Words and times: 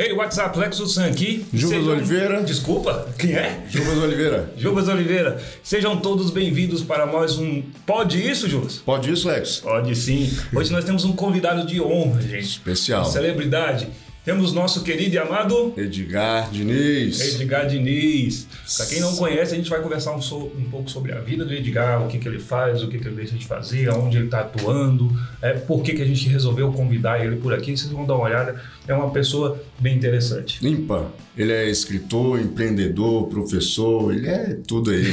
Hey, 0.00 0.12
what's 0.12 0.38
up? 0.38 0.56
Lexus 0.56 0.94
San 0.94 1.06
aqui. 1.06 1.44
Jubas 1.52 1.78
Sejam- 1.78 1.92
Oliveira. 1.92 2.42
Desculpa, 2.44 3.08
quem 3.18 3.32
é? 3.34 3.64
Jubas 3.68 3.98
Oliveira. 3.98 4.48
Jubas 4.56 4.86
Oliveira. 4.86 5.42
Sejam 5.60 5.96
todos 5.98 6.30
bem-vindos 6.30 6.82
para 6.82 7.04
mais 7.04 7.36
um 7.36 7.62
Pode 7.84 8.16
Isso, 8.24 8.48
Jubas? 8.48 8.76
Pode 8.76 9.10
isso, 9.12 9.26
Lex? 9.26 9.56
Pode 9.56 9.96
sim. 9.96 10.30
Hoje 10.54 10.70
nós 10.70 10.84
temos 10.84 11.04
um 11.04 11.12
convidado 11.16 11.66
de 11.66 11.80
honra, 11.80 12.22
gente. 12.22 12.44
Especial. 12.44 13.02
Uma 13.02 13.10
celebridade. 13.10 13.88
Temos 14.28 14.52
nosso 14.52 14.82
querido 14.82 15.14
e 15.14 15.18
amado 15.18 15.72
Edgar 15.74 16.50
Diniz. 16.50 17.18
Edgar 17.18 17.66
Diniz. 17.66 18.46
Para 18.76 18.84
quem 18.84 19.00
não 19.00 19.16
conhece, 19.16 19.54
a 19.54 19.56
gente 19.56 19.70
vai 19.70 19.80
conversar 19.80 20.14
um, 20.14 20.20
so- 20.20 20.52
um 20.54 20.64
pouco 20.64 20.90
sobre 20.90 21.12
a 21.12 21.18
vida 21.18 21.46
do 21.46 21.54
Edgar, 21.54 22.04
o 22.04 22.08
que, 22.08 22.18
que 22.18 22.28
ele 22.28 22.38
faz, 22.38 22.82
o 22.82 22.88
que, 22.88 22.98
que 22.98 23.08
ele 23.08 23.16
deixa 23.16 23.34
de 23.34 23.46
fazer, 23.46 23.88
aonde 23.88 24.18
ele 24.18 24.26
está 24.26 24.40
atuando, 24.40 25.10
é, 25.40 25.54
por 25.54 25.82
que, 25.82 25.94
que 25.94 26.02
a 26.02 26.04
gente 26.04 26.28
resolveu 26.28 26.70
convidar 26.70 27.24
ele 27.24 27.36
por 27.36 27.54
aqui. 27.54 27.74
Vocês 27.74 27.90
vão 27.90 28.04
dar 28.04 28.16
uma 28.16 28.24
olhada. 28.26 28.60
É 28.86 28.92
uma 28.92 29.10
pessoa 29.10 29.62
bem 29.78 29.96
interessante. 29.96 30.66
Ímpar. 30.66 31.06
Ele 31.36 31.52
é 31.52 31.70
escritor, 31.70 32.40
empreendedor, 32.40 33.28
professor, 33.28 34.12
ele 34.12 34.26
é 34.28 34.58
tudo 34.66 34.90
aí. 34.90 35.04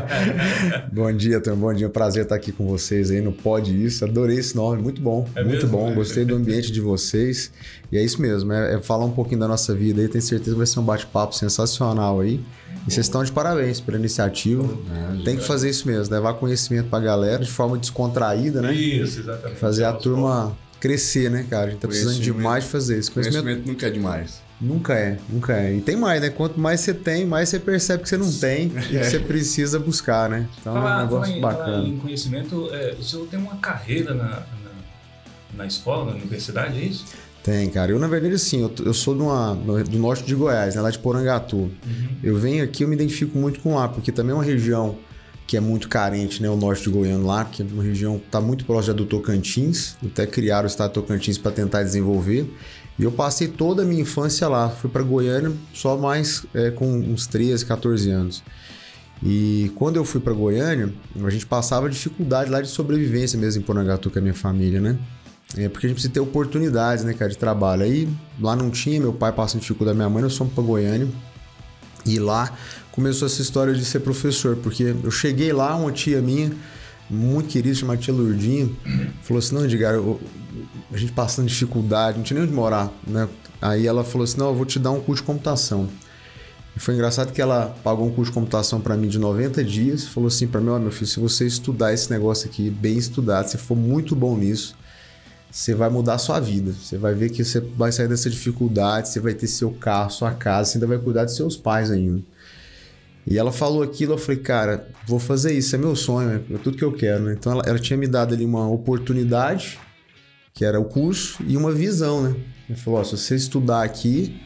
Bom 0.92 1.12
dia, 1.12 1.40
Tom. 1.40 1.56
Bom 1.56 1.72
dia. 1.72 1.88
Prazer 1.88 2.24
estar 2.24 2.34
aqui 2.34 2.50
com 2.52 2.66
vocês 2.66 3.10
aí 3.10 3.20
no 3.20 3.32
Pode 3.32 3.84
Isso. 3.84 4.04
Adorei 4.04 4.38
esse 4.38 4.56
nome, 4.56 4.82
muito 4.82 5.00
bom. 5.00 5.28
É 5.36 5.44
muito 5.44 5.66
mesmo? 5.66 5.78
bom. 5.78 5.94
Gostei 5.94 6.24
do 6.24 6.34
ambiente 6.34 6.72
de 6.72 6.80
vocês. 6.80 7.52
E 7.94 7.96
é 7.96 8.02
isso 8.02 8.20
mesmo, 8.20 8.52
é, 8.52 8.74
é 8.74 8.80
falar 8.80 9.04
um 9.04 9.12
pouquinho 9.12 9.38
da 9.38 9.46
nossa 9.46 9.72
vida 9.72 10.02
aí. 10.02 10.08
Tenho 10.08 10.20
certeza 10.20 10.50
que 10.50 10.56
vai 10.56 10.66
ser 10.66 10.80
um 10.80 10.82
bate-papo 10.82 11.32
sensacional 11.32 12.18
aí. 12.18 12.40
E 12.88 12.90
vocês 12.90 13.06
estão 13.06 13.22
de 13.22 13.30
parabéns 13.30 13.80
pela 13.80 13.96
iniciativa. 13.96 14.68
Tem 15.24 15.36
que 15.36 15.44
fazer 15.44 15.70
isso 15.70 15.86
mesmo, 15.86 16.12
levar 16.12 16.34
conhecimento 16.34 16.88
pra 16.88 16.98
galera 16.98 17.44
de 17.44 17.50
forma 17.50 17.78
descontraída, 17.78 18.60
né? 18.60 18.74
Isso, 18.74 19.20
exatamente. 19.20 19.60
Fazer 19.60 19.84
a 19.84 19.92
turma 19.92 20.58
crescer, 20.80 21.30
né, 21.30 21.46
cara? 21.48 21.68
A 21.68 21.70
gente 21.70 21.78
tá 21.78 21.86
precisando 21.86 22.18
demais 22.18 22.64
de 22.64 22.70
fazer 22.70 22.98
isso. 22.98 23.12
Conhecimento 23.12 23.44
Conhecimento 23.44 23.68
nunca 23.68 23.86
é 23.86 23.90
demais. 23.90 24.42
Nunca 24.60 24.94
é, 24.94 25.18
nunca 25.28 25.52
é. 25.52 25.74
E 25.76 25.80
tem 25.80 25.94
mais, 25.94 26.20
né? 26.20 26.30
Quanto 26.30 26.58
mais 26.58 26.80
você 26.80 26.92
tem, 26.92 27.24
mais 27.24 27.48
você 27.48 27.60
percebe 27.60 28.02
que 28.02 28.08
você 28.08 28.16
não 28.16 28.32
tem 28.32 28.72
e 28.90 28.98
que 28.98 29.04
você 29.04 29.20
precisa 29.20 29.78
buscar, 29.78 30.28
né? 30.28 30.48
Então 30.60 30.76
é 30.76 30.78
um 30.80 30.82
falar 30.82 31.02
negócio 31.04 31.32
em, 31.32 31.40
falar 31.40 31.54
bacana. 31.54 31.88
em 31.88 31.96
conhecimento, 31.98 32.70
é, 32.72 32.96
o 32.98 33.04
senhor 33.04 33.28
tem 33.28 33.38
uma 33.38 33.54
carreira 33.56 34.14
na, 34.14 34.24
na, 34.24 34.70
na 35.58 35.66
escola, 35.66 36.06
na 36.06 36.16
universidade, 36.16 36.76
é 36.76 36.86
isso? 36.86 37.04
Tem, 37.44 37.68
cara. 37.68 37.92
Eu, 37.92 37.98
na 37.98 38.08
verdade, 38.08 38.34
assim, 38.34 38.62
eu, 38.62 38.72
eu 38.86 38.94
sou 38.94 39.14
de 39.14 39.20
uma- 39.22 39.54
do 39.54 39.98
norte 39.98 40.24
de 40.24 40.34
Goiás, 40.34 40.74
né? 40.74 40.80
Lá 40.80 40.90
de 40.90 40.98
Porangatu. 40.98 41.70
Eu 42.22 42.36
venho 42.38 42.64
aqui, 42.64 42.82
eu 42.84 42.88
me 42.88 42.94
identifico 42.96 43.36
muito 43.38 43.60
com 43.60 43.74
lá, 43.76 43.86
porque 43.86 44.10
também 44.10 44.32
é 44.32 44.34
uma 44.34 44.42
região 44.42 44.96
que 45.46 45.54
é 45.58 45.60
muito 45.60 45.86
carente, 45.90 46.42
né? 46.42 46.48
O 46.48 46.56
norte 46.56 46.84
de 46.84 46.88
Goiânia 46.88 47.24
lá, 47.26 47.44
que 47.44 47.60
é 47.62 47.66
uma 47.70 47.82
região 47.82 48.18
que 48.18 48.24
está 48.26 48.40
muito 48.40 48.64
próxima 48.64 48.94
do 48.94 49.04
Tocantins. 49.04 49.94
Até 50.02 50.26
criaram 50.26 50.64
o 50.64 50.66
estado 50.70 50.88
de 50.88 50.94
Tocantins 50.94 51.36
para 51.36 51.52
tentar 51.52 51.82
desenvolver. 51.82 52.50
E 52.98 53.02
eu 53.04 53.12
passei 53.12 53.46
toda 53.48 53.82
a 53.82 53.84
minha 53.84 54.00
infância 54.00 54.48
lá. 54.48 54.70
Fui 54.70 54.88
para 54.88 55.02
Goiânia 55.02 55.52
só 55.74 55.98
mais 55.98 56.46
é, 56.54 56.70
com 56.70 56.90
uns 56.90 57.26
13, 57.26 57.66
14 57.66 58.08
anos. 58.10 58.42
E 59.22 59.70
quando 59.74 59.96
eu 59.96 60.04
fui 60.04 60.20
para 60.20 60.32
Goiânia, 60.32 60.92
a 61.22 61.28
gente 61.30 61.44
passava 61.44 61.90
dificuldade 61.90 62.50
lá 62.50 62.62
de 62.62 62.68
sobrevivência 62.68 63.38
mesmo 63.38 63.60
em 63.60 63.64
Porangatu 63.64 64.10
com 64.10 64.18
a 64.18 64.22
minha 64.22 64.34
família, 64.34 64.80
né? 64.80 64.96
É 65.56 65.68
porque 65.68 65.86
a 65.86 65.88
gente 65.88 65.96
precisa 65.96 66.12
ter 66.12 66.20
oportunidades, 66.20 67.04
né, 67.04 67.12
cara, 67.14 67.30
de 67.30 67.38
trabalho. 67.38 67.82
Aí 67.84 68.08
lá 68.40 68.56
não 68.56 68.70
tinha, 68.70 68.98
meu 69.00 69.12
pai 69.12 69.32
passando 69.32 69.60
dificuldade, 69.60 69.96
minha 69.96 70.08
mãe, 70.10 70.22
nós 70.22 70.36
fomos 70.36 70.52
para 70.52 70.64
Goiânia. 70.64 71.08
E 72.04 72.18
lá 72.18 72.52
começou 72.90 73.26
essa 73.26 73.40
história 73.40 73.72
de 73.72 73.84
ser 73.84 74.00
professor, 74.00 74.56
porque 74.56 74.94
eu 75.02 75.10
cheguei 75.10 75.52
lá, 75.52 75.74
uma 75.76 75.90
tia 75.92 76.20
minha, 76.20 76.52
muito 77.08 77.48
querida, 77.48 77.74
chamada 77.74 78.00
tia 78.00 78.12
Lourdinha, 78.12 78.68
falou 79.22 79.38
assim: 79.38 79.54
não, 79.54 79.64
Edgar, 79.64 79.94
eu- 79.94 80.20
a 80.92 80.96
gente 80.96 81.12
passando 81.12 81.46
dificuldade, 81.46 82.18
não 82.18 82.24
tinha 82.24 82.38
nem 82.38 82.46
onde 82.46 82.54
morar, 82.54 82.92
né? 83.06 83.28
Aí 83.60 83.86
ela 83.86 84.04
falou 84.04 84.24
assim: 84.24 84.38
não, 84.38 84.48
eu 84.48 84.54
vou 84.54 84.66
te 84.66 84.78
dar 84.78 84.90
um 84.90 85.00
curso 85.00 85.22
de 85.22 85.26
computação. 85.26 85.88
E 86.76 86.80
foi 86.80 86.94
engraçado 86.94 87.32
que 87.32 87.40
ela 87.40 87.74
pagou 87.84 88.06
um 88.06 88.10
curso 88.12 88.30
de 88.30 88.34
computação 88.34 88.80
para 88.80 88.96
mim 88.96 89.08
de 89.08 89.18
90 89.18 89.62
dias, 89.64 90.06
falou 90.06 90.26
assim 90.26 90.46
para 90.46 90.60
mim: 90.60 90.70
ó, 90.70 90.78
meu 90.78 90.90
filho, 90.90 91.06
se 91.06 91.20
você 91.20 91.46
estudar 91.46 91.94
esse 91.94 92.10
negócio 92.10 92.48
aqui 92.48 92.68
bem 92.68 92.98
estudado, 92.98 93.46
se 93.46 93.56
for 93.56 93.76
muito 93.76 94.14
bom 94.14 94.36
nisso, 94.36 94.76
você 95.54 95.72
vai 95.72 95.88
mudar 95.88 96.14
a 96.14 96.18
sua 96.18 96.40
vida. 96.40 96.72
Você 96.72 96.98
vai 96.98 97.14
ver 97.14 97.30
que 97.30 97.44
você 97.44 97.60
vai 97.60 97.92
sair 97.92 98.08
dessa 98.08 98.28
dificuldade, 98.28 99.08
você 99.08 99.20
vai 99.20 99.32
ter 99.34 99.46
seu 99.46 99.70
carro, 99.70 100.10
sua 100.10 100.32
casa, 100.32 100.72
você 100.72 100.78
ainda 100.78 100.88
vai 100.88 100.98
cuidar 100.98 101.24
dos 101.24 101.36
seus 101.36 101.56
pais 101.56 101.92
ainda. 101.92 102.20
E 103.24 103.38
ela 103.38 103.52
falou 103.52 103.80
aquilo, 103.80 104.14
eu 104.14 104.18
falei, 104.18 104.40
cara, 104.40 104.88
vou 105.06 105.20
fazer 105.20 105.56
isso, 105.56 105.76
é 105.76 105.78
meu 105.78 105.94
sonho, 105.94 106.44
é 106.50 106.58
tudo 106.58 106.76
que 106.76 106.82
eu 106.82 106.92
quero, 106.92 107.22
né? 107.22 107.36
Então 107.38 107.52
ela, 107.52 107.62
ela 107.66 107.78
tinha 107.78 107.96
me 107.96 108.08
dado 108.08 108.34
ali 108.34 108.44
uma 108.44 108.68
oportunidade, 108.68 109.78
que 110.52 110.64
era 110.64 110.78
o 110.78 110.84
curso, 110.84 111.40
e 111.46 111.56
uma 111.56 111.70
visão, 111.70 112.24
né? 112.24 112.34
Ela 112.68 112.76
falou, 112.76 112.98
ó, 112.98 113.04
se 113.04 113.16
você 113.16 113.36
estudar 113.36 113.84
aqui, 113.84 114.36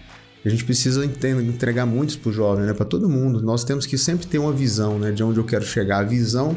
a 0.44 0.48
gente 0.50 0.62
precisa 0.62 1.06
entregar 1.06 1.86
muitos 1.86 2.16
pro 2.16 2.30
jovem, 2.30 2.66
né? 2.66 2.74
Para 2.74 2.84
todo 2.84 3.08
mundo. 3.08 3.40
Nós 3.40 3.64
temos 3.64 3.86
que 3.86 3.96
sempre 3.96 4.26
ter 4.26 4.38
uma 4.38 4.52
visão, 4.52 4.98
né? 4.98 5.10
De 5.10 5.24
onde 5.24 5.40
eu 5.40 5.44
quero 5.44 5.64
chegar. 5.64 6.00
A 6.00 6.04
visão, 6.04 6.54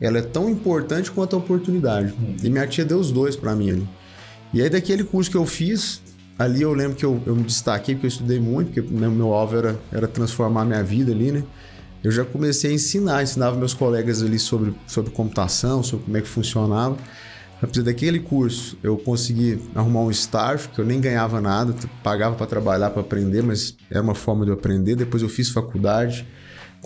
ela 0.00 0.18
é 0.18 0.22
tão 0.22 0.48
importante 0.48 1.10
quanto 1.10 1.36
a 1.36 1.38
oportunidade. 1.38 2.14
E 2.42 2.50
minha 2.50 2.66
tia 2.66 2.84
deu 2.84 2.98
os 2.98 3.10
dois 3.10 3.36
para 3.36 3.54
mim 3.54 3.70
ali. 3.70 3.88
E 4.52 4.62
aí, 4.62 4.70
daquele 4.70 5.04
curso 5.04 5.30
que 5.30 5.36
eu 5.36 5.46
fiz, 5.46 6.02
ali 6.38 6.62
eu 6.62 6.72
lembro 6.72 6.96
que 6.96 7.04
eu, 7.04 7.20
eu 7.26 7.34
me 7.34 7.42
destaquei, 7.42 7.94
porque 7.94 8.06
eu 8.06 8.08
estudei 8.08 8.38
muito, 8.38 8.72
porque 8.72 8.94
meu, 8.94 9.10
meu 9.10 9.32
alvo 9.32 9.56
era, 9.56 9.78
era 9.92 10.06
transformar 10.06 10.64
minha 10.64 10.82
vida 10.82 11.12
ali, 11.12 11.32
né? 11.32 11.44
Eu 12.04 12.12
já 12.12 12.24
comecei 12.24 12.70
a 12.70 12.74
ensinar, 12.74 13.22
ensinava 13.22 13.56
meus 13.56 13.74
colegas 13.74 14.22
ali 14.22 14.38
sobre, 14.38 14.74
sobre 14.86 15.10
computação, 15.10 15.82
sobre 15.82 16.04
como 16.04 16.16
é 16.16 16.20
que 16.20 16.28
funcionava. 16.28 16.96
A 17.56 17.60
partir 17.60 17.82
daquele 17.82 18.20
curso, 18.20 18.78
eu 18.82 18.96
consegui 18.98 19.58
arrumar 19.74 20.00
um 20.00 20.10
estágio, 20.10 20.68
que 20.68 20.78
eu 20.78 20.84
nem 20.84 21.00
ganhava 21.00 21.40
nada, 21.40 21.74
pagava 22.02 22.36
para 22.36 22.46
trabalhar, 22.46 22.90
para 22.90 23.00
aprender, 23.00 23.42
mas 23.42 23.76
era 23.90 24.02
uma 24.02 24.14
forma 24.14 24.44
de 24.44 24.50
eu 24.50 24.54
aprender. 24.54 24.94
Depois 24.94 25.22
eu 25.22 25.28
fiz 25.28 25.48
faculdade, 25.48 26.28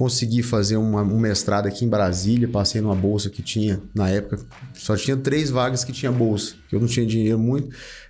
consegui 0.00 0.42
fazer 0.42 0.78
uma- 0.78 1.02
um 1.02 1.20
mestrado 1.20 1.66
aqui 1.66 1.84
em 1.84 1.88
Brasília, 1.88 2.48
passei 2.48 2.80
numa 2.80 2.94
bolsa 2.94 3.28
que 3.28 3.42
tinha, 3.42 3.82
na 3.94 4.08
época, 4.08 4.38
só 4.72 4.96
tinha 4.96 5.14
três 5.14 5.50
vagas 5.50 5.84
que 5.84 5.92
tinha 5.92 6.10
bolsa, 6.10 6.54
que 6.70 6.74
eu 6.74 6.80
não 6.80 6.86
tinha 6.88 7.04
dinheiro 7.04 7.38
muito. 7.38 7.68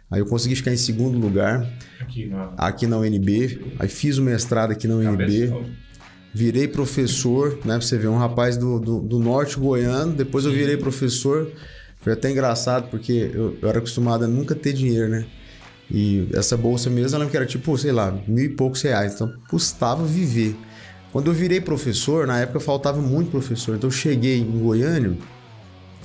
Aí 0.09 0.21
eu 0.21 0.27
consegui 0.27 0.55
ficar 0.55 0.73
em 0.73 0.77
segundo 0.77 1.19
lugar 1.19 1.67
Aqui 2.01 2.27
na 2.29 2.53
aqui 2.57 2.87
na 2.87 2.97
UNB, 2.97 3.75
aí 3.77 3.89
fiz 3.89 4.19
o 4.19 4.23
mestrado 4.23 4.71
aqui 4.71 4.87
na 4.87 4.95
UNB, 4.95 5.49
cabeça. 5.49 5.65
virei 6.33 6.69
professor, 6.69 7.55
né? 7.65 7.75
Pra 7.77 7.81
você 7.81 7.99
ver, 7.99 8.07
um 8.07 8.19
rapaz 8.19 8.57
do, 8.57 8.79
do, 8.79 9.01
do 9.01 9.19
norte 9.19 9.57
goiano, 9.59 10.13
depois 10.13 10.45
eu 10.45 10.53
virei 10.53 10.77
professor. 10.77 11.51
Foi 12.01 12.13
até 12.13 12.31
engraçado, 12.31 12.89
porque 12.89 13.33
eu, 13.35 13.59
eu 13.61 13.69
era 13.69 13.79
acostumado 13.79 14.25
a 14.25 14.29
nunca 14.29 14.55
ter 14.55 14.73
dinheiro, 14.73 15.09
né? 15.09 15.27
E 15.91 16.29
essa 16.35 16.57
bolsa 16.57 16.89
mesmo, 16.89 17.17
ela 17.17 17.29
que 17.29 17.37
era 17.37 17.45
tipo, 17.47 17.77
sei 17.77 17.91
lá, 17.91 18.17
mil 18.29 18.45
e 18.45 18.49
poucos 18.49 18.81
reais. 18.81 19.15
Então 19.15 19.29
custava 19.49 20.05
viver. 20.05 20.55
Quando 21.13 21.27
eu 21.27 21.35
virei 21.35 21.61
professor, 21.61 22.27
na 22.27 22.39
época 22.39 22.61
faltava 22.61 23.01
muito 23.01 23.31
professor. 23.31 23.75
Então 23.75 23.89
eu 23.89 23.93
cheguei 23.93 24.39
em 24.39 24.61
Goiânia 24.61 25.17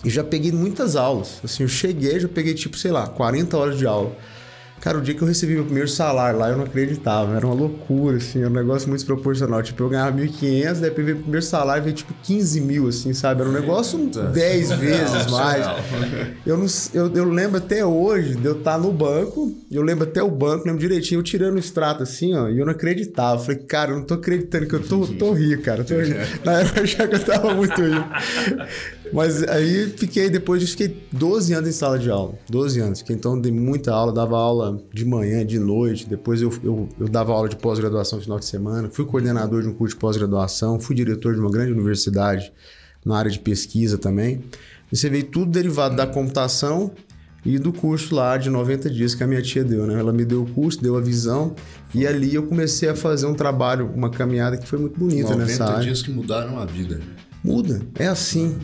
e 0.04 0.10
já 0.10 0.24
peguei 0.24 0.52
muitas 0.52 0.96
aulas. 0.96 1.40
Assim, 1.44 1.64
eu 1.64 1.70
cheguei, 1.70 2.20
já 2.20 2.28
peguei 2.28 2.54
tipo, 2.54 2.78
sei 2.78 2.92
lá, 2.92 3.08
40 3.08 3.58
horas 3.58 3.78
de 3.78 3.86
aula. 3.86 4.16
Cara, 4.82 5.00
o 5.00 5.02
dia 5.02 5.16
que 5.16 5.22
eu 5.24 5.28
recebi 5.28 5.54
meu 5.56 5.64
primeiro 5.64 5.90
salário 5.90 6.38
lá, 6.38 6.50
eu 6.50 6.58
não 6.58 6.66
acreditava. 6.66 7.36
Era 7.36 7.46
uma 7.46 7.56
loucura, 7.56 8.18
assim, 8.18 8.40
era 8.40 8.50
um 8.50 8.54
negócio 8.54 8.88
muito 8.88 9.00
desproporcional. 9.00 9.64
Tipo, 9.64 9.82
eu 9.84 9.90
ganhava 9.90 10.16
1.500, 10.16 10.80
daí 10.80 10.90
veio 10.92 11.18
o 11.18 11.22
primeiro 11.22 11.46
salário, 11.46 11.84
veio 11.84 11.96
tipo 11.96 12.14
15 12.22 12.62
mil, 12.62 12.88
assim, 12.88 13.12
sabe? 13.14 13.42
Era 13.42 13.50
um 13.50 13.54
negócio 13.54 13.98
10 14.08 14.72
vezes 14.74 15.26
mais. 15.32 15.66
Eu, 16.46 16.58
não, 16.58 16.68
eu, 16.94 17.12
eu 17.16 17.26
lembro 17.26 17.58
até 17.58 17.84
hoje 17.84 18.36
de 18.36 18.46
eu 18.46 18.60
estar 18.60 18.78
no 18.78 18.92
banco, 18.92 19.52
eu 19.72 19.82
lembro 19.82 20.04
até 20.04 20.22
o 20.22 20.30
banco, 20.30 20.66
lembro 20.68 20.80
direitinho, 20.80 21.20
eu 21.20 21.24
tirando 21.24 21.56
o 21.56 21.60
extrato 21.60 22.04
assim, 22.04 22.36
ó, 22.36 22.48
e 22.48 22.60
eu 22.60 22.66
não 22.66 22.74
acreditava. 22.74 23.42
Eu 23.42 23.46
falei, 23.46 23.62
cara, 23.64 23.92
eu 23.92 23.98
não 23.98 24.04
tô 24.06 24.14
acreditando 24.14 24.68
que 24.68 24.76
eu 24.76 24.84
tô, 24.84 25.08
tô 25.08 25.32
rico, 25.34 25.64
cara. 25.64 25.84
Tô 25.84 25.96
rico. 26.00 26.20
Na 26.44 26.60
época 26.60 26.80
eu 26.82 26.84
achava 26.84 27.08
que 27.08 27.16
eu 27.16 27.26
tava 27.26 27.54
muito 27.56 27.82
rico. 27.82 28.10
Mas 29.14 29.44
aí 29.44 29.90
fiquei, 29.98 30.30
depois 30.30 30.62
disso, 30.62 30.78
fiquei 30.78 31.04
12 31.12 31.54
anos 31.54 31.70
em 31.70 31.72
sala 31.72 31.98
de 32.00 32.10
aula. 32.10 32.34
12 32.50 32.80
anos. 32.80 33.00
Fiquei, 33.00 33.16
então 33.16 33.40
dei 33.40 33.52
muita 33.52 33.94
aula, 33.94 34.12
dava 34.12 34.38
aula 34.38 34.82
de 34.94 35.06
manhã, 35.06 35.46
de 35.46 35.60
noite. 35.60 36.08
Depois 36.08 36.42
eu, 36.42 36.52
eu, 36.64 36.90
eu 37.00 37.08
dava 37.08 37.34
aula 37.34 37.50
de 37.50 37.56
pós-graduação 37.56 38.18
no 38.18 38.24
final 38.24 38.40
de 38.40 38.46
semana. 38.46 38.90
Fui 38.92 39.06
coordenador 39.06 39.62
de 39.62 39.68
um 39.68 39.74
curso 39.74 39.96
de 39.96 40.00
pós-graduação. 40.00 40.80
Fui 40.80 40.96
diretor 40.96 41.34
de 41.34 41.40
uma 41.40 41.52
grande 41.52 41.72
universidade 41.72 42.52
na 43.06 43.18
área 43.18 43.32
de 43.32 43.40
pesquisa 43.40 43.98
também. 43.98 44.42
E 44.92 44.98
você 44.98 45.10
veio 45.10 45.26
tudo 45.26 45.52
derivado 45.52 45.96
da 45.96 46.08
computação 46.08 46.92
e 47.46 47.60
do 47.60 47.72
curso 47.72 48.16
lá 48.16 48.38
de 48.38 48.50
90 48.50 48.90
dias 48.90 49.14
que 49.14 49.24
a 49.24 49.28
minha 49.28 49.42
tia 49.42 49.64
deu, 49.64 49.86
né? 49.86 50.00
Ela 50.00 50.12
me 50.12 50.26
deu 50.26 50.42
o 50.42 50.50
curso, 50.50 50.82
deu 50.82 50.98
a 50.98 51.02
visão. 51.02 51.56
E 51.94 52.08
ali 52.08 52.34
eu 52.34 52.44
comecei 52.44 52.90
a 52.90 52.96
fazer 52.96 53.28
um 53.28 53.36
trabalho, 53.36 53.92
uma 53.94 54.10
caminhada 54.10 54.58
que 54.58 54.68
foi 54.68 54.80
muito 54.80 55.00
bonita 55.00 55.30
90 55.30 55.46
nessa 55.46 55.66
área. 55.66 55.84
dias 55.84 56.02
que 56.02 56.10
mudaram 56.10 56.58
a 56.60 56.66
vida. 56.66 57.00
Muda, 57.44 57.82
é 58.00 58.08
assim. 58.08 58.58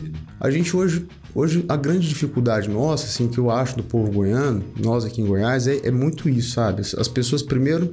A 0.44 0.50
gente 0.50 0.76
hoje, 0.76 1.06
hoje 1.32 1.64
a 1.68 1.76
grande 1.76 2.08
dificuldade 2.08 2.68
nossa, 2.68 3.06
assim, 3.06 3.28
que 3.28 3.38
eu 3.38 3.48
acho 3.48 3.76
do 3.76 3.82
povo 3.84 4.10
goiano, 4.10 4.64
nós 4.76 5.04
aqui 5.04 5.22
em 5.22 5.24
Goiás, 5.26 5.68
é, 5.68 5.86
é 5.86 5.90
muito 5.92 6.28
isso, 6.28 6.50
sabe? 6.54 6.80
As- 6.80 6.94
As 6.94 7.06
pessoas, 7.06 7.42
primeiro, 7.42 7.92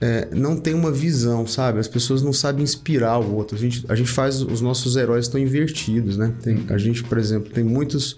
é, 0.00 0.28
não 0.34 0.56
têm 0.56 0.74
uma 0.74 0.90
visão, 0.90 1.46
sabe? 1.46 1.78
As 1.78 1.86
pessoas 1.86 2.22
não 2.22 2.32
sabem 2.32 2.64
inspirar 2.64 3.18
o 3.20 3.34
outro. 3.36 3.56
A 3.56 3.60
gente, 3.60 3.84
a 3.88 3.94
gente 3.94 4.10
faz, 4.10 4.42
os 4.42 4.60
nossos 4.60 4.96
heróis 4.96 5.26
estão 5.26 5.40
invertidos, 5.40 6.16
né? 6.16 6.34
Tem, 6.42 6.66
a 6.70 6.76
gente, 6.76 7.04
por 7.04 7.18
exemplo, 7.18 7.50
tem 7.52 7.62
muitos 7.62 8.16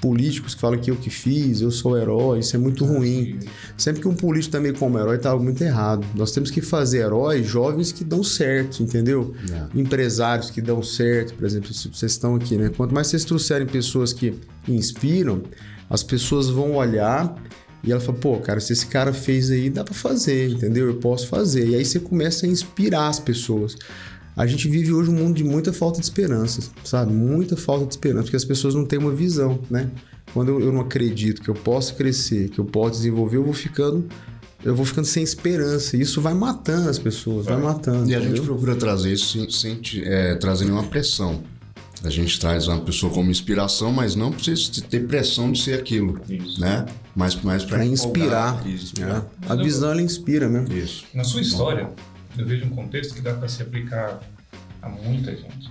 políticos 0.00 0.54
que 0.54 0.60
falam 0.60 0.78
que 0.78 0.90
eu 0.90 0.96
que 0.96 1.10
fiz, 1.10 1.60
eu 1.60 1.70
sou 1.70 1.96
herói, 1.96 2.40
isso 2.40 2.54
é 2.56 2.58
muito 2.58 2.84
ruim. 2.84 3.38
Sempre 3.76 4.02
que 4.02 4.08
um 4.08 4.14
político 4.14 4.52
tá 4.52 4.60
meio 4.60 4.74
como 4.74 4.98
herói, 4.98 5.18
tá 5.18 5.30
algo 5.30 5.44
muito 5.44 5.62
errado. 5.62 6.06
Nós 6.14 6.32
temos 6.32 6.50
que 6.50 6.60
fazer 6.60 6.98
heróis 6.98 7.46
jovens 7.46 7.92
que 7.92 8.04
dão 8.04 8.22
certo, 8.22 8.82
entendeu? 8.82 9.34
É. 9.50 9.78
Empresários 9.78 10.50
que 10.50 10.60
dão 10.60 10.82
certo, 10.82 11.34
por 11.34 11.44
exemplo, 11.44 11.72
vocês 11.72 12.12
estão 12.12 12.34
aqui, 12.34 12.56
né? 12.56 12.70
Quanto 12.76 12.94
mais 12.94 13.06
vocês 13.08 13.24
trouxerem 13.24 13.66
pessoas 13.66 14.12
que 14.12 14.34
inspiram, 14.68 15.42
as 15.88 16.02
pessoas 16.02 16.48
vão 16.48 16.76
olhar 16.76 17.34
e 17.82 17.92
ela 17.92 18.00
fala, 18.00 18.18
pô, 18.18 18.36
cara, 18.38 18.58
se 18.58 18.72
esse 18.72 18.86
cara 18.86 19.12
fez 19.12 19.50
aí, 19.50 19.70
dá 19.70 19.84
pra 19.84 19.94
fazer, 19.94 20.50
entendeu? 20.50 20.88
Eu 20.88 20.96
posso 20.96 21.28
fazer. 21.28 21.68
E 21.68 21.74
aí 21.76 21.84
você 21.84 22.00
começa 22.00 22.44
a 22.44 22.48
inspirar 22.48 23.08
as 23.08 23.20
pessoas. 23.20 23.76
A 24.36 24.46
gente 24.46 24.68
vive 24.68 24.92
hoje 24.92 25.08
um 25.10 25.14
mundo 25.14 25.34
de 25.36 25.42
muita 25.44 25.72
falta 25.72 25.98
de 25.98 26.04
esperança, 26.04 26.60
sabe? 26.84 27.12
Muita 27.12 27.56
falta 27.56 27.86
de 27.86 27.92
esperança, 27.94 28.24
porque 28.24 28.36
as 28.36 28.44
pessoas 28.44 28.74
não 28.74 28.84
têm 28.84 28.98
uma 28.98 29.12
visão, 29.14 29.58
né? 29.70 29.90
Quando 30.34 30.48
eu, 30.50 30.60
eu 30.60 30.72
não 30.72 30.80
acredito 30.82 31.40
que 31.40 31.48
eu 31.48 31.54
posso 31.54 31.94
crescer, 31.94 32.50
que 32.50 32.58
eu 32.58 32.64
posso 32.64 32.92
desenvolver, 32.98 33.38
eu 33.38 33.44
vou 33.44 33.54
ficando 33.54 34.06
eu 34.64 34.74
vou 34.74 34.84
ficando 34.84 35.04
sem 35.04 35.22
esperança. 35.22 35.96
E 35.96 36.00
isso 36.00 36.20
vai 36.20 36.34
matando 36.34 36.88
as 36.90 36.98
pessoas, 36.98 37.46
vai, 37.46 37.56
matando. 37.56 38.10
E 38.10 38.14
a 38.16 38.20
gente 38.20 38.40
procura 38.40 38.74
trazer 38.74 39.12
isso 39.12 39.32
sem, 39.38 39.48
sem 39.50 39.74
te- 39.76 40.02
é, 40.04 40.34
trazer 40.34 40.64
nenhuma 40.64 40.82
pressão. 40.84 41.42
A 42.02 42.10
gente 42.10 42.38
traz 42.40 42.66
uma 42.66 42.80
pessoa 42.80 43.12
como 43.12 43.30
inspiração, 43.30 43.92
mas 43.92 44.16
não 44.16 44.32
precisa 44.32 44.82
ter 44.82 45.06
pressão 45.06 45.52
de 45.52 45.62
ser 45.62 45.74
aquilo, 45.78 46.20
Isso. 46.28 46.60
né? 46.60 46.84
Mas, 47.14 47.34
mas 47.42 47.64
para 47.64 47.76
Pra 47.78 47.86
inspirar. 47.86 48.66
inspirar. 48.66 49.14
né? 49.20 49.22
A 49.48 49.54
visão 49.54 49.90
ela 49.92 50.02
inspira 50.02 50.48
mesmo. 50.48 50.76
Isso. 50.76 51.04
Na 51.14 51.22
sua 51.24 51.40
história, 51.40 51.88
eu 52.38 52.46
vejo 52.46 52.64
um 52.66 52.70
contexto 52.70 53.14
que 53.14 53.20
dá 53.20 53.34
para 53.34 53.48
se 53.48 53.62
aplicar 53.62 54.20
a 54.82 54.88
muita 54.88 55.30
gente. 55.34 55.70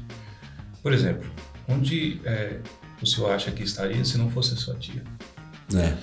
Por 0.81 0.94
exemplo, 0.94 1.29
onde 1.67 2.19
é, 2.25 2.59
o 3.01 3.06
senhor 3.06 3.31
acha 3.31 3.51
que 3.51 3.63
estaria 3.63 4.03
se 4.06 4.17
não 4.17 4.29
fosse 4.29 4.53
a 4.53 4.57
sua 4.57 4.75
tia? 4.75 5.03
É. 5.73 5.94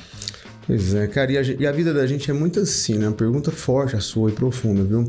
Pois 0.67 0.95
é, 0.95 1.07
cara, 1.09 1.33
e 1.33 1.39
a, 1.39 1.43
e 1.43 1.67
a 1.67 1.73
vida 1.73 1.93
da 1.93 2.07
gente 2.07 2.31
é 2.31 2.35
muito 2.35 2.61
assim, 2.61 2.95
né? 2.95 3.09
Uma 3.09 3.15
pergunta 3.17 3.51
forte, 3.51 3.97
a 3.97 4.01
sua 4.01 4.31
e 4.31 4.33
profunda, 4.33 4.83
viu? 4.85 5.07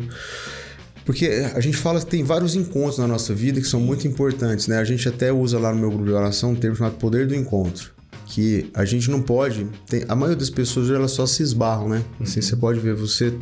Porque 1.06 1.28
a 1.54 1.60
gente 1.60 1.78
fala 1.78 2.00
que 2.00 2.06
tem 2.06 2.24
vários 2.24 2.56
encontros 2.56 2.98
na 2.98 3.08
nossa 3.08 3.34
vida 3.34 3.60
que 3.60 3.68
são 3.68 3.80
muito 3.80 4.08
importantes, 4.08 4.68
né? 4.68 4.78
A 4.78 4.84
gente 4.84 5.08
até 5.08 5.32
usa 5.34 5.60
lá 5.60 5.74
no 5.74 5.80
meu 5.80 5.90
grupo 5.90 6.06
de 6.06 6.12
oração 6.12 6.52
um 6.52 6.56
termo 6.56 6.76
chamado 6.78 6.96
poder 6.96 7.28
do 7.28 7.36
encontro. 7.36 7.92
Que 8.26 8.72
a 8.74 8.86
gente 8.86 9.12
não 9.12 9.22
pode. 9.22 9.66
tem- 9.88 10.06
a 10.08 10.16
maioria 10.16 10.38
das 10.38 10.50
pessoas 10.50 10.90
elas 10.90 11.12
só 11.12 11.26
se 11.26 11.44
esbarram, 11.44 11.90
né? 11.90 12.04
Assim, 12.22 12.42
você 12.42 12.56
pode 12.56 12.80
ver, 12.80 12.96
você 12.96 13.38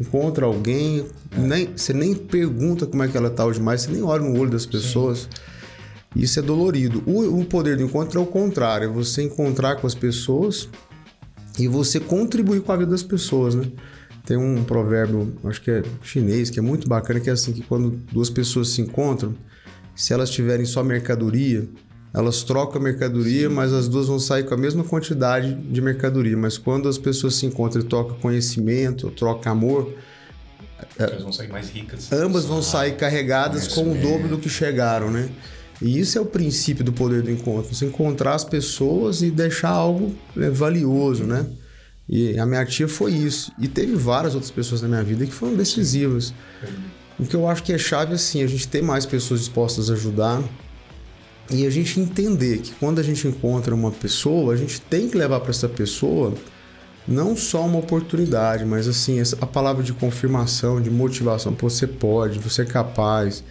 encontra 0.00 0.46
alguém, 0.46 1.06
nem, 1.36 1.68
você 1.76 1.92
nem 1.92 2.14
pergunta 2.14 2.86
como 2.86 3.02
é 3.02 3.08
que 3.08 3.16
ela 3.16 3.30
tá 3.30 3.44
hoje 3.44 3.60
mais, 3.60 3.82
você 3.82 3.92
nem 3.92 4.02
olha 4.02 4.22
no 4.22 4.38
olho 4.38 4.50
das 4.50 4.66
pessoas. 4.66 5.28
Isso 6.14 6.38
é 6.38 6.42
dolorido. 6.42 7.02
O, 7.06 7.40
o 7.40 7.44
poder 7.44 7.76
do 7.76 7.82
encontro 7.82 8.20
é 8.20 8.22
o 8.22 8.26
contrário, 8.26 8.88
é 8.88 8.92
você 8.92 9.22
encontrar 9.22 9.76
com 9.76 9.86
as 9.86 9.94
pessoas 9.94 10.68
e 11.58 11.66
você 11.68 11.98
contribuir 12.00 12.60
com 12.60 12.72
a 12.72 12.76
vida 12.76 12.90
das 12.90 13.02
pessoas, 13.02 13.54
né? 13.54 13.64
Tem 14.24 14.36
um 14.36 14.64
provérbio, 14.64 15.34
acho 15.44 15.60
que 15.60 15.70
é 15.70 15.82
chinês, 16.02 16.48
que 16.48 16.58
é 16.58 16.62
muito 16.62 16.88
bacana, 16.88 17.20
que 17.20 17.28
é 17.28 17.32
assim, 17.32 17.52
que 17.52 17.62
quando 17.62 17.90
duas 18.10 18.30
pessoas 18.30 18.68
se 18.68 18.80
encontram, 18.80 19.34
se 19.94 20.12
elas 20.12 20.30
tiverem 20.30 20.64
só 20.64 20.82
mercadoria, 20.82 21.68
elas 22.14 22.44
trocam 22.44 22.80
a 22.80 22.84
mercadoria, 22.84 23.50
mas 23.50 23.72
as 23.72 23.88
duas 23.88 24.06
vão 24.06 24.20
sair 24.20 24.44
com 24.44 24.54
a 24.54 24.56
mesma 24.56 24.84
quantidade 24.84 25.52
de 25.52 25.80
mercadoria. 25.80 26.36
Mas 26.36 26.56
quando 26.56 26.88
as 26.88 26.96
pessoas 26.96 27.34
se 27.34 27.44
encontram 27.44 27.82
e 27.82 27.84
trocam 27.84 28.16
conhecimento, 28.20 29.10
trocam 29.10 29.50
amor, 29.50 29.92
Elas 30.96 31.22
vão 31.22 31.32
sair 31.32 31.48
mais 31.48 31.70
ricas. 31.70 32.12
ambas 32.12 32.44
vão 32.44 32.62
sair 32.62 32.96
carregadas 32.96 33.66
com 33.66 33.90
o 33.90 33.94
dobro 33.96 34.28
do 34.28 34.38
que 34.38 34.48
chegaram, 34.48 35.10
né? 35.10 35.28
E 35.82 35.98
isso 35.98 36.16
é 36.16 36.20
o 36.20 36.24
princípio 36.24 36.84
do 36.84 36.92
poder 36.92 37.20
do 37.20 37.32
encontro. 37.32 37.74
Você 37.74 37.84
encontrar 37.84 38.34
as 38.34 38.44
pessoas 38.44 39.20
e 39.20 39.30
deixar 39.30 39.70
algo 39.70 40.14
é, 40.36 40.48
valioso, 40.48 41.24
né? 41.24 41.44
E 42.08 42.38
a 42.38 42.46
minha 42.46 42.64
tia 42.64 42.86
foi 42.86 43.10
isso. 43.10 43.50
E 43.58 43.66
teve 43.66 43.96
várias 43.96 44.34
outras 44.34 44.52
pessoas 44.52 44.82
na 44.82 44.88
minha 44.88 45.02
vida 45.02 45.26
que 45.26 45.32
foram 45.32 45.56
decisivas. 45.56 46.32
O 47.18 47.26
que 47.26 47.34
eu 47.34 47.48
acho 47.48 47.64
que 47.64 47.72
é 47.72 47.78
chave 47.78 48.12
é 48.12 48.14
assim, 48.14 48.40
a 48.40 48.46
gente 48.46 48.68
ter 48.68 48.82
mais 48.82 49.04
pessoas 49.04 49.40
dispostas 49.40 49.90
a 49.90 49.94
ajudar 49.94 50.40
e 51.50 51.66
a 51.66 51.70
gente 51.70 52.00
entender 52.00 52.58
que 52.58 52.72
quando 52.72 52.98
a 52.98 53.02
gente 53.02 53.28
encontra 53.28 53.74
uma 53.74 53.90
pessoa, 53.90 54.54
a 54.54 54.56
gente 54.56 54.80
tem 54.80 55.08
que 55.08 55.16
levar 55.16 55.40
para 55.40 55.50
essa 55.50 55.68
pessoa 55.68 56.34
não 57.06 57.36
só 57.36 57.66
uma 57.66 57.78
oportunidade, 57.78 58.64
mas 58.64 58.88
assim, 58.88 59.20
a 59.40 59.46
palavra 59.46 59.82
de 59.82 59.92
confirmação, 59.92 60.80
de 60.80 60.90
motivação, 60.90 61.54
você 61.60 61.86
pode, 61.86 62.38
você 62.38 62.62
é 62.62 62.64
capaz, 62.64 63.44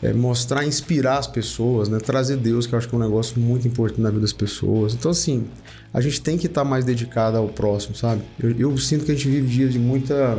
é, 0.00 0.12
mostrar, 0.12 0.64
inspirar 0.64 1.18
as 1.18 1.26
pessoas, 1.26 1.88
né? 1.88 1.98
trazer 1.98 2.36
Deus, 2.36 2.66
que 2.66 2.74
eu 2.74 2.78
acho 2.78 2.88
que 2.88 2.94
é 2.94 2.98
um 2.98 3.00
negócio 3.00 3.40
muito 3.40 3.66
importante 3.66 4.00
na 4.00 4.10
vida 4.10 4.20
das 4.20 4.32
pessoas. 4.32 4.94
Então, 4.94 5.10
assim, 5.10 5.46
a 5.92 6.00
gente 6.00 6.20
tem 6.20 6.38
que 6.38 6.46
estar 6.46 6.64
mais 6.64 6.84
dedicado 6.84 7.36
ao 7.36 7.48
próximo, 7.48 7.94
sabe? 7.94 8.22
Eu, 8.38 8.50
eu 8.58 8.78
sinto 8.78 9.04
que 9.04 9.12
a 9.12 9.14
gente 9.14 9.28
vive 9.28 9.46
dias 9.46 9.72
de 9.72 9.78
muita. 9.78 10.38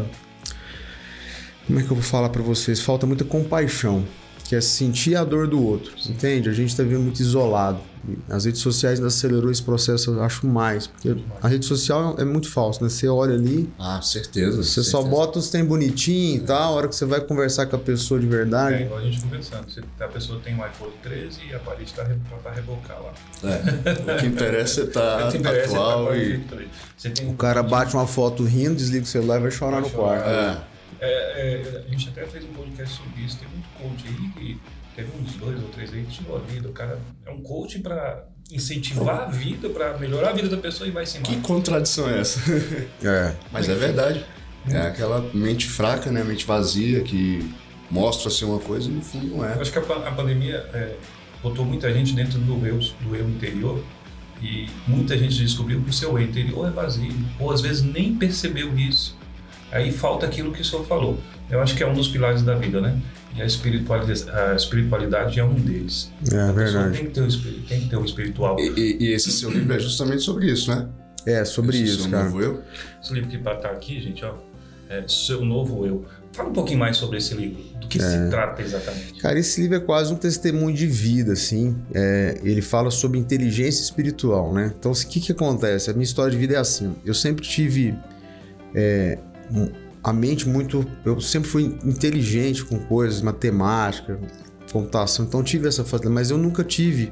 Como 1.66 1.80
é 1.80 1.84
que 1.84 1.92
eu 1.92 1.96
vou 1.96 2.04
falar 2.04 2.30
pra 2.30 2.42
vocês? 2.42 2.82
Falta 2.82 3.06
muita 3.08 3.24
compaixão, 3.24 4.04
que 4.44 4.56
é 4.56 4.62
sentir 4.62 5.16
a 5.16 5.24
dor 5.24 5.48
do 5.48 5.62
outro, 5.64 5.94
entende? 6.08 6.50
A 6.50 6.54
gente 6.54 6.76
tá 6.76 6.84
vivendo 6.84 7.04
muito 7.04 7.20
isolado. 7.22 7.80
As 8.30 8.44
redes 8.44 8.60
sociais 8.60 9.00
ainda 9.00 9.08
acelerou 9.08 9.50
esse 9.50 9.64
processo, 9.64 10.12
eu 10.12 10.22
acho 10.22 10.46
mais. 10.46 10.88
Porque 10.88 11.16
a 11.42 11.48
rede 11.48 11.66
social 11.66 12.18
é 12.20 12.26
muito 12.26 12.52
falso, 12.52 12.84
né? 12.84 12.90
Você 12.90 13.08
olha 13.08 13.34
ali, 13.34 13.70
Ah, 13.80 14.02
certeza. 14.02 14.58
você 14.62 14.84
só 14.84 14.98
certeza. 15.02 15.10
bota 15.10 15.40
os 15.40 15.50
tem 15.50 15.64
bonitinho 15.64 16.36
e 16.36 16.40
tal, 16.42 16.74
a 16.74 16.76
hora 16.76 16.88
que 16.90 16.96
você 16.98 17.06
vai 17.06 17.22
conversar 17.22 17.66
com 17.68 17.78
a 17.78 17.80
pessoa 17.80 18.20
de 18.20 18.26
É 18.26 18.30
verdade. 18.30 18.84
igual 18.84 19.00
a 19.00 19.04
gente 19.04 19.22
conversando. 19.22 19.72
Você- 19.72 19.82
A 20.02 20.08
pessoa 20.10 20.38
tem 20.44 20.54
um 20.54 20.58
iPhone 20.68 20.92
13 21.02 21.40
e 21.50 21.56
a 21.56 21.60
parede 21.60 21.84
está 21.92 22.04
para 22.44 22.52
rebocar 22.52 23.02
lá. 23.02 23.14
É. 23.50 24.16
O 24.16 24.20
que 24.20 24.26
interessa 24.26 24.82
é 24.82 24.84
estar 24.84 25.24
O 25.30 25.32
que 25.32 25.38
interessa 25.38 25.74
é 25.74 25.78
atual 25.78 26.06
tá 26.08 26.18
e. 26.18 26.38
com 26.40 26.58
Você 26.98 27.10
tem 27.10 27.30
O 27.30 27.34
cara 27.36 27.64
bate 27.64 27.94
uma 27.96 28.06
foto 28.06 28.44
rindo, 28.44 28.76
desliga 28.76 29.06
o 29.06 29.08
celular 29.08 29.38
e 29.40 29.44
vai 29.44 29.52
chorar 29.52 29.78
no 29.80 29.88
Vai 29.88 29.92
chorar. 29.96 30.22
quarto. 30.24 30.30
É. 30.30 30.73
É, 31.04 31.10
é, 31.10 31.84
a 31.86 31.92
gente 31.92 32.10
até 32.10 32.26
fez 32.26 32.46
um 32.46 32.54
podcast 32.54 32.96
sobre 32.96 33.24
isso. 33.24 33.38
Tem 33.38 33.48
muito 33.50 33.68
coach 33.78 34.08
aí 34.08 34.30
que 34.30 34.60
teve 34.96 35.12
uns 35.18 35.34
dois 35.34 35.62
ou 35.62 35.70
três 35.70 35.94
aí 35.94 36.04
que 36.04 36.12
tirou 36.12 36.38
a 36.38 36.40
vida. 36.40 36.70
O 36.70 36.72
cara 36.72 36.98
é 37.26 37.32
um 37.32 37.42
coach 37.42 37.80
para 37.80 38.26
incentivar 38.52 39.22
a 39.22 39.26
vida, 39.26 39.70
para 39.70 39.98
melhorar 39.98 40.30
a 40.30 40.34
vida 40.34 40.48
da 40.48 40.58
pessoa 40.58 40.88
e 40.88 40.92
vai 40.92 41.06
se 41.06 41.20
Que 41.20 41.38
contradição 41.42 42.10
é 42.10 42.20
essa? 42.20 42.40
É. 43.04 43.36
Mas 43.52 43.68
é 43.68 43.76
verdade. 43.76 44.24
É 44.70 44.78
aquela 44.78 45.30
mente 45.34 45.66
fraca, 45.68 46.10
né? 46.10 46.24
Mente 46.24 46.46
vazia 46.46 47.02
que 47.02 47.54
mostra 47.92 48.30
ser 48.30 48.46
uma 48.46 48.60
coisa 48.60 48.90
e 48.90 48.94
no 48.94 49.02
fundo 49.02 49.28
não 49.28 49.44
Eu 49.44 49.50
é. 49.52 49.62
acho 49.62 49.72
que 49.72 49.78
a, 49.78 49.82
a 49.82 50.12
pandemia 50.12 50.56
é, 50.74 50.96
botou 51.42 51.66
muita 51.66 51.92
gente 51.94 52.14
dentro 52.14 52.40
do 52.40 52.66
eu, 52.66 52.80
do 52.80 53.14
eu 53.14 53.30
interior 53.30 53.84
e 54.42 54.68
muita 54.88 55.18
gente 55.18 55.38
descobriu 55.38 55.82
que 55.82 55.90
o 55.90 55.94
seu 55.94 56.18
eu 56.18 56.24
interior 56.24 56.68
é 56.68 56.72
vazio, 56.72 57.14
ou 57.40 57.52
às 57.52 57.62
vezes 57.62 57.82
nem 57.82 58.16
percebeu 58.16 58.78
isso. 58.78 59.18
Aí 59.74 59.92
falta 59.92 60.26
aquilo 60.26 60.52
que 60.52 60.62
o 60.62 60.66
senhor 60.66 60.86
falou. 60.86 61.18
Eu 61.50 61.60
acho 61.62 61.76
que 61.76 61.84
é 61.84 61.88
um 61.88 61.94
dos 61.94 62.08
pilares 62.08 62.42
da 62.44 62.56
vida, 62.56 62.80
né? 62.80 62.98
E 63.36 63.42
a 63.42 63.46
espiritualidade, 63.46 64.30
a 64.30 64.54
espiritualidade 64.56 65.40
é 65.40 65.44
um 65.44 65.56
deles. 65.56 66.12
É 66.32 66.36
A 66.42 66.54
pessoa 66.54 66.54
verdade. 66.54 66.98
Tem 66.98 67.06
que 67.08 67.12
ter 67.12 67.68
tem 67.68 67.82
que 67.82 67.90
ter 67.90 67.96
o 67.98 68.06
espiritual. 68.06 68.60
E, 68.60 68.70
e- 68.80 68.98
e 69.06 69.14
esse 69.14 69.32
seu 69.32 69.50
livro 69.50 69.74
é 69.74 69.80
justamente 69.80 70.22
sobre 70.22 70.52
isso, 70.52 70.70
né? 70.74 70.88
É, 71.26 71.44
sobre 71.46 71.76
Esse 71.78 71.86
isso, 71.86 72.02
seu 72.04 72.12
cara. 72.12 72.26
novo 72.26 72.42
eu. 72.42 72.62
Esse 73.02 73.14
livro 73.14 73.30
que 73.30 73.38
está 73.38 73.52
aqui, 73.70 74.00
gente, 74.02 74.24
ó, 74.26 74.36
é 74.90 75.04
Seu 75.08 75.44
Novo 75.44 75.86
Eu. 75.86 76.06
Fala 76.34 76.50
um 76.50 76.54
pouquinho 76.54 76.80
mais 76.80 76.98
sobre 76.98 77.18
esse 77.18 77.34
livro. 77.34 77.64
Do 77.80 77.88
que 77.88 77.98
É. 77.98 78.02
se 78.02 78.30
trata 78.30 78.62
exatamente? 78.62 79.14
Cara, 79.22 79.40
esse 79.40 79.62
livro 79.62 79.78
é 79.78 79.80
quase 79.80 80.12
um 80.14 80.16
testemunho 80.18 80.76
de 80.76 80.86
vida, 80.86 81.34
assim. 81.34 81.76
É, 81.94 82.40
ele 82.44 82.62
fala 82.62 82.92
sobre 82.92 83.18
inteligência 83.20 83.82
espiritual, 83.84 84.54
né? 84.54 84.74
Então, 84.78 84.92
o 84.92 84.96
que 84.96 85.20
que 85.20 85.32
acontece? 85.32 85.90
A 85.90 85.94
minha 85.94 86.04
história 86.04 86.32
de 86.32 86.38
vida 86.38 86.56
é 86.56 86.58
assim. 86.58 86.94
Eu 87.06 87.14
sempre 87.14 87.44
tive 87.46 87.96
é, 88.76 89.18
um- 89.18 89.33
a 90.04 90.14
mente 90.14 90.48
muito... 90.48 90.86
Eu 91.06 91.20
sempre 91.22 91.50
fui 91.50 91.78
inteligente 91.84 92.64
com 92.64 92.80
coisas, 92.80 93.22
matemática, 93.22 94.20
computação. 94.72 95.26
Então, 95.26 95.44
tive 95.44 95.68
essa 95.68 95.84
facilidade. 95.84 96.14
Mas 96.14 96.32
eu 96.32 96.38
nunca 96.38 96.64
tive 96.64 97.12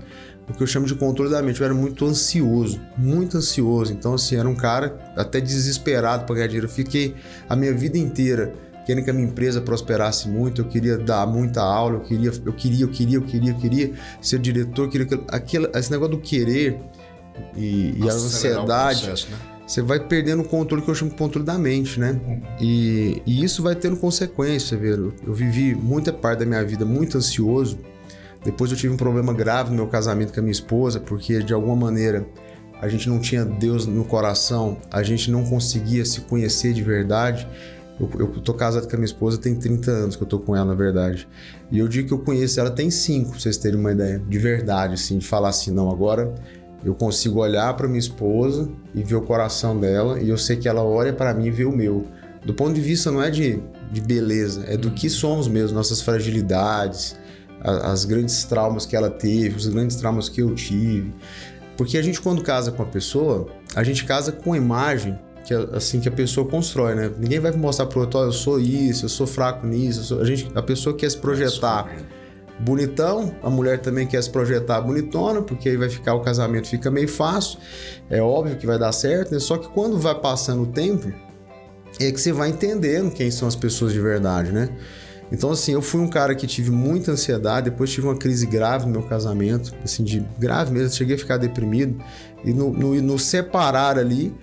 o 0.49 0.53
que 0.53 0.63
eu 0.63 0.67
chamo 0.67 0.85
de 0.85 0.95
controle 0.95 1.31
da 1.31 1.41
mente. 1.41 1.61
Eu 1.61 1.65
era 1.65 1.73
muito 1.73 2.05
ansioso, 2.05 2.81
muito 2.97 3.37
ansioso. 3.37 3.93
Então, 3.93 4.13
assim, 4.15 4.35
era 4.35 4.47
um 4.47 4.55
cara 4.55 5.13
até 5.15 5.39
desesperado 5.39 6.25
para 6.25 6.35
ganhar 6.35 6.47
dinheiro. 6.47 6.67
Eu 6.67 6.71
fiquei 6.71 7.15
a 7.47 7.55
minha 7.55 7.73
vida 7.73 7.97
inteira 7.97 8.53
querendo 8.85 9.03
que 9.03 9.09
a 9.09 9.13
minha 9.13 9.27
empresa 9.27 9.61
prosperasse 9.61 10.27
muito, 10.27 10.61
eu 10.61 10.65
queria 10.65 10.97
dar 10.97 11.25
muita 11.27 11.61
aula, 11.61 11.95
eu 11.95 12.01
queria, 12.01 12.31
eu 12.45 12.53
queria, 12.53 12.85
eu 12.85 12.89
queria, 12.89 13.17
eu 13.17 13.21
queria, 13.21 13.51
eu 13.51 13.55
queria 13.55 13.93
ser 14.19 14.39
diretor, 14.39 14.85
eu 14.85 14.89
queria 14.89 15.07
que 15.07 15.23
aquele, 15.27 15.69
esse 15.73 15.91
negócio 15.91 16.15
do 16.15 16.21
querer 16.21 16.79
e, 17.55 17.95
e 17.97 18.09
a 18.09 18.13
ansiedade, 18.13 19.05
processo, 19.05 19.31
né? 19.31 19.37
Você 19.71 19.81
vai 19.81 20.01
perdendo 20.01 20.41
o 20.41 20.43
controle 20.43 20.83
que 20.83 20.89
eu 20.89 20.95
chamo 20.95 21.11
de 21.11 21.17
controle 21.17 21.45
da 21.45 21.57
mente, 21.57 21.97
né? 21.97 22.19
E, 22.59 23.21
e 23.25 23.41
isso 23.41 23.63
vai 23.63 23.73
tendo 23.73 23.95
consequência, 23.95 24.77
velho. 24.77 25.13
Eu 25.25 25.33
vivi 25.33 25.73
muita 25.73 26.11
parte 26.11 26.39
da 26.39 26.45
minha 26.45 26.61
vida 26.65 26.83
muito 26.83 27.17
ansioso. 27.17 27.79
Depois 28.43 28.69
eu 28.69 28.75
tive 28.75 28.93
um 28.93 28.97
problema 28.97 29.33
grave 29.33 29.69
no 29.69 29.77
meu 29.77 29.87
casamento 29.87 30.33
com 30.33 30.41
a 30.41 30.43
minha 30.43 30.51
esposa, 30.51 30.99
porque 30.99 31.41
de 31.41 31.53
alguma 31.53 31.77
maneira 31.77 32.27
a 32.81 32.89
gente 32.89 33.07
não 33.07 33.17
tinha 33.17 33.45
Deus 33.45 33.85
no 33.85 34.03
coração, 34.03 34.77
a 34.91 35.01
gente 35.03 35.31
não 35.31 35.45
conseguia 35.45 36.03
se 36.03 36.19
conhecer 36.19 36.73
de 36.73 36.83
verdade. 36.83 37.47
Eu, 37.97 38.09
eu 38.19 38.27
tô 38.41 38.53
casado 38.53 38.89
com 38.89 38.95
a 38.97 38.99
minha 38.99 39.05
esposa 39.05 39.37
tem 39.37 39.55
30 39.55 39.89
anos 39.89 40.15
que 40.17 40.23
eu 40.23 40.27
tô 40.27 40.39
com 40.39 40.53
ela, 40.53 40.65
na 40.65 40.75
verdade. 40.75 41.29
E 41.71 41.79
eu 41.79 41.87
digo 41.87 42.09
que 42.09 42.13
eu 42.13 42.19
conheço 42.19 42.59
ela 42.59 42.71
tem 42.71 42.91
5, 42.91 43.29
pra 43.29 43.39
vocês 43.39 43.55
terem 43.55 43.79
uma 43.79 43.93
ideia. 43.93 44.19
De 44.19 44.37
verdade, 44.37 44.95
assim, 44.95 45.17
de 45.17 45.25
falar 45.25 45.47
assim, 45.47 45.71
não, 45.71 45.89
agora 45.89 46.35
Eu 46.83 46.95
consigo 46.95 47.39
olhar 47.39 47.75
para 47.75 47.87
minha 47.87 47.99
esposa 47.99 48.69
e 48.93 49.03
ver 49.03 49.15
o 49.15 49.21
coração 49.21 49.79
dela, 49.79 50.19
e 50.19 50.29
eu 50.29 50.37
sei 50.37 50.55
que 50.57 50.67
ela 50.67 50.83
olha 50.83 51.13
para 51.13 51.33
mim 51.33 51.47
e 51.47 51.51
vê 51.51 51.65
o 51.65 51.71
meu. 51.71 52.07
Do 52.43 52.53
ponto 52.53 52.73
de 52.73 52.81
vista 52.81 53.11
não 53.11 53.21
é 53.21 53.29
de, 53.29 53.61
de 53.91 54.01
beleza, 54.01 54.65
é 54.67 54.75
do 54.75 54.91
que 54.91 55.09
somos 55.09 55.47
mesmo, 55.47 55.75
nossas 55.77 56.01
fragilidades, 56.01 57.15
a, 57.61 57.91
as 57.91 58.03
grandes 58.03 58.43
traumas 58.43 58.85
que 58.85 58.95
ela 58.95 59.09
teve, 59.09 59.55
os 59.55 59.67
grandes 59.67 59.95
traumas 59.95 60.27
que 60.27 60.41
eu 60.41 60.55
tive. 60.55 61.13
Porque 61.77 61.97
a 61.97 62.01
gente, 62.01 62.19
quando 62.19 62.41
casa 62.41 62.71
com 62.71 62.81
a 62.83 62.85
pessoa, 62.85 63.47
a 63.75 63.83
gente 63.83 64.05
casa 64.05 64.31
com 64.31 64.53
a 64.53 64.57
imagem 64.57 65.17
que 65.43 65.53
assim 65.73 65.99
que 65.99 66.07
a 66.07 66.11
pessoa 66.11 66.47
constrói, 66.47 66.95
né? 66.95 67.11
Ninguém 67.17 67.39
vai 67.39 67.51
mostrar 67.51 67.87
pro 67.87 68.01
outro, 68.01 68.19
oh, 68.19 68.23
eu 68.25 68.31
sou 68.31 68.59
isso, 68.59 69.05
eu 69.05 69.09
sou 69.09 69.25
fraco 69.25 69.65
nisso, 69.65 70.03
sou... 70.03 70.21
a 70.21 70.25
gente, 70.25 70.49
a 70.53 70.61
pessoa 70.61 70.95
quer 70.95 71.09
se 71.09 71.17
projetar 71.17 71.91
bonitão, 72.61 73.35
a 73.41 73.49
mulher 73.49 73.79
também 73.79 74.07
quer 74.07 74.21
se 74.21 74.29
projetar 74.29 74.81
bonitona, 74.81 75.41
porque 75.41 75.69
aí 75.69 75.77
vai 75.77 75.89
ficar 75.89 76.13
o 76.13 76.21
casamento 76.21 76.67
fica 76.67 76.91
meio 76.91 77.07
fácil. 77.07 77.59
É 78.09 78.21
óbvio 78.21 78.55
que 78.55 78.65
vai 78.65 78.77
dar 78.77 78.91
certo, 78.91 79.33
né? 79.33 79.39
Só 79.39 79.57
que 79.57 79.67
quando 79.69 79.97
vai 79.97 80.15
passando 80.15 80.63
o 80.63 80.67
tempo, 80.67 81.11
é 81.99 82.11
que 82.11 82.19
você 82.19 82.31
vai 82.31 82.49
entendendo 82.49 83.11
quem 83.11 83.29
são 83.31 83.47
as 83.47 83.55
pessoas 83.55 83.93
de 83.93 83.99
verdade, 83.99 84.51
né? 84.51 84.69
Então, 85.31 85.51
assim, 85.51 85.71
eu 85.71 85.81
fui 85.81 86.01
um 86.01 86.09
cara 86.09 86.35
que 86.35 86.45
tive 86.45 86.71
muita 86.71 87.11
ansiedade, 87.11 87.69
depois 87.69 87.89
tive 87.89 88.05
uma 88.05 88.17
crise 88.17 88.45
grave 88.45 88.85
no 88.85 88.91
meu 88.91 89.03
casamento, 89.03 89.73
assim, 89.81 90.03
de 90.03 90.19
grave 90.37 90.73
mesmo, 90.73 90.89
cheguei 90.93 91.15
a 91.15 91.17
ficar 91.17 91.37
deprimido. 91.37 92.03
E 92.43 92.51
no, 92.53 92.71
no, 92.71 93.01
no 93.01 93.17
separar 93.17 93.97
ali, 93.97 94.35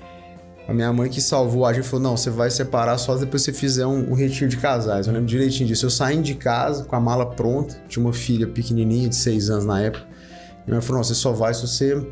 a 0.68 0.74
minha 0.74 0.92
mãe 0.92 1.08
que 1.08 1.22
salvou 1.22 1.64
a 1.64 1.72
gente 1.72 1.88
falou: 1.88 2.02
não, 2.02 2.16
você 2.16 2.28
vai 2.28 2.50
separar 2.50 2.98
só 2.98 3.16
depois 3.16 3.42
que 3.42 3.52
você 3.52 3.58
fizer 3.58 3.86
um, 3.86 4.10
um, 4.10 4.12
retiro 4.12 4.50
de 4.50 4.58
casais. 4.58 5.06
Eu 5.06 5.14
lembro 5.14 5.26
direitinho 5.26 5.66
disso. 5.66 5.86
Eu 5.86 5.90
saí 5.90 6.20
de 6.20 6.34
casa 6.34 6.84
com 6.84 6.94
a 6.94 7.00
mala 7.00 7.24
pronta, 7.24 7.80
tinha 7.88 8.04
uma 8.04 8.12
filha 8.12 8.46
pequenininha 8.46 9.08
de 9.08 9.16
seis 9.16 9.48
anos 9.48 9.64
na 9.64 9.80
época. 9.80 10.04
E 10.04 10.66
minha 10.66 10.74
mãe 10.74 10.82
falou: 10.82 10.98
não, 10.98 11.04
você 11.04 11.14
só 11.14 11.32
vai 11.32 11.54
se 11.54 11.62
você 11.62 12.06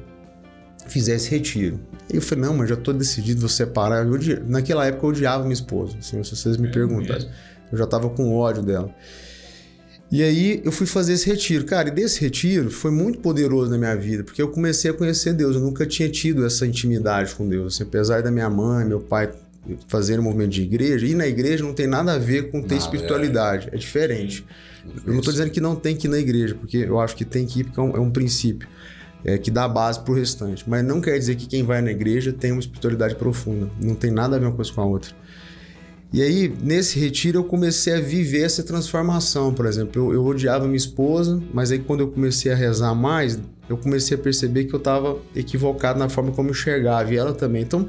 fizer 0.87 1.17
esse 1.17 1.31
retiro. 1.31 1.79
E 2.11 2.17
eu 2.17 2.23
falei: 2.23 2.47
não, 2.47 2.57
mas 2.57 2.71
já 2.71 2.77
tô 2.77 2.95
decidido, 2.95 3.41
vou 3.41 3.51
separar. 3.51 4.07
Eu, 4.07 4.19
naquela 4.47 4.87
época 4.87 5.05
eu 5.05 5.11
odiava 5.11 5.43
minha 5.43 5.53
esposa, 5.53 5.99
assim, 5.99 6.25
se 6.25 6.35
vocês 6.35 6.57
me 6.57 6.69
é 6.69 6.73
perguntarem. 6.73 7.29
Eu 7.71 7.77
já 7.77 7.87
tava 7.87 8.09
com 8.09 8.35
ódio 8.35 8.63
dela. 8.63 8.89
E 10.11 10.23
aí 10.23 10.61
eu 10.65 10.71
fui 10.71 10.87
fazer 10.87 11.15
esse 11.15 11.27
retiro. 11.27 11.65
Cara, 11.65 11.89
e 11.89 11.91
desse 11.91 12.21
retiro 12.21 12.71
foi 12.71 12.91
muito 12.91 13.19
poderoso 13.19 13.71
na 13.71 13.79
minha 13.79 13.97
vida, 13.97 14.23
porque 14.23 14.41
eu 14.41 14.49
comecei 14.49 14.91
a 14.91 14.95
conhecer 14.95 15.33
Deus. 15.33 15.57
Eu 15.57 15.63
nunca 15.63 15.85
tinha 15.85 16.09
tido 16.09 16.47
essa 16.47 16.67
intimidade 16.67 17.35
com 17.35 17.49
Deus. 17.49 17.75
Assim, 17.75 17.83
apesar 17.83 18.23
da 18.23 18.31
minha 18.31 18.49
mãe, 18.49 18.85
meu 18.85 19.01
pai 19.01 19.33
fazerem 19.89 20.23
movimento 20.23 20.51
de 20.51 20.63
igreja, 20.63 21.05
ir 21.07 21.15
na 21.15 21.27
igreja 21.27 21.65
não 21.65 21.75
tem 21.75 21.89
nada 21.89 22.13
a 22.13 22.19
ver 22.19 22.51
com 22.51 22.63
ter 22.63 22.77
não, 22.77 22.81
espiritualidade. 22.81 23.69
É, 23.73 23.75
é 23.75 23.79
diferente. 23.79 24.47
Eu 25.05 25.13
não 25.13 25.19
estou 25.19 25.33
dizendo 25.33 25.51
que 25.51 25.61
não 25.61 25.75
tem 25.75 25.97
que 25.97 26.07
ir 26.07 26.11
na 26.11 26.19
igreja, 26.19 26.55
porque 26.55 26.79
eu 26.79 27.01
acho 27.01 27.17
que 27.17 27.25
tem 27.25 27.45
que 27.45 27.61
ir 27.61 27.65
porque 27.65 27.81
é 27.81 27.83
um, 27.83 27.97
é 27.97 28.01
um 28.01 28.11
princípio. 28.11 28.69
É, 29.25 29.37
que 29.37 29.51
dá 29.51 29.67
base 29.67 29.99
para 29.99 30.13
o 30.13 30.15
restante. 30.15 30.63
Mas 30.69 30.85
não 30.85 31.01
quer 31.01 31.19
dizer 31.19 31.35
que 31.35 31.47
quem 31.47 31.65
vai 31.65 31.83
na 31.83 31.91
igreja 31.91 32.33
tem 32.33 32.53
uma 32.53 32.61
espiritualidade 32.61 33.17
profunda. 33.17 33.69
Não 33.83 33.97
tem 33.97 34.09
nada 34.09 34.37
a 34.37 34.39
ver 34.39 34.47
uma 34.47 34.55
coisa 34.55 34.73
com 34.73 34.81
a 34.81 34.85
outra. 34.85 35.11
E 36.13 36.23
aí, 36.23 36.53
nesse 36.63 36.99
retiro, 36.99 37.41
eu 37.41 37.45
comecei 37.45 37.93
a 37.95 38.01
viver 38.01 38.43
essa 38.43 38.63
transformação. 38.63 39.53
Por 39.53 39.67
exemplo, 39.67 40.03
eu, 40.03 40.15
eu 40.15 40.25
odiava 40.25 40.65
minha 40.65 40.77
esposa, 40.77 41.43
mas 41.53 41.73
aí 41.73 41.79
quando 41.79 42.01
eu 42.01 42.09
comecei 42.09 42.53
a 42.53 42.55
rezar 42.55 42.95
mais, 42.95 43.39
eu 43.69 43.77
comecei 43.77 44.17
a 44.17 44.21
perceber 44.21 44.65
que 44.65 44.75
eu 44.75 44.79
estava 44.79 45.19
equivocado 45.35 45.99
na 45.99 46.09
forma 46.09 46.31
como 46.31 46.49
eu 46.49 46.53
enxergava, 46.53 47.13
e 47.13 47.17
ela 47.17 47.33
também. 47.33 47.63
Então, 47.63 47.89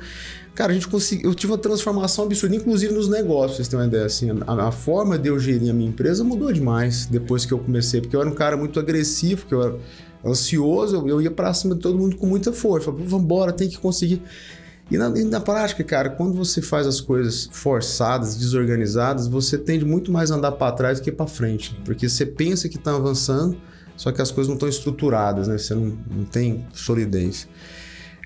cara, 0.56 0.72
a 0.72 0.74
gente 0.74 0.88
conseguiu. 0.88 1.30
Eu 1.30 1.36
tive 1.36 1.54
uma 1.54 1.60
transformação 1.60 2.26
absurda, 2.26 2.56
inclusive 2.56 2.92
nos 2.92 3.08
negócios, 3.08 3.58
vocês 3.58 3.68
têm 3.68 3.80
uma 3.80 3.86
ideia. 3.86 4.06
Assim, 4.06 4.30
a, 4.46 4.68
a, 4.68 4.72
forma 4.72 5.18
de 5.18 5.30
eu 5.30 5.40
gerir 5.40 5.70
a 5.70 5.74
minha 5.74 5.90
empresa 5.90 6.24
mudou 6.24 6.52
demais 6.52 7.06
depois 7.06 7.46
que 7.46 7.54
eu 7.54 7.60
comecei, 7.60 8.02
porque 8.02 8.16
eu 8.16 8.22
era 8.22 8.30
um 8.30 8.36
cara 8.36 8.58
muito 8.58 8.80
agressivo, 8.80 9.42
porque 9.42 9.54
eu 9.54 9.62
era 9.62 9.76
ansioso, 10.26 10.96
eu, 10.96 11.08
eu 11.08 11.22
ia 11.22 11.32
para 11.32 11.54
cima 11.54 11.76
de 11.76 11.82
todo 11.82 11.98
mundo 11.98 12.18
com 12.18 12.26
muita 12.26 12.52
força. 12.52 12.90
Vamos 12.90 13.14
embora, 13.14 13.54
tem 13.54 13.70
que 13.70 13.78
conseguir. 13.78 14.24
E 14.90 14.98
na, 14.98 15.10
e 15.10 15.24
na, 15.26 15.42
prática, 15.42 15.84
cara, 15.84 16.10
quando 16.10 16.34
você 16.34 16.62
faz 16.62 16.88
as 16.88 17.02
coisas 17.02 17.50
forçadas, 17.52 18.38
desorganizadas, 18.38 19.28
você 19.28 19.58
tende 19.58 19.84
muito 19.84 20.12
mais 20.12 20.32
a 20.32 20.36
andar 20.36 20.54
para 20.54 20.72
trás 20.72 21.00
do 21.00 21.04
que 21.04 21.12
para 21.12 21.28
frente. 21.28 21.78
Porque 21.84 22.08
você 22.08 22.26
pensa 22.26 22.70
que 22.70 22.78
está 22.78 22.96
avançando, 22.96 23.58
só 23.98 24.12
que 24.12 24.22
as 24.22 24.32
coisas 24.32 24.48
não 24.48 24.56
estão 24.56 24.70
estruturadas, 24.70 25.48
né? 25.48 25.58
Você 25.58 25.76
não, 25.76 25.98
não 26.10 26.24
tem 26.24 26.66
solidez. 26.74 27.48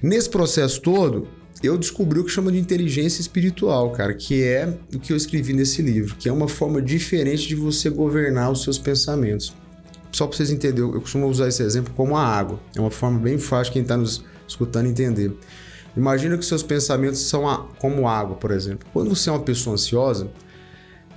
Nesse 0.04 0.30
processo 0.30 0.82
todo, 0.82 1.28
eu 1.64 1.78
descobri 1.78 2.20
o 2.20 2.24
que 2.24 2.32
chama 2.32 2.52
de 2.52 2.60
inteligência 2.60 3.22
espiritual, 3.22 3.92
cara, 3.92 4.14
que 4.14 4.44
é 4.44 4.78
o 4.94 5.00
que 5.00 5.14
eu 5.14 5.18
escrevi 5.18 5.54
nesse 5.54 5.82
livro, 5.82 6.16
que 6.16 6.30
é 6.30 6.32
uma 6.32 6.48
forma 6.48 6.82
diferente 6.82 7.48
de 7.48 7.56
você 7.56 7.90
governar 7.90 8.52
os 8.52 8.64
seus 8.64 8.78
pensamentos. 8.78 9.56
Só 10.12 10.28
para 10.28 10.36
vocês 10.36 10.52
entenderem, 10.52 10.92
eu 10.92 11.02
costumo 11.02 11.28
usar 11.28 11.48
esse 11.48 11.64
exemplo 11.64 11.94
como 11.96 12.18
a 12.18 12.24
água. 12.24 12.60
É 12.76 12.80
uma 12.80 12.92
forma 12.92 13.20
bem 13.20 13.38
fácil 13.38 13.72
quem 13.72 13.82
está 13.82 13.96
nos 13.96 14.24
escutando 14.48 14.88
entender. 14.88 15.32
Imagina 15.96 16.38
que 16.38 16.46
seus 16.46 16.64
pensamentos 16.64 17.20
são 17.20 17.48
a, 17.48 17.68
como 17.80 18.08
água, 18.08 18.36
por 18.36 18.52
exemplo. 18.52 18.88
Quando 18.94 19.10
você 19.14 19.30
é 19.30 19.34
uma 19.34 19.42
pessoa 19.42 19.74
ansiosa, 19.74 20.30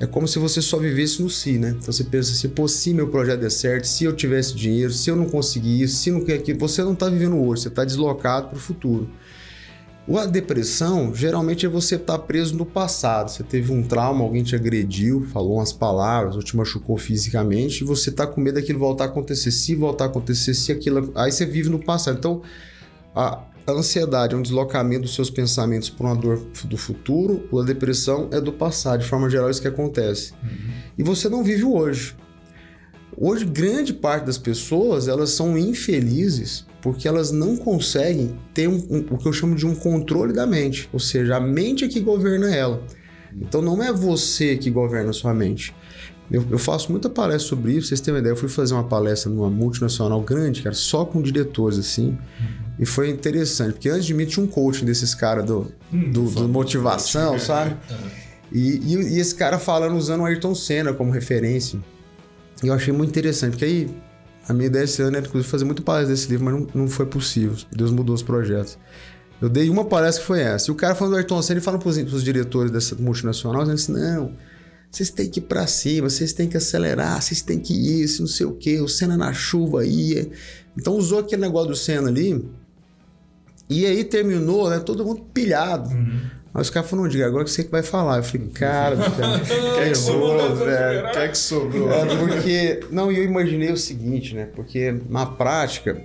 é 0.00 0.06
como 0.06 0.26
se 0.26 0.38
você 0.38 0.60
só 0.60 0.78
vivesse 0.78 1.22
no 1.22 1.30
si, 1.30 1.58
né? 1.58 1.70
Então 1.70 1.92
você 1.92 2.02
pensa 2.02 2.32
assim, 2.32 2.48
pô, 2.48 2.66
se 2.66 2.92
meu 2.92 3.08
projeto 3.08 3.40
der 3.40 3.50
certo, 3.50 3.84
se 3.84 4.04
eu 4.04 4.14
tivesse 4.14 4.54
dinheiro, 4.54 4.92
se 4.92 5.08
eu 5.08 5.14
não 5.14 5.26
conseguir 5.26 5.82
isso, 5.82 5.96
se 5.96 6.10
não 6.10 6.24
quer 6.24 6.34
aquilo, 6.34 6.58
você 6.58 6.82
não 6.82 6.92
está 6.92 7.08
vivendo 7.08 7.40
hoje, 7.40 7.62
você 7.62 7.68
está 7.68 7.84
deslocado 7.84 8.48
para 8.48 8.56
o 8.56 8.60
futuro. 8.60 9.08
A 10.06 10.26
depressão 10.26 11.14
geralmente 11.14 11.64
é 11.64 11.68
você 11.68 11.94
estar 11.94 12.18
tá 12.18 12.24
preso 12.24 12.54
no 12.56 12.66
passado. 12.66 13.30
Você 13.30 13.42
teve 13.42 13.72
um 13.72 13.82
trauma, 13.82 14.22
alguém 14.22 14.42
te 14.42 14.54
agrediu, 14.54 15.26
falou 15.32 15.54
umas 15.54 15.72
palavras, 15.72 16.36
ou 16.36 16.42
te 16.42 16.54
machucou 16.54 16.98
fisicamente, 16.98 17.82
e 17.82 17.86
você 17.86 18.10
está 18.10 18.26
com 18.26 18.38
medo 18.38 18.56
daquilo 18.56 18.78
voltar 18.78 19.04
a 19.04 19.06
acontecer. 19.06 19.50
Se 19.50 19.74
voltar 19.74 20.04
a 20.04 20.06
acontecer, 20.08 20.52
se 20.52 20.70
aquilo. 20.70 21.10
Aí 21.14 21.32
você 21.32 21.46
vive 21.46 21.70
no 21.70 21.78
passado. 21.78 22.18
Então, 22.18 22.42
a, 23.16 23.44
a 23.66 23.72
ansiedade 23.72 24.34
é 24.34 24.36
um 24.36 24.42
deslocamento 24.42 25.02
dos 25.02 25.14
seus 25.14 25.30
pensamentos 25.30 25.88
para 25.88 26.06
uma 26.06 26.16
dor 26.16 26.46
do 26.64 26.76
futuro, 26.76 27.48
ou 27.50 27.60
a 27.60 27.64
depressão 27.64 28.28
é 28.30 28.40
do 28.40 28.52
passado. 28.52 29.00
De 29.00 29.08
forma 29.08 29.30
geral, 29.30 29.48
é 29.48 29.50
isso 29.50 29.62
que 29.62 29.68
acontece. 29.68 30.32
Uhum. 30.42 30.72
E 30.98 31.02
você 31.02 31.28
não 31.28 31.42
vive 31.42 31.64
o 31.64 31.74
hoje. 31.74 32.14
Hoje, 33.16 33.44
grande 33.44 33.92
parte 33.92 34.26
das 34.26 34.38
pessoas 34.38 35.08
elas 35.08 35.30
são 35.30 35.56
infelizes 35.56 36.66
porque 36.82 37.08
elas 37.08 37.30
não 37.30 37.56
conseguem 37.56 38.36
ter 38.52 38.68
um, 38.68 38.76
um, 38.90 39.06
o 39.10 39.16
que 39.16 39.26
eu 39.26 39.32
chamo 39.32 39.54
de 39.54 39.66
um 39.66 39.74
controle 39.74 40.34
da 40.34 40.46
mente. 40.46 40.86
Ou 40.92 40.98
seja, 40.98 41.36
a 41.36 41.40
mente 41.40 41.84
é 41.84 41.88
que 41.88 42.00
governa 42.00 42.54
ela. 42.54 42.82
Então 43.34 43.62
não 43.62 43.82
é 43.82 43.90
você 43.90 44.56
que 44.56 44.70
governa 44.70 45.08
a 45.10 45.12
sua 45.14 45.32
mente. 45.32 45.74
Eu, 46.30 46.44
eu, 46.50 46.58
faço 46.58 46.90
muita 46.90 47.08
palestra 47.08 47.48
sobre 47.48 47.72
isso, 47.72 47.88
vocês 47.88 48.00
têm 48.00 48.12
uma 48.12 48.20
ideia. 48.20 48.32
Eu 48.32 48.36
fui 48.36 48.48
fazer 48.48 48.74
uma 48.74 48.84
palestra 48.84 49.30
numa 49.30 49.48
multinacional 49.48 50.20
grande, 50.20 50.62
cara, 50.62 50.74
só 50.74 51.04
com 51.04 51.22
diretores, 51.22 51.78
assim. 51.78 52.08
Uhum. 52.08 52.63
E 52.78 52.84
foi 52.84 53.08
interessante, 53.08 53.74
porque 53.74 53.88
antes 53.88 54.04
de 54.04 54.14
mim 54.14 54.26
tinha 54.26 54.44
um 54.44 54.48
coaching 54.48 54.84
desses 54.84 55.14
caras 55.14 55.44
do, 55.44 55.72
hum, 55.92 56.10
do, 56.10 56.28
do 56.30 56.48
motivação, 56.48 57.32
coaching, 57.32 57.46
sabe? 57.46 57.76
É. 57.90 58.24
E, 58.52 58.78
e, 58.78 58.94
e, 59.14 59.20
esse 59.20 59.34
cara 59.34 59.58
falando 59.58 59.96
usando 59.96 60.20
o 60.20 60.24
Ayrton 60.24 60.54
Senna 60.54 60.92
como 60.92 61.10
referência. 61.10 61.78
E 62.62 62.68
eu 62.68 62.74
achei 62.74 62.92
muito 62.92 63.10
interessante, 63.10 63.52
porque 63.52 63.64
aí 63.64 63.96
a 64.48 64.52
minha 64.52 64.66
ideia 64.66 64.84
esse 64.84 65.00
ano 65.02 65.16
era, 65.16 65.26
inclusive, 65.26 65.50
fazer 65.50 65.64
muito 65.64 65.82
palestra 65.82 66.14
desse 66.14 66.28
livro, 66.28 66.44
mas 66.44 66.54
não, 66.54 66.68
não 66.74 66.88
foi 66.88 67.06
possível. 67.06 67.56
Deus 67.72 67.90
mudou 67.90 68.14
os 68.14 68.22
projetos. 68.22 68.78
Eu 69.40 69.48
dei 69.48 69.68
uma 69.68 69.84
palestra 69.84 70.20
que 70.20 70.26
foi 70.26 70.40
essa. 70.40 70.70
E 70.70 70.72
o 70.72 70.74
cara 70.74 70.94
falando 70.94 71.14
do 71.14 71.16
Ayrton 71.16 71.42
Senna, 71.42 71.58
ele 71.58 71.64
fala 71.64 71.78
para 71.78 71.88
os 71.88 72.24
diretores 72.24 72.70
dessa 72.70 72.94
multinacional, 72.96 73.62
dizendo 73.62 73.74
assim, 73.74 73.92
não, 73.92 74.32
vocês 74.90 75.10
têm 75.10 75.28
que 75.28 75.40
ir 75.40 75.42
para 75.42 75.66
cima, 75.66 76.08
vocês 76.08 76.32
têm 76.32 76.48
que 76.48 76.56
acelerar, 76.56 77.20
vocês 77.20 77.42
têm 77.42 77.58
que 77.58 77.74
ir, 77.74 78.04
isso, 78.04 78.22
não 78.22 78.28
sei 78.28 78.46
o 78.46 78.52
quê, 78.52 78.80
o 78.80 78.88
Senna 78.88 79.16
na 79.16 79.32
chuva 79.32 79.84
ia. 79.84 80.30
Então 80.78 80.96
usou 80.96 81.18
aquele 81.18 81.42
negócio 81.42 81.70
do 81.70 81.76
Senna 81.76 82.08
ali, 82.08 82.44
e 83.68 83.86
aí 83.86 84.04
terminou, 84.04 84.68
né? 84.68 84.78
Todo 84.78 85.04
mundo 85.04 85.22
pilhado. 85.32 85.90
Uhum. 85.90 86.20
Aí 86.54 86.62
os 86.62 86.70
caras 86.70 86.88
falaram, 86.88 87.08
diga, 87.08 87.26
agora 87.26 87.44
que 87.44 87.50
você 87.50 87.64
que 87.64 87.70
vai 87.70 87.82
falar. 87.82 88.18
Eu 88.18 88.22
falei, 88.22 88.46
cara, 88.48 88.96
que 89.74 89.80
é 89.80 89.88
que 89.88 89.94
sobrou, 89.94 90.56
velho? 90.56 91.10
Que 91.10 91.18
é 91.18 91.28
que 91.28 91.38
sobrou? 91.38 91.92
É 91.92 92.16
porque. 92.16 92.80
Não, 92.90 93.10
e 93.10 93.18
eu 93.18 93.24
imaginei 93.24 93.72
o 93.72 93.76
seguinte, 93.76 94.34
né? 94.34 94.48
Porque 94.54 94.94
na 95.08 95.26
prática, 95.26 96.00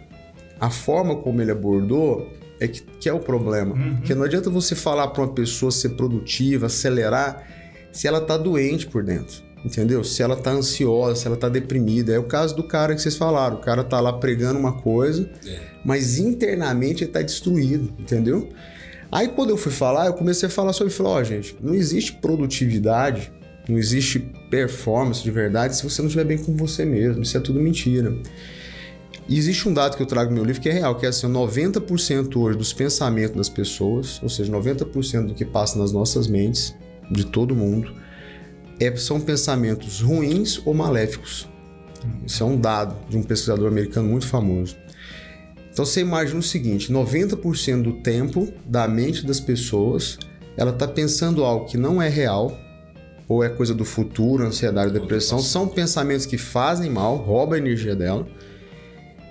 a 0.60 0.70
forma 0.70 1.18
como 1.18 1.42
ele 1.42 1.52
abordou 1.52 2.28
é 2.60 2.68
que, 2.68 2.82
que 2.82 3.08
é 3.08 3.14
o 3.14 3.20
problema. 3.20 3.76
Uhum. 3.76 3.98
Porque 3.98 4.16
não 4.16 4.24
adianta 4.24 4.50
você 4.50 4.74
falar 4.74 5.08
para 5.10 5.24
uma 5.24 5.34
pessoa 5.34 5.72
ser 5.72 5.90
produtiva, 5.90 6.66
acelerar, 6.66 7.44
se 7.92 8.08
ela 8.08 8.20
tá 8.20 8.36
doente 8.38 8.88
por 8.88 9.04
dentro. 9.04 9.49
Entendeu? 9.64 10.04
Se 10.04 10.24
ela 10.24 10.36
tá 10.36 10.52
ansiosa, 10.52 11.16
se 11.16 11.28
ela 11.28 11.36
tá 11.36 11.50
deprimida. 11.50 12.14
É 12.14 12.20
o 12.20 12.24
caso 12.24 12.56
do 12.56 12.64
cara 12.64 12.96
que 12.96 13.02
vocês 13.02 13.16
falaram. 13.16 13.58
O 13.58 13.60
cara 13.60 13.84
tá 13.84 14.00
lá 14.00 14.14
pregando 14.14 14.60
uma 14.60 14.74
coisa, 14.74 15.30
é. 15.46 15.60
mas 15.84 16.18
internamente 16.18 17.04
ele 17.04 17.12
tá 17.12 17.22
destruído, 17.22 17.94
entendeu? 18.00 18.50
Aí 19.12 19.28
quando 19.28 19.50
eu 19.50 19.58
fui 19.58 19.72
falar, 19.72 20.06
eu 20.06 20.14
comecei 20.14 20.48
a 20.48 20.52
falar 20.52 20.72
sobre, 20.72 20.94
falei, 20.94 21.12
ó, 21.12 21.20
oh, 21.20 21.24
gente, 21.24 21.58
não 21.62 21.74
existe 21.74 22.14
produtividade, 22.14 23.32
não 23.68 23.78
existe 23.78 24.20
performance 24.50 25.24
de 25.24 25.32
verdade 25.32 25.76
se 25.76 25.84
você 25.84 26.02
não 26.02 26.08
estiver 26.08 26.26
bem 26.26 26.38
com 26.38 26.56
você 26.56 26.86
mesmo. 26.86 27.24
Isso 27.24 27.36
é 27.36 27.40
tudo 27.40 27.60
mentira. 27.60 28.16
E 29.28 29.38
existe 29.38 29.68
um 29.68 29.74
dado 29.74 29.96
que 29.96 30.02
eu 30.02 30.08
trago 30.08 30.32
no 30.32 30.38
meu 30.38 30.46
livro 30.46 30.62
que 30.62 30.70
é 30.70 30.74
real, 30.74 30.96
que 30.96 31.06
é 31.06 31.10
assim, 31.10 31.28
90% 31.28 32.36
hoje 32.36 32.58
dos 32.58 32.74
pensamentos 32.74 33.36
das 33.36 33.50
pessoas, 33.50 34.20
ou 34.24 34.30
seja, 34.30 34.52
90% 34.52 35.28
do 35.28 35.34
que 35.36 35.46
passa 35.46 35.78
nas 35.78 35.92
nossas 35.92 36.28
mentes, 36.28 36.76
de 37.12 37.26
todo 37.26 37.56
mundo, 37.56 37.94
é, 38.80 38.96
são 38.96 39.20
pensamentos 39.20 40.02
ruins 40.02 40.62
ou 40.66 40.74
maléficos. 40.74 41.48
Isso 42.26 42.44
é 42.44 42.46
um 42.46 42.60
dado 42.60 42.96
de 43.10 43.18
um 43.18 43.24
pesquisador 43.24 43.68
americano 43.68 44.10
muito 44.10 44.28
famoso. 44.28 44.78
Então 45.72 45.86
você 45.86 46.02
imagina 46.02 46.40
o 46.40 46.44
seguinte: 46.44 46.92
90% 46.92 47.82
do 47.82 47.94
tempo 47.94 48.52
da 48.66 48.88
mente 48.88 49.26
das 49.26 49.40
pessoas 49.40 50.18
ela 50.60 50.72
está 50.72 50.86
pensando 50.88 51.46
algo 51.46 51.66
que 51.66 51.78
não 51.78 52.02
é 52.02 52.10
real, 52.10 52.58
ou 53.30 53.44
é 53.44 53.48
coisa 53.48 53.74
do 53.74 53.86
futuro, 53.86 54.44
ansiedade, 54.46 54.92
depressão, 54.92 55.40
são 55.40 55.68
pensamentos 55.68 56.26
que 56.26 56.38
fazem 56.38 56.90
mal, 56.90 57.16
roubam 57.16 57.56
a 57.56 57.58
energia 57.60 57.96
dela 57.96 58.28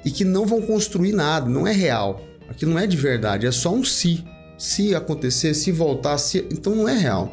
e 0.05 0.11
que 0.11 0.25
não 0.25 0.47
vão 0.47 0.63
construir 0.63 1.13
nada, 1.13 1.51
não 1.51 1.67
é 1.67 1.73
real. 1.73 2.23
Aquilo 2.49 2.73
não 2.73 2.79
é 2.79 2.87
de 2.87 2.97
verdade, 2.97 3.47
é 3.47 3.53
só 3.53 3.75
um 3.75 3.85
se. 3.85 4.25
Se 4.57 4.95
acontecer, 4.95 5.53
se 5.55 5.71
voltar, 5.71 6.17
se... 6.19 6.47
então 6.51 6.75
não 6.75 6.89
é 6.89 6.97
real. 6.97 7.33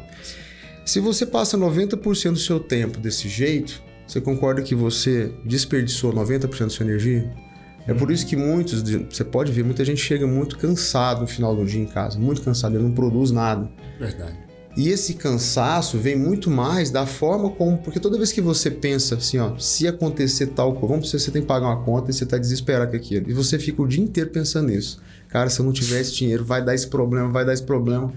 Se 0.86 1.00
você 1.00 1.26
passa 1.26 1.58
90% 1.58 2.30
do 2.30 2.38
seu 2.38 2.60
tempo 2.60 3.00
desse 3.00 3.28
jeito, 3.28 3.82
você 4.06 4.20
concorda 4.20 4.62
que 4.62 4.72
você 4.72 5.32
desperdiçou 5.44 6.12
90% 6.12 6.58
da 6.60 6.68
sua 6.68 6.86
energia? 6.86 7.28
É 7.88 7.92
por 7.92 8.08
isso 8.08 8.24
que 8.24 8.36
muitos, 8.36 8.82
você 8.82 9.24
pode 9.24 9.50
ver, 9.50 9.64
muita 9.64 9.84
gente 9.84 10.00
chega 10.00 10.28
muito 10.28 10.56
cansado 10.56 11.22
no 11.22 11.26
final 11.26 11.56
do 11.56 11.66
dia 11.66 11.82
em 11.82 11.86
casa, 11.86 12.20
muito 12.20 12.40
cansado, 12.40 12.76
ele 12.76 12.84
não 12.84 12.92
produz 12.92 13.32
nada. 13.32 13.68
Verdade. 13.98 14.38
E 14.76 14.88
esse 14.88 15.14
cansaço 15.14 15.98
vem 15.98 16.14
muito 16.14 16.50
mais 16.50 16.88
da 16.88 17.04
forma 17.04 17.50
como. 17.50 17.78
Porque 17.78 17.98
toda 17.98 18.16
vez 18.16 18.30
que 18.30 18.40
você 18.40 18.70
pensa 18.70 19.16
assim, 19.16 19.38
ó, 19.38 19.58
se 19.58 19.88
acontecer 19.88 20.48
tal 20.48 20.72
coisa, 20.72 20.86
vamos 20.86 21.06
dizer, 21.06 21.18
você 21.18 21.32
tem 21.32 21.42
que 21.42 21.48
pagar 21.48 21.66
uma 21.66 21.82
conta 21.82 22.12
e 22.12 22.14
você 22.14 22.24
tá 22.24 22.38
desesperado 22.38 22.92
com 22.92 22.96
aquilo. 22.96 23.28
E 23.28 23.32
você 23.32 23.58
fica 23.58 23.82
o 23.82 23.88
dia 23.88 24.04
inteiro 24.04 24.30
pensando 24.30 24.68
nisso. 24.68 25.02
Cara, 25.28 25.50
se 25.50 25.58
eu 25.58 25.66
não 25.66 25.72
tiver 25.72 26.00
esse 26.00 26.14
dinheiro, 26.14 26.44
vai 26.44 26.64
dar 26.64 26.76
esse 26.76 26.86
problema, 26.86 27.28
vai 27.28 27.44
dar 27.44 27.54
esse 27.54 27.64
problema. 27.64 28.12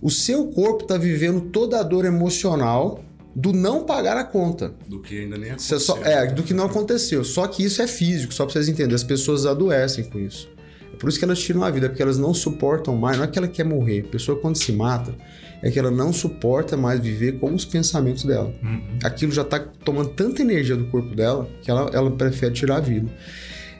O 0.00 0.10
seu 0.10 0.46
corpo 0.48 0.84
tá 0.84 0.96
vivendo 0.98 1.40
toda 1.50 1.80
a 1.80 1.82
dor 1.82 2.04
emocional 2.04 3.02
do 3.34 3.52
não 3.52 3.84
pagar 3.84 4.16
a 4.16 4.24
conta. 4.24 4.74
Do 4.86 5.00
que 5.00 5.20
ainda 5.20 5.36
nem 5.36 5.50
aconteceu. 5.50 5.80
só, 5.80 5.98
é, 6.04 6.26
do 6.26 6.42
que 6.42 6.54
não 6.54 6.66
aconteceu. 6.66 7.24
Só 7.24 7.46
que 7.46 7.64
isso 7.64 7.82
é 7.82 7.86
físico, 7.86 8.32
só 8.32 8.44
pra 8.44 8.52
vocês 8.52 8.68
entenderem. 8.68 8.94
As 8.94 9.02
pessoas 9.02 9.44
adoecem 9.44 10.04
com 10.04 10.18
isso. 10.18 10.48
É 10.92 10.96
por 10.96 11.08
isso 11.08 11.18
que 11.18 11.24
elas 11.24 11.40
tiram 11.40 11.64
a 11.64 11.70
vida, 11.70 11.88
porque 11.88 12.02
elas 12.02 12.18
não 12.18 12.32
suportam 12.32 12.94
mais. 12.96 13.16
Não 13.16 13.24
é 13.24 13.26
que 13.26 13.38
ela 13.38 13.48
quer 13.48 13.64
morrer. 13.64 14.04
A 14.06 14.10
pessoa, 14.10 14.38
quando 14.38 14.56
se 14.56 14.70
mata, 14.70 15.14
é 15.60 15.70
que 15.70 15.78
ela 15.78 15.90
não 15.90 16.12
suporta 16.12 16.76
mais 16.76 17.00
viver 17.00 17.38
com 17.40 17.52
os 17.52 17.64
pensamentos 17.64 18.24
dela. 18.24 18.54
Uhum. 18.62 18.98
Aquilo 19.02 19.32
já 19.32 19.42
tá 19.42 19.58
tomando 19.58 20.10
tanta 20.10 20.42
energia 20.42 20.76
do 20.76 20.84
corpo 20.86 21.14
dela 21.14 21.48
que 21.62 21.70
ela, 21.70 21.90
ela 21.92 22.10
prefere 22.10 22.54
tirar 22.54 22.76
a 22.76 22.80
vida. 22.80 23.10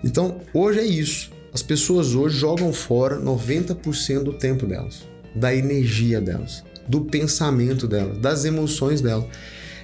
Então, 0.02 0.40
hoje 0.52 0.80
é 0.80 0.84
isso. 0.84 1.30
As 1.52 1.62
pessoas 1.62 2.14
hoje 2.14 2.36
jogam 2.36 2.72
fora 2.72 3.20
90% 3.20 4.24
do 4.24 4.32
tempo 4.32 4.66
delas, 4.66 5.06
da 5.34 5.54
energia 5.54 6.20
delas, 6.20 6.64
do 6.88 7.02
pensamento 7.02 7.86
delas, 7.86 8.18
das 8.18 8.44
emoções 8.44 9.00
delas. 9.00 9.26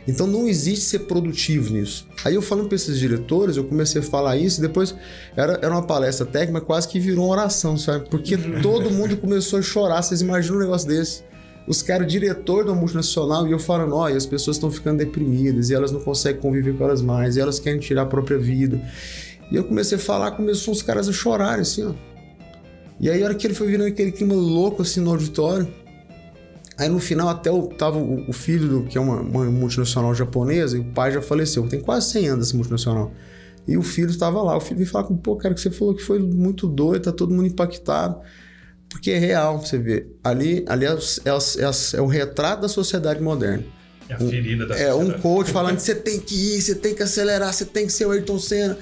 Então 0.07 0.27
não 0.27 0.49
existe 0.49 0.87
ser 0.87 1.01
produtivo 1.01 1.73
nisso. 1.73 2.07
Aí 2.25 2.35
eu 2.35 2.43
falando 2.43 2.67
para 2.67 2.77
esses 2.77 2.99
diretores, 2.99 3.57
eu 3.57 3.65
comecei 3.65 4.01
a 4.01 4.05
falar 4.05 4.37
isso, 4.37 4.61
depois 4.61 4.95
era, 5.37 5.59
era 5.63 5.71
uma 5.71 5.87
palestra 5.87 6.27
técnica, 6.27 6.61
quase 6.61 6.89
que 6.89 6.99
virou 6.99 7.27
uma 7.27 7.33
oração, 7.33 7.77
sabe? 7.77 8.09
Porque 8.09 8.37
todo 8.63 8.91
mundo 8.91 9.17
começou 9.17 9.59
a 9.59 9.63
chorar. 9.63 10.03
Vocês 10.03 10.21
imaginam 10.21 10.57
um 10.57 10.61
negócio 10.61 10.89
desse? 10.89 11.23
Os 11.67 11.83
caras, 11.83 12.11
diretor 12.11 12.65
da 12.65 12.75
multinacional, 12.75 13.47
e 13.47 13.53
eu 13.53 13.59
falando, 13.59 13.95
olha, 13.95 14.17
as 14.17 14.27
pessoas 14.27 14.57
estão 14.57 14.71
ficando 14.71 14.99
deprimidas 14.99 15.71
e 15.71 15.75
elas 15.75 15.93
não 15.93 16.01
conseguem 16.01 16.41
conviver 16.41 16.77
com 16.77 16.85
elas 16.85 17.03
mais, 17.03 17.37
e 17.37 17.41
elas 17.41 17.61
querem 17.61 17.79
tirar 17.79 18.03
a 18.03 18.07
própria 18.07 18.39
vida. 18.39 18.81
E 19.53 19.57
eu 19.57 19.65
comecei 19.65 19.97
a 19.97 20.01
falar, 20.01 20.33
começou 20.33 20.73
os 20.73 20.83
caras 20.83 21.09
a 21.09 21.13
chorarem, 21.13 21.61
assim, 21.61 21.85
ó. 21.85 21.93
E 23.01 23.09
aí, 23.09 23.23
a 23.23 23.27
hora 23.27 23.35
que 23.35 23.47
ele 23.47 23.55
foi 23.55 23.67
virando 23.67 23.89
aquele 23.89 24.13
clima 24.13 24.35
louco, 24.35 24.83
assim, 24.83 25.01
no 25.01 25.11
auditório, 25.11 25.67
Aí 26.81 26.89
no 26.89 26.99
final 26.99 27.29
até 27.29 27.51
o, 27.51 27.67
tava 27.67 27.99
o, 27.99 28.31
o 28.31 28.33
filho, 28.33 28.67
do, 28.67 28.83
que 28.85 28.97
é 28.97 29.01
uma, 29.01 29.21
uma 29.21 29.45
multinacional 29.45 30.15
japonesa, 30.15 30.79
e 30.79 30.81
o 30.81 30.85
pai 30.85 31.13
já 31.13 31.21
faleceu. 31.21 31.69
Tem 31.69 31.79
quase 31.79 32.11
100 32.13 32.29
anos 32.29 32.49
essa 32.49 32.57
multinacional. 32.57 33.13
E 33.69 33.77
o 33.77 33.83
filho 33.83 34.09
estava 34.09 34.43
lá. 34.43 34.57
O 34.57 34.61
filho 34.61 34.79
veio 34.79 34.89
falar 34.89 35.05
com 35.05 35.15
pô, 35.15 35.37
cara, 35.37 35.55
que 35.55 35.61
você 35.61 35.71
falou 35.71 35.95
que 35.95 36.03
foi 36.03 36.19
muito 36.19 36.67
doido, 36.67 37.03
tá 37.03 37.13
todo 37.13 37.35
mundo 37.35 37.47
impactado. 37.47 38.19
Porque 38.89 39.11
é 39.11 39.19
real, 39.19 39.61
você 39.61 39.77
vê. 39.77 40.07
Ali, 40.25 40.65
ali 40.67 40.87
é, 40.87 40.89
é, 40.89 40.95
é, 41.31 41.99
é 41.99 42.01
o 42.01 42.07
retrato 42.07 42.63
da 42.63 42.69
sociedade 42.69 43.23
moderna. 43.23 43.63
É 44.09 44.15
a 44.15 44.19
ferida 44.19 44.65
da 44.65 44.75
É 44.75 44.95
um 44.95 45.01
sociedade. 45.01 45.23
coach 45.23 45.51
falando 45.51 45.77
que 45.77 45.83
você 45.83 45.95
tem 45.95 46.19
que 46.19 46.35
ir, 46.35 46.63
você 46.63 46.75
tem 46.75 46.95
que 46.95 47.03
acelerar, 47.03 47.53
você 47.53 47.67
tem 47.67 47.87
que 47.87 47.93
ser 47.93 48.07
o 48.07 48.11
Ayrton 48.11 48.39
Senna. 48.39 48.79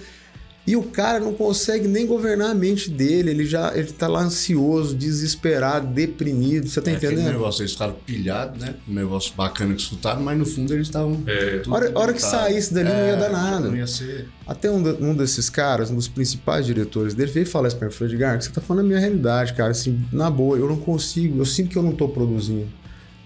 E 0.69 0.77
o 0.77 0.83
cara 0.83 1.19
não 1.19 1.33
consegue 1.33 1.89
nem 1.89 2.07
governar 2.07 2.51
a 2.51 2.55
mente 2.55 2.91
dele, 2.91 3.31
ele 3.31 3.47
já 3.47 3.75
ele 3.75 3.91
tá 3.91 4.07
lá 4.07 4.21
ansioso, 4.21 4.95
desesperado, 4.95 5.87
deprimido, 5.87 6.69
você 6.69 6.79
tá 6.83 6.91
É 6.91 6.95
aquele 6.97 7.15
entendendo? 7.15 7.33
negócio, 7.33 7.63
eles 7.63 7.73
ficaram 7.73 7.95
pilhados, 8.05 8.61
né? 8.61 8.75
Um 8.87 8.93
negócio 8.93 9.33
bacana 9.35 9.73
que 9.75 9.81
escutaram, 9.81 10.21
mas 10.21 10.37
no 10.37 10.45
fundo 10.45 10.75
eles 10.75 10.89
estavam. 10.89 11.23
É. 11.27 11.63
hora, 11.69 11.91
hora 11.99 12.13
que 12.13 12.21
saísse 12.21 12.75
dali 12.75 12.91
não 12.91 13.07
ia 13.07 13.17
dar 13.17 13.29
É, 13.29 13.33
nada. 13.33 13.69
Não 13.69 13.77
ia 13.77 13.87
ser. 13.87 14.29
Até 14.47 14.71
um, 14.71 14.83
um 15.01 15.15
desses 15.17 15.49
caras, 15.49 15.91
um 15.91 15.95
dos 15.95 16.07
principais 16.07 16.67
diretores 16.67 17.15
dele, 17.15 17.31
veio 17.33 17.47
falar 17.47 17.69
isso 17.69 17.77
pra 17.79 17.89
mim. 17.89 17.95
Falei, 17.95 18.13
Edgar, 18.13 18.43
você 18.43 18.51
tá 18.51 18.61
falando 18.61 18.85
a 18.85 18.89
minha 18.89 18.99
realidade, 19.01 19.55
cara. 19.55 19.71
Assim, 19.71 19.99
na 20.13 20.31
boa, 20.31 20.59
eu 20.59 20.69
não 20.69 20.77
consigo, 20.77 21.39
eu 21.41 21.47
sinto 21.47 21.71
que 21.71 21.79
eu 21.79 21.83
não 21.83 21.93
tô 21.93 22.09
produzindo. 22.09 22.69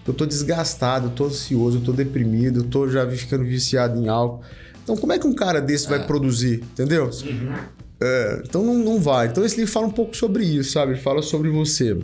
Eu 0.07 0.15
tô 0.15 0.25
desgastado, 0.27 1.07
eu 1.07 1.11
tô 1.11 1.25
ansioso, 1.27 1.79
eu 1.79 1.83
tô 1.83 1.93
deprimido, 1.93 2.61
eu 2.61 2.65
tô 2.65 2.89
já 2.89 3.05
ficando 3.11 3.43
viciado 3.45 3.99
em 4.01 4.07
álcool. 4.09 4.43
Então, 4.83 4.97
como 4.97 5.13
é 5.13 5.19
que 5.19 5.27
um 5.27 5.35
cara 5.35 5.61
desse 5.61 5.89
vai 5.89 6.07
produzir? 6.07 6.63
Entendeu? 6.73 7.11
É, 8.05 8.43
então 8.45 8.65
não, 8.65 8.75
não 8.75 9.01
vai. 9.01 9.29
Então 9.29 9.45
esse 9.45 9.57
livro 9.57 9.71
fala 9.71 9.87
um 9.87 9.93
pouco 9.93 10.17
sobre 10.17 10.45
isso, 10.45 10.73
sabe? 10.73 10.93
Ele 10.93 11.01
fala 11.01 11.23
sobre 11.23 11.49
você. 11.51 11.97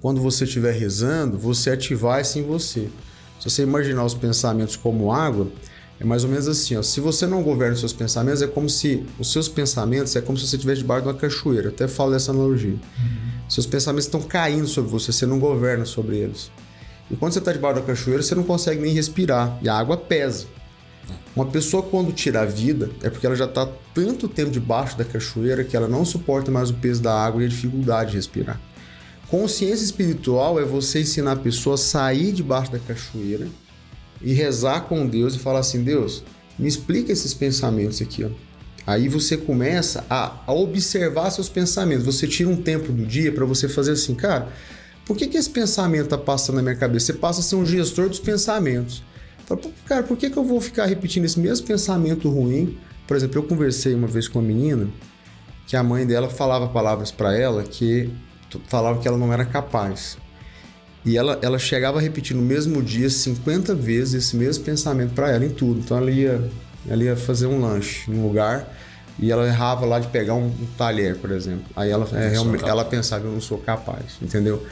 Quando 0.00 0.20
você 0.20 0.44
estiver 0.44 0.72
rezando, 0.72 1.36
você 1.36 1.70
ativar 1.70 2.20
isso 2.20 2.38
em 2.38 2.42
você. 2.42 2.88
Se 3.40 3.50
você 3.50 3.62
imaginar 3.62 4.04
os 4.04 4.14
pensamentos 4.14 4.76
como 4.76 5.12
água, 5.12 5.48
é 5.98 6.04
mais 6.04 6.22
ou 6.22 6.30
menos 6.30 6.46
assim, 6.46 6.76
ó. 6.76 6.82
Se 6.82 7.00
você 7.00 7.26
não 7.26 7.42
governa 7.42 7.74
os 7.74 7.80
seus 7.80 7.92
pensamentos, 7.92 8.42
é 8.42 8.46
como 8.46 8.68
se 8.68 9.04
os 9.18 9.32
seus 9.32 9.48
pensamentos 9.48 10.14
é 10.14 10.20
como 10.20 10.38
se 10.38 10.46
você 10.46 10.54
estivesse 10.54 10.82
debaixo 10.82 11.02
de 11.02 11.08
uma 11.08 11.14
cachoeira. 11.14 11.70
Até 11.70 11.88
falo 11.88 12.12
dessa 12.12 12.30
analogia. 12.30 12.76
Seus 13.48 13.66
pensamentos 13.66 14.06
estão 14.06 14.22
caindo 14.22 14.68
sobre 14.68 14.90
você, 14.90 15.12
você 15.12 15.26
não 15.26 15.40
governa 15.40 15.84
sobre 15.84 16.18
eles. 16.18 16.50
E 17.10 17.16
quando 17.16 17.32
você 17.32 17.38
está 17.40 17.52
debaixo 17.52 17.80
da 17.80 17.86
cachoeira, 17.86 18.22
você 18.22 18.34
não 18.36 18.44
consegue 18.44 18.80
nem 18.80 18.92
respirar. 18.92 19.58
E 19.62 19.68
a 19.68 19.76
água 19.76 19.96
pesa. 19.96 20.46
Uma 21.34 21.46
pessoa, 21.46 21.82
quando 21.82 22.12
tira 22.12 22.42
a 22.42 22.44
vida, 22.44 22.90
é 23.02 23.10
porque 23.10 23.26
ela 23.26 23.34
já 23.34 23.46
está 23.46 23.68
tanto 23.92 24.28
tempo 24.28 24.50
debaixo 24.50 24.96
da 24.96 25.04
cachoeira 25.04 25.64
que 25.64 25.76
ela 25.76 25.88
não 25.88 26.04
suporta 26.04 26.50
mais 26.50 26.70
o 26.70 26.74
peso 26.74 27.02
da 27.02 27.12
água 27.12 27.42
e 27.42 27.46
a 27.46 27.48
dificuldade 27.48 28.12
de 28.12 28.16
respirar. 28.16 28.60
Consciência 29.28 29.84
espiritual 29.84 30.60
é 30.60 30.64
você 30.64 31.00
ensinar 31.00 31.32
a 31.32 31.36
pessoa 31.36 31.74
a 31.74 31.78
sair 31.78 32.32
debaixo 32.32 32.70
da 32.70 32.78
cachoeira 32.78 33.48
e 34.22 34.32
rezar 34.32 34.82
com 34.82 35.06
Deus 35.06 35.34
e 35.34 35.38
falar 35.40 35.58
assim: 35.58 35.82
Deus, 35.82 36.22
me 36.56 36.68
explica 36.68 37.10
esses 37.10 37.34
pensamentos 37.34 38.00
aqui. 38.00 38.24
Ó. 38.24 38.28
Aí 38.86 39.08
você 39.08 39.36
começa 39.36 40.04
a, 40.08 40.40
a 40.46 40.52
observar 40.52 41.30
seus 41.30 41.48
pensamentos. 41.48 42.04
Você 42.04 42.28
tira 42.28 42.48
um 42.48 42.56
tempo 42.56 42.92
do 42.92 43.04
dia 43.04 43.32
para 43.32 43.44
você 43.44 43.68
fazer 43.68 43.92
assim, 43.92 44.14
cara, 44.14 44.52
por 45.06 45.16
que, 45.16 45.26
que 45.26 45.36
esse 45.36 45.50
pensamento 45.50 46.08
tá 46.08 46.18
passando 46.18 46.56
na 46.56 46.62
minha 46.62 46.76
cabeça? 46.76 47.06
Você 47.06 47.14
passa 47.14 47.40
a 47.40 47.42
ser 47.42 47.56
um 47.56 47.66
gestor 47.66 48.08
dos 48.08 48.20
pensamentos. 48.20 49.02
Fala, 49.46 49.60
"Pô, 49.60 49.70
cara, 49.86 50.02
por 50.02 50.16
que, 50.16 50.30
que 50.30 50.36
eu 50.36 50.44
vou 50.44 50.60
ficar 50.60 50.86
repetindo 50.86 51.24
esse 51.24 51.38
mesmo 51.38 51.66
pensamento 51.66 52.28
ruim? 52.30 52.78
Por 53.06 53.16
exemplo, 53.16 53.38
eu 53.38 53.42
conversei 53.42 53.94
uma 53.94 54.06
vez 54.06 54.26
com 54.28 54.38
uma 54.38 54.46
menina 54.46 54.88
que 55.66 55.76
a 55.76 55.82
mãe 55.82 56.06
dela 56.06 56.28
falava 56.28 56.68
palavras 56.68 57.10
para 57.10 57.36
ela 57.36 57.62
que 57.62 58.10
falava 58.68 59.00
que 59.00 59.08
ela 59.08 59.18
não 59.18 59.32
era 59.32 59.44
capaz. 59.44 60.16
E 61.04 61.18
ela, 61.18 61.38
ela 61.42 61.58
chegava 61.58 61.98
a 61.98 62.00
repetir 62.00 62.34
no 62.34 62.42
mesmo 62.42 62.82
dia 62.82 63.10
50 63.10 63.74
vezes 63.74 64.14
esse 64.14 64.36
mesmo 64.36 64.64
pensamento 64.64 65.12
para 65.12 65.30
ela 65.30 65.44
em 65.44 65.50
tudo. 65.50 65.80
Então 65.80 65.98
ela 65.98 66.10
ia, 66.10 66.50
ela 66.88 67.02
ia 67.04 67.16
fazer 67.16 67.46
um 67.46 67.60
lanche 67.60 68.10
em 68.10 68.14
um 68.18 68.26
lugar 68.26 68.74
e 69.18 69.30
ela 69.30 69.46
errava 69.46 69.84
lá 69.84 69.98
de 69.98 70.08
pegar 70.08 70.34
um, 70.34 70.46
um 70.46 70.66
talher, 70.78 71.16
por 71.16 71.30
exemplo. 71.30 71.64
Aí 71.76 71.90
ela, 71.90 72.08
é, 72.14 72.30
ela 72.70 72.84
pensava, 72.84 73.24
eu 73.26 73.32
não 73.32 73.40
sou 73.40 73.58
capaz, 73.58 74.16
entendeu? 74.22 74.64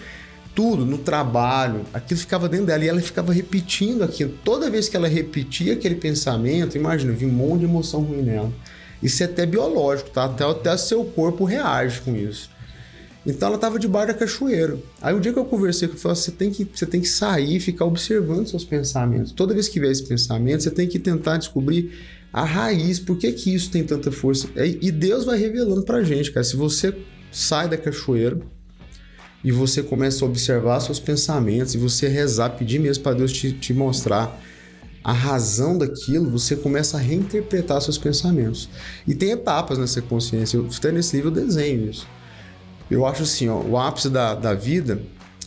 Tudo, 0.54 0.84
no 0.84 0.98
trabalho, 0.98 1.82
aquilo 1.94 2.20
ficava 2.20 2.48
dentro 2.48 2.66
dela 2.66 2.84
e 2.84 2.88
ela 2.88 3.00
ficava 3.00 3.32
repetindo 3.32 4.02
aquilo. 4.02 4.34
Toda 4.44 4.68
vez 4.70 4.88
que 4.88 4.96
ela 4.96 5.08
repetia 5.08 5.72
aquele 5.72 5.94
pensamento, 5.94 6.76
imagina, 6.76 7.12
vinha 7.12 7.30
um 7.30 7.34
monte 7.34 7.60
de 7.60 7.64
emoção 7.64 8.02
ruim 8.02 8.22
nela. 8.22 8.52
Isso 9.02 9.22
é 9.22 9.26
até 9.26 9.46
biológico, 9.46 10.10
tá? 10.10 10.24
Até, 10.24 10.44
até 10.44 10.76
seu 10.76 11.04
corpo 11.04 11.44
reage 11.44 12.02
com 12.02 12.14
isso. 12.14 12.50
Então 13.24 13.48
ela 13.48 13.56
estava 13.56 13.78
debaixo 13.78 14.08
da 14.08 14.14
cachoeira. 14.14 14.78
Aí 15.00 15.14
o 15.14 15.20
dia 15.20 15.32
que 15.32 15.38
eu 15.38 15.44
conversei 15.44 15.88
com 15.88 15.94
ela, 15.94 16.02
falei, 16.02 16.16
você 16.16 16.30
tem 16.32 16.50
que 16.50 16.68
você 16.72 16.86
tem 16.86 17.00
que 17.00 17.08
sair 17.08 17.56
e 17.56 17.60
ficar 17.60 17.84
observando 17.84 18.48
seus 18.48 18.64
pensamentos. 18.64 19.32
Toda 19.32 19.54
vez 19.54 19.68
que 19.68 19.78
vier 19.78 19.92
esse 19.92 20.04
pensamento, 20.04 20.62
você 20.62 20.70
tem 20.70 20.88
que 20.88 20.98
tentar 20.98 21.38
descobrir 21.38 21.92
a 22.32 22.44
raiz, 22.44 22.98
por 22.98 23.16
que 23.16 23.30
que 23.32 23.54
isso 23.54 23.70
tem 23.70 23.84
tanta 23.84 24.10
força. 24.10 24.48
E 24.56 24.90
Deus 24.90 25.24
vai 25.24 25.38
revelando 25.38 25.82
pra 25.82 26.02
gente, 26.02 26.32
cara. 26.32 26.42
Se 26.42 26.56
você 26.56 26.94
sai 27.30 27.68
da 27.68 27.76
cachoeira 27.76 28.40
e 29.44 29.50
você 29.50 29.82
começa 29.82 30.24
a 30.24 30.28
observar 30.28 30.80
seus 30.80 31.00
pensamentos 31.00 31.74
e 31.74 31.78
você 31.78 32.08
rezar, 32.08 32.50
pedir 32.50 32.78
mesmo 32.78 33.02
para 33.02 33.14
Deus 33.16 33.32
te, 33.32 33.52
te 33.52 33.74
mostrar 33.74 34.40
a 35.02 35.12
razão 35.12 35.76
daquilo, 35.76 36.30
você 36.30 36.54
começa 36.54 36.96
a 36.96 37.00
reinterpretar 37.00 37.80
seus 37.80 37.98
pensamentos. 37.98 38.68
E 39.06 39.14
tem 39.14 39.32
etapas 39.32 39.78
nessa 39.78 40.00
consciência. 40.00 40.56
Eu, 40.56 40.68
até 40.76 40.92
nesse 40.92 41.16
livro 41.16 41.30
eu 41.30 41.44
desenho 41.44 41.90
isso. 41.90 42.06
Eu 42.88 43.04
acho 43.04 43.22
assim, 43.24 43.48
ó, 43.48 43.58
o 43.60 43.76
ápice 43.76 44.08
da, 44.08 44.34
da 44.34 44.54
vida 44.54 45.02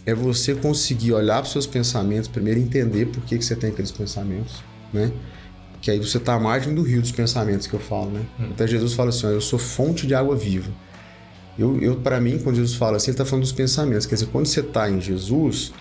é 0.06 0.14
você 0.14 0.54
conseguir 0.54 1.14
olhar 1.14 1.42
para 1.42 1.50
seus 1.50 1.66
pensamentos, 1.66 2.28
primeiro 2.28 2.60
entender 2.60 3.06
por 3.08 3.24
que, 3.24 3.38
que 3.38 3.46
você 3.46 3.56
tem 3.56 3.70
aqueles 3.70 3.92
pensamentos, 3.92 4.62
né? 4.92 5.12
Que 5.82 5.92
aí 5.92 6.00
você 6.00 6.20
tá 6.20 6.34
à 6.34 6.40
margem 6.40 6.74
do 6.74 6.82
rio 6.82 7.02
dos 7.02 7.12
pensamentos 7.12 7.66
que 7.68 7.74
eu 7.74 7.80
falo, 7.80 8.12
né? 8.12 8.26
Até 8.52 8.68
Jesus 8.68 8.94
fala 8.94 9.10
assim, 9.10 9.28
ó, 9.28 9.30
eu 9.30 9.42
sou 9.42 9.58
fonte 9.58 10.06
de 10.06 10.14
água 10.14 10.36
viva. 10.36 10.72
Eu, 11.58 11.80
eu 11.82 11.96
para 11.96 12.20
mim, 12.20 12.40
quando 12.40 12.56
Jesus 12.56 12.76
fala 12.76 12.98
assim, 12.98 13.12
ele 13.12 13.16
está 13.16 13.26
falando 13.26 13.44
dos 13.44 13.52
pensamentos. 13.52 14.06
Quer 14.06 14.16
dizer, 14.16 14.28
quando 14.28 14.46
você 14.46 14.60
está 14.60 14.90
em 14.90 15.00
Jesus, 15.00 15.72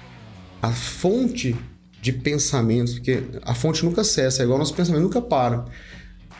a 0.62 0.70
fonte 0.70 1.56
de 2.00 2.12
pensamentos, 2.12 2.94
porque 2.94 3.22
a 3.42 3.54
fonte 3.54 3.84
nunca 3.84 4.04
cessa, 4.04 4.42
é 4.42 4.44
igual 4.44 4.58
nosso 4.58 4.74
pensamento 4.74 5.02
nunca 5.02 5.20
para. 5.20 5.64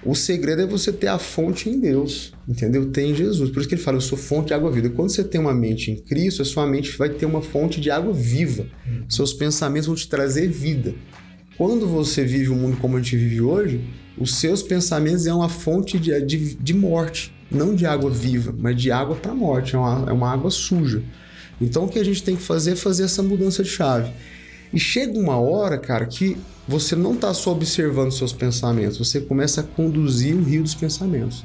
O 0.04 0.14
segredo 0.14 0.60
é 0.60 0.66
você 0.66 0.92
ter 0.92 1.06
a 1.06 1.18
fonte 1.18 1.70
em 1.70 1.80
Deus, 1.80 2.34
entendeu? 2.46 2.90
Tem 2.90 3.12
em 3.12 3.14
Jesus. 3.14 3.50
Por 3.50 3.60
isso 3.60 3.68
que 3.68 3.74
ele 3.74 3.82
fala, 3.82 3.96
eu 3.96 4.02
sou 4.02 4.18
fonte 4.18 4.48
de 4.48 4.54
água 4.54 4.70
viva. 4.70 4.88
E 4.88 4.90
quando 4.90 5.08
você 5.08 5.24
tem 5.24 5.40
uma 5.40 5.54
mente 5.54 5.90
em 5.90 5.96
Cristo, 5.96 6.42
a 6.42 6.44
sua 6.44 6.66
mente 6.66 6.94
vai 6.98 7.08
ter 7.08 7.24
uma 7.24 7.40
fonte 7.40 7.80
de 7.80 7.90
água 7.90 8.12
viva. 8.12 8.66
Uhum. 8.86 9.04
Seus 9.08 9.32
pensamentos 9.32 9.86
vão 9.86 9.96
te 9.96 10.06
trazer 10.06 10.48
vida. 10.48 10.94
Quando 11.56 11.86
você 11.86 12.22
vive 12.22 12.50
o 12.50 12.54
mundo 12.54 12.76
como 12.76 12.96
a 12.96 13.00
gente 13.00 13.16
vive 13.16 13.40
hoje, 13.40 13.80
os 14.18 14.34
seus 14.34 14.62
pensamentos 14.62 15.26
é 15.26 15.32
uma 15.32 15.48
fonte 15.48 15.98
de, 15.98 16.20
de, 16.20 16.54
de 16.54 16.74
morte. 16.74 17.34
Não 17.54 17.74
de 17.74 17.86
água 17.86 18.10
viva, 18.10 18.54
mas 18.56 18.80
de 18.80 18.90
água 18.90 19.16
para 19.16 19.34
morte. 19.34 19.74
É 19.74 19.78
uma, 19.78 20.10
é 20.10 20.12
uma 20.12 20.32
água 20.32 20.50
suja. 20.50 21.02
Então 21.60 21.84
o 21.84 21.88
que 21.88 21.98
a 21.98 22.04
gente 22.04 22.22
tem 22.22 22.36
que 22.36 22.42
fazer 22.42 22.72
é 22.72 22.76
fazer 22.76 23.04
essa 23.04 23.22
mudança 23.22 23.62
de 23.62 23.68
chave. 23.68 24.10
E 24.72 24.80
chega 24.80 25.18
uma 25.18 25.36
hora, 25.36 25.78
cara, 25.78 26.04
que 26.04 26.36
você 26.66 26.96
não 26.96 27.14
está 27.14 27.32
só 27.32 27.52
observando 27.52 28.10
seus 28.10 28.32
pensamentos, 28.32 28.98
você 28.98 29.20
começa 29.20 29.60
a 29.60 29.64
conduzir 29.64 30.34
o 30.34 30.42
rio 30.42 30.62
dos 30.62 30.74
pensamentos. 30.74 31.44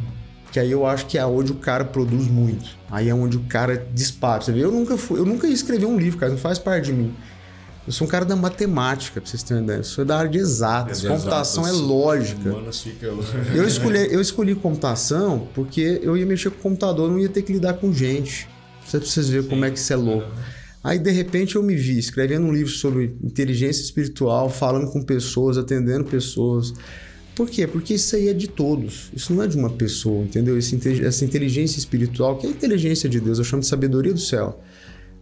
Que 0.51 0.59
aí 0.59 0.71
eu 0.71 0.85
acho 0.85 1.05
que 1.05 1.17
é 1.17 1.25
onde 1.25 1.51
o 1.51 1.55
cara 1.55 1.85
produz 1.85 2.27
muito. 2.27 2.75
Aí 2.89 3.07
é 3.07 3.13
onde 3.13 3.37
o 3.37 3.41
cara 3.41 3.87
dispara. 3.93 4.41
Você 4.41 4.51
vê, 4.51 4.63
eu 4.63 4.71
nunca 4.71 4.97
fui, 4.97 5.19
eu 5.19 5.25
nunca 5.25 5.45
ia 5.45 5.53
escrever 5.53 5.85
um 5.85 5.97
livro, 5.97 6.17
cara, 6.17 6.31
não 6.31 6.39
faz 6.39 6.57
parte 6.57 6.85
de 6.85 6.93
mim. 6.93 7.13
Eu 7.87 7.93
sou 7.93 8.05
um 8.05 8.09
cara 8.09 8.23
da 8.23 8.35
matemática, 8.35 9.19
pra 9.19 9.29
vocês 9.29 9.41
terem 9.41 9.63
ideia. 9.63 9.79
Eu 9.79 9.83
sou 9.83 10.05
da 10.05 10.17
área 10.17 10.29
de 10.29 10.37
exatas. 10.37 11.03
É 11.03 11.07
computação 11.07 11.67
é 11.67 11.71
lógica. 11.71 12.49
Eu 13.55 13.67
escolhi, 13.67 14.13
eu 14.13 14.21
escolhi 14.21 14.55
computação 14.55 15.47
porque 15.55 15.99
eu 16.03 16.15
ia 16.15 16.25
mexer 16.25 16.51
com 16.51 16.61
computador, 16.61 17.09
não 17.09 17.19
ia 17.19 17.29
ter 17.29 17.41
que 17.41 17.53
lidar 17.53 17.73
com 17.73 17.91
gente. 17.91 18.47
Pra 18.89 18.99
vocês 18.99 19.29
verem 19.29 19.47
como 19.47 19.65
é 19.65 19.71
que 19.71 19.79
isso 19.79 19.91
é 19.91 19.95
louco. 19.95 20.27
Aí, 20.83 20.97
de 20.97 21.11
repente, 21.11 21.55
eu 21.55 21.63
me 21.63 21.75
vi 21.75 21.97
escrevendo 21.99 22.45
um 22.45 22.53
livro 22.53 22.71
sobre 22.71 23.15
inteligência 23.21 23.81
espiritual, 23.81 24.49
falando 24.49 24.89
com 24.91 25.01
pessoas, 25.01 25.57
atendendo 25.57 26.05
pessoas. 26.05 26.73
Por 27.35 27.49
quê? 27.49 27.67
Porque 27.67 27.93
isso 27.95 28.15
aí 28.15 28.29
é 28.29 28.33
de 28.33 28.47
todos. 28.47 29.09
Isso 29.13 29.33
não 29.33 29.43
é 29.43 29.47
de 29.47 29.57
uma 29.57 29.69
pessoa, 29.69 30.23
entendeu? 30.23 30.57
Essa 30.57 31.25
inteligência 31.25 31.79
espiritual, 31.79 32.37
que 32.37 32.45
é 32.45 32.49
a 32.49 32.51
inteligência 32.51 33.09
de 33.09 33.19
Deus, 33.19 33.37
eu 33.37 33.43
chamo 33.43 33.61
de 33.61 33.67
sabedoria 33.67 34.13
do 34.13 34.19
céu. 34.19 34.61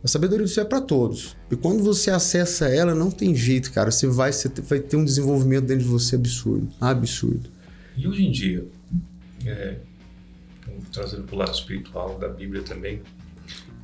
A 0.04 0.08
sabedoria 0.08 0.46
do 0.46 0.50
céu 0.50 0.64
é 0.64 0.68
para 0.68 0.82
todos. 0.82 1.36
E 1.52 1.56
quando 1.56 1.84
você 1.84 2.12
acessa 2.12 2.68
ela, 2.68 2.94
não 2.94 3.10
tem 3.10 3.36
jeito, 3.36 3.72
cara. 3.72 3.92
Você 3.92 4.08
vai, 4.08 4.32
você 4.32 4.48
vai 4.62 4.80
ter 4.80 4.96
um 4.96 5.04
desenvolvimento 5.04 5.66
dentro 5.66 5.84
de 5.84 5.90
você 5.90 6.16
absurdo. 6.16 6.70
Absurdo. 6.80 7.50
E 7.96 8.08
hoje 8.08 8.26
em 8.26 8.32
dia, 8.32 8.66
é, 9.46 9.78
trazendo 10.94 11.24
para 11.24 11.36
o 11.36 11.40
lado 11.40 11.54
espiritual 11.54 12.18
da 12.20 12.28
Bíblia 12.28 12.62
também, 12.62 13.02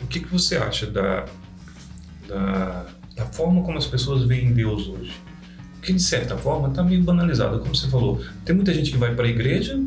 o 0.03 0.07
que, 0.07 0.19
que 0.19 0.31
você 0.31 0.55
acha 0.55 0.85
da, 0.85 1.25
da, 2.27 2.85
da 3.15 3.25
forma 3.27 3.63
como 3.63 3.77
as 3.77 3.87
pessoas 3.87 4.23
veem 4.23 4.53
Deus 4.53 4.87
hoje. 4.87 5.13
Que 5.81 5.91
de 5.91 6.01
certa 6.01 6.37
forma 6.37 6.69
está 6.69 6.83
meio 6.83 7.03
banalizado, 7.03 7.59
como 7.59 7.75
você 7.75 7.87
falou. 7.87 8.23
Tem 8.45 8.55
muita 8.55 8.73
gente 8.73 8.91
que 8.91 8.97
vai 8.97 9.13
para 9.13 9.25
a 9.25 9.29
igreja, 9.29 9.77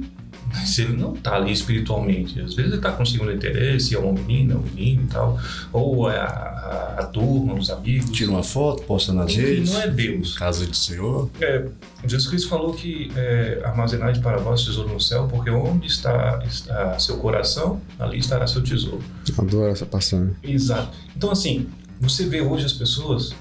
mas 0.57 0.79
ele 0.79 0.97
não 0.97 1.13
está 1.13 1.37
ali 1.37 1.53
espiritualmente. 1.53 2.41
Às 2.41 2.55
vezes 2.55 2.71
ele 2.73 2.77
está 2.77 2.93
conseguindo 2.93 3.31
interesse, 3.31 3.95
é 3.95 3.99
uma 3.99 4.13
menina, 4.13 4.55
é 4.55 4.57
um 4.57 4.63
menino 4.63 5.03
e 5.03 5.07
tal, 5.07 5.39
ou 5.73 6.11
é 6.11 6.19
a, 6.19 6.25
a, 6.25 6.97
a, 7.01 7.07
turma, 7.07 7.55
os 7.55 7.69
amigos. 7.71 8.11
Tira 8.11 8.31
uma 8.31 8.43
foto, 8.43 8.83
posta 8.85 9.13
nas 9.13 9.35
redes. 9.35 9.71
não 9.73 9.83
é 9.83 9.89
Deus. 9.89 10.37
Casa 10.37 10.67
do 10.67 10.75
Senhor. 10.75 11.31
É, 11.41 11.67
Jesus 12.07 12.29
Cristo 12.29 12.49
falou 12.49 12.73
que 12.73 13.13
é, 13.15 13.61
armazenai 13.65 14.19
para 14.19 14.39
vós 14.39 14.65
tesouro 14.65 14.95
no 14.95 15.01
céu, 15.01 15.29
porque 15.29 15.51
onde 15.51 15.87
está, 15.87 16.43
está 16.47 16.99
seu 16.99 17.19
coração, 17.19 17.81
ali 17.99 18.19
estará 18.19 18.47
seu 18.47 18.63
tesouro. 18.63 19.03
Adoro 19.39 19.71
essa 19.71 19.85
passagem. 19.87 20.35
Exato. 20.43 20.97
Então, 21.15 21.31
assim, 21.31 21.67
você 22.01 22.25
vê 22.25 22.41
hoje 22.41 22.65
as 22.65 22.73
pessoas, 22.73 23.35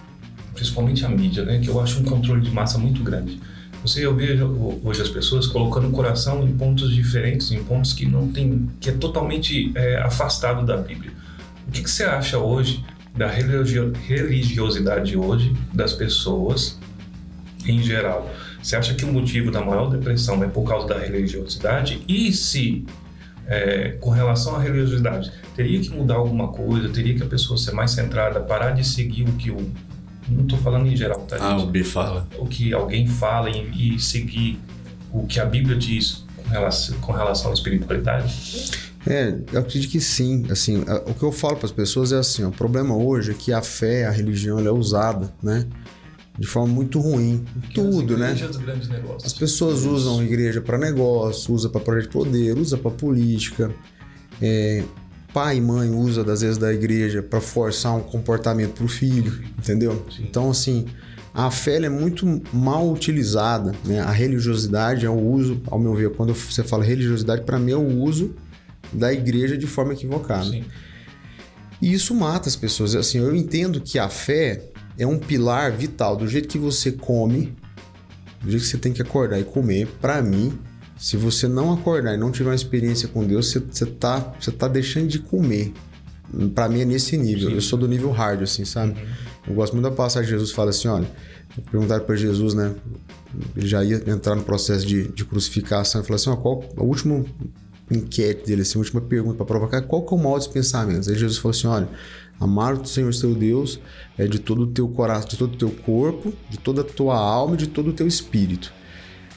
principalmente 0.53 1.05
a 1.05 1.09
mídia, 1.09 1.45
né, 1.45 1.59
que 1.59 1.69
eu 1.69 1.79
acho 1.79 1.99
um 1.99 2.03
controle 2.03 2.41
de 2.41 2.51
massa 2.51 2.77
muito 2.77 3.01
grande. 3.01 3.39
Você 3.85 4.03
eu 4.03 4.15
vejo 4.15 4.81
hoje 4.83 5.03
as 5.03 5.09
pessoas 5.09 5.45
colocando 5.45 5.89
o 5.89 5.91
coração 5.91 6.43
em 6.43 6.57
pontos 6.57 6.91
diferentes, 6.91 7.51
em 7.51 7.63
pontos 7.63 7.93
que 7.93 8.03
não 8.03 8.29
tem, 8.29 8.67
que 8.79 8.89
é 8.89 8.93
totalmente 8.93 9.71
é, 9.75 9.97
afastado 9.97 10.65
da 10.65 10.75
Bíblia. 10.75 11.11
O 11.67 11.71
que, 11.71 11.83
que 11.83 11.89
você 11.89 12.03
acha 12.03 12.39
hoje 12.39 12.83
da 13.15 13.27
religiosidade 13.27 15.15
hoje 15.15 15.55
das 15.71 15.93
pessoas 15.93 16.79
em 17.63 17.79
geral? 17.83 18.27
Você 18.61 18.75
acha 18.75 18.95
que 18.95 19.05
o 19.05 19.13
motivo 19.13 19.51
da 19.51 19.63
maior 19.63 19.87
depressão 19.91 20.43
é 20.43 20.47
por 20.47 20.67
causa 20.67 20.87
da 20.87 20.97
religiosidade? 20.97 22.01
E 22.07 22.33
se 22.33 22.83
é, 23.45 23.89
com 24.01 24.09
relação 24.09 24.55
à 24.55 24.59
religiosidade, 24.59 25.31
teria 25.55 25.79
que 25.79 25.91
mudar 25.91 26.15
alguma 26.15 26.47
coisa? 26.47 26.89
Teria 26.89 27.13
que 27.13 27.21
a 27.21 27.27
pessoa 27.27 27.55
ser 27.55 27.73
mais 27.73 27.91
centrada, 27.91 28.39
parar 28.39 28.71
de 28.71 28.83
seguir 28.83 29.29
o 29.29 29.33
que 29.33 29.51
o. 29.51 29.71
Não 30.27 30.43
estou 30.43 30.59
falando 30.59 30.87
em 30.87 30.95
geral, 30.95 31.21
tá? 31.21 31.37
Ah, 31.39 31.57
o 31.57 31.67
B 31.67 31.83
fala. 31.83 32.27
O 32.37 32.45
que 32.45 32.73
alguém 32.73 33.07
fala 33.07 33.49
e, 33.49 33.95
e 33.95 33.99
seguir 33.99 34.59
o 35.11 35.25
que 35.25 35.39
a 35.39 35.45
Bíblia 35.45 35.77
diz 35.77 36.25
com 36.35 36.49
relação, 36.49 36.97
com 36.99 37.11
relação 37.11 37.51
à 37.51 37.53
espiritualidade? 37.53 38.71
É, 39.07 39.37
eu 39.51 39.59
acredito 39.59 39.91
que 39.91 40.01
sim. 40.01 40.45
Assim, 40.49 40.83
o 41.05 41.13
que 41.13 41.23
eu 41.23 41.31
falo 41.31 41.57
para 41.57 41.65
as 41.65 41.71
pessoas 41.71 42.11
é 42.11 42.17
assim: 42.17 42.43
ó, 42.43 42.49
o 42.49 42.51
problema 42.51 42.95
hoje 42.95 43.31
é 43.31 43.33
que 43.33 43.53
a 43.53 43.61
fé, 43.61 44.05
a 44.05 44.11
religião, 44.11 44.59
é 44.59 44.71
usada, 44.71 45.33
né? 45.41 45.65
de 46.37 46.47
forma 46.47 46.73
muito 46.73 46.99
ruim. 46.99 47.45
Tudo, 47.73 48.17
né? 48.17 48.35
As 49.23 49.33
pessoas 49.33 49.83
usam 49.83 50.19
a 50.19 50.23
igreja 50.23 50.61
para 50.61 50.77
negócio, 50.77 51.53
usa 51.53 51.69
para 51.69 51.81
projeto 51.81 52.07
de 52.07 52.13
poder, 52.13 52.57
usa 52.57 52.77
para 52.77 52.91
política. 52.91 53.73
É, 54.41 54.83
pai 55.35 55.57
e 55.57 55.61
mãe 55.61 55.89
usa 55.89 56.21
às 56.31 56.39
vezes 56.39 56.57
da 56.57 56.73
igreja 56.73 57.21
para 57.21 57.41
forçar 57.41 57.93
um 57.93 57.99
comportamento 57.99 58.75
para 58.75 58.85
o 58.85 58.87
filho, 58.87 59.43
entendeu? 59.59 60.05
Sim. 60.09 60.23
Então 60.23 60.49
assim, 60.49 60.85
a 61.33 61.51
fé 61.51 61.75
é 61.75 61.89
muito 61.89 62.41
mal 62.53 62.89
utilizada, 62.89 63.75
né? 63.83 63.99
A 63.99 64.11
religiosidade 64.11 65.05
é 65.05 65.09
o 65.09 65.19
uso, 65.19 65.61
ao 65.67 65.77
meu 65.77 65.93
ver, 65.93 66.11
quando 66.11 66.33
você 66.33 66.63
fala 66.63 66.85
religiosidade, 66.85 67.41
para 67.41 67.59
mim 67.59 67.73
é 67.73 67.75
o 67.75 67.85
uso 67.85 68.33
da 68.93 69.11
igreja 69.11 69.57
de 69.57 69.67
forma 69.67 69.91
equivocada. 69.91 70.45
Sim. 70.45 70.63
E 71.81 71.91
isso 71.91 72.15
mata 72.15 72.47
as 72.47 72.55
pessoas. 72.55 72.95
Assim, 72.95 73.17
eu 73.17 73.35
entendo 73.35 73.81
que 73.81 73.99
a 73.99 74.07
fé 74.07 74.71
é 74.97 75.05
um 75.05 75.19
pilar 75.19 75.73
vital. 75.73 76.15
Do 76.15 76.25
jeito 76.25 76.47
que 76.47 76.57
você 76.57 76.93
come, 76.93 77.53
do 78.41 78.49
jeito 78.49 78.63
que 78.63 78.69
você 78.69 78.77
tem 78.77 78.93
que 78.93 79.01
acordar 79.01 79.37
e 79.37 79.43
comer, 79.43 79.87
para 79.99 80.21
mim, 80.21 80.57
se 80.97 81.17
você 81.17 81.47
não 81.47 81.73
acordar 81.73 82.13
e 82.13 82.17
não 82.17 82.31
tiver 82.31 82.49
uma 82.49 82.55
experiência 82.55 83.07
com 83.07 83.25
Deus, 83.25 83.49
você, 83.49 83.59
você, 83.59 83.85
tá, 83.85 84.33
você 84.39 84.51
tá 84.51 84.67
deixando 84.67 85.07
de 85.07 85.19
comer. 85.19 85.73
Para 86.53 86.67
mim 86.69 86.81
é 86.81 86.85
nesse 86.85 87.17
nível. 87.17 87.49
Sim. 87.49 87.55
Eu 87.55 87.61
sou 87.61 87.77
do 87.77 87.87
nível 87.87 88.11
hard, 88.11 88.41
assim, 88.41 88.65
sabe? 88.65 88.93
Uhum. 88.93 89.07
Eu 89.47 89.53
gosto 89.55 89.73
muito 89.73 89.89
da 89.89 89.95
passagem 89.95 90.29
Jesus 90.29 90.51
fala 90.51 90.71
assim: 90.71 90.87
olha, 90.87 91.07
perguntaram 91.71 92.03
para 92.03 92.15
Jesus, 92.15 92.53
né? 92.53 92.73
Ele 93.55 93.67
já 93.67 93.83
ia 93.83 94.01
entrar 94.07 94.35
no 94.35 94.43
processo 94.43 94.85
de, 94.85 95.07
de 95.09 95.25
crucificação. 95.25 96.01
Ele 96.01 96.07
falou 96.07 96.15
assim: 96.15 96.29
ó, 96.29 96.35
qual 96.35 96.63
o 96.77 96.83
último 96.83 97.25
enquete 97.91 98.45
dele, 98.45 98.63
assim, 98.63 98.77
a 98.77 98.81
última 98.81 99.01
pergunta 99.01 99.37
para 99.37 99.45
provocar, 99.45 99.81
qual 99.83 100.01
que 100.03 100.13
é 100.13 100.17
o 100.17 100.19
mal 100.19 100.37
dos 100.37 100.47
pensamentos? 100.47 101.07
Aí 101.07 101.15
Jesus 101.15 101.37
falou 101.37 101.51
assim: 101.51 101.67
olha, 101.67 101.87
Amar 102.39 102.73
o 102.73 102.85
Senhor 102.85 103.13
seu 103.13 103.33
Deus 103.33 103.79
é 104.17 104.27
de 104.27 104.39
todo 104.39 104.63
o 104.63 104.67
teu 104.67 104.87
coração, 104.89 105.29
de 105.29 105.37
todo 105.37 105.53
o 105.53 105.57
teu 105.57 105.71
corpo, 105.71 106.33
de 106.49 106.57
toda 106.57 106.81
a 106.81 106.83
tua 106.83 107.17
alma 107.17 107.55
e 107.55 107.57
de 107.57 107.67
todo 107.67 107.89
o 107.89 107.93
teu 107.93 108.07
espírito. 108.07 108.73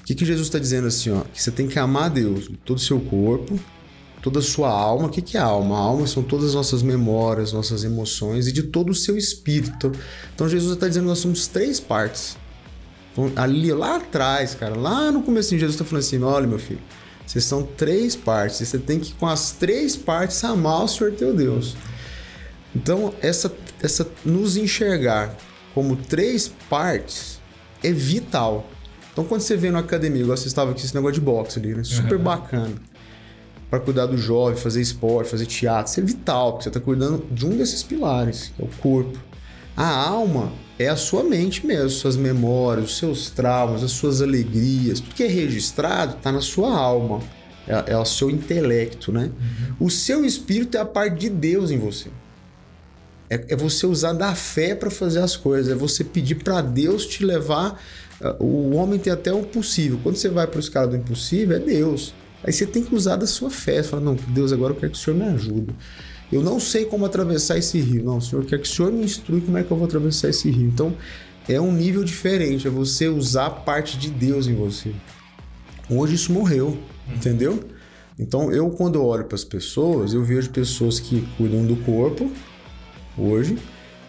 Que, 0.08 0.14
que 0.14 0.24
Jesus 0.24 0.46
está 0.46 0.58
dizendo 0.58 0.86
assim? 0.88 1.10
Ó? 1.10 1.20
Que 1.20 1.42
você 1.42 1.50
tem 1.50 1.68
que 1.68 1.78
amar 1.78 2.08
Deus 2.08 2.48
de 2.48 2.56
todo 2.56 2.78
o 2.78 2.80
seu 2.80 2.98
corpo, 2.98 3.60
toda 4.22 4.38
a 4.38 4.42
sua 4.42 4.70
alma. 4.70 5.08
O 5.08 5.10
que, 5.10 5.20
que 5.20 5.36
é 5.36 5.40
alma? 5.40 5.76
A 5.76 5.80
alma 5.80 6.06
são 6.06 6.22
todas 6.22 6.46
as 6.46 6.54
nossas 6.54 6.82
memórias, 6.82 7.52
nossas 7.52 7.84
emoções 7.84 8.46
e 8.46 8.52
de 8.52 8.62
todo 8.62 8.88
o 8.88 8.94
seu 8.94 9.18
espírito. 9.18 9.92
Então 10.34 10.48
Jesus 10.48 10.72
está 10.72 10.88
dizendo 10.88 11.02
que 11.02 11.08
nós 11.10 11.18
somos 11.18 11.46
três 11.46 11.78
partes. 11.78 12.38
Então, 13.12 13.30
ali 13.36 13.70
lá 13.70 13.96
atrás, 13.96 14.54
cara, 14.54 14.74
lá 14.74 15.12
no 15.12 15.22
começo 15.22 15.50
Jesus 15.50 15.72
está 15.72 15.84
falando 15.84 16.04
assim: 16.04 16.22
olha, 16.22 16.46
meu 16.46 16.58
filho, 16.58 16.80
vocês 17.26 17.44
são 17.44 17.62
três 17.62 18.16
partes. 18.16 18.66
Você 18.66 18.78
tem 18.78 18.98
que, 18.98 19.12
com 19.12 19.26
as 19.26 19.52
três 19.52 19.94
partes, 19.94 20.42
amar 20.42 20.84
o 20.84 20.88
Senhor 20.88 21.12
teu 21.12 21.34
Deus. 21.34 21.76
Então, 22.74 23.12
essa, 23.20 23.54
essa 23.82 24.08
nos 24.24 24.56
enxergar 24.56 25.36
como 25.74 25.96
três 25.96 26.50
partes 26.70 27.38
é 27.84 27.92
vital. 27.92 28.70
Então, 29.18 29.26
quando 29.26 29.40
você 29.40 29.56
vê 29.56 29.68
na 29.68 29.80
academia, 29.80 30.22
igual 30.22 30.36
você 30.36 30.46
estava 30.46 30.70
aqui, 30.70 30.84
esse 30.84 30.94
negócio 30.94 31.14
de 31.14 31.20
boxe 31.20 31.58
ali, 31.58 31.74
né? 31.74 31.82
super 31.82 32.18
uhum. 32.18 32.22
bacana. 32.22 32.74
Para 33.68 33.80
cuidar 33.80 34.06
do 34.06 34.16
jovem, 34.16 34.56
fazer 34.56 34.80
esporte, 34.80 35.28
fazer 35.28 35.44
teatro, 35.44 35.90
isso 35.90 35.98
é 35.98 36.04
vital, 36.04 36.52
porque 36.52 36.62
você 36.62 36.68
está 36.68 36.80
cuidando 36.80 37.26
de 37.28 37.44
um 37.44 37.56
desses 37.56 37.82
pilares, 37.82 38.52
que 38.54 38.62
é 38.62 38.64
o 38.64 38.68
corpo. 38.80 39.18
A 39.76 39.88
alma 39.88 40.52
é 40.78 40.86
a 40.86 40.94
sua 40.94 41.24
mente 41.24 41.66
mesmo, 41.66 41.90
suas 41.90 42.16
memórias, 42.16 42.90
os 42.92 42.96
seus 42.96 43.28
traumas, 43.28 43.82
as 43.82 43.90
suas 43.90 44.22
alegrias, 44.22 45.00
tudo 45.00 45.16
que 45.16 45.24
é 45.24 45.28
registrado 45.28 46.16
está 46.16 46.30
na 46.30 46.40
sua 46.40 46.72
alma, 46.72 47.20
é, 47.66 47.94
é 47.94 47.98
o 47.98 48.04
seu 48.04 48.30
intelecto, 48.30 49.10
né? 49.10 49.32
Uhum. 49.80 49.86
O 49.86 49.90
seu 49.90 50.24
espírito 50.24 50.76
é 50.76 50.80
a 50.80 50.86
parte 50.86 51.18
de 51.18 51.28
Deus 51.28 51.72
em 51.72 51.78
você. 51.78 52.08
É, 53.28 53.46
é 53.48 53.56
você 53.56 53.84
usar 53.84 54.12
da 54.12 54.32
fé 54.36 54.76
para 54.76 54.90
fazer 54.90 55.18
as 55.18 55.36
coisas, 55.36 55.72
é 55.72 55.74
você 55.74 56.04
pedir 56.04 56.36
para 56.36 56.60
Deus 56.60 57.04
te 57.04 57.24
levar. 57.24 57.82
O 58.38 58.74
homem 58.74 58.98
tem 58.98 59.12
até 59.12 59.32
o 59.32 59.42
possível. 59.42 59.98
Quando 60.02 60.16
você 60.16 60.28
vai 60.28 60.46
para 60.46 60.58
os 60.58 60.68
caras 60.68 60.90
do 60.90 60.96
impossível, 60.96 61.56
é 61.56 61.60
Deus. 61.60 62.14
Aí 62.42 62.52
você 62.52 62.66
tem 62.66 62.82
que 62.82 62.94
usar 62.94 63.16
da 63.16 63.26
sua 63.26 63.50
fé. 63.50 63.82
Você 63.82 63.90
fala, 63.90 64.02
não, 64.02 64.14
Deus, 64.14 64.52
agora 64.52 64.72
eu 64.72 64.76
quero 64.76 64.92
que 64.92 64.98
o 64.98 65.00
Senhor 65.00 65.16
me 65.16 65.24
ajude. 65.24 65.74
Eu 66.30 66.42
não 66.42 66.58
sei 66.58 66.84
como 66.84 67.06
atravessar 67.06 67.56
esse 67.58 67.80
rio. 67.80 68.04
Não, 68.04 68.20
Senhor, 68.20 68.44
quer 68.44 68.58
que 68.58 68.68
o 68.68 68.70
Senhor 68.70 68.92
me 68.92 69.04
instrui 69.04 69.40
como 69.40 69.56
é 69.56 69.62
que 69.62 69.70
eu 69.70 69.76
vou 69.76 69.86
atravessar 69.86 70.28
esse 70.28 70.50
rio. 70.50 70.66
Então, 70.66 70.94
é 71.48 71.60
um 71.60 71.72
nível 71.72 72.04
diferente, 72.04 72.66
é 72.66 72.70
você 72.70 73.08
usar 73.08 73.46
a 73.46 73.50
parte 73.50 73.96
de 73.96 74.10
Deus 74.10 74.46
em 74.46 74.54
você. 74.54 74.92
Hoje 75.88 76.16
isso 76.16 76.32
morreu, 76.32 76.76
entendeu? 77.08 77.60
Então, 78.18 78.52
eu 78.52 78.68
quando 78.70 78.96
eu 78.96 79.04
olho 79.04 79.24
para 79.24 79.36
as 79.36 79.44
pessoas, 79.44 80.12
eu 80.12 80.22
vejo 80.22 80.50
pessoas 80.50 81.00
que 81.00 81.26
cuidam 81.38 81.64
do 81.64 81.76
corpo 81.76 82.30
hoje 83.16 83.56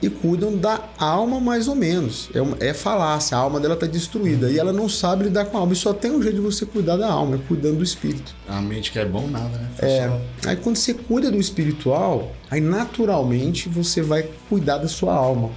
e 0.02 0.10
cuidam 0.10 0.56
da 0.56 0.82
alma 0.98 1.40
mais 1.40 1.68
ou 1.68 1.76
menos. 1.76 2.30
É, 2.60 2.70
é 2.70 2.74
falácia, 2.74 3.36
a 3.38 3.42
alma 3.42 3.60
dela 3.60 3.74
está 3.74 3.86
destruída 3.86 4.50
e 4.50 4.58
ela 4.58 4.72
não 4.72 4.88
sabe 4.88 5.26
lidar 5.26 5.46
com 5.46 5.58
a 5.58 5.60
alma. 5.62 5.74
E 5.74 5.76
só 5.76 5.92
tem 5.94 6.10
um 6.12 6.22
jeito 6.22 6.36
de 6.36 6.42
você 6.42 6.66
cuidar 6.66 6.96
da 6.98 7.08
alma, 7.12 7.36
é 7.36 7.40
cuidando 7.48 7.78
do 7.78 7.84
espírito. 7.84 8.34
A 8.48 8.62
mente 8.62 8.92
que 8.92 9.00
é 9.00 9.06
bom, 9.06 9.28
nada, 9.28 9.50
né? 9.58 9.70
Foi 9.76 9.90
É, 9.90 10.08
só- 10.08 10.50
aí 10.50 10.56
quando 10.56 10.78
você 10.78 10.94
cuida 10.94 11.30
do 11.30 11.38
espiritual, 11.38 12.32
aí 12.50 12.62
naturalmente 12.62 13.68
você 13.70 14.02
vai 14.02 14.28
cuidar 14.48 14.78
da 14.78 14.88
sua 14.88 15.14
alma. 15.14 15.50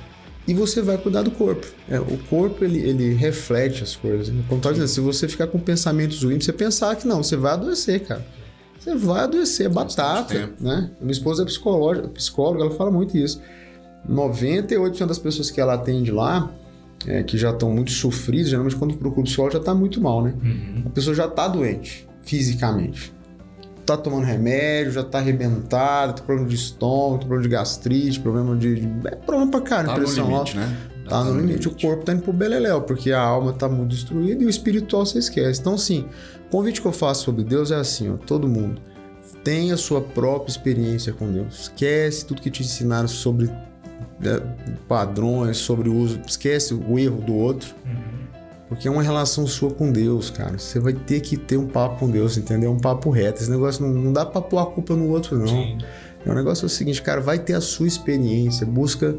E 0.46 0.52
você 0.54 0.82
vai 0.82 0.98
cuidar 0.98 1.22
do 1.22 1.30
corpo. 1.30 1.64
É, 1.88 2.00
o 2.00 2.18
corpo, 2.28 2.64
ele, 2.64 2.78
ele 2.80 3.14
reflete 3.14 3.84
as 3.84 3.94
coisas. 3.94 4.28
Né? 4.28 4.42
Como 4.48 4.60
tá 4.60 4.72
dizendo, 4.72 4.88
se 4.88 5.00
você 5.00 5.28
ficar 5.28 5.46
com 5.46 5.56
pensamentos 5.60 6.20
ruins, 6.24 6.44
você 6.44 6.52
pensar 6.52 6.96
que 6.96 7.06
não, 7.06 7.22
você 7.22 7.36
vai 7.36 7.52
adoecer, 7.52 8.00
cara. 8.04 8.26
Você 8.76 8.96
vai 8.96 9.20
adoecer, 9.22 9.66
é 9.66 9.68
batata, 9.68 10.50
né? 10.58 10.90
Minha 11.00 11.12
esposa 11.12 11.44
é 11.44 11.46
psicóloga, 11.46 12.08
psicóloga, 12.08 12.64
ela 12.64 12.74
fala 12.74 12.90
muito 12.90 13.16
isso. 13.16 13.40
98% 14.08 15.06
das 15.06 15.18
pessoas 15.18 15.50
que 15.50 15.60
ela 15.60 15.74
atende 15.74 16.10
lá, 16.10 16.50
é, 17.06 17.22
que 17.22 17.36
já 17.36 17.50
estão 17.50 17.70
muito 17.70 17.90
sofridas, 17.90 18.48
geralmente 18.48 18.76
quando 18.76 18.94
procura 18.96 19.22
o 19.22 19.24
psicólogo 19.24 19.52
já 19.54 19.58
está 19.60 19.74
muito 19.74 20.00
mal, 20.00 20.22
né? 20.22 20.34
Uhum. 20.42 20.82
A 20.86 20.90
pessoa 20.90 21.14
já 21.14 21.26
tá 21.28 21.48
doente, 21.48 22.08
fisicamente. 22.22 23.12
Tá 23.84 23.96
tomando 23.96 24.24
remédio, 24.24 24.92
já 24.92 25.02
tá 25.02 25.18
arrebentada, 25.18 26.12
tem 26.12 26.24
problema 26.24 26.48
de 26.48 26.54
estômago, 26.54 27.18
tem 27.18 27.26
problema 27.28 27.42
de 27.42 27.48
gastrite, 27.48 28.20
problema 28.20 28.56
de. 28.56 28.76
de- 28.76 29.08
É 29.08 29.16
problema 29.16 29.50
pra 29.50 29.60
caramba, 29.60 29.94
Tá 29.94 29.98
no 30.00 30.04
pressão 30.06 30.24
limite, 30.30 30.56
alta. 30.56 30.60
né? 30.68 30.76
Já 31.02 31.10
Tá 31.10 31.24
no 31.24 31.40
limite. 31.40 31.66
O 31.66 31.70
corpo 31.76 32.04
tá 32.04 32.12
indo 32.12 32.22
pro 32.22 32.32
beleléu, 32.32 32.82
porque 32.82 33.10
a 33.10 33.20
alma 33.20 33.52
tá 33.52 33.68
muito 33.68 33.90
destruída 33.90 34.40
e 34.40 34.46
o 34.46 34.48
espiritual 34.48 35.04
você 35.04 35.18
esquece. 35.18 35.60
Então, 35.60 35.74
assim, 35.74 36.06
o 36.46 36.50
convite 36.52 36.80
que 36.80 36.86
eu 36.86 36.92
faço 36.92 37.24
sobre 37.24 37.42
Deus 37.42 37.72
é 37.72 37.74
assim, 37.76 38.08
ó, 38.08 38.16
todo 38.16 38.46
mundo. 38.48 38.80
Tenha 39.42 39.74
a 39.74 39.76
sua 39.76 40.00
própria 40.00 40.52
experiência 40.52 41.12
com 41.12 41.32
Deus. 41.32 41.62
Esquece 41.62 42.24
tudo 42.24 42.40
que 42.40 42.48
te 42.52 42.62
ensinaram 42.62 43.08
sobre 43.08 43.50
padrões, 44.88 45.56
sobre 45.56 45.88
o 45.88 45.94
uso. 45.94 46.20
Esquece 46.26 46.74
o 46.74 46.98
erro 46.98 47.20
do 47.20 47.34
outro. 47.34 47.74
Uhum. 47.84 48.22
Porque 48.68 48.88
é 48.88 48.90
uma 48.90 49.02
relação 49.02 49.46
sua 49.46 49.70
com 49.70 49.92
Deus, 49.92 50.30
cara. 50.30 50.58
Você 50.58 50.80
vai 50.80 50.94
ter 50.94 51.20
que 51.20 51.36
ter 51.36 51.58
um 51.58 51.66
papo 51.66 51.98
com 51.98 52.10
Deus, 52.10 52.38
entendeu? 52.38 52.72
Um 52.72 52.80
papo 52.80 53.10
reto. 53.10 53.42
Esse 53.42 53.50
negócio 53.50 53.86
não, 53.86 53.92
não 53.92 54.12
dá 54.12 54.24
pra 54.24 54.40
pôr 54.40 54.58
a 54.58 54.66
culpa 54.66 54.96
no 54.96 55.08
outro, 55.08 55.38
não. 55.38 55.46
Sim. 55.46 55.78
É 56.24 56.30
o 56.30 56.34
negócio 56.34 56.64
é 56.64 56.66
o 56.66 56.70
seguinte, 56.70 57.02
cara, 57.02 57.20
vai 57.20 57.38
ter 57.38 57.54
a 57.54 57.60
sua 57.60 57.86
experiência, 57.86 58.64
busca, 58.64 59.16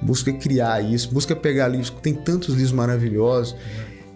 busca 0.00 0.32
criar 0.32 0.82
isso, 0.82 1.12
busca 1.12 1.34
pegar 1.34 1.66
livros, 1.68 1.90
tem 2.02 2.14
tantos 2.14 2.54
livros 2.54 2.72
maravilhosos 2.72 3.56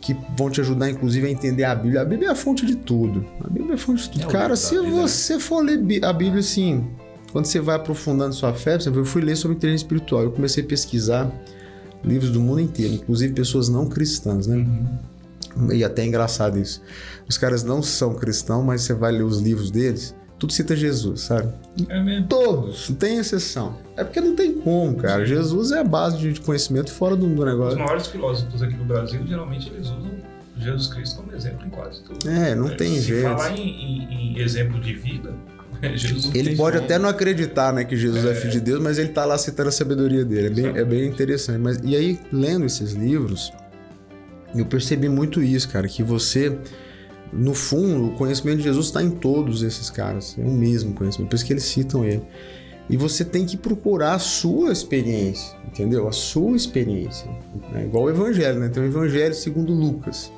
que 0.01 0.17
vão 0.37 0.51
te 0.51 0.61
ajudar, 0.61 0.89
inclusive, 0.89 1.27
a 1.27 1.31
entender 1.31 1.65
a 1.65 1.75
Bíblia. 1.75 2.03
A 2.03 2.05
Bíblia 2.05 2.29
é 2.29 2.31
a 2.31 2.37
fonte 2.37 2.65
de 2.65 2.77
tudo. 2.77 3.27
A 3.45 3.49
Bíblia 3.49 3.73
é 3.73 3.75
a 3.75 3.79
fonte 3.79 4.05
de 4.05 4.11
tudo. 4.11 4.25
É 4.25 4.33
cara, 4.33 4.55
se 4.55 4.79
né? 4.79 4.89
você 4.89 5.41
for 5.41 5.65
ler 5.65 5.81
a 6.05 6.13
Bíblia 6.13 6.39
assim, 6.39 6.87
quando 7.37 7.45
você 7.45 7.61
vai 7.61 7.77
aprofundando 7.77 8.35
sua 8.35 8.55
fé, 8.55 8.79
eu 8.87 9.05
fui 9.05 9.21
ler 9.21 9.37
sobre 9.37 9.59
inteligência 9.59 9.85
espiritual, 9.85 10.23
eu 10.23 10.31
comecei 10.33 10.65
a 10.65 10.67
pesquisar 10.67 11.31
livros 12.03 12.31
do 12.31 12.41
mundo 12.41 12.61
inteiro, 12.63 12.95
inclusive 12.95 13.35
pessoas 13.35 13.69
não 13.69 13.87
cristãs, 13.87 14.47
né? 14.47 14.57
Uhum. 15.55 15.71
E 15.71 15.85
até 15.85 16.01
é 16.01 16.07
engraçado 16.07 16.59
isso. 16.59 16.81
Os 17.29 17.37
caras 17.37 17.63
não 17.63 17.83
são 17.83 18.15
cristãos, 18.15 18.65
mas 18.65 18.81
você 18.81 18.95
vai 18.95 19.13
ler 19.13 19.23
os 19.23 19.39
livros 19.39 19.71
deles, 19.71 20.15
tudo 20.39 20.51
cita 20.51 20.75
Jesus, 20.75 21.21
sabe? 21.21 21.53
É 21.91 22.03
mesmo. 22.03 22.27
Todos, 22.27 22.89
não 22.89 22.97
tem 22.97 23.19
exceção. 23.19 23.77
É 23.99 24.03
porque 24.03 24.19
não 24.23 24.35
tem 24.35 24.55
como, 24.55 24.95
cara. 24.97 25.27
Jesus 25.27 25.73
é 25.73 25.81
a 25.81 25.85
base 25.85 26.17
de 26.17 26.41
conhecimento 26.41 26.91
fora 26.91 27.15
do, 27.15 27.27
do 27.27 27.39
Os 27.43 27.47
negócio. 27.47 27.79
maiores 27.79 28.07
filósofos 28.07 28.63
aqui 28.63 28.73
do 28.77 28.85
Brasil, 28.85 29.21
geralmente 29.27 29.69
eles 29.69 29.89
usam 29.89 30.11
Jesus 30.57 30.87
Cristo 30.87 31.17
como 31.17 31.35
exemplo 31.35 31.67
em 31.67 31.71
quase 31.71 32.03
tudo. 32.03 32.27
É, 32.31 32.55
não 32.55 32.75
tem 32.75 32.95
Se 32.95 33.03
jeito. 33.09 33.25
falar 33.29 33.51
em, 33.59 33.61
em- 33.69 34.33
em 34.39 34.39
exemplo 34.39 34.81
de 34.81 34.95
vida, 34.95 35.35
Jesus 35.95 36.35
Ele 36.35 36.57
pode 36.57 36.77
até 36.77 36.99
não 36.99 37.09
acreditar, 37.09 37.73
né, 37.73 37.85
que 37.85 37.97
Jesus 37.97 38.25
é. 38.25 38.35
filho 38.35 38.53
de 38.53 38.61
Deus, 38.61 38.83
mas 38.83 38.99
ele 38.99 39.09
tá 39.09 39.25
lá 39.25 39.37
citando 39.39 39.69
a 39.69 39.73
sabedoria 39.73 40.25
dele. 40.25 40.47
É 40.47 40.51
bem, 40.51 40.67
é 40.67 40.85
bem 40.85 41.07
interessante. 41.07 41.59
Mas, 41.59 41.79
e 41.83 41.97
aí, 41.97 42.19
lendo 42.33 42.65
esses 42.65 42.93
livros, 42.93 43.53
eu 44.55 44.65
percebi 44.65 45.09
muito 45.09 45.43
isso, 45.43 45.69
cara, 45.69 45.87
que 45.89 46.03
você, 46.03 46.57
no 47.33 47.55
fundo, 47.55 48.09
o 48.09 48.13
conhecimento 48.13 48.59
de 48.59 48.65
Jesus 48.65 48.87
está 48.87 49.03
em 49.03 49.11
todos 49.11 49.63
esses 49.63 49.91
caras. 49.91 50.37
É 50.39 50.43
o 50.43 50.51
mesmo 50.51 50.95
conhecimento, 50.95 51.31
por 51.31 51.37
isso 51.37 51.45
que 51.45 51.53
eles 51.53 51.65
citam 51.65 52.05
ele. 52.05 52.23
E 52.89 52.97
você 52.97 53.25
tem 53.25 53.45
que 53.45 53.57
procurar 53.57 54.15
a 54.15 54.19
sua 54.21 54.71
experiência, 54.71 55.57
entendeu? 55.67 56.07
A 56.07 56.13
sua 56.13 56.57
experiência. 56.57 57.29
É 57.75 57.83
igual 57.83 58.05
o 58.05 58.11
evangelho, 58.11 58.61
né? 58.61 58.69
Tem 58.69 58.81
o 58.81 58.87
evangelho 58.87 59.35
segundo 59.35 59.73
Lucas. 59.73 60.31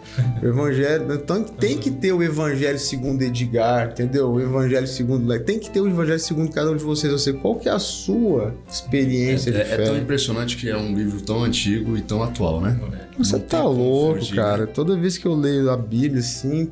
O 0.42 0.46
evangelho. 0.46 1.12
Então 1.12 1.44
tem 1.44 1.76
que 1.76 1.90
ter 1.90 2.10
o 2.12 2.22
evangelho 2.22 2.78
segundo 2.78 3.20
Edgar, 3.20 3.90
entendeu? 3.90 4.30
O 4.30 4.40
evangelho 4.40 4.86
segundo. 4.86 5.38
Tem 5.40 5.58
que 5.58 5.68
ter 5.68 5.82
o 5.82 5.88
evangelho 5.88 6.20
segundo 6.20 6.50
cada 6.50 6.70
um 6.70 6.76
de 6.76 6.82
vocês. 6.84 7.12
Você, 7.12 7.34
qual 7.34 7.56
que 7.56 7.68
é 7.68 7.72
a 7.72 7.78
sua 7.78 8.54
experiência 8.66 9.50
É, 9.50 9.60
é 9.60 9.64
fé? 9.64 9.84
tão 9.84 9.98
impressionante 9.98 10.56
que 10.56 10.70
é 10.70 10.76
um 10.76 10.94
livro 10.94 11.20
tão 11.20 11.44
antigo 11.44 11.98
e 11.98 12.00
tão 12.00 12.22
atual, 12.22 12.62
né? 12.62 12.80
Você 13.18 13.32
Não 13.32 13.40
tem 13.40 13.48
tá 13.48 13.62
louco, 13.62 14.20
fugir, 14.20 14.36
cara. 14.36 14.64
né? 14.64 14.72
Toda 14.72 14.96
vez 14.96 15.18
que 15.18 15.26
eu 15.26 15.34
leio 15.34 15.70
a 15.70 15.76
Bíblia, 15.76 16.20
assim, 16.20 16.70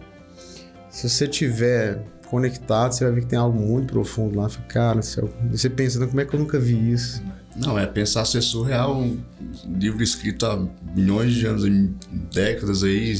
se 0.88 1.06
você 1.06 1.28
tiver 1.28 2.02
conectado, 2.26 2.92
você 2.92 3.04
vai 3.04 3.14
ver 3.14 3.20
que 3.22 3.26
tem 3.26 3.38
algo 3.38 3.58
muito 3.58 3.92
profundo 3.92 4.38
lá. 4.38 4.48
Fala, 4.48 4.66
Cara, 4.66 5.02
céu. 5.02 5.28
E 5.52 5.56
você 5.56 5.70
pensa, 5.70 5.98
"Não, 5.98 6.08
como 6.08 6.20
é 6.20 6.24
que 6.24 6.34
eu 6.34 6.40
nunca 6.40 6.58
vi 6.58 6.92
isso? 6.92 7.22
Não, 7.56 7.78
é 7.78 7.86
pensar 7.86 8.24
ser 8.26 8.42
surreal, 8.42 8.96
um 9.00 9.18
livro 9.78 10.02
escrito 10.02 10.44
há 10.44 10.62
milhões 10.94 11.32
de 11.32 11.46
anos, 11.46 11.64
em 11.64 11.94
décadas 12.32 12.82
aí. 12.82 13.14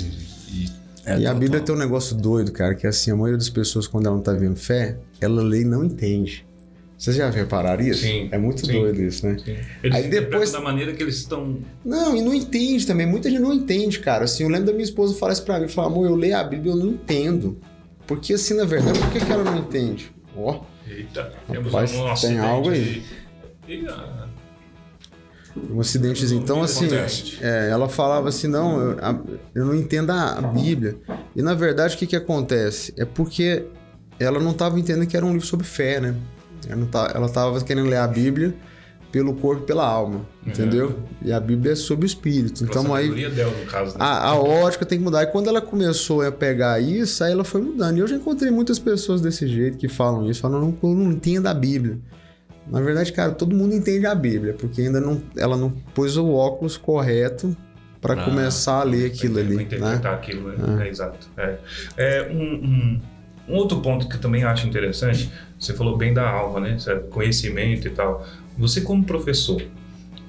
E, 0.53 0.71
é 1.07 1.19
e 1.21 1.27
a 1.27 1.33
Bíblia 1.33 1.61
tem 1.61 1.75
um 1.75 1.79
negócio 1.79 2.15
doido, 2.15 2.53
cara, 2.53 2.75
que 2.75 2.87
assim, 2.87 3.11
a 3.11 3.15
maioria 3.17 3.39
das 3.39 3.49
pessoas, 3.49 3.87
quando 3.87 4.07
ela 4.07 4.17
não 4.17 4.23
tá 4.23 4.33
vendo 4.35 4.57
fé, 4.57 4.99
ela 5.21 5.43
lê 5.43 5.63
e 5.63 5.65
não 5.65 5.83
entende. 5.85 6.45
Vocês 6.99 7.15
já 7.17 7.29
repararam 7.31 7.83
isso? 7.85 8.01
Sim, 8.03 8.29
É 8.33 8.39
muito 8.39 8.65
sim. 8.67 8.73
doido 8.73 9.03
isso, 9.03 9.27
né? 9.27 9.37
Sim. 9.43 9.57
Eles 9.83 9.97
Aí 9.97 10.09
depois- 10.09 10.51
da 10.53 10.61
maneira 10.61 10.93
que 10.95 11.03
eles 11.03 11.17
estão. 11.17 11.59
Não, 11.85 12.17
e 12.17 12.23
não 12.23 12.35
entende 12.35 12.87
também. 12.87 13.07
Muita 13.07 13.29
gente 13.31 13.41
não 13.43 13.53
entende, 13.53 13.99
cara. 14.01 14.25
Assim, 14.25 14.45
eu 14.45 14.49
lembro 14.49 14.67
da 14.67 14.73
minha 14.73 14.85
esposa 14.85 15.15
falar 15.15 15.35
isso 15.35 15.45
pra 15.45 15.61
mim. 15.61 15.69
Falar, 15.69 15.89
amor, 15.89 16.07
eu 16.07 16.15
leio 16.15 16.37
a 16.37 16.43
Bíblia 16.43 16.73
e 16.73 16.75
eu 16.75 16.79
não 16.79 16.89
entendo. 16.93 17.59
Porque 18.07 18.35
assim, 18.35 18.55
na 18.55 18.65
verdade, 18.65 18.99
por 18.99 19.11
que, 19.11 19.25
que 19.25 19.33
ela 19.33 19.45
não 19.45 19.57
entende? 19.59 20.13
Ó, 20.37 20.61
Eita, 20.89 21.33
temos 21.51 21.73
Rapaz, 21.73 21.93
um 21.93 21.97
tem 22.03 22.11
acidente 22.11 22.41
algo 22.41 22.71
aí. 22.71 23.03
de- 23.67 23.87
um 25.73 25.81
acidentezinho. 25.81 26.43
Então, 26.43 26.63
assim, 26.63 26.87
é, 27.41 27.69
ela 27.71 27.89
falava 27.89 28.29
assim, 28.29 28.47
não, 28.47 28.79
eu, 28.81 28.99
a- 29.01 29.19
eu 29.55 29.65
não 29.65 29.75
entendo 29.75 30.11
a, 30.11 30.39
a 30.39 30.43
Bíblia. 30.43 30.97
E 31.35 31.43
na 31.43 31.55
verdade, 31.55 31.95
o 31.95 31.99
que 31.99 32.07
que 32.07 32.17
acontece? 32.17 32.93
É 32.97 33.05
porque 33.05 33.65
ela 34.21 34.39
não 34.39 34.51
estava 34.53 34.79
entendendo 34.79 35.07
que 35.07 35.17
era 35.17 35.25
um 35.25 35.33
livro 35.33 35.47
sobre 35.47 35.67
fé, 35.67 35.99
né? 36.01 36.15
Ela, 36.69 36.77
não 36.77 36.87
tá, 36.87 37.11
ela 37.15 37.29
tava 37.29 37.61
querendo 37.63 37.89
ler 37.89 37.97
a 37.99 38.07
Bíblia 38.07 38.55
pelo 39.13 39.35
corpo 39.35 39.63
e 39.63 39.67
pela 39.67 39.87
alma, 39.87 40.21
entendeu? 40.47 40.99
E 41.23 41.33
a 41.33 41.41
Bíblia 41.41 41.73
é 41.73 41.75
sobre 41.75 42.05
o 42.05 42.09
espírito. 42.09 42.67
pela 42.67 42.71
Então, 42.81 42.95
aí 42.95 43.31
dela, 43.31 43.53
no 43.59 43.65
caso. 43.67 43.91
Né? 43.93 43.97
a, 44.01 44.29
a 44.31 44.35
ótica 44.39 44.85
tem 44.85 44.99
que 44.99 45.05
mudar. 45.05 45.23
E 45.23 45.27
quando 45.29 45.49
ela 45.49 45.61
começou 45.61 46.23
a 46.23 46.31
pegar 46.33 46.81
isso, 46.81 47.23
aí 47.25 47.33
ela 47.33 47.45
foi 47.45 47.63
mudando. 47.63 47.97
E 47.97 48.01
eu 48.01 48.07
já 48.07 48.17
encontrei 48.17 48.51
muitas 48.51 48.79
pessoas 48.79 49.21
desse 49.21 49.47
jeito 49.49 49.79
que 49.79 49.89
falam 49.89 50.29
isso, 50.29 50.41
falam, 50.41 50.61
não, 50.83 50.95
não 50.95 51.13
entendo 51.13 51.47
a 51.47 51.55
Bíblia. 51.55 51.99
Na 52.67 52.81
verdade, 52.81 53.13
cara, 53.13 53.33
todo 53.33 53.55
mundo 53.55 53.75
entende 53.75 54.07
a 54.07 54.15
Bíblia, 54.15 54.53
porque 54.55 54.83
ainda 54.83 55.01
não, 55.01 55.23
ela 55.37 55.57
não 55.57 55.71
pôs 55.95 56.17
o 56.17 56.29
óculos 56.33 56.77
correto 56.77 57.57
para 58.01 58.15
Ah, 58.21 58.25
começar 58.25 58.81
a 58.81 58.85
ler 58.85 59.07
aquilo 59.07 59.39
ali, 59.39 59.57
né? 59.57 59.63
interpretar 59.63 60.15
aquilo, 60.15 60.49
né? 60.49 60.85
É, 60.85 60.89
exato. 60.89 61.29
É, 61.37 61.57
É, 61.97 62.29
um, 62.33 62.43
um- 62.43 63.01
um 63.49 63.55
outro 63.55 63.81
ponto 63.81 64.09
que 64.09 64.17
eu 64.17 64.21
também 64.21 64.43
acho 64.43 64.67
interessante, 64.67 65.31
você 65.59 65.73
falou 65.73 65.97
bem 65.97 66.13
da 66.13 66.29
alma, 66.29 66.59
né? 66.61 66.77
Conhecimento 67.11 67.87
e 67.87 67.91
tal. 67.91 68.27
Você 68.59 68.81
como 68.81 69.05
professor, 69.05 69.63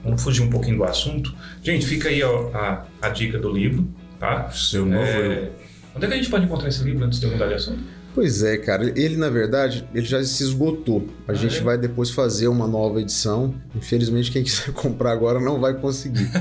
vamos 0.04 0.22
fugir 0.22 0.42
um 0.44 0.50
pouquinho 0.50 0.78
do 0.78 0.84
assunto. 0.84 1.34
Gente, 1.64 1.86
fica 1.86 2.10
aí 2.10 2.22
ó, 2.24 2.50
a, 2.54 2.86
a 3.02 3.10
dica 3.10 3.38
do 3.40 3.52
livro, 3.52 3.88
tá? 4.20 4.50
Seu 4.52 4.86
novo. 4.86 5.02
É, 5.04 5.50
onde 5.96 6.06
é 6.06 6.08
que 6.08 6.14
a 6.14 6.18
gente 6.18 6.30
pode 6.30 6.46
encontrar 6.46 6.68
esse 6.70 6.84
livro 6.84 7.06
antes 7.06 7.20
de 7.20 7.26
eu 7.26 7.32
mudar 7.32 7.48
de 7.48 7.54
assunto? 7.56 7.80
Pois 8.14 8.42
é, 8.42 8.58
cara. 8.58 8.92
Ele, 9.00 9.16
na 9.16 9.30
verdade, 9.30 9.88
ele 9.94 10.06
já 10.06 10.24
se 10.24 10.42
esgotou. 10.42 11.08
A 11.28 11.34
Ah, 11.34 11.36
gente 11.36 11.60
é? 11.60 11.62
vai 11.62 11.78
depois 11.78 12.10
fazer 12.10 12.48
uma 12.48 12.68
nova 12.68 13.00
edição. 13.00 13.54
Infelizmente, 13.76 14.32
quem 14.32 14.42
quiser 14.44 14.72
comprar 14.74 15.12
agora 15.12 15.40
não 15.40 15.60
vai 15.60 15.74
conseguir. 15.76 16.28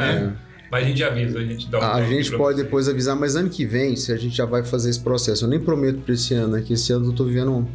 É. 0.00 0.32
Mas 0.68 0.84
a 0.84 0.88
gente 0.88 1.04
avisa, 1.04 1.38
a 1.38 1.44
gente 1.44 1.68
dá 1.70 1.78
um 1.78 1.82
A 1.82 2.02
gente 2.02 2.36
pode 2.36 2.60
depois 2.60 2.88
avisar, 2.88 3.14
mas 3.14 3.36
ano 3.36 3.48
que 3.48 3.64
vem, 3.64 3.94
se 3.94 4.10
a 4.10 4.16
gente 4.16 4.36
já 4.36 4.44
vai 4.44 4.64
fazer 4.64 4.90
esse 4.90 4.98
processo. 4.98 5.44
Eu 5.44 5.48
nem 5.48 5.60
prometo 5.60 6.00
pra 6.00 6.12
esse 6.12 6.34
ano, 6.34 6.54
né? 6.56 6.62
Que 6.66 6.72
esse 6.72 6.92
ano 6.92 7.06
eu 7.06 7.12
tô 7.12 7.24
vivendo 7.24 7.52
um, 7.52 7.66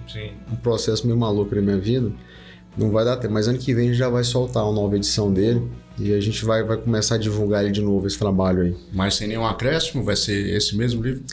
um 0.51 0.55
processo 0.57 1.07
meio 1.07 1.17
maluco 1.17 1.55
na 1.55 1.61
minha 1.61 1.77
vida. 1.77 2.11
Não 2.77 2.91
vai 2.91 3.03
dar 3.03 3.17
tempo. 3.17 3.33
Mas 3.33 3.47
ano 3.47 3.57
que 3.57 3.73
vem 3.73 3.85
a 3.85 3.87
gente 3.89 3.97
já 3.97 4.09
vai 4.09 4.23
soltar 4.23 4.63
uma 4.63 4.73
nova 4.73 4.95
edição 4.95 5.31
dele. 5.31 5.67
E 5.99 6.13
a 6.13 6.19
gente 6.19 6.43
vai, 6.45 6.63
vai 6.63 6.77
começar 6.77 7.15
a 7.15 7.17
divulgar 7.17 7.63
ele 7.63 7.71
de 7.71 7.81
novo, 7.81 8.07
esse 8.07 8.17
trabalho 8.17 8.61
aí. 8.61 8.75
Mas 8.93 9.15
sem 9.15 9.27
nenhum 9.27 9.45
acréscimo, 9.45 10.03
vai 10.03 10.15
ser 10.15 10.55
esse 10.55 10.75
mesmo 10.75 11.03
livro? 11.03 11.23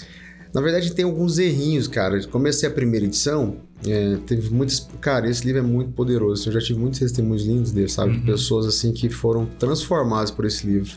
Na 0.52 0.60
verdade, 0.60 0.92
tem 0.92 1.04
alguns 1.04 1.38
errinhos, 1.38 1.86
cara. 1.86 2.22
Comecei 2.26 2.68
a 2.68 2.72
primeira 2.72 3.06
edição, 3.06 3.56
é, 3.86 4.16
teve 4.26 4.50
muitas. 4.50 4.88
Cara, 5.00 5.28
esse 5.28 5.44
livro 5.46 5.60
é 5.60 5.64
muito 5.64 5.92
poderoso. 5.92 6.48
Eu 6.48 6.52
já 6.52 6.60
tive 6.60 6.78
muitos 6.78 6.98
testemunhos 6.98 7.44
lindos 7.44 7.70
dele, 7.70 7.88
sabe? 7.88 8.18
De 8.18 8.26
pessoas 8.26 8.66
assim 8.66 8.92
que 8.92 9.08
foram 9.08 9.46
transformadas 9.58 10.30
por 10.30 10.44
esse 10.44 10.66
livro. 10.66 10.92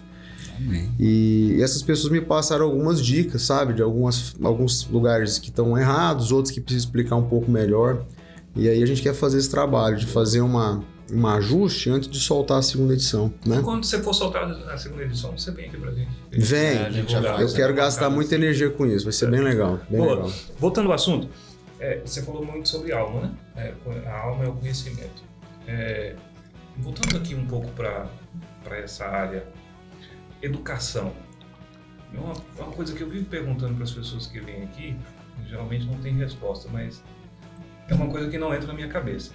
Amém. 0.58 0.91
E 0.99 1.58
essas 1.62 1.82
pessoas 1.82 2.12
me 2.12 2.21
passaram 2.21 2.65
algumas 2.65 3.04
dicas, 3.04 3.41
sabe? 3.43 3.73
De 3.73 3.82
algumas, 3.82 4.36
alguns 4.41 4.88
lugares 4.88 5.38
que 5.38 5.49
estão 5.49 5.77
errados, 5.77 6.32
outros 6.32 6.54
que 6.54 6.62
precisam 6.62 6.88
explicar 6.88 7.15
um 7.15 7.27
pouco 7.27 7.49
melhor. 7.49 8.06
E 8.55 8.67
aí 8.67 8.81
a 8.83 8.85
gente 8.85 9.01
quer 9.01 9.13
fazer 9.13 9.37
esse 9.37 9.49
trabalho 9.49 9.97
de 9.97 10.05
fazer 10.05 10.41
uma, 10.41 10.83
um 11.11 11.25
ajuste 11.27 11.89
antes 11.89 12.09
de 12.09 12.19
soltar 12.19 12.59
a 12.59 12.61
segunda 12.61 12.93
edição, 12.93 13.33
né? 13.45 13.61
Quando 13.63 13.85
você 13.85 14.01
for 14.01 14.13
soltar 14.13 14.43
a 14.43 14.77
segunda 14.77 15.03
edição, 15.03 15.31
você 15.37 15.51
vem 15.51 15.69
aqui 15.69 15.77
pra 15.77 15.91
gente. 15.91 16.09
Vem, 16.31 16.59
É, 16.59 16.85
a 16.85 16.89
gente 16.89 17.13
eu 17.15 17.21
né? 17.21 17.29
quero 17.55 17.73
gastar 17.73 18.01
Bacana, 18.01 18.15
muita 18.15 18.35
assim. 18.35 18.43
energia 18.43 18.69
com 18.69 18.85
isso, 18.85 19.05
vai 19.05 19.13
ser 19.13 19.29
bem 19.29 19.39
legal, 19.39 19.79
bem 19.89 19.99
Pô, 20.01 20.09
legal. 20.15 20.31
Voltando 20.59 20.87
ao 20.87 20.93
assunto, 20.93 21.29
é, 21.79 22.01
você 22.05 22.21
falou 22.21 22.45
muito 22.45 22.67
sobre 22.67 22.91
alma, 22.91 23.21
né? 23.21 23.31
É, 23.55 24.07
a 24.07 24.19
alma 24.19 24.43
é 24.43 24.47
o 24.47 24.53
conhecimento. 24.53 25.23
É, 25.65 26.15
voltando 26.77 27.15
aqui 27.17 27.33
um 27.35 27.45
pouco 27.45 27.69
para 27.71 28.09
essa 28.77 29.05
área, 29.05 29.45
educação. 30.41 31.13
É 32.13 32.19
uma, 32.19 32.33
é 32.57 32.61
uma 32.63 32.71
coisa 32.73 32.93
que 32.93 33.01
eu 33.01 33.09
vivo 33.09 33.25
perguntando 33.25 33.75
para 33.75 33.83
as 33.85 33.91
pessoas 33.91 34.27
que 34.27 34.39
vêm 34.41 34.63
aqui, 34.63 34.95
e 35.43 35.49
geralmente 35.49 35.85
não 35.85 35.95
tem 35.95 36.13
resposta, 36.17 36.67
mas 36.71 37.01
é 37.91 37.95
uma 37.95 38.08
coisa 38.08 38.30
que 38.30 38.38
não 38.38 38.54
entra 38.54 38.67
na 38.67 38.73
minha 38.73 38.88
cabeça. 38.88 39.32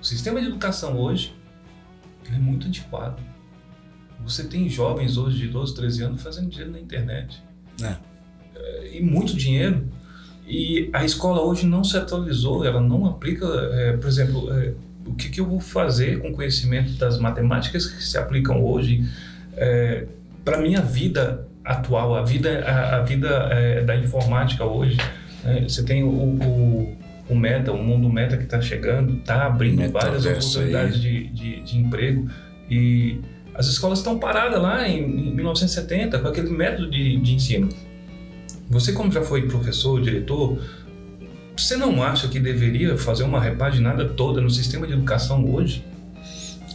O 0.00 0.04
sistema 0.04 0.40
de 0.40 0.46
educação 0.48 0.98
hoje 0.98 1.34
é 2.32 2.38
muito 2.38 2.66
antiquado. 2.66 3.22
Você 4.24 4.44
tem 4.44 4.68
jovens 4.68 5.16
hoje 5.16 5.38
de 5.38 5.48
12, 5.48 5.74
13 5.74 6.02
anos 6.04 6.22
fazendo 6.22 6.48
dinheiro 6.48 6.72
na 6.72 6.80
internet 6.80 7.42
É. 7.82 7.96
e 8.96 9.00
muito 9.02 9.36
dinheiro. 9.36 9.88
E 10.46 10.90
a 10.92 11.04
escola 11.04 11.40
hoje 11.40 11.66
não 11.66 11.82
se 11.84 11.96
atualizou, 11.96 12.64
ela 12.64 12.80
não 12.80 13.06
aplica, 13.06 13.46
é, 13.46 13.96
por 13.96 14.06
exemplo, 14.08 14.52
é, 14.52 14.74
o 15.06 15.14
que, 15.14 15.28
que 15.30 15.40
eu 15.40 15.46
vou 15.46 15.60
fazer 15.60 16.20
com 16.20 16.30
o 16.30 16.32
conhecimento 16.32 16.92
das 16.92 17.18
matemáticas 17.18 17.86
que 17.86 18.02
se 18.02 18.16
aplicam 18.18 18.62
hoje 18.64 19.04
para 20.44 20.56
a 20.58 20.60
minha 20.60 20.80
vida 20.80 21.46
atual, 21.64 22.16
a 22.16 22.22
vida, 22.22 22.64
a, 22.64 22.96
a 22.96 23.02
vida 23.02 23.28
é, 23.52 23.82
da 23.84 23.94
informática 23.96 24.64
hoje. 24.64 24.96
né? 25.44 25.62
Você 25.68 25.82
tem 25.84 26.02
o, 26.02 26.08
o, 26.08 26.96
o 27.32 27.36
Meta, 27.36 27.72
o 27.72 27.82
mundo 27.82 28.08
Meta 28.08 28.36
que 28.36 28.44
está 28.44 28.60
chegando, 28.60 29.18
está 29.18 29.46
abrindo 29.46 29.90
várias 29.90 30.24
Metaverso 30.24 30.58
oportunidades 30.58 31.00
de, 31.00 31.28
de, 31.28 31.60
de 31.62 31.78
emprego. 31.78 32.28
E 32.70 33.20
as 33.54 33.66
escolas 33.66 33.98
estão 33.98 34.18
paradas 34.18 34.60
lá 34.60 34.88
em, 34.88 35.28
em 35.28 35.34
1970 35.34 36.18
com 36.18 36.28
aquele 36.28 36.50
método 36.50 36.90
de, 36.90 37.16
de 37.16 37.34
ensino. 37.34 37.68
Você, 38.70 38.92
como 38.92 39.12
já 39.12 39.22
foi 39.22 39.46
professor, 39.46 40.00
diretor, 40.00 40.58
você 41.56 41.76
não 41.76 42.02
acha 42.02 42.28
que 42.28 42.40
deveria 42.40 42.96
fazer 42.96 43.22
uma 43.24 43.40
repaginada 43.40 44.08
toda 44.08 44.40
no 44.40 44.48
sistema 44.48 44.86
de 44.86 44.94
educação 44.94 45.44
hoje? 45.52 45.84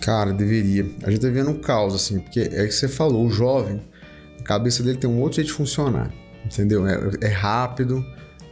Cara, 0.02 0.32
deveria. 0.32 0.86
A 1.04 1.10
gente 1.10 1.22
tá 1.22 1.30
vendo 1.30 1.50
um 1.50 1.60
caos, 1.60 1.96
assim, 1.96 2.20
porque 2.20 2.41
é 2.41 2.65
que 2.65 2.72
você 2.72 2.88
falou, 2.88 3.26
o 3.26 3.30
jovem, 3.30 3.82
a 4.39 4.43
cabeça 4.43 4.84
dele 4.84 4.98
tem 4.98 5.10
um 5.10 5.20
outro 5.20 5.38
jeito 5.38 5.48
de 5.48 5.54
funcionar, 5.54 6.12
entendeu? 6.46 6.88
É, 6.88 6.98
é 7.22 7.28
rápido, 7.28 8.06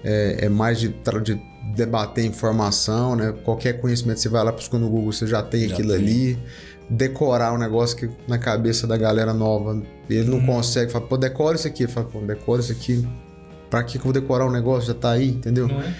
é, 0.04 0.46
é 0.46 0.50
mais 0.50 0.80
de, 0.80 0.90
de 1.24 1.40
debater 1.74 2.26
informação, 2.26 3.16
né? 3.16 3.34
Qualquer 3.44 3.80
conhecimento, 3.82 4.20
você 4.20 4.30
vai 4.30 4.44
lá 4.44 4.52
buscando 4.52 4.84
no 4.84 4.90
Google, 4.90 5.12
você 5.12 5.26
já 5.26 5.42
tem 5.42 5.68
Já 5.68 5.74
aquilo 5.74 5.90
tem. 5.94 5.98
ali. 6.02 6.40
Decorar 6.90 7.52
um 7.54 7.58
negócio 7.58 7.98
que 7.98 8.10
na 8.28 8.38
cabeça 8.38 8.86
da 8.86 8.96
galera 8.96 9.34
nova, 9.34 9.82
ele 10.10 10.30
não 10.30 10.38
Uhum. 10.38 10.46
consegue. 10.46 10.92
Fala, 10.92 11.06
pô, 11.08 11.18
decora 11.18 11.56
isso 11.56 11.68
aqui. 11.68 11.88
Fala, 11.88 12.06
pô, 12.06 12.20
decora 12.20 12.62
isso 12.62 12.72
aqui. 12.72 13.08
Pra 13.72 13.84
que 13.84 13.94
que 13.94 13.98
eu 13.98 14.04
vou 14.04 14.14
decorar 14.14 14.46
um 14.46 14.52
negócio? 14.52 14.88
Já 14.88 14.94
tá 14.94 15.12
aí, 15.12 15.30
entendeu? 15.30 15.68
É? 15.68 15.94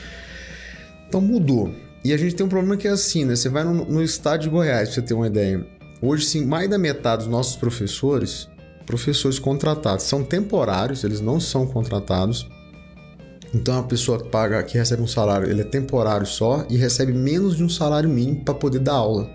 Então 1.08 1.20
mudou. 1.20 1.74
E 2.04 2.14
a 2.14 2.18
gente 2.18 2.36
tem 2.36 2.46
um 2.46 2.50
problema 2.50 2.78
que 2.78 2.88
é 2.88 2.92
assim, 2.92 3.26
né? 3.26 3.36
Você 3.36 3.50
vai 3.50 3.64
no, 3.64 3.74
no 3.86 4.04
estado 4.04 4.42
de 4.42 4.50
Goiás, 4.50 4.90
pra 4.90 4.94
você 4.96 5.02
ter 5.02 5.16
uma 5.16 5.26
ideia. 5.26 5.66
Hoje, 6.02 6.26
sim, 6.26 6.46
mais 6.46 6.70
da 6.70 6.78
metade 6.78 7.24
dos 7.24 7.32
nossos 7.32 7.56
professores, 7.56 8.48
professores 8.86 9.40
contratados, 9.40 10.06
são 10.06 10.24
temporários, 10.24 11.04
eles 11.04 11.20
não 11.20 11.40
são 11.40 11.66
contratados. 11.66 12.48
Então 13.56 13.80
a 13.80 13.84
pessoa 13.84 14.22
que 14.22 14.28
paga, 14.28 14.62
que 14.64 14.78
recebe 14.78 15.02
um 15.02 15.08
salário, 15.08 15.50
ele 15.50 15.62
é 15.62 15.64
temporário 15.64 16.28
só 16.28 16.68
e 16.70 16.76
recebe 16.76 17.14
menos 17.14 17.56
de 17.56 17.64
um 17.64 17.70
salário 17.70 18.10
mínimo 18.10 18.44
para 18.44 18.54
poder 18.54 18.80
dar 18.80 18.96
aula. 18.96 19.30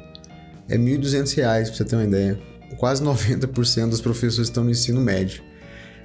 É 0.69 0.77
1.200 0.77 1.35
reais, 1.35 1.69
pra 1.71 1.79
você 1.79 1.85
ter 1.87 1.97
uma 1.97 2.05
ideia. 2.05 2.39
Quase 2.77 3.03
90% 3.03 3.89
dos 3.89 4.01
professores 4.03 4.49
estão 4.49 4.63
no 4.63 4.71
ensino 4.71 5.01
médio. 5.01 5.43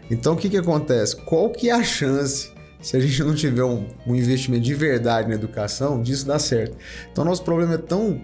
Então 0.09 0.33
o 0.33 0.37
que, 0.37 0.49
que 0.49 0.55
acontece? 0.55 1.17
Qual 1.17 1.49
que 1.49 1.69
é 1.69 1.73
a 1.73 1.83
chance, 1.83 2.53
se 2.81 2.95
a 2.95 3.01
gente 3.01 3.21
não 3.21 3.35
tiver 3.35 3.65
um, 3.65 3.85
um 4.07 4.15
investimento 4.15 4.63
de 4.63 4.73
verdade 4.73 5.27
na 5.27 5.35
educação, 5.35 6.01
disso 6.01 6.25
dar 6.25 6.39
certo? 6.39 6.77
Então 7.11 7.25
nosso 7.25 7.43
problema 7.43 7.73
é 7.73 7.77
tão, 7.77 8.21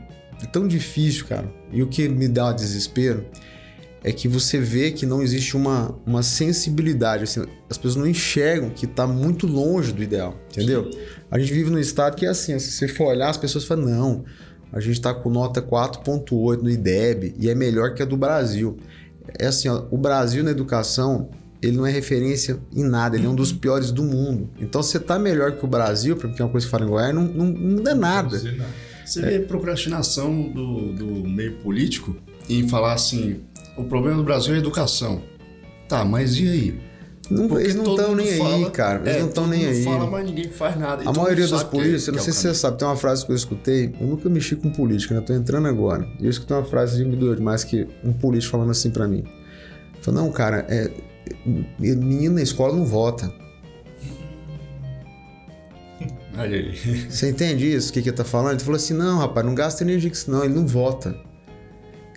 tão 0.54 0.69
difícil, 0.69 1.25
cara. 1.27 1.51
E 1.69 1.84
o 1.84 1.88
que 1.88 2.08
me 2.08 2.30
dá 2.30 2.54
desespero 2.54 3.25
é 4.03 4.11
que 4.11 4.27
você 4.27 4.59
vê 4.59 4.91
que 4.91 5.05
não 5.05 5.21
existe 5.21 5.55
uma, 5.55 5.95
uma 6.05 6.23
sensibilidade. 6.23 7.23
Assim, 7.23 7.45
as 7.69 7.77
pessoas 7.77 7.95
não 7.95 8.07
enxergam 8.07 8.69
que 8.69 8.85
está 8.85 9.05
muito 9.05 9.45
longe 9.45 9.91
do 9.91 10.01
ideal, 10.01 10.39
entendeu? 10.51 10.89
A 11.29 11.37
gente 11.37 11.53
vive 11.53 11.69
num 11.69 11.79
estado 11.79 12.15
que 12.15 12.25
é 12.25 12.29
assim, 12.29 12.57
se 12.57 12.71
você 12.71 12.87
for 12.87 13.07
olhar, 13.07 13.29
as 13.29 13.37
pessoas 13.37 13.63
falam, 13.63 13.85
não, 13.85 14.25
a 14.71 14.79
gente 14.79 14.93
está 14.93 15.13
com 15.13 15.29
nota 15.29 15.61
4.8 15.61 16.61
no 16.61 16.69
IDEB 16.69 17.35
e 17.37 17.49
é 17.49 17.55
melhor 17.55 17.93
que 17.93 18.01
a 18.01 18.05
do 18.05 18.17
Brasil. 18.17 18.77
É 19.37 19.47
assim, 19.47 19.69
ó, 19.69 19.83
o 19.91 19.97
Brasil 19.97 20.43
na 20.43 20.51
educação, 20.51 21.29
ele 21.61 21.77
não 21.77 21.85
é 21.85 21.91
referência 21.91 22.59
em 22.75 22.83
nada, 22.83 23.15
ele 23.15 23.27
é 23.27 23.29
um 23.29 23.35
dos 23.35 23.53
piores 23.53 23.91
do 23.91 24.01
mundo. 24.01 24.49
Então, 24.59 24.81
você 24.81 24.99
tá 24.99 25.19
melhor 25.19 25.51
que 25.51 25.63
o 25.63 25.67
Brasil, 25.67 26.15
porque 26.15 26.41
é 26.41 26.45
uma 26.45 26.51
coisa 26.51 26.65
que 26.65 26.71
fala 26.71 26.85
em 26.85 26.89
Goiás, 26.89 27.13
não, 27.13 27.23
não, 27.23 27.45
não 27.45 27.69
muda 27.75 27.93
nada. 27.93 28.41
Você 29.05 29.21
vê 29.21 29.39
procrastinação 29.39 30.49
do, 30.49 30.93
do 30.93 31.05
meio 31.27 31.57
político 31.57 32.15
em 32.49 32.67
falar 32.67 32.93
assim: 32.93 33.41
o 33.77 33.84
problema 33.84 34.17
do 34.17 34.23
Brasil 34.23 34.53
é 34.53 34.57
a 34.57 34.60
educação. 34.60 35.21
Tá, 35.88 36.05
mas 36.05 36.38
e 36.38 36.47
aí? 36.47 36.81
Não, 37.29 37.57
eles 37.60 37.75
não 37.75 37.91
estão 37.95 38.13
nem 38.13 38.27
aí, 38.29 38.38
fala- 38.38 38.71
cara. 38.71 38.99
Eles 39.01 39.15
é, 39.15 39.19
não 39.21 39.29
estão 39.29 39.47
nem 39.47 39.65
aí. 39.65 39.84
fala, 39.86 40.10
mas 40.10 40.25
ninguém 40.25 40.49
faz 40.49 40.77
nada. 40.77 41.03
A 41.10 41.13
maioria 41.13 41.47
que 41.47 41.53
é- 41.53 41.63
políticos, 41.63 42.07
eu 42.07 42.13
que 42.13 42.17
não 42.17 42.21
é 42.21 42.25
sei 42.25 42.34
se 42.34 42.39
você 42.41 42.53
sabe, 42.53 42.77
tem 42.77 42.88
uma 42.88 42.97
frase 42.97 43.25
que 43.25 43.31
eu 43.31 43.36
escutei, 43.36 43.95
eu 44.01 44.07
nunca 44.07 44.29
mexi 44.29 44.55
com 44.55 44.69
política, 44.69 45.13
né? 45.13 45.21
Eu 45.21 45.25
tô 45.25 45.34
entrando 45.34 45.67
agora. 45.67 46.05
E 46.19 46.25
eu 46.25 46.29
escutei 46.29 46.57
uma 46.57 46.65
frase 46.65 46.97
de 46.97 47.05
me 47.05 47.15
doeu 47.15 47.34
demais 47.36 47.63
que 47.63 47.88
um 48.03 48.12
político 48.12 48.51
falando 48.51 48.71
assim 48.71 48.91
pra 48.91 49.07
mim. 49.07 49.23
Falou, 50.01 50.23
não, 50.23 50.31
cara, 50.31 50.65
é, 50.67 50.91
é, 50.91 51.95
menino 51.95 52.36
na 52.36 52.41
escola 52.41 52.75
não 52.75 52.86
vota. 52.86 53.31
Olha 56.38 56.57
aí. 56.57 56.75
Você 57.10 57.29
entende 57.29 57.71
isso? 57.73 57.91
O 57.91 57.93
que, 57.93 58.01
que 58.01 58.10
ele 58.10 58.15
tá 58.17 58.23
falando? 58.23 58.51
Ele 58.53 58.60
falou 58.60 58.75
assim: 58.77 58.93
não, 58.93 59.19
rapaz, 59.19 59.45
não 59.45 59.53
gasta 59.53 59.84
energia 59.84 60.10
com 60.10 60.15
isso, 60.15 60.31
não, 60.31 60.43
ele 60.43 60.53
não 60.53 60.65
vota. 60.65 61.15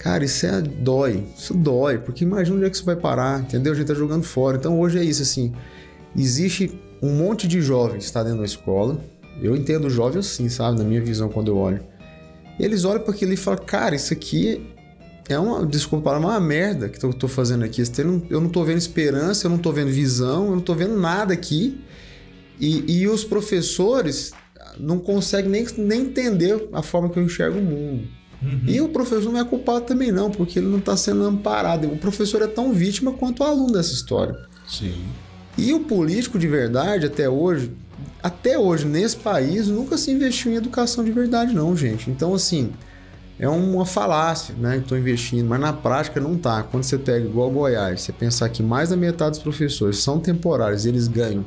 Cara, 0.05 0.23
isso 0.23 0.45
é 0.45 0.61
dói. 0.61 1.25
Isso 1.35 1.55
dói, 1.55 1.97
porque 1.97 2.25
imagina 2.25 2.59
onde 2.59 2.67
é 2.67 2.69
que 2.69 2.77
isso 2.77 2.85
vai 2.85 2.95
parar, 2.95 3.41
entendeu? 3.41 3.73
A 3.73 3.75
gente 3.75 3.87
tá 3.87 3.95
jogando 3.95 4.23
fora. 4.23 4.59
Então 4.59 4.79
hoje 4.79 4.99
é 4.99 5.03
isso, 5.03 5.23
assim. 5.23 5.55
Existe 6.15 6.79
um 7.01 7.15
monte 7.15 7.49
de 7.49 7.63
jovens 7.63 8.01
que 8.01 8.05
está 8.05 8.23
dentro 8.23 8.41
da 8.41 8.45
escola. 8.45 9.03
Eu 9.41 9.57
entendo 9.57 9.89
jovem 9.89 10.19
assim, 10.19 10.47
sabe? 10.51 10.77
Na 10.77 10.85
minha 10.85 11.01
visão, 11.01 11.31
quando 11.31 11.49
eu 11.49 11.57
olho. 11.57 11.83
E 12.59 12.63
eles 12.63 12.85
olham 12.85 13.01
para 13.01 13.15
aquilo 13.15 13.33
e 13.33 13.37
falam, 13.39 13.65
cara, 13.65 13.95
isso 13.95 14.13
aqui 14.13 14.67
é 15.27 15.39
uma, 15.39 15.65
desculpa, 15.65 16.11
é 16.11 16.19
uma 16.19 16.39
merda 16.39 16.91
que 16.91 17.03
eu 17.03 17.15
tô 17.15 17.27
fazendo 17.27 17.65
aqui. 17.65 17.83
Eu 18.29 18.43
não 18.43 18.51
tô 18.51 18.63
vendo 18.63 18.77
esperança, 18.77 19.47
eu 19.47 19.51
não 19.51 19.59
tô 19.59 19.73
vendo 19.73 19.89
visão, 19.89 20.49
eu 20.49 20.57
não 20.57 20.61
tô 20.61 20.75
vendo 20.75 21.01
nada 21.01 21.33
aqui. 21.33 21.83
E, 22.61 23.01
e 23.01 23.09
os 23.09 23.25
professores 23.25 24.33
não 24.79 24.99
conseguem 24.99 25.51
nem, 25.51 25.67
nem 25.79 26.03
entender 26.03 26.69
a 26.75 26.83
forma 26.83 27.09
que 27.09 27.19
eu 27.19 27.23
enxergo 27.23 27.59
o 27.59 27.63
mundo. 27.63 28.07
Uhum. 28.45 28.61
E 28.67 28.81
o 28.81 28.89
professor 28.89 29.33
não 29.33 29.41
é 29.41 29.45
culpado 29.45 29.87
também 29.87 30.13
não, 30.13 30.31
porque 30.31 30.59
ele 30.59 30.69
não 30.69 30.79
está 30.79 30.97
sendo 30.97 31.25
amparado. 31.25 31.89
O 31.89 31.97
professor 31.97 32.43
é 32.43 32.47
tão 32.47 32.73
vítima 32.73 33.13
quanto 33.13 33.41
o 33.41 33.47
aluno 33.47 33.73
dessa 33.73 33.93
história. 33.93 34.37
Sim. 34.69 34.95
E 35.57 35.73
o 35.73 35.81
político 35.81 36.39
de 36.39 36.47
verdade, 36.47 37.07
até 37.07 37.29
hoje, 37.29 37.73
até 38.23 38.59
hoje, 38.59 38.87
nesse 38.87 39.17
país, 39.17 39.69
nunca 39.69 39.97
se 39.97 40.11
investiu 40.11 40.53
em 40.53 40.57
educação 40.57 41.05
de 41.05 41.11
verdade 41.11 41.55
não, 41.55 41.77
gente. 41.77 42.11
Então, 42.11 42.35
assim, 42.35 42.73
é 43.39 43.49
uma 43.49 43.87
falácia, 43.87 44.55
né? 44.59 44.79
Estou 44.79 44.99
investindo, 44.99 45.49
mas 45.49 45.61
na 45.61 45.73
prática 45.73 46.21
não 46.21 46.37
tá. 46.37 46.63
Quando 46.63 46.85
você 46.85 46.99
pega 46.99 47.27
igual 47.27 47.51
Goiás, 47.51 48.03
você 48.03 48.13
pensar 48.13 48.49
que 48.49 48.63
mais 48.63 48.91
da 48.91 48.97
metade 48.97 49.33
dos 49.33 49.41
professores 49.41 49.99
são 49.99 50.21
temporários 50.21 50.85
e 50.85 50.89
eles 50.89 51.09
ganham 51.09 51.45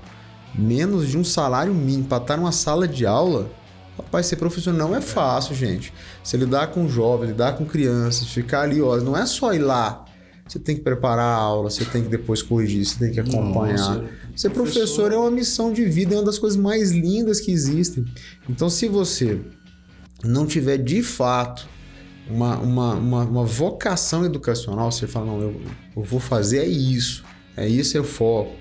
menos 0.56 1.08
de 1.08 1.18
um 1.18 1.24
salário 1.24 1.74
mínimo 1.74 2.06
para 2.06 2.18
estar 2.18 2.38
numa 2.38 2.52
sala 2.52 2.88
de 2.88 3.06
aula, 3.06 3.50
rapaz, 3.98 4.26
ser 4.28 4.36
professor 4.36 4.74
não 4.74 4.96
é 4.96 5.02
fácil, 5.02 5.56
gente. 5.56 5.94
Você 6.24 6.38
lidar 6.38 6.68
com 6.68 6.88
jovens, 6.88 7.30
lidar 7.30 7.58
com 7.58 7.66
crianças, 7.66 8.28
ficar 8.30 8.62
ali 8.62 8.82
horas, 8.82 9.04
não 9.04 9.18
é 9.18 9.26
só 9.26 9.54
ir 9.54 9.60
lá. 9.60 10.06
Você 10.48 10.60
tem 10.60 10.76
que 10.76 10.82
preparar 10.82 11.26
a 11.26 11.36
aula, 11.36 11.70
você 11.70 11.84
tem 11.84 12.04
que 12.04 12.10
depois 12.10 12.42
corrigir, 12.42 12.86
você 12.86 12.98
tem 12.98 13.12
que 13.12 13.20
acompanhar. 13.20 13.96
Nossa, 13.96 14.06
Ser 14.36 14.52
professor 14.52 15.12
é 15.12 15.18
uma 15.18 15.32
missão 15.32 15.74
de 15.74 15.84
vida, 15.84 16.14
é 16.14 16.18
uma 16.18 16.24
das 16.24 16.38
coisas 16.38 16.58
mais 16.58 16.92
lindas 16.92 17.42
que 17.42 17.52
existem. 17.52 18.06
Então, 18.48 18.70
se 18.70 18.88
você 18.88 19.42
não 20.24 20.46
tiver 20.46 20.78
de 20.78 21.02
fato 21.02 21.68
uma, 22.30 22.58
uma, 22.58 22.94
uma, 22.94 23.24
uma 23.24 23.46
vocação 23.46 24.26
educacional, 24.26 24.92
você 24.92 25.08
fala, 25.08 25.26
não, 25.26 25.42
eu, 25.42 25.62
eu 25.96 26.04
vou 26.04 26.20
fazer 26.20 26.60
é 26.60 26.68
isso, 26.68 27.26
é 27.56 27.68
isso 27.68 27.98
é 27.98 28.00
o 28.00 28.04
foco. 28.04 28.56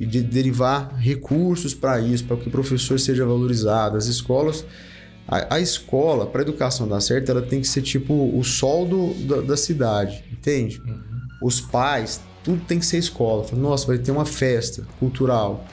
E 0.00 0.06
de 0.06 0.22
derivar 0.22 0.96
recursos 0.96 1.74
para 1.74 2.00
isso, 2.00 2.24
para 2.24 2.38
que 2.38 2.48
o 2.48 2.50
professor 2.50 2.98
seja 2.98 3.26
valorizado. 3.26 3.98
As 3.98 4.06
escolas, 4.06 4.64
a, 5.28 5.56
a 5.56 5.60
escola, 5.60 6.26
para 6.26 6.40
a 6.40 6.42
educação 6.42 6.88
dar 6.88 7.02
certo, 7.02 7.30
ela 7.30 7.42
tem 7.42 7.60
que 7.60 7.68
ser 7.68 7.82
tipo 7.82 8.14
o 8.14 8.42
sol 8.42 8.86
do, 8.86 9.12
da, 9.26 9.42
da 9.42 9.56
cidade, 9.58 10.24
entende? 10.32 10.80
Uhum. 10.80 11.02
Os 11.42 11.60
pais, 11.60 12.22
tudo 12.42 12.62
tem 12.66 12.78
que 12.78 12.86
ser 12.86 12.96
escola. 12.96 13.44
Fala, 13.44 13.60
Nossa, 13.60 13.86
vai 13.86 13.98
ter 13.98 14.10
uma 14.10 14.24
festa 14.24 14.86
cultural. 14.98 15.66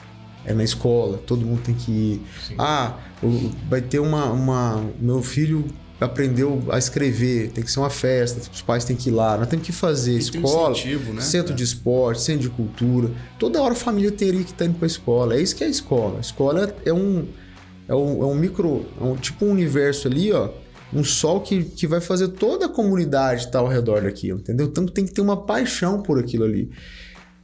É 0.44 0.52
na 0.52 0.62
escola, 0.62 1.18
todo 1.26 1.46
mundo 1.46 1.62
tem 1.62 1.74
que 1.74 1.90
ir. 1.90 2.22
Sim. 2.46 2.54
Ah, 2.58 2.98
vai 3.68 3.80
ter 3.80 3.98
uma, 3.98 4.26
uma. 4.26 4.84
Meu 5.00 5.22
filho 5.22 5.64
aprendeu 6.00 6.62
a 6.70 6.78
escrever, 6.78 7.50
tem 7.50 7.64
que 7.64 7.70
ser 7.70 7.80
uma 7.80 7.90
festa, 7.90 8.40
os 8.52 8.62
pais 8.62 8.84
têm 8.84 8.94
que 8.94 9.08
ir 9.08 9.12
lá, 9.12 9.36
nós 9.36 9.48
temos 9.48 9.66
que 9.66 9.72
fazer 9.72 10.12
tem 10.30 10.40
escola, 10.40 10.74
né? 11.14 11.20
centro 11.20 11.52
é. 11.52 11.56
de 11.56 11.64
esporte, 11.64 12.22
centro 12.22 12.42
de 12.42 12.50
cultura. 12.50 13.10
Toda 13.38 13.60
hora 13.60 13.72
a 13.72 13.76
família 13.76 14.12
teria 14.12 14.44
que 14.44 14.52
estar 14.52 14.64
indo 14.64 14.74
para 14.74 14.86
a 14.86 14.88
escola. 14.88 15.34
É 15.34 15.40
isso 15.40 15.56
que 15.56 15.64
é 15.64 15.66
a 15.66 15.70
escola. 15.70 16.18
A 16.18 16.20
escola 16.20 16.74
é 16.84 16.92
um, 16.92 17.26
é 17.88 17.94
um, 17.94 18.22
é 18.22 18.26
um 18.26 18.34
micro, 18.34 18.86
é 19.00 19.04
um, 19.04 19.16
tipo 19.16 19.44
um 19.44 19.50
universo 19.50 20.06
ali, 20.06 20.32
ó, 20.32 20.50
um 20.92 21.02
sol 21.02 21.40
que, 21.40 21.64
que 21.64 21.86
vai 21.86 22.00
fazer 22.00 22.28
toda 22.28 22.66
a 22.66 22.68
comunidade 22.68 23.46
estar 23.46 23.58
ao 23.58 23.68
redor 23.68 24.02
daquilo, 24.02 24.38
entendeu? 24.38 24.66
Então 24.66 24.86
tem 24.86 25.04
que 25.04 25.12
ter 25.12 25.20
uma 25.20 25.36
paixão 25.36 26.00
por 26.00 26.18
aquilo 26.18 26.44
ali. 26.44 26.70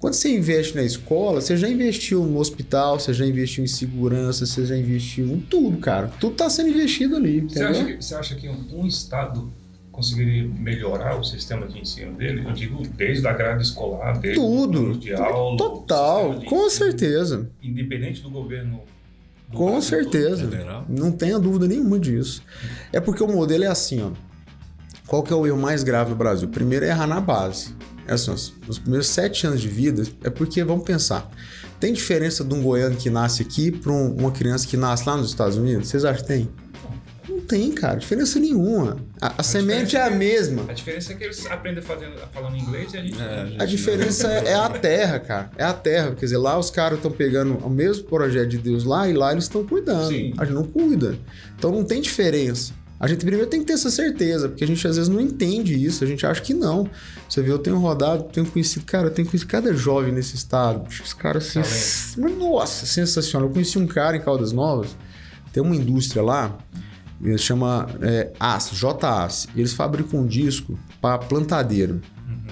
Quando 0.05 0.13
você 0.13 0.37
investe 0.37 0.77
na 0.77 0.83
escola, 0.83 1.41
você 1.41 1.57
já 1.57 1.67
investiu 1.67 2.27
no 2.27 2.39
hospital, 2.39 3.01
você 3.01 3.15
já 3.15 3.25
investiu 3.25 3.65
em 3.65 3.67
segurança, 3.67 4.45
você 4.45 4.67
já 4.67 4.77
investiu 4.77 5.25
em 5.25 5.41
tudo, 5.41 5.79
cara. 5.79 6.09
Tudo 6.21 6.33
está 6.33 6.51
sendo 6.51 6.69
investido 6.69 7.17
ali. 7.17 7.41
Você 7.41 7.63
acha, 7.63 7.85
que, 7.87 7.97
você 8.03 8.15
acha 8.15 8.35
que 8.35 8.47
um, 8.47 8.81
um 8.81 8.87
estado 8.87 9.51
conseguiria 9.91 10.47
melhorar 10.47 11.19
o 11.19 11.25
sistema 11.25 11.67
de 11.67 11.81
ensino 11.81 12.13
dele? 12.13 12.45
Eu 12.47 12.53
digo 12.53 12.87
desde 12.87 13.27
a 13.27 13.33
grade 13.33 13.63
escolar, 13.63 14.19
desde 14.19 14.39
tudo 14.39 14.99
de 14.99 15.15
aula, 15.15 15.57
total, 15.57 16.39
com 16.43 16.69
certeza. 16.69 17.49
Independente 17.63 18.21
do 18.21 18.29
governo 18.29 18.83
com 19.55 19.81
certeza. 19.81 20.85
Não 20.87 21.13
tenha 21.13 21.39
dúvida 21.39 21.67
nenhuma 21.67 21.99
disso. 21.99 22.43
É 22.93 23.01
porque 23.01 23.23
o 23.23 23.27
modelo 23.27 23.65
é 23.65 23.69
assim, 23.69 24.03
ó. 24.03 24.11
Qual 25.07 25.23
que 25.23 25.33
é 25.33 25.37
o 25.37 25.47
erro 25.47 25.57
mais 25.57 25.83
grave 25.83 26.11
no 26.11 26.17
Brasil? 26.17 26.47
Primeiro 26.49 26.85
é 26.85 26.89
errar 26.89 27.07
na 27.07 27.23
base. 27.23 27.75
É 28.07 28.15
assim, 28.15 28.33
os 28.69 28.79
primeiros 28.79 29.07
sete 29.09 29.47
anos 29.47 29.61
de 29.61 29.69
vida 29.69 30.03
é 30.23 30.31
porque, 30.31 30.63
vamos 30.63 30.85
pensar, 30.85 31.31
tem 31.81 31.93
diferença 31.93 32.45
de 32.45 32.55
um 32.55 32.63
goiano 32.63 32.97
que 32.97 33.11
nasce 33.11 33.43
aqui 33.43 33.71
para 33.71 33.93
um, 33.93 34.15
uma 34.15 34.31
criança 34.31 34.67
que 34.67 34.77
nasce 34.77 35.09
lá 35.09 35.17
nos 35.17 35.29
Estados 35.29 35.57
Unidos? 35.57 35.89
Vocês 35.89 36.05
acham 36.05 36.23
que 36.23 36.29
tem? 36.29 36.49
Não 37.29 37.41
tem, 37.41 37.73
cara, 37.73 37.97
diferença 37.97 38.39
nenhuma. 38.39 38.99
A, 39.21 39.29
a, 39.29 39.35
a 39.39 39.43
semente 39.43 39.97
é 39.97 40.03
a 40.03 40.11
mesma. 40.11 40.65
A 40.69 40.73
diferença 40.73 41.13
é 41.13 41.17
que 41.17 41.25
eles 41.25 41.45
aprendem 41.47 41.83
fazendo, 41.83 42.17
falando 42.33 42.57
inglês 42.57 42.93
e 42.93 42.99
a 42.99 43.03
gente. 43.03 43.21
É, 43.21 43.25
a, 43.25 43.47
gente 43.47 43.63
a 43.63 43.67
diferença 43.67 44.33
é, 44.33 44.49
é, 44.49 44.55
a 44.55 44.69
terra, 44.69 45.19
cara. 45.19 45.51
É 45.57 45.65
a 45.65 45.73
terra. 45.73 46.15
Quer 46.15 46.27
dizer, 46.27 46.37
lá 46.37 46.59
os 46.59 46.71
caras 46.71 46.99
estão 46.99 47.11
pegando 47.11 47.57
o 47.59 47.71
mesmo 47.71 48.05
projeto 48.05 48.49
de 48.49 48.59
Deus 48.59 48.85
lá 48.85 49.09
e 49.09 49.15
lá 49.15 49.33
eles 49.33 49.45
estão 49.45 49.67
cuidando. 49.67 50.09
Sim. 50.09 50.35
A 50.37 50.45
gente 50.45 50.55
não 50.55 50.65
cuida. 50.65 51.19
Então 51.59 51.73
não 51.73 51.85
tem 51.85 52.01
diferença. 52.01 52.73
A 53.05 53.07
gente 53.07 53.23
primeiro 53.23 53.47
tem 53.47 53.61
que 53.61 53.67
ter 53.67 53.75
essa 53.75 53.91
certeza, 53.91 54.49
porque 54.49 54.65
a 54.65 54.67
gente 54.67 54.89
às 54.89 54.97
vezes 54.97 55.11
não 55.11 55.21
entende 55.21 55.75
isso, 55.75 56.03
a 56.03 56.07
gente 56.07 56.25
acha 56.25 56.41
que 56.41 56.55
não. 56.55 56.89
Você 57.29 57.43
vê, 57.43 57.51
eu 57.51 57.59
tenho 57.59 57.77
rodado, 57.77 58.25
tenho 58.33 58.47
conhecido, 58.47 58.87
cara, 58.87 59.09
eu 59.09 59.11
tenho 59.11 59.29
conhecido 59.29 59.47
cada 59.47 59.75
jovem 59.75 60.11
nesse 60.11 60.37
estado. 60.37 60.89
Os 60.89 61.13
caras 61.13 61.55
assim. 61.55 62.19
Nossa, 62.39 62.87
sensacional. 62.87 63.47
Eu 63.47 63.53
conheci 63.53 63.79
um 63.79 63.87
cara 63.87 64.17
em 64.17 64.23
Caldas 64.23 64.53
Novas, 64.53 64.97
tem 65.53 65.63
uma 65.63 65.77
indústria 65.77 66.23
lá, 66.23 66.57
ele 67.23 67.37
chama 67.37 67.87
é, 68.01 68.33
AS, 68.41 68.71
JAS. 68.73 69.49
Eles 69.55 69.75
fabricam 69.75 70.21
um 70.21 70.27
disco 70.27 70.79
para 70.99 71.19
plantadeira. 71.19 71.93
Uhum. 71.93 72.47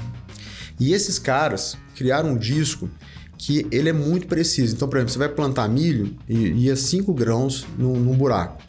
E 0.79 0.93
esses 0.93 1.19
caras 1.19 1.79
criaram 1.97 2.33
um 2.33 2.37
disco 2.37 2.91
que 3.39 3.67
ele 3.71 3.89
é 3.89 3.93
muito 3.95 4.27
preciso. 4.27 4.75
Então, 4.77 4.87
por 4.87 4.99
exemplo, 4.99 5.15
você 5.15 5.19
vai 5.19 5.31
plantar 5.31 5.67
milho 5.67 6.15
e 6.29 6.67
ia 6.67 6.77
5 6.77 7.11
grãos 7.15 7.67
num, 7.79 7.95
num 7.95 8.15
buraco 8.15 8.63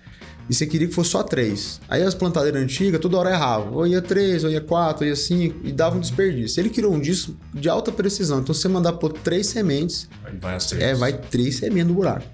e 0.49 0.53
você 0.53 0.65
queria 0.65 0.87
que 0.87 0.93
fosse 0.93 1.11
só 1.11 1.23
três. 1.23 1.79
Aí 1.87 2.03
as 2.03 2.13
plantadeiras 2.13 2.61
antigas 2.61 2.99
toda 2.99 3.17
hora 3.17 3.31
erravam. 3.31 3.73
Ou 3.73 3.87
ia 3.87 4.01
três, 4.01 4.43
ou 4.43 4.49
ia 4.49 4.59
quatro, 4.59 5.03
ou 5.03 5.09
ia 5.09 5.15
cinco, 5.15 5.59
e 5.63 5.71
dava 5.71 5.97
um 5.97 5.99
desperdício. 5.99 6.59
Ele 6.59 6.69
criou 6.69 6.93
um 6.93 6.99
disco 6.99 7.35
de 7.53 7.69
alta 7.69 7.91
precisão. 7.91 8.39
Então, 8.39 8.53
se 8.53 8.61
você 8.61 8.67
mandar 8.67 8.93
por 8.93 9.13
três 9.13 9.47
sementes, 9.47 10.09
vai 10.41 10.55
as 10.55 10.65
três. 10.67 10.83
É, 10.83 10.93
vai 10.93 11.13
três 11.13 11.55
sementes 11.55 11.87
no 11.87 11.93
buraco. 11.93 12.25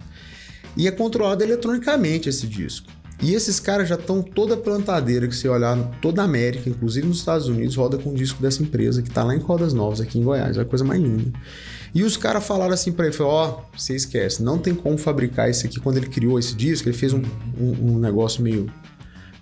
E 0.76 0.88
é 0.88 0.92
controlado 0.92 1.44
eletronicamente 1.44 2.30
esse 2.30 2.48
disco. 2.48 2.88
E 3.22 3.34
esses 3.34 3.60
caras 3.60 3.90
já 3.90 3.96
estão 3.96 4.22
toda 4.22 4.54
a 4.54 4.58
plantadeira 4.58 5.28
que 5.28 5.36
você 5.36 5.50
olhar, 5.50 5.78
toda 6.02 6.22
a 6.22 6.26
América, 6.26 6.70
inclusive 6.70 7.06
nos 7.06 7.18
Estados 7.18 7.48
Unidos, 7.48 7.76
roda 7.76 7.98
com 7.98 8.12
o 8.12 8.16
disco 8.16 8.42
dessa 8.42 8.64
empresa 8.64 9.02
que 9.02 9.10
está 9.10 9.24
lá 9.24 9.36
em 9.36 9.40
Rodas 9.40 9.74
Novas, 9.74 10.00
aqui 10.00 10.18
em 10.18 10.24
Goiás. 10.24 10.58
É 10.58 10.62
a 10.62 10.66
coisa 10.66 10.86
mais 10.86 11.02
linda. 11.02 11.34
E 11.94 12.04
os 12.04 12.18
caras 12.18 12.46
falaram 12.46 12.74
assim 12.74 12.92
para 12.92 13.08
ele: 13.08 13.16
ó, 13.20 13.50
oh, 13.50 13.78
você 13.78 13.96
esquece, 13.96 14.44
não 14.44 14.58
tem 14.58 14.74
como 14.76 14.98
fabricar 14.98 15.50
isso 15.50 15.66
aqui. 15.66 15.80
Quando 15.80 15.98
ele 15.98 16.08
criou 16.08 16.38
esse 16.38 16.56
disco, 16.56 16.88
ele 16.88 16.98
fez 16.98 17.14
um, 17.14 17.22
um, 17.60 17.94
um 17.94 18.00
negócio 18.00 18.42
meio. 18.42 18.72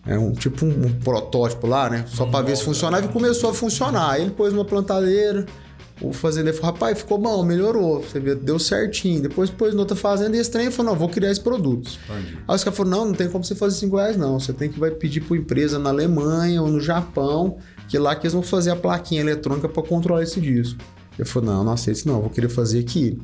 É 0.06 0.18
um 0.18 0.32
tipo 0.32 0.66
um, 0.66 0.86
um 0.86 0.94
protótipo 0.94 1.68
lá, 1.68 1.90
né? 1.90 2.06
Só 2.08 2.26
para 2.26 2.46
ver 2.46 2.56
se 2.56 2.64
funcionava 2.64 3.06
e 3.06 3.10
começou 3.10 3.50
a 3.50 3.54
funcionar. 3.54 4.12
Aí 4.12 4.22
ele 4.22 4.32
pôs 4.32 4.54
uma 4.54 4.64
plantadeira, 4.64 5.46
o 6.02 6.14
fazendeiro 6.14 6.58
falou: 6.58 6.74
rapaz, 6.74 7.00
ficou 7.00 7.18
bom, 7.18 7.44
melhorou. 7.44 8.02
Você 8.02 8.20
vê, 8.20 8.36
deu 8.36 8.60
certinho. 8.60 9.22
Depois 9.22 9.50
pôs 9.50 9.74
noutra 9.74 9.96
fazenda 9.96 10.38
e 10.38 10.40
esse 10.40 10.52
trem 10.52 10.70
falou: 10.70 10.94
não, 10.94 11.00
vou 11.00 11.10
criar 11.10 11.32
esse 11.32 11.42
produto. 11.42 12.00
Entendi. 12.10 12.38
Aí 12.48 12.56
os 12.56 12.64
caras 12.64 12.78
falaram: 12.78 12.98
não, 12.98 13.06
não 13.08 13.14
tem 13.14 13.28
como 13.28 13.44
você 13.44 13.56
fazer 13.56 13.78
5 13.80 13.96
reais, 13.98 14.18
não. 14.18 14.40
Você 14.40 14.54
tem 14.54 14.70
que 14.70 14.80
vai 14.80 14.92
pedir 14.92 15.22
para 15.22 15.36
empresa 15.36 15.80
na 15.80 15.90
Alemanha 15.90 16.62
ou 16.62 16.70
no 16.70 16.80
Japão, 16.80 17.58
que 17.90 17.98
lá 17.98 18.16
que 18.16 18.26
eles 18.26 18.34
vão 18.34 18.44
fazer 18.44 18.72
a 18.72 18.76
plaquinha 18.76 19.22
eletrônica 19.22 19.68
para 19.68 19.84
controlar 19.84 20.24
esse 20.24 20.40
disco. 20.40 20.80
Eu 21.18 21.26
falei, 21.26 21.50
não, 21.50 21.64
não 21.64 21.72
aceito 21.72 21.98
isso 21.98 22.08
não, 22.08 22.22
vou 22.22 22.30
querer 22.30 22.50
fazer 22.50 22.80
aqui. 22.80 23.20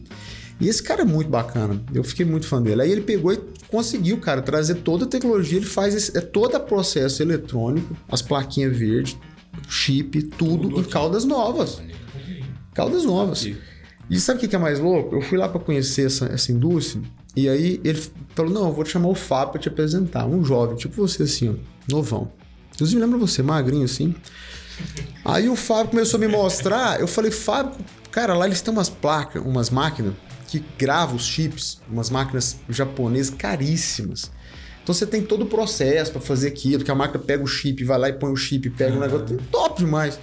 E 0.60 0.68
esse 0.68 0.82
cara 0.82 1.02
é 1.02 1.06
muito 1.06 1.30
bacana, 1.30 1.82
eu 1.94 2.04
fiquei 2.04 2.26
muito 2.26 2.46
fã 2.46 2.62
dele. 2.62 2.82
Aí 2.82 2.92
ele 2.92 3.02
pegou 3.02 3.34
e 3.34 3.40
conseguiu, 3.68 4.18
cara, 4.18 4.42
trazer 4.42 4.76
toda 4.76 5.06
a 5.06 5.08
tecnologia, 5.08 5.58
ele 5.58 5.66
faz 5.66 5.96
esse, 5.96 6.18
é 6.18 6.22
todo 6.22 6.56
o 6.56 6.60
processo 6.60 7.22
eletrônico, 7.22 7.96
as 8.08 8.22
plaquinhas 8.22 8.76
verdes, 8.78 9.18
chip, 9.68 10.22
tudo, 10.24 10.70
tudo 10.70 10.82
em 10.82 10.84
caldas 10.84 11.26
novas. 11.26 11.82
Caldas 12.74 13.04
novas. 13.04 13.50
E 14.10 14.20
sabe 14.20 14.46
o 14.46 14.50
que 14.50 14.56
é 14.56 14.60
mais 14.60 14.80
louco? 14.80 15.16
Eu 15.16 15.22
fui 15.22 15.38
lá 15.38 15.48
para 15.50 15.60
conhecer 15.60 16.08
essa, 16.08 16.26
essa 16.26 16.52
indústria 16.52 17.02
e 17.36 17.50
aí 17.50 17.82
ele 17.84 18.02
falou: 18.36 18.52
Não, 18.52 18.68
eu 18.68 18.74
vou 18.74 18.84
te 18.84 18.92
chamar 18.92 19.10
o 19.10 19.16
Fábio 19.16 19.54
para 19.54 19.62
te 19.62 19.68
apresentar. 19.68 20.26
Um 20.26 20.44
jovem, 20.44 20.76
tipo 20.76 20.96
você 20.96 21.24
assim, 21.24 21.50
ó, 21.50 21.54
novão. 21.92 22.32
Inclusive, 22.74 23.00
lembra 23.00 23.18
você, 23.18 23.42
magrinho 23.42 23.86
assim. 23.86 24.16
Aí 25.26 25.48
o 25.48 25.56
Fábio 25.56 25.92
começou 25.92 26.18
a 26.18 26.22
me 26.22 26.28
mostrar, 26.28 27.00
eu 27.00 27.08
falei, 27.08 27.32
Fábio, 27.32 27.74
cara, 28.12 28.34
lá 28.34 28.46
eles 28.46 28.62
têm 28.62 28.74
umas 28.74 28.90
placas, 28.90 29.42
umas 29.42 29.70
máquinas 29.70 30.14
que 30.48 30.64
gravam 30.78 31.16
os 31.16 31.26
chips, 31.26 31.82
umas 31.90 32.10
máquinas 32.10 32.58
japonesas 32.70 33.34
caríssimas. 33.34 34.30
Então 34.84 34.94
você 34.94 35.08
tem 35.08 35.22
todo 35.22 35.44
o 35.44 35.46
processo 35.46 36.12
para 36.12 36.20
fazer 36.20 36.50
aquilo, 36.50 36.84
que 36.84 36.92
a 36.92 36.96
máquina 36.96 37.24
pega 37.24 37.42
o 37.42 37.48
chip, 37.48 37.84
vai 37.86 37.98
lá 37.98 38.10
e 38.10 38.14
põe 38.14 38.32
o 38.32 38.36
chip, 38.36 38.70
pega 38.70 38.92
uhum. 38.92 38.98
o 38.98 39.02
negócio, 39.02 39.40
top 39.50 39.84
demais. 39.84 40.20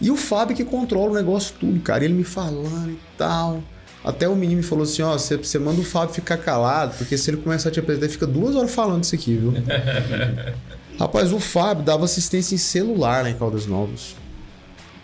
E 0.00 0.10
o 0.10 0.16
Fábio 0.16 0.56
que 0.56 0.64
controla 0.64 1.12
o 1.12 1.14
negócio 1.14 1.54
tudo, 1.58 1.80
cara, 1.80 2.04
ele 2.04 2.14
me 2.14 2.24
falando 2.24 2.90
e 2.90 2.98
tal. 3.16 3.62
Até 4.04 4.28
o 4.28 4.36
menino 4.36 4.58
me 4.58 4.62
falou 4.62 4.84
assim: 4.84 5.02
ó, 5.02 5.12
você, 5.12 5.36
você 5.36 5.58
manda 5.58 5.80
o 5.80 5.84
Fábio 5.84 6.14
ficar 6.14 6.36
calado, 6.36 6.96
porque 6.98 7.16
se 7.16 7.30
ele 7.30 7.38
começar 7.38 7.70
a 7.70 7.72
te 7.72 7.80
apresentar, 7.80 8.06
ele 8.06 8.12
fica 8.12 8.26
duas 8.26 8.54
horas 8.54 8.74
falando 8.74 9.04
isso 9.04 9.14
aqui, 9.14 9.36
viu? 9.36 9.54
Rapaz, 10.98 11.32
o 11.32 11.38
Fábio 11.38 11.84
dava 11.84 12.06
assistência 12.06 12.54
em 12.54 12.58
celular 12.58 13.22
lá 13.22 13.30
em 13.30 13.36
Caldas 13.36 13.66
Novas. 13.66 14.16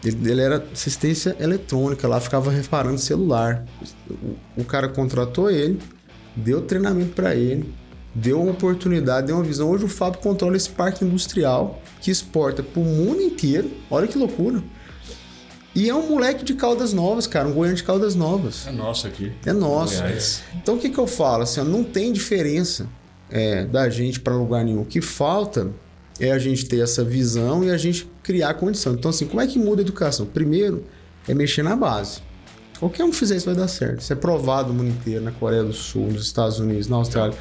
Ele, 0.05 0.31
ele, 0.31 0.41
era 0.41 0.65
assistência 0.73 1.37
eletrônica 1.39 2.09
lá, 2.09 2.19
ficava 2.19 2.51
reparando 2.51 2.99
celular. 2.99 3.65
O, 4.11 4.63
o 4.63 4.65
cara 4.65 4.89
contratou 4.89 5.51
ele, 5.51 5.79
deu 6.35 6.63
treinamento 6.63 7.13
para 7.13 7.35
ele, 7.37 7.73
deu 8.15 8.41
uma 8.41 8.53
oportunidade, 8.53 9.27
deu 9.27 9.37
uma 9.37 9.45
visão. 9.45 9.71
Hoje 9.71 9.85
o 9.85 9.89
Fábio 9.89 10.21
controla 10.21 10.57
esse 10.57 10.71
parque 10.71 11.05
industrial 11.05 11.81
que 12.01 12.11
exporta 12.11 12.63
pro 12.63 12.83
mundo 12.83 13.21
inteiro. 13.21 13.71
Olha 13.91 14.09
que 14.09 14.17
loucura. 14.17 14.63
E 15.75 15.89
é 15.89 15.95
um 15.95 16.09
moleque 16.09 16.45
de 16.45 16.55
Caldas 16.55 16.93
Novas, 16.93 17.27
cara, 17.27 17.49
um 17.49 17.53
goiano 17.53 17.77
de 17.77 17.85
Caldas 17.85 18.15
Novas. 18.15 18.67
É 18.67 18.73
nosso 18.73 19.07
aqui. 19.07 19.33
É 19.45 19.53
nosso. 19.53 20.03
Goiás. 20.03 20.43
Então 20.55 20.75
o 20.75 20.79
que, 20.79 20.91
que 20.91 20.99
eu 20.99 21.07
falo? 21.07 21.45
Assim, 21.45 21.63
não 21.63 21.85
tem 21.85 22.13
diferença 22.13 22.89
é, 23.31 23.65
da 23.65 23.89
gente 23.89 24.21
para 24.21 24.35
lugar 24.35 24.65
nenhum. 24.65 24.83
O 24.83 24.85
que 24.85 25.01
falta 25.01 25.71
é 26.21 26.33
a 26.33 26.39
gente 26.39 26.67
ter 26.67 26.81
essa 26.81 27.05
visão 27.05 27.65
e 27.65 27.71
a 27.71 27.77
gente 27.77 28.09
criar 28.23 28.55
condição. 28.55 28.95
Então, 28.95 29.11
assim, 29.11 29.27
como 29.27 29.41
é 29.41 29.47
que 29.47 29.59
muda 29.59 29.81
a 29.81 29.85
educação? 29.85 30.27
Primeiro, 30.27 30.85
é 31.27 31.35
mexer 31.35 31.63
na 31.63 31.77
base. 31.77 32.21
Qualquer 32.79 33.05
um 33.05 33.11
que 33.11 33.17
fizer 33.17 33.37
isso 33.37 33.47
vai 33.47 33.55
dar 33.55 33.69
certo. 33.69 34.01
Isso 34.01 34.13
é 34.13 34.17
provado 34.17 34.73
no 34.73 34.83
mundo 34.83 34.91
inteiro, 34.91 35.25
na 35.25 35.31
Coreia 35.31 35.63
do 35.63 35.73
Sul, 35.73 36.09
nos 36.11 36.25
Estados 36.25 36.59
Unidos, 36.59 36.89
na 36.89 36.97
Austrália. 36.97 37.37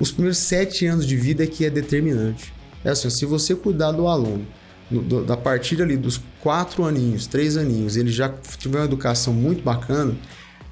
Os 0.00 0.10
primeiros 0.10 0.38
sete 0.38 0.84
anos 0.86 1.06
de 1.06 1.16
vida 1.16 1.44
é 1.44 1.46
que 1.46 1.64
é 1.64 1.70
determinante. 1.70 2.52
É 2.84 2.90
assim, 2.90 3.08
se 3.08 3.24
você 3.24 3.54
cuidar 3.54 3.92
do 3.92 4.08
aluno, 4.08 4.44
do, 4.90 5.24
da 5.24 5.36
partir 5.36 5.80
ali 5.80 5.96
dos 5.96 6.20
quatro 6.40 6.84
aninhos, 6.84 7.28
três 7.28 7.56
aninhos, 7.56 7.96
ele 7.96 8.10
já 8.10 8.34
tiver 8.58 8.78
uma 8.78 8.84
educação 8.84 9.32
muito 9.32 9.62
bacana, 9.62 10.16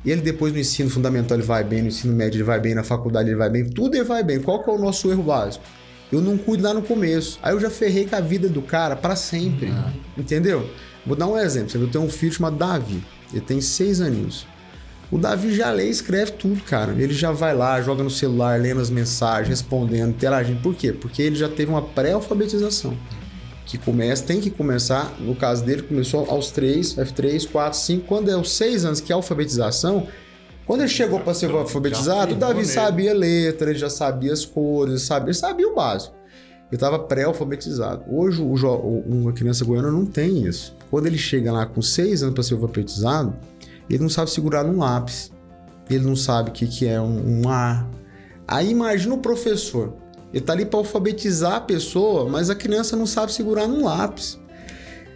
e 0.04 0.10
ele 0.10 0.20
depois 0.20 0.52
no 0.52 0.58
ensino 0.58 0.90
fundamental 0.90 1.36
ele 1.36 1.46
vai 1.46 1.62
bem, 1.62 1.82
no 1.82 1.88
ensino 1.88 2.12
médio 2.12 2.38
ele 2.38 2.44
vai 2.44 2.58
bem, 2.58 2.74
na 2.74 2.82
faculdade 2.82 3.28
ele 3.28 3.36
vai 3.36 3.50
bem, 3.50 3.68
tudo 3.68 3.94
ele 3.94 4.04
vai 4.04 4.24
bem. 4.24 4.40
Qual 4.40 4.64
que 4.64 4.70
é 4.70 4.72
o 4.72 4.78
nosso 4.78 5.10
erro 5.10 5.22
básico? 5.22 5.64
Eu 6.10 6.20
não 6.20 6.38
cuido 6.38 6.64
lá 6.64 6.72
no 6.72 6.82
começo. 6.82 7.38
Aí 7.42 7.52
eu 7.52 7.60
já 7.60 7.70
ferrei 7.70 8.06
com 8.06 8.16
a 8.16 8.20
vida 8.20 8.48
do 8.48 8.62
cara 8.62 8.96
para 8.96 9.14
sempre. 9.14 9.66
Uhum. 9.66 9.92
Entendeu? 10.16 10.68
Vou 11.04 11.16
dar 11.16 11.26
um 11.26 11.36
exemplo. 11.36 11.70
Você 11.70 11.78
tem 11.86 12.00
um 12.00 12.08
filho 12.08 12.32
chamado 12.32 12.56
Davi. 12.56 13.02
Ele 13.32 13.40
tem 13.40 13.60
seis 13.60 14.00
aninhos. 14.00 14.46
O 15.10 15.16
Davi 15.16 15.54
já 15.54 15.70
lê 15.70 15.86
e 15.86 15.90
escreve 15.90 16.32
tudo, 16.32 16.62
cara. 16.62 16.92
Ele 16.92 17.14
já 17.14 17.32
vai 17.32 17.54
lá, 17.54 17.80
joga 17.80 18.02
no 18.02 18.10
celular, 18.10 18.60
lendo 18.60 18.80
as 18.80 18.90
mensagens, 18.90 19.48
respondendo, 19.48 20.10
interagindo. 20.10 20.60
Por 20.60 20.74
quê? 20.74 20.92
Porque 20.92 21.22
ele 21.22 21.36
já 21.36 21.48
teve 21.48 21.70
uma 21.70 21.80
pré-alfabetização. 21.80 22.96
Que 23.64 23.78
começa, 23.78 24.24
tem 24.24 24.40
que 24.40 24.50
começar, 24.50 25.14
no 25.18 25.34
caso 25.34 25.64
dele, 25.64 25.82
começou 25.82 26.30
aos 26.30 26.50
3, 26.50 26.96
F3, 26.96 27.48
4, 27.50 27.78
5. 27.78 28.06
Quando 28.06 28.30
é 28.30 28.36
os 28.36 28.50
6 28.52 28.84
anos, 28.84 29.00
que 29.00 29.12
é 29.12 29.14
a 29.14 29.16
alfabetização, 29.16 30.06
quando 30.68 30.82
ele 30.82 30.90
chegou 30.90 31.18
para 31.18 31.32
ser 31.32 31.50
alfabetizado, 31.50 32.34
o 32.34 32.36
Davi 32.36 32.66
sabia 32.66 33.14
letra, 33.14 33.70
ele 33.70 33.78
já 33.78 33.88
sabia 33.88 34.34
as 34.34 34.44
cores, 34.44 35.00
sabia, 35.00 35.28
ele 35.28 35.34
sabia 35.34 35.66
o 35.66 35.74
básico. 35.74 36.14
Ele 36.70 36.74
estava 36.74 36.98
pré-alfabetizado. 36.98 38.04
Hoje, 38.06 38.42
uma 38.42 39.32
criança 39.32 39.64
goiana 39.64 39.90
não 39.90 40.04
tem 40.04 40.46
isso. 40.46 40.76
Quando 40.90 41.06
ele 41.06 41.16
chega 41.16 41.50
lá 41.50 41.64
com 41.64 41.80
6 41.80 42.22
anos 42.22 42.34
para 42.34 42.42
ser 42.42 42.52
alfabetizado, 42.52 43.34
ele 43.88 44.02
não 44.02 44.10
sabe 44.10 44.30
segurar 44.30 44.62
num 44.62 44.80
lápis. 44.80 45.32
Ele 45.88 46.04
não 46.04 46.14
sabe 46.14 46.50
o 46.50 46.52
que, 46.52 46.66
que 46.66 46.86
é 46.86 47.00
um, 47.00 47.40
um 47.40 47.48
A. 47.48 47.88
Aí 48.46 48.68
imagina 48.68 49.14
o 49.14 49.18
professor. 49.18 49.94
Ele 50.34 50.44
tá 50.44 50.52
ali 50.52 50.66
para 50.66 50.80
alfabetizar 50.80 51.54
a 51.54 51.60
pessoa, 51.62 52.28
mas 52.28 52.50
a 52.50 52.54
criança 52.54 52.94
não 52.94 53.06
sabe 53.06 53.32
segurar 53.32 53.66
num 53.66 53.84
lápis. 53.84 54.38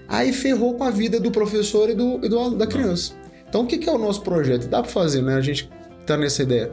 Aí 0.09 0.33
ferrou 0.33 0.77
com 0.77 0.85
a 0.85 0.91
vida 0.91 1.21
do 1.21 1.31
professor 1.31 1.91
e 1.91 1.95
do, 1.95 2.25
e 2.25 2.29
do 2.31 2.57
da 2.57 2.67
criança. 2.67 3.21
Então 3.53 3.65
o 3.65 3.67
que, 3.67 3.77
que 3.77 3.87
é 3.87 3.93
o 3.93 3.99
nosso 3.99 4.23
projeto? 4.23 4.67
Dá 4.67 4.81
para 4.81 4.91
fazer, 4.91 5.21
né? 5.21 5.35
A 5.35 5.43
gente 5.43 5.71
tá 6.07 6.17
nessa 6.17 6.43
ideia. 6.43 6.73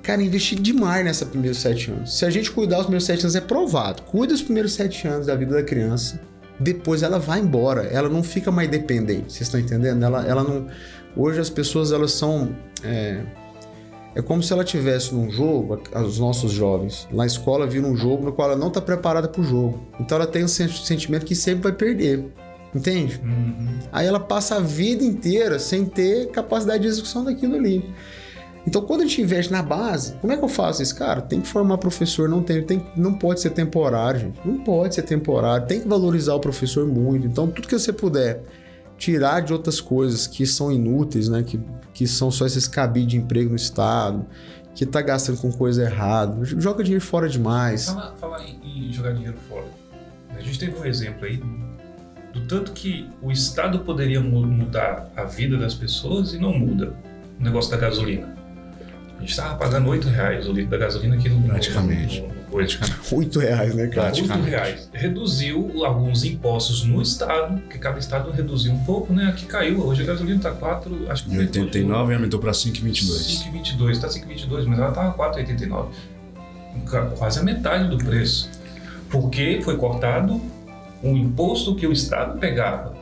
Cara, 0.00 0.22
investir 0.22 0.56
demais 0.60 1.04
nessa 1.04 1.26
primeiros 1.26 1.58
sete 1.58 1.90
anos. 1.90 2.16
Se 2.16 2.24
a 2.24 2.30
gente 2.30 2.52
cuidar 2.52 2.76
os 2.76 2.84
primeiros 2.84 3.04
sete 3.04 3.22
anos, 3.22 3.34
é 3.34 3.40
provado. 3.40 4.02
Cuida 4.02 4.32
os 4.32 4.40
primeiros 4.40 4.74
sete 4.74 5.08
anos 5.08 5.26
da 5.26 5.34
vida 5.34 5.56
da 5.56 5.62
criança. 5.64 6.20
Depois 6.60 7.02
ela 7.02 7.18
vai 7.18 7.40
embora. 7.40 7.82
Ela 7.82 8.08
não 8.08 8.22
fica 8.22 8.52
mais 8.52 8.68
dependente. 8.70 9.32
Vocês 9.32 9.48
estão 9.48 9.58
entendendo? 9.58 10.00
Ela, 10.04 10.24
ela 10.24 10.44
não 10.44 10.68
Hoje 11.16 11.40
as 11.40 11.50
pessoas 11.50 11.90
elas 11.90 12.12
são 12.12 12.54
é, 12.84 13.24
é 14.14 14.22
como 14.22 14.40
se 14.40 14.52
ela 14.52 14.62
tivesse 14.62 15.12
num 15.12 15.28
jogo, 15.28 15.82
os 15.96 16.20
nossos 16.20 16.52
jovens, 16.52 17.08
na 17.10 17.26
escola 17.26 17.66
viram 17.66 17.90
um 17.90 17.96
jogo 17.96 18.24
no 18.24 18.32
qual 18.32 18.50
ela 18.50 18.58
não 18.58 18.68
está 18.68 18.80
preparada 18.80 19.26
para 19.28 19.40
o 19.40 19.44
jogo. 19.44 19.82
Então 19.98 20.16
ela 20.16 20.28
tem 20.28 20.44
o 20.44 20.48
sentimento 20.48 21.26
que 21.26 21.34
sempre 21.34 21.64
vai 21.64 21.72
perder. 21.72 22.24
Entende? 22.74 23.20
Uhum. 23.22 23.78
Aí 23.90 24.06
ela 24.06 24.20
passa 24.20 24.56
a 24.56 24.60
vida 24.60 25.02
inteira 25.02 25.58
sem 25.58 25.86
ter 25.86 26.30
capacidade 26.30 26.82
de 26.82 26.88
execução 26.88 27.24
daquilo 27.24 27.56
ali. 27.56 27.94
Então, 28.66 28.82
quando 28.82 29.00
a 29.00 29.04
gente 29.04 29.22
investe 29.22 29.50
na 29.50 29.62
base, 29.62 30.12
como 30.20 30.30
é 30.30 30.36
que 30.36 30.44
eu 30.44 30.48
faço 30.48 30.82
isso? 30.82 30.94
Cara, 30.94 31.22
tem 31.22 31.40
que 31.40 31.48
formar 31.48 31.78
professor, 31.78 32.28
não 32.28 32.42
tem, 32.42 32.62
tem 32.62 32.84
não 32.94 33.14
pode 33.14 33.40
ser 33.40 33.50
temporário, 33.50 34.20
gente. 34.20 34.40
Não 34.44 34.58
pode 34.58 34.94
ser 34.94 35.02
temporário, 35.02 35.66
tem 35.66 35.80
que 35.80 35.88
valorizar 35.88 36.34
o 36.34 36.40
professor 36.40 36.86
muito. 36.86 37.26
Então, 37.26 37.48
tudo 37.48 37.66
que 37.66 37.78
você 37.78 37.92
puder 37.92 38.42
tirar 38.98 39.40
de 39.40 39.54
outras 39.54 39.80
coisas 39.80 40.26
que 40.26 40.44
são 40.44 40.70
inúteis, 40.70 41.28
né? 41.30 41.42
Que, 41.42 41.58
que 41.94 42.06
são 42.06 42.30
só 42.30 42.44
esses 42.44 42.68
cabide 42.68 43.06
de 43.06 43.16
emprego 43.16 43.48
no 43.48 43.56
Estado, 43.56 44.26
que 44.74 44.84
tá 44.84 45.00
gastando 45.00 45.38
com 45.38 45.50
coisa 45.50 45.84
errada. 45.84 46.44
Joga 46.44 46.84
dinheiro 46.84 47.04
fora 47.04 47.26
demais. 47.26 47.86
Falar 47.86 48.16
fala 48.16 48.42
em, 48.42 48.88
em 48.90 48.92
jogar 48.92 49.12
dinheiro 49.12 49.38
fora. 49.48 49.66
A 50.36 50.40
gente 50.40 50.58
teve 50.58 50.78
um 50.78 50.84
exemplo 50.84 51.24
aí 51.24 51.40
do 52.32 52.40
tanto 52.42 52.72
que 52.72 53.08
o 53.22 53.32
Estado 53.32 53.80
poderia 53.80 54.20
mudar 54.20 55.10
a 55.16 55.24
vida 55.24 55.56
das 55.56 55.74
pessoas 55.74 56.32
e 56.32 56.38
não 56.38 56.52
muda. 56.52 56.94
O 57.38 57.42
negócio 57.42 57.70
da 57.70 57.76
gasolina. 57.76 58.36
A 59.16 59.20
gente 59.20 59.30
estava 59.30 59.56
pagando 59.56 59.88
8 59.88 60.08
reais 60.08 60.46
o 60.46 60.52
litro 60.52 60.70
da 60.70 60.78
gasolina 60.78 61.16
aqui 61.16 61.28
no 61.28 61.42
Praticamente. 61.42 62.20
No, 62.20 62.28
no, 62.28 62.34
Praticamente. 62.52 63.14
8 63.14 63.38
reais, 63.40 63.74
né, 63.74 63.86
cara? 63.88 64.14
8 64.14 64.32
reais. 64.42 64.90
Reduziu 64.92 65.84
alguns 65.84 66.22
impostos 66.22 66.84
no 66.84 67.02
estado, 67.02 67.60
que 67.68 67.78
cada 67.78 67.98
estado 67.98 68.30
reduziu 68.30 68.72
um 68.72 68.84
pouco, 68.84 69.12
né? 69.12 69.26
Aqui 69.26 69.44
caiu. 69.46 69.84
Hoje 69.84 70.02
a 70.02 70.06
gasolina 70.06 70.36
está 70.36 70.52
4, 70.52 71.10
acho 71.10 71.24
que. 71.24 71.34
Em 71.34 71.38
89 71.38 72.14
aumentou 72.14 72.38
para 72.38 72.52
5,22. 72.52 73.50
5,22, 73.52 73.90
está 73.90 74.08
5,22, 74.08 74.66
mas 74.66 74.78
ela 74.78 74.88
estava 74.90 75.14
4,89. 75.14 75.88
Quase 77.16 77.40
a 77.40 77.42
metade 77.42 77.88
do 77.88 77.98
preço. 77.98 78.48
Porque 79.10 79.60
foi 79.64 79.76
cortado 79.76 80.40
um 81.02 81.16
imposto 81.16 81.74
que 81.74 81.86
o 81.86 81.92
estado 81.92 82.38
pegava 82.38 82.98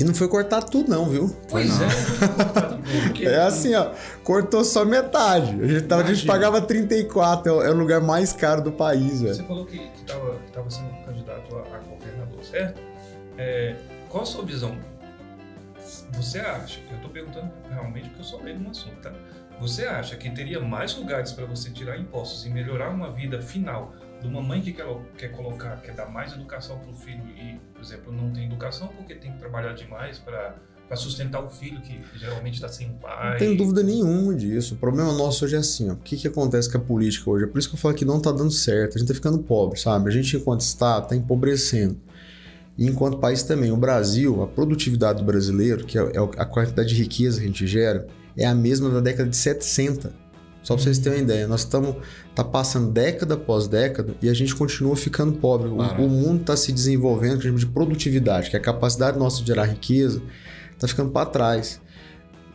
e 0.00 0.04
não 0.04 0.14
foi 0.14 0.26
cortar 0.26 0.62
tudo, 0.62 0.90
não, 0.90 1.08
viu? 1.08 1.34
Pois 1.48 1.70
é. 1.80 3.24
é 3.24 3.42
assim, 3.42 3.74
ó. 3.74 3.92
Cortou 4.24 4.64
só 4.64 4.84
metade. 4.84 5.62
A 5.62 5.66
gente, 5.66 5.86
tava, 5.86 6.02
a 6.02 6.06
gente 6.12 6.26
pagava 6.26 6.60
34, 6.60 7.62
é, 7.62 7.66
é 7.66 7.70
o 7.70 7.76
lugar 7.76 8.00
mais 8.00 8.32
caro 8.32 8.62
do 8.62 8.72
país, 8.72 9.20
velho. 9.20 9.34
Você 9.34 9.42
falou 9.44 9.66
que 9.66 9.76
estava 9.94 10.70
sendo 10.70 10.90
candidato 11.04 11.56
a, 11.56 11.76
a 11.76 11.78
governador, 11.78 12.42
certo? 12.42 12.80
É, 13.36 13.76
qual 14.08 14.22
a 14.22 14.26
sua 14.26 14.44
visão? 14.44 14.76
Você 16.14 16.40
acha, 16.40 16.80
eu 16.90 16.96
estou 16.96 17.10
perguntando 17.10 17.50
realmente 17.70 18.08
porque 18.08 18.22
eu 18.22 18.24
sou 18.24 18.42
leigo 18.42 18.60
no 18.60 18.70
assunto, 18.70 18.96
tá? 19.02 19.12
Você 19.60 19.84
acha 19.84 20.16
que 20.16 20.30
teria 20.30 20.58
mais 20.58 20.96
lugares 20.96 21.32
para 21.32 21.44
você 21.44 21.70
tirar 21.70 21.98
impostos 21.98 22.46
e 22.46 22.50
melhorar 22.50 22.90
uma 22.90 23.12
vida 23.12 23.40
final 23.40 23.92
de 24.22 24.28
uma 24.28 24.40
mãe 24.40 24.60
que 24.60 24.72
quer, 24.72 24.86
quer 25.18 25.28
colocar, 25.28 25.76
quer 25.82 25.94
dar 25.94 26.08
mais 26.08 26.32
educação 26.32 26.78
para 26.78 26.90
o 26.90 26.94
filho 26.94 27.22
e, 27.36 27.58
por 27.74 27.82
exemplo, 27.82 28.12
não 28.12 28.30
tem 28.30 28.46
educação 28.46 28.88
porque 28.96 29.14
tem 29.14 29.32
que 29.32 29.38
trabalhar 29.38 29.72
demais 29.72 30.18
para 30.18 30.54
sustentar 30.94 31.42
o 31.42 31.48
filho 31.48 31.80
que 31.80 32.00
geralmente 32.16 32.54
está 32.54 32.68
sem 32.68 32.88
pai. 32.94 33.32
Não 33.32 33.38
tem 33.38 33.56
dúvida 33.56 33.82
nenhuma 33.82 34.34
disso. 34.34 34.74
O 34.74 34.76
problema 34.76 35.12
nosso 35.12 35.44
hoje 35.44 35.56
é 35.56 35.58
assim, 35.58 35.90
ó. 35.90 35.94
O 35.94 35.96
que, 35.96 36.16
que 36.16 36.28
acontece 36.28 36.70
com 36.70 36.78
a 36.78 36.80
política 36.80 37.28
hoje? 37.28 37.44
É 37.44 37.46
por 37.48 37.58
isso 37.58 37.68
que 37.68 37.74
eu 37.74 37.78
falo 37.78 37.94
que 37.94 38.04
não 38.04 38.18
está 38.18 38.30
dando 38.30 38.50
certo. 38.50 38.96
A 38.96 38.98
gente 38.98 39.10
está 39.10 39.14
ficando 39.14 39.38
pobre, 39.42 39.78
sabe? 39.80 40.08
A 40.08 40.12
gente, 40.12 40.36
enquanto 40.36 40.60
Estado, 40.60 41.04
está 41.04 41.16
empobrecendo. 41.16 41.98
E 42.78 42.86
enquanto 42.86 43.18
país 43.18 43.42
também. 43.42 43.72
O 43.72 43.76
Brasil, 43.76 44.42
a 44.42 44.46
produtividade 44.46 45.18
do 45.18 45.24
brasileiro, 45.24 45.84
que 45.84 45.98
é, 45.98 46.02
é 46.02 46.18
a 46.38 46.44
quantidade 46.44 46.88
de 46.88 46.94
riqueza 46.94 47.38
que 47.38 47.44
a 47.44 47.48
gente 47.48 47.66
gera, 47.66 48.06
é 48.36 48.46
a 48.46 48.54
mesma 48.54 48.88
da 48.88 49.00
década 49.00 49.28
de 49.28 49.36
70. 49.36 50.21
Só 50.62 50.74
para 50.74 50.84
vocês 50.84 50.98
terem 50.98 51.18
uma 51.18 51.24
ideia, 51.24 51.48
nós 51.48 51.60
estamos 51.60 51.96
tá 52.34 52.44
passando 52.44 52.90
década 52.90 53.34
após 53.34 53.66
década 53.66 54.14
e 54.22 54.28
a 54.28 54.34
gente 54.34 54.54
continua 54.54 54.94
ficando 54.94 55.32
pobre. 55.32 55.68
O, 55.68 55.74
o, 55.74 56.08
mundo 56.08 56.42
está 56.42 56.56
se 56.56 56.70
desenvolvendo, 56.72 57.40
que 57.40 57.50
de 57.50 57.66
produtividade, 57.66 58.48
que 58.48 58.56
é 58.56 58.58
a 58.58 58.62
capacidade 58.62 59.18
nossa 59.18 59.40
de 59.40 59.48
gerar 59.48 59.64
riqueza, 59.64 60.22
está 60.72 60.86
ficando 60.86 61.10
para 61.10 61.26
trás. 61.26 61.80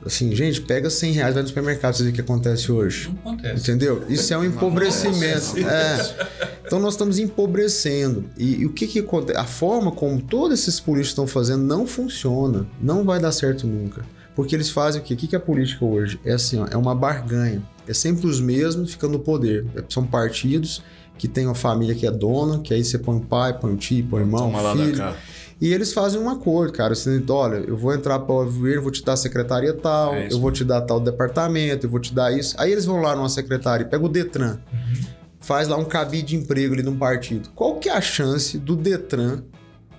Assim, 0.05 0.33
gente, 0.33 0.61
pega 0.61 0.89
100 0.89 1.11
reais, 1.11 1.33
vai 1.33 1.41
no 1.41 1.49
supermercado, 1.49 1.95
você 1.95 2.03
vê 2.03 2.11
o 2.11 2.13
que 2.13 2.21
acontece 2.21 2.71
hoje. 2.71 3.09
Não 3.09 3.33
acontece. 3.33 3.61
Entendeu? 3.61 4.05
Isso 4.07 4.33
é 4.33 4.37
um 4.37 4.45
empobrecimento. 4.45 5.57
É. 5.67 6.27
Então 6.65 6.79
nós 6.79 6.93
estamos 6.93 7.19
empobrecendo. 7.19 8.29
E, 8.37 8.61
e, 8.61 8.65
o 8.65 8.71
que 8.71 8.87
que 8.87 8.99
acontece? 8.99 9.37
A 9.37 9.43
forma 9.43 9.91
como 9.91 10.21
todos 10.21 10.59
esses 10.59 10.79
políticos 10.79 11.09
estão 11.09 11.27
fazendo 11.27 11.63
não 11.63 11.85
funciona. 11.85 12.65
Não 12.79 13.03
vai 13.03 13.19
dar 13.19 13.31
certo 13.33 13.67
nunca. 13.67 14.05
Porque 14.35 14.55
eles 14.55 14.69
fazem 14.69 15.01
o 15.01 15.03
quê? 15.03 15.13
O 15.15 15.17
que 15.17 15.35
é 15.35 15.39
a 15.39 15.41
política 15.41 15.83
hoje? 15.83 16.19
É 16.23 16.33
assim, 16.33 16.59
ó, 16.59 16.67
é 16.69 16.77
uma 16.77 16.93
barganha. 16.93 17.61
É 17.87 17.93
sempre 17.93 18.27
os 18.27 18.39
mesmos 18.39 18.91
ficando 18.91 19.13
no 19.13 19.19
poder. 19.19 19.65
É, 19.75 19.83
são 19.89 20.05
partidos 20.05 20.83
que 21.17 21.27
tem 21.27 21.45
uma 21.45 21.55
família 21.55 21.95
que 21.95 22.05
é 22.05 22.11
dona, 22.11 22.59
que 22.59 22.73
aí 22.73 22.83
você 22.83 22.97
põe 22.97 23.17
o 23.17 23.21
pai, 23.21 23.57
põe 23.57 23.73
o 23.73 23.77
tio, 23.77 24.05
põe 24.07 24.21
o 24.21 24.23
irmão, 24.23 24.51
Toma 24.51 24.75
filho. 24.75 24.97
Lá. 24.97 25.15
E 25.59 25.73
eles 25.73 25.91
fazem 25.91 26.21
um 26.21 26.29
acordo, 26.29 26.71
cara. 26.71 26.93
Você, 26.93 27.21
olha, 27.29 27.57
eu 27.57 27.75
vou 27.75 27.93
entrar 27.93 28.19
para 28.19 28.35
o 28.35 28.45
governo, 28.45 28.83
vou 28.83 28.91
te 28.91 29.03
dar 29.03 29.13
a 29.13 29.17
secretaria 29.17 29.73
tal, 29.73 30.13
é 30.13 30.27
eu 30.31 30.39
vou 30.39 30.51
te 30.51 30.63
dar 30.63 30.81
tal 30.81 30.99
departamento, 30.99 31.87
eu 31.87 31.89
vou 31.89 31.99
te 31.99 32.13
dar 32.13 32.31
isso. 32.31 32.55
Aí 32.59 32.71
eles 32.71 32.85
vão 32.85 33.01
lá 33.01 33.15
numa 33.15 33.29
secretaria, 33.29 33.85
pega 33.85 34.05
o 34.05 34.09
Detran, 34.09 34.59
uhum. 34.71 35.01
faz 35.39 35.67
lá 35.67 35.75
um 35.75 35.85
cabide 35.85 36.27
de 36.27 36.35
emprego 36.35 36.75
ali 36.75 36.83
num 36.83 36.95
partido. 36.95 37.49
Qual 37.55 37.79
que 37.79 37.89
é 37.89 37.93
a 37.93 38.01
chance 38.01 38.57
do 38.59 38.75
Detran 38.75 39.41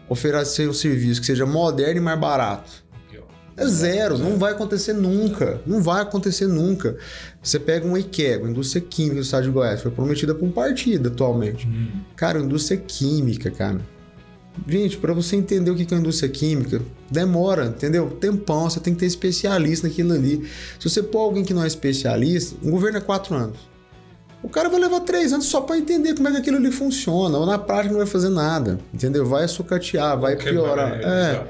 oferecer 0.08 0.68
um 0.68 0.72
serviço 0.72 1.20
que 1.20 1.26
seja 1.26 1.44
moderno 1.44 2.00
e 2.00 2.00
mais 2.00 2.18
barato? 2.20 2.87
É 3.58 3.66
zero, 3.66 4.16
não 4.16 4.38
vai 4.38 4.52
acontecer 4.52 4.92
nunca. 4.92 5.60
Não 5.66 5.82
vai 5.82 6.02
acontecer 6.02 6.46
nunca. 6.46 6.96
Você 7.42 7.58
pega 7.58 7.86
um 7.86 7.96
IKEA, 7.96 8.36
indústria 8.36 8.80
química 8.80 9.16
do 9.16 9.22
estado 9.22 9.44
de 9.44 9.50
Goiás, 9.50 9.80
foi 9.80 9.90
prometida 9.90 10.34
por 10.34 10.46
um 10.46 10.52
partido 10.52 11.08
atualmente. 11.08 11.66
Hum. 11.66 11.88
Cara, 12.14 12.38
indústria 12.38 12.78
química, 12.78 13.50
cara. 13.50 13.80
Gente, 14.66 14.96
para 14.96 15.12
você 15.12 15.36
entender 15.36 15.70
o 15.70 15.76
que 15.76 15.92
é 15.92 15.96
indústria 15.96 16.28
química, 16.28 16.80
demora, 17.10 17.66
entendeu? 17.66 18.10
Tempão, 18.10 18.68
você 18.68 18.80
tem 18.80 18.94
que 18.94 19.00
ter 19.00 19.06
especialista 19.06 19.86
naquilo 19.86 20.12
ali. 20.12 20.48
Se 20.78 20.88
você 20.88 21.02
pôr 21.02 21.20
alguém 21.20 21.44
que 21.44 21.54
não 21.54 21.62
é 21.62 21.66
especialista, 21.66 22.56
um 22.62 22.70
governo 22.70 22.98
é 22.98 23.00
quatro 23.00 23.34
anos. 23.34 23.58
O 24.42 24.48
cara 24.48 24.68
vai 24.68 24.78
levar 24.78 25.00
três 25.00 25.32
anos 25.32 25.46
só 25.46 25.60
para 25.60 25.76
entender 25.78 26.14
como 26.14 26.28
é 26.28 26.30
que 26.30 26.36
aquilo 26.38 26.58
ali 26.58 26.70
funciona. 26.70 27.36
Ou 27.38 27.44
na 27.44 27.58
prática 27.58 27.90
não 27.90 27.98
vai 27.98 28.06
fazer 28.06 28.28
nada, 28.28 28.78
entendeu? 28.94 29.26
Vai 29.26 29.46
sucatear, 29.48 30.18
vai 30.18 30.36
piorar. 30.36 31.00
É. 31.00 31.46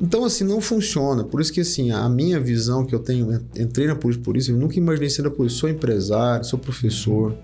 Então, 0.00 0.24
assim, 0.24 0.44
não 0.44 0.60
funciona. 0.60 1.24
Por 1.24 1.40
isso 1.40 1.52
que, 1.52 1.60
assim, 1.60 1.90
a 1.90 2.08
minha 2.08 2.38
visão 2.38 2.84
que 2.84 2.94
eu 2.94 2.98
tenho, 2.98 3.32
entrei 3.56 3.86
na 3.86 3.96
política 3.96 4.24
por 4.24 4.36
isso, 4.36 4.50
eu 4.50 4.56
nunca 4.56 4.76
imaginei 4.76 5.08
ser 5.08 5.22
na 5.22 5.30
política. 5.30 5.60
Sou 5.60 5.70
empresário, 5.70 6.44
sou 6.44 6.58
professor. 6.58 7.34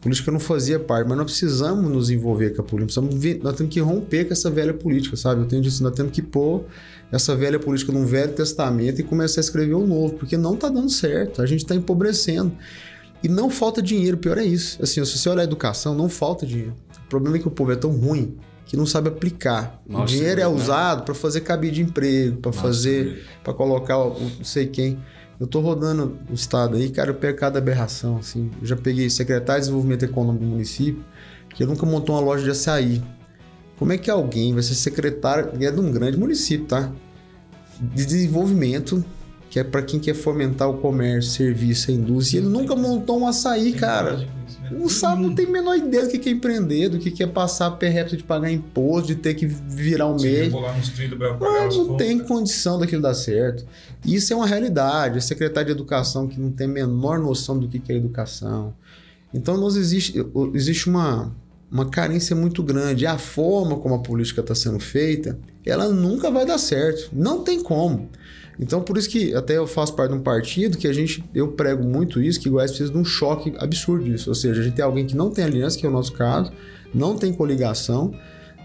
Política 0.00 0.30
não 0.30 0.38
fazia 0.38 0.78
parte, 0.78 1.08
mas 1.08 1.16
nós 1.16 1.24
precisamos 1.24 1.90
nos 1.90 2.10
envolver 2.10 2.50
com 2.50 2.60
a 2.60 2.64
política. 2.64 3.00
Nós, 3.00 3.14
nós 3.42 3.56
temos 3.56 3.72
que 3.72 3.80
romper 3.80 4.26
com 4.26 4.32
essa 4.34 4.50
velha 4.50 4.74
política, 4.74 5.16
sabe? 5.16 5.40
Eu 5.40 5.46
tenho 5.46 5.62
dito, 5.62 5.82
nós 5.82 5.94
temos 5.94 6.12
que 6.12 6.20
pôr 6.20 6.64
essa 7.10 7.34
velha 7.34 7.58
política 7.58 7.90
num 7.92 8.04
velho 8.04 8.32
testamento 8.32 9.00
e 9.00 9.02
começar 9.02 9.40
a 9.40 9.42
escrever 9.42 9.74
um 9.74 9.86
novo, 9.86 10.14
porque 10.14 10.36
não 10.36 10.54
está 10.54 10.68
dando 10.68 10.90
certo. 10.90 11.40
A 11.40 11.46
gente 11.46 11.60
está 11.60 11.74
empobrecendo. 11.74 12.52
E 13.22 13.28
não 13.28 13.48
falta 13.48 13.80
dinheiro, 13.80 14.18
pior 14.18 14.36
é 14.36 14.44
isso. 14.44 14.80
Assim, 14.82 15.02
se 15.04 15.18
você 15.18 15.28
olhar 15.30 15.40
a 15.40 15.44
educação, 15.44 15.94
não 15.94 16.10
falta 16.10 16.44
dinheiro. 16.44 16.74
O 17.06 17.08
problema 17.08 17.36
é 17.36 17.40
que 17.40 17.48
o 17.48 17.50
povo 17.50 17.72
é 17.72 17.76
tão 17.76 17.90
ruim 17.90 18.36
que 18.66 18.76
não 18.76 18.84
sabe 18.84 19.08
aplicar. 19.08 19.80
Mal 19.88 20.02
o 20.02 20.04
dinheiro 20.04 20.40
é 20.40 20.44
né? 20.44 20.48
usado 20.48 21.04
para 21.04 21.14
fazer 21.14 21.40
cabide 21.40 21.76
de 21.76 21.82
emprego, 21.82 22.38
para 22.38 22.52
fazer, 22.52 23.04
distribuído. 23.04 23.40
para 23.42 23.54
colocar 23.54 23.98
o, 23.98 24.20
não 24.20 24.44
sei 24.44 24.66
quem. 24.66 24.98
Eu 25.38 25.46
tô 25.46 25.60
rodando 25.60 26.18
o 26.28 26.34
estado 26.34 26.76
aí, 26.76 26.90
cara, 26.90 27.10
eu 27.10 27.14
pego 27.14 27.38
cada 27.38 27.58
aberração, 27.58 28.16
assim. 28.16 28.50
Eu 28.60 28.66
já 28.66 28.76
peguei 28.76 29.08
secretário 29.08 29.60
de 29.60 29.66
desenvolvimento 29.66 30.02
econômico 30.02 30.44
do 30.44 30.50
município, 30.50 31.04
que 31.50 31.64
nunca 31.64 31.86
montou 31.86 32.16
uma 32.16 32.20
loja 32.20 32.42
de 32.42 32.50
açaí. 32.50 33.02
Como 33.78 33.92
é 33.92 33.98
que 33.98 34.10
alguém 34.10 34.52
vai 34.52 34.62
ser 34.62 34.74
secretário, 34.74 35.52
é 35.60 35.70
de 35.70 35.80
um 35.80 35.92
grande 35.92 36.18
município, 36.18 36.66
tá? 36.66 36.90
De 37.78 38.06
desenvolvimento, 38.06 39.04
que 39.50 39.60
é 39.60 39.64
para 39.64 39.82
quem 39.82 40.00
quer 40.00 40.14
fomentar 40.14 40.68
o 40.68 40.78
comércio, 40.78 41.30
serviço, 41.30 41.90
a 41.90 41.94
indústria, 41.94 42.38
e 42.38 42.42
ele 42.42 42.48
nunca 42.48 42.74
montou 42.74 43.20
um 43.20 43.28
açaí, 43.28 43.74
cara. 43.74 44.26
Não 44.70 44.88
sabe, 44.88 45.22
não 45.22 45.34
tem 45.34 45.46
a 45.46 45.50
menor 45.50 45.76
ideia 45.76 46.06
do 46.06 46.10
que 46.10 46.28
é 46.28 46.32
empreender, 46.32 46.88
do 46.88 46.98
que 46.98 47.22
é 47.22 47.26
passar 47.26 47.70
perreto 47.72 48.16
de 48.16 48.22
pagar 48.22 48.50
imposto, 48.50 49.08
de 49.08 49.16
ter 49.16 49.34
que 49.34 49.46
virar 49.46 50.06
um 50.08 50.16
mês. 50.20 50.52
Mas 50.52 51.66
as 51.66 51.76
não 51.76 51.96
tem 51.96 52.18
condição 52.18 52.78
daquilo 52.78 53.02
dar 53.02 53.14
certo. 53.14 53.66
Isso 54.04 54.32
é 54.32 54.36
uma 54.36 54.46
realidade. 54.46 55.18
A 55.18 55.20
secretária 55.20 55.66
de 55.66 55.72
educação 55.72 56.26
que 56.26 56.40
não 56.40 56.50
tem 56.50 56.66
a 56.66 56.70
menor 56.70 57.18
noção 57.18 57.58
do 57.58 57.68
que 57.68 57.78
que 57.78 57.92
é 57.92 57.96
educação. 57.96 58.74
Então, 59.32 59.56
nós 59.56 59.76
existe, 59.76 60.14
existe 60.54 60.88
uma, 60.88 61.34
uma 61.70 61.86
carência 61.86 62.34
muito 62.34 62.62
grande. 62.62 63.04
E 63.04 63.06
a 63.06 63.18
forma 63.18 63.76
como 63.76 63.94
a 63.94 63.98
política 63.98 64.40
está 64.40 64.54
sendo 64.54 64.78
feita, 64.78 65.38
ela 65.64 65.88
nunca 65.88 66.30
vai 66.30 66.46
dar 66.46 66.58
certo. 66.58 67.10
Não 67.12 67.42
tem 67.42 67.62
como. 67.62 68.08
Então, 68.58 68.80
por 68.80 68.96
isso 68.96 69.08
que 69.08 69.34
até 69.34 69.58
eu 69.58 69.66
faço 69.66 69.94
parte 69.94 70.12
de 70.12 70.18
um 70.18 70.22
partido 70.22 70.78
que 70.78 70.88
a 70.88 70.92
gente, 70.92 71.22
eu 71.34 71.48
prego 71.48 71.84
muito 71.84 72.22
isso, 72.22 72.40
que 72.40 72.48
Goiás 72.48 72.70
precisa 72.70 72.90
de 72.90 72.98
um 72.98 73.04
choque 73.04 73.54
absurdo 73.58 74.04
disso. 74.04 74.30
Ou 74.30 74.34
seja, 74.34 74.60
a 74.60 74.64
gente 74.64 74.74
tem 74.74 74.84
alguém 74.84 75.06
que 75.06 75.16
não 75.16 75.30
tem 75.30 75.44
aliança, 75.44 75.78
que 75.78 75.84
é 75.84 75.88
o 75.88 75.92
nosso 75.92 76.12
caso, 76.12 76.50
não 76.94 77.16
tem 77.16 77.32
coligação, 77.32 78.14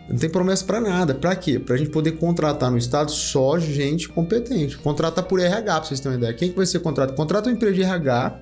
não 0.10 0.18
tem 0.18 0.30
promessa 0.30 0.66
para 0.66 0.80
nada. 0.80 1.14
Para 1.14 1.36
quê? 1.36 1.60
Para 1.60 1.76
a 1.76 1.78
gente 1.78 1.90
poder 1.90 2.14
contratar 2.14 2.72
no 2.72 2.78
estado 2.78 3.12
só 3.12 3.60
gente 3.60 4.08
competente. 4.08 4.78
Contratar 4.78 5.26
por 5.26 5.40
RH, 5.40 5.64
para 5.64 5.84
vocês 5.84 6.00
terem 6.00 6.18
uma 6.18 6.24
ideia. 6.24 6.34
Quem 6.34 6.50
que 6.50 6.56
vai 6.56 6.66
ser 6.66 6.80
contratado? 6.80 7.18
Contrata 7.18 7.50
uma 7.50 7.56
empresa 7.56 7.76
de 7.76 7.84
RH, 7.84 8.40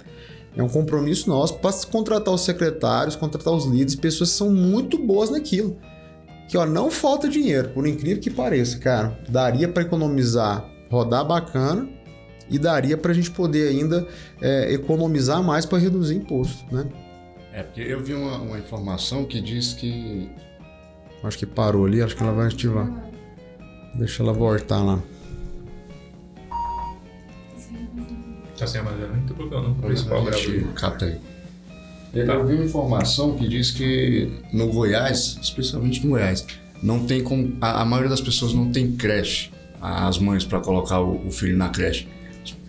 é 0.55 0.63
um 0.63 0.69
compromisso 0.69 1.29
nosso, 1.29 1.55
para 1.55 1.71
contratar 1.91 2.33
os 2.33 2.41
secretários, 2.41 3.15
contratar 3.15 3.53
os 3.53 3.65
líderes, 3.65 3.95
pessoas 3.95 4.31
que 4.31 4.37
são 4.37 4.51
muito 4.51 4.97
boas 4.97 5.29
naquilo. 5.29 5.77
Que 6.47 6.57
ó, 6.57 6.65
não 6.65 6.89
falta 6.89 7.29
dinheiro, 7.29 7.69
por 7.69 7.87
incrível 7.87 8.21
que 8.21 8.29
pareça, 8.29 8.77
cara. 8.79 9.19
Daria 9.29 9.67
para 9.67 9.83
economizar, 9.83 10.67
rodar 10.89 11.25
bacana 11.25 11.87
e 12.49 12.57
daria 12.57 12.97
para 12.97 13.11
a 13.11 13.15
gente 13.15 13.31
poder 13.31 13.69
ainda 13.69 14.07
é, 14.41 14.73
economizar 14.73 15.43
mais 15.43 15.65
para 15.65 15.77
reduzir 15.77 16.15
imposto, 16.15 16.63
né? 16.73 16.87
É, 17.53 17.63
porque 17.63 17.81
eu 17.81 18.03
vi 18.03 18.13
uma, 18.13 18.37
uma 18.37 18.59
informação 18.59 19.25
que 19.25 19.41
diz 19.41 19.73
que 19.73 20.29
Acho 21.23 21.37
que 21.37 21.45
parou 21.45 21.85
ali, 21.85 22.01
acho 22.01 22.15
que 22.15 22.23
ela 22.23 22.31
vai 22.31 22.47
ativar. 22.47 22.89
Deixa 23.95 24.23
ela 24.23 24.31
voltar 24.31 24.81
lá. 24.81 25.01
Tá 28.57 28.67
sem 28.67 28.81
a 28.81 28.83
madeira, 28.83 29.13
não 29.13 29.25
tem 29.25 29.35
problema 29.35 29.63
não. 29.63 29.71
O 29.71 29.75
principal 29.75 30.23
gravador. 30.23 30.73
capta 30.73 31.05
aí. 31.05 31.19
Eu 32.13 32.45
vi 32.45 32.55
uma 32.55 32.65
informação 32.65 33.35
que 33.35 33.47
diz 33.47 33.71
que 33.71 34.31
no 34.51 34.67
Goiás, 34.71 35.37
especialmente 35.41 36.03
no 36.03 36.11
Goiás, 36.11 36.45
não 36.81 37.05
tem 37.05 37.21
como. 37.21 37.55
A, 37.61 37.81
a 37.81 37.85
maioria 37.85 38.09
das 38.09 38.21
pessoas 38.21 38.53
não 38.53 38.71
tem 38.71 38.93
creche, 38.93 39.51
as 39.81 40.17
mães 40.17 40.45
para 40.45 40.59
colocar 40.59 40.99
o, 40.99 41.27
o 41.27 41.31
filho 41.31 41.57
na 41.57 41.69
creche. 41.69 42.07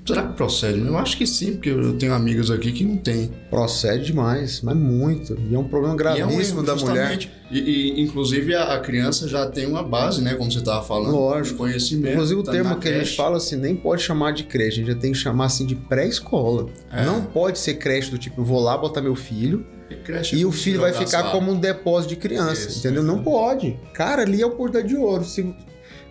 Será 0.06 0.26
que 0.26 0.32
procede? 0.32 0.80
Eu 0.80 0.98
acho 0.98 1.16
que 1.16 1.26
sim, 1.26 1.52
porque 1.52 1.70
eu 1.70 1.96
tenho 1.96 2.12
amigas 2.12 2.50
aqui 2.50 2.72
que 2.72 2.84
não 2.84 2.96
tem. 2.96 3.30
Procede 3.48 4.06
demais, 4.06 4.60
mas 4.60 4.76
muito. 4.76 5.38
E 5.48 5.54
é 5.54 5.58
um 5.58 5.64
problema 5.64 5.94
E 5.94 6.20
é 6.20 6.26
um 6.26 6.28
gravíssimo 6.28 6.62
da 6.64 6.74
mulher. 6.74 7.18
E, 7.50 7.58
e, 7.58 8.00
inclusive 8.00 8.54
a, 8.54 8.74
a 8.74 8.80
criança 8.80 9.28
já 9.28 9.46
tem 9.46 9.66
uma 9.66 9.84
base, 9.84 10.20
né? 10.20 10.34
Como 10.34 10.50
você 10.50 10.58
estava 10.58 10.84
falando. 10.84 11.12
Lógico. 11.12 11.58
Conhecimento. 11.58 12.12
Inclusive 12.12 12.40
o 12.40 12.42
tá 12.42 12.52
termo 12.52 12.76
que 12.80 12.88
a 12.88 12.92
gente 12.92 13.02
creche. 13.02 13.16
fala 13.16 13.36
assim, 13.36 13.56
nem 13.56 13.76
pode 13.76 14.02
chamar 14.02 14.32
de 14.32 14.44
creche, 14.44 14.80
a 14.80 14.84
gente 14.84 14.94
já 14.94 14.98
tem 14.98 15.12
que 15.12 15.18
chamar 15.18 15.44
assim 15.44 15.64
de 15.64 15.76
pré-escola. 15.76 16.66
É. 16.92 17.04
Não 17.04 17.22
pode 17.22 17.58
ser 17.58 17.74
creche 17.74 18.10
do 18.10 18.18
tipo, 18.18 18.40
eu 18.40 18.44
vou 18.44 18.60
lá 18.60 18.76
botar 18.76 19.00
meu 19.00 19.14
filho 19.14 19.64
Creche 20.04 20.36
é 20.36 20.38
e 20.38 20.44
o 20.44 20.52
filho 20.52 20.80
vai 20.80 20.92
ficar 20.92 21.30
como 21.30 21.50
um 21.50 21.58
depósito 21.58 22.14
de 22.14 22.20
criança, 22.20 22.68
Isso, 22.68 22.78
entendeu? 22.78 23.02
Não 23.02 23.22
pode. 23.22 23.78
Cara, 23.92 24.22
ali 24.22 24.40
é 24.40 24.46
o 24.46 24.50
porta 24.50 24.82
de 24.82 24.96
ouro. 24.96 25.24
Se... 25.24 25.54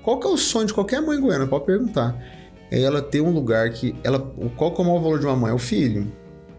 Qual 0.09 0.19
que 0.19 0.25
é 0.25 0.29
o 0.31 0.37
sonho 0.37 0.65
de 0.65 0.73
qualquer 0.73 1.03
mãe 1.03 1.19
goiana? 1.21 1.45
Pode 1.45 1.65
perguntar. 1.65 2.17
É 2.71 2.81
ela 2.81 2.99
ter 2.99 3.21
um 3.21 3.29
lugar 3.29 3.69
que 3.69 3.93
ela, 4.03 4.17
qual 4.57 4.73
que 4.73 4.81
é 4.81 4.83
o 4.83 4.87
maior 4.87 4.99
valor 5.03 5.19
de 5.19 5.25
uma 5.27 5.35
mãe? 5.35 5.51
É 5.51 5.53
o 5.53 5.59
filho. 5.59 6.11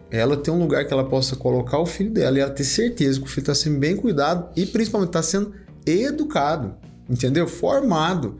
É 0.09 0.19
ela 0.19 0.37
ter 0.37 0.51
um 0.51 0.57
lugar 0.59 0.85
que 0.85 0.93
ela 0.93 1.03
possa 1.03 1.35
colocar 1.35 1.77
o 1.77 1.85
filho 1.85 2.11
dela 2.11 2.37
e 2.37 2.39
ela 2.39 2.49
ter 2.51 2.63
certeza 2.63 3.19
que 3.19 3.25
o 3.25 3.29
filho 3.29 3.41
está 3.41 3.53
sendo 3.53 3.77
bem 3.77 3.97
cuidado 3.97 4.47
e 4.55 4.65
principalmente 4.65 5.09
está 5.09 5.21
sendo 5.21 5.51
educado, 5.85 6.75
entendeu? 7.09 7.45
Formado. 7.45 8.37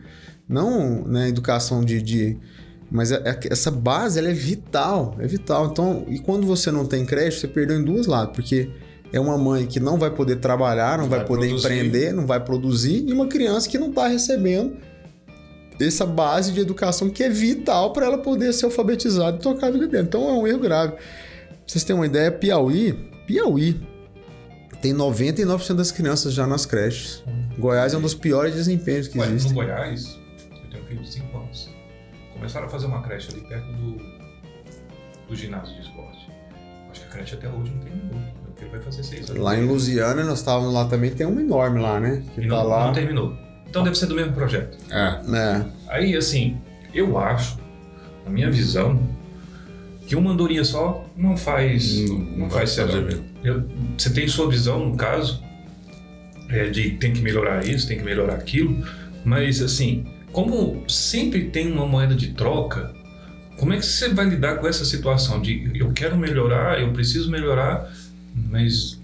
Não 0.48 1.04
na 1.06 1.28
educação 1.28 1.84
de, 1.84 2.02
de- 2.02 2.38
mas 2.90 3.12
é- 3.12 3.22
é- 3.26 3.40
essa 3.52 3.70
base 3.70 4.18
ela 4.18 4.30
é 4.30 4.34
vital, 4.34 5.18
é 5.20 5.28
vital. 5.28 5.68
Então, 5.72 6.06
e 6.08 6.20
quando 6.20 6.48
você 6.48 6.72
não 6.72 6.86
tem 6.86 7.06
creche, 7.06 7.38
você 7.42 7.48
perdeu 7.50 7.78
em 7.78 7.84
duas 7.84 8.08
lados, 8.08 8.34
porque 8.34 8.70
é 9.12 9.20
uma 9.20 9.38
mãe 9.38 9.66
que 9.66 9.78
não 9.82 9.98
vai 9.98 10.10
poder 10.12 10.38
trabalhar, 10.38 10.98
não, 10.98 11.04
Não 11.04 11.10
vai, 11.10 11.20
vai 11.20 11.28
poder 11.28 11.48
produzir. 11.50 11.68
empreender, 11.68 12.14
não 12.14 12.26
vai 12.26 12.40
produzir, 12.40 13.04
e 13.06 13.12
uma 13.12 13.28
criança 13.28 13.68
que 13.68 13.78
não 13.78 13.90
está 13.90 14.08
recebendo 14.08 14.78
essa 15.80 16.06
base 16.06 16.52
de 16.52 16.60
educação 16.60 17.10
que 17.10 17.24
é 17.24 17.30
vital 17.30 17.92
para 17.94 18.06
ela 18.06 18.18
poder 18.18 18.54
ser 18.54 18.66
alfabetizada 18.66 19.38
e 19.38 19.40
tocar 19.40 19.68
a 19.68 19.72
vida 19.72 19.88
dela. 19.88 20.04
Então 20.04 20.28
é 20.30 20.34
um 20.34 20.46
erro 20.48 20.60
grave. 20.60 20.94
Pra 20.94 21.02
vocês 21.66 21.84
terem 21.84 22.00
uma 22.00 22.06
ideia, 22.06 22.32
Piauí, 22.32 22.94
Piauí 23.26 23.82
tem 24.82 24.94
99% 24.94 25.74
das 25.76 25.92
crianças 25.92 26.34
já 26.34 26.46
nas 26.48 26.66
creches. 26.66 27.24
Goiás 27.58 27.94
é 27.94 27.98
um 27.98 28.02
dos 28.02 28.14
piores 28.16 28.54
desempenhos 28.56 29.08
que 29.08 29.18
Ué, 29.20 29.28
no 29.28 29.34
existem. 29.36 29.54
Goiás, 29.56 30.20
eu 30.64 30.70
tenho 30.70 30.84
um 30.84 30.88
filho 30.88 31.02
de 31.02 31.14
5 31.14 31.38
anos. 31.38 31.70
Começaram 32.34 32.66
a 32.66 32.70
fazer 32.70 32.88
uma 32.88 33.02
creche 33.04 33.30
ali 33.32 33.42
perto 33.42 33.72
do, 33.74 33.98
do 35.28 35.36
ginásio 35.36 35.76
de 35.76 35.82
esporte. 35.82 36.30
Acho 36.90 37.02
que 37.02 37.08
a 37.08 37.10
creche 37.12 37.36
até 37.36 37.48
hoje 37.48 37.72
não 37.72 37.80
terminou. 37.80 38.20
Meu 38.20 38.56
filho 38.56 38.72
vai 38.72 38.80
fazer 38.82 39.04
6 39.04 39.30
anos. 39.30 39.42
Lá 39.44 39.56
em 39.56 39.66
Lusiana, 39.68 40.24
nós 40.24 40.40
estávamos 40.40 40.74
lá 40.74 40.86
também, 40.86 41.12
tem 41.12 41.28
uma 41.28 41.42
enorme 41.42 41.80
lá, 41.80 42.00
né? 42.00 42.24
Que 42.34 42.42
E 42.42 42.48
tá 42.48 42.56
não, 42.56 42.68
lá. 42.68 42.86
não 42.88 42.94
terminou. 42.94 43.38
Então 43.72 43.84
deve 43.86 43.98
ser 43.98 44.06
do 44.08 44.16
mesmo 44.16 44.34
projeto. 44.34 44.78
É. 44.92 45.22
É. 45.34 45.66
Aí, 45.88 46.14
assim, 46.18 46.58
eu 46.94 47.18
acho, 47.18 47.58
na 48.26 48.30
minha 48.30 48.52
visão, 48.52 49.02
que 50.06 50.14
uma 50.14 50.32
andorinha 50.32 50.66
só 50.66 51.10
não 51.16 51.38
faz, 51.38 52.02
Não- 52.02 52.20
não, 52.20 52.38
não 52.40 52.50
faz 52.50 52.72
serão. 52.72 53.08
Eu- 53.42 53.64
Você 53.98 54.10
tem 54.10 54.28
sua 54.28 54.50
visão, 54.50 54.90
no 54.90 54.98
caso, 54.98 55.42
é, 56.50 56.68
de 56.68 56.92
tem 56.92 57.14
que 57.14 57.22
melhorar 57.22 57.66
isso, 57.66 57.88
tem 57.88 57.98
que 57.98 58.04
melhorar 58.04 58.34
aquilo, 58.34 58.86
mas 59.24 59.62
assim, 59.62 60.06
como 60.34 60.84
sempre 60.90 61.46
tem 61.46 61.72
uma 61.72 61.88
moeda 61.88 62.14
de 62.14 62.34
troca, 62.34 62.92
como 63.58 63.72
é 63.74 63.78
que 63.78 63.86
você 63.86 64.10
vai 64.10 64.26
lidar 64.26 64.58
com 64.58 64.68
essa 64.68 64.84
situação 64.84 65.42
de 65.42 65.72
eu 65.76 65.94
quero 65.94 66.18
melhorar, 66.18 66.82
eu 66.82 66.92
preciso 66.92 67.32
melhorar, 67.32 67.90
mas 68.36 69.01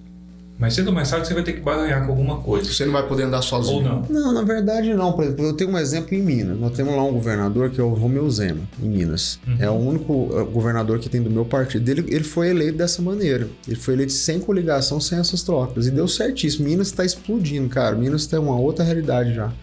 mais 0.60 0.74
cedo 0.74 0.88
ou 0.88 0.94
mais 0.94 1.10
tarde 1.12 1.28
você 1.28 1.36
vai 1.36 1.44
ter 1.44 1.54
que 1.54 1.60
barganhar 1.62 2.04
com 2.04 2.12
alguma 2.12 2.38
coisa. 2.38 2.72
Você 2.72 2.84
não 2.84 2.94
vai 2.94 3.08
poder 3.08 3.24
andar 3.24 3.44
sozinho. 3.44 3.78
Ou 3.78 3.84
não. 3.84 4.06
Não, 4.10 4.34
na 4.34 4.42
verdade 4.42 4.92
não. 4.96 5.14
Por 5.14 5.24
exemplo, 5.24 5.46
eu 5.46 5.54
tenho 5.54 5.70
um 5.70 5.78
exemplo 5.78 6.16
em 6.16 6.22
Minas. 6.22 6.60
Nós 6.60 6.72
temos 6.72 6.96
lá 6.96 7.04
um 7.04 7.14
governador 7.14 7.70
que 7.70 7.80
é 7.80 7.84
o 7.84 7.94
Romeu 7.94 8.28
Zema, 8.32 8.62
em 8.82 8.90
Minas. 8.90 9.40
Uhum. 9.46 9.56
É 9.60 9.70
o 9.70 9.76
único 9.76 10.30
eh, 10.34 10.44
governador 10.46 10.98
que 10.98 11.10
tem 11.10 11.22
do 11.22 11.30
meu 11.30 11.46
partido. 11.46 11.88
Ele, 11.88 12.06
ele 12.08 12.24
foi 12.24 12.50
eleito 12.50 12.76
dessa 12.76 13.04
maneira. 13.04 13.48
Ele 13.68 13.76
foi 13.76 13.94
eleito 13.94 14.14
sem 14.14 14.40
coligação, 14.40 15.00
sem 15.00 15.20
essas 15.20 15.44
trocas. 15.44 15.86
E 15.86 15.92
deu 15.92 16.08
certíssimo. 16.08 16.66
Minas 16.68 16.88
está 16.88 17.06
explodindo, 17.06 17.70
cara. 17.70 17.96
Minas 17.96 18.26
tem 18.26 18.40
uma 18.40 18.58
outra 18.58 18.84
realidade 18.84 19.36
já. 19.36 19.54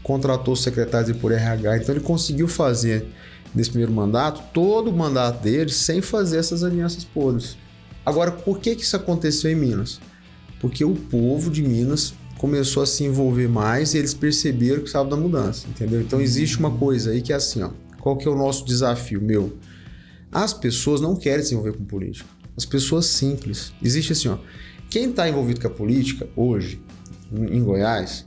Contratou 0.00 0.54
os 0.54 0.62
secretários 0.62 1.16
por 1.16 1.32
RH. 1.32 1.78
Então 1.78 1.92
ele 1.92 2.04
conseguiu 2.04 2.46
fazer, 2.46 3.04
nesse 3.52 3.70
primeiro 3.70 3.92
mandato, 3.92 4.42
todo 4.54 4.90
o 4.90 4.96
mandato 4.96 5.42
dele 5.42 5.70
sem 5.70 6.00
fazer 6.00 6.38
essas 6.38 6.62
alianças 6.62 7.02
podres. 7.02 7.56
Agora, 8.06 8.30
por 8.30 8.60
que, 8.60 8.76
que 8.76 8.82
isso 8.82 8.94
aconteceu 8.94 9.50
em 9.50 9.56
Minas? 9.56 10.00
Porque 10.60 10.84
o 10.84 10.94
povo 10.94 11.50
de 11.50 11.62
Minas 11.62 12.14
começou 12.38 12.82
a 12.82 12.86
se 12.86 13.02
envolver 13.02 13.48
mais 13.48 13.92
e 13.92 13.98
eles 13.98 14.14
perceberam 14.14 14.76
que 14.76 14.82
precisava 14.82 15.08
da 15.08 15.16
mudança, 15.16 15.66
entendeu? 15.68 16.00
Então 16.00 16.20
existe 16.20 16.58
uma 16.58 16.70
coisa 16.70 17.10
aí 17.10 17.20
que 17.20 17.32
é 17.32 17.36
assim, 17.36 17.62
ó. 17.62 17.70
Qual 17.98 18.16
que 18.16 18.28
é 18.28 18.30
o 18.30 18.36
nosso 18.36 18.64
desafio, 18.64 19.20
meu? 19.20 19.58
As 20.30 20.52
pessoas 20.52 21.00
não 21.00 21.16
querem 21.16 21.44
se 21.44 21.54
envolver 21.54 21.72
com 21.72 21.84
política. 21.84 22.28
As 22.56 22.64
pessoas 22.64 23.06
simples. 23.06 23.72
Existe 23.82 24.12
assim, 24.12 24.28
ó. 24.28 24.38
Quem 24.88 25.10
está 25.10 25.28
envolvido 25.28 25.60
com 25.60 25.66
a 25.66 25.70
política 25.70 26.28
hoje, 26.36 26.80
em 27.32 27.62
Goiás, 27.62 28.26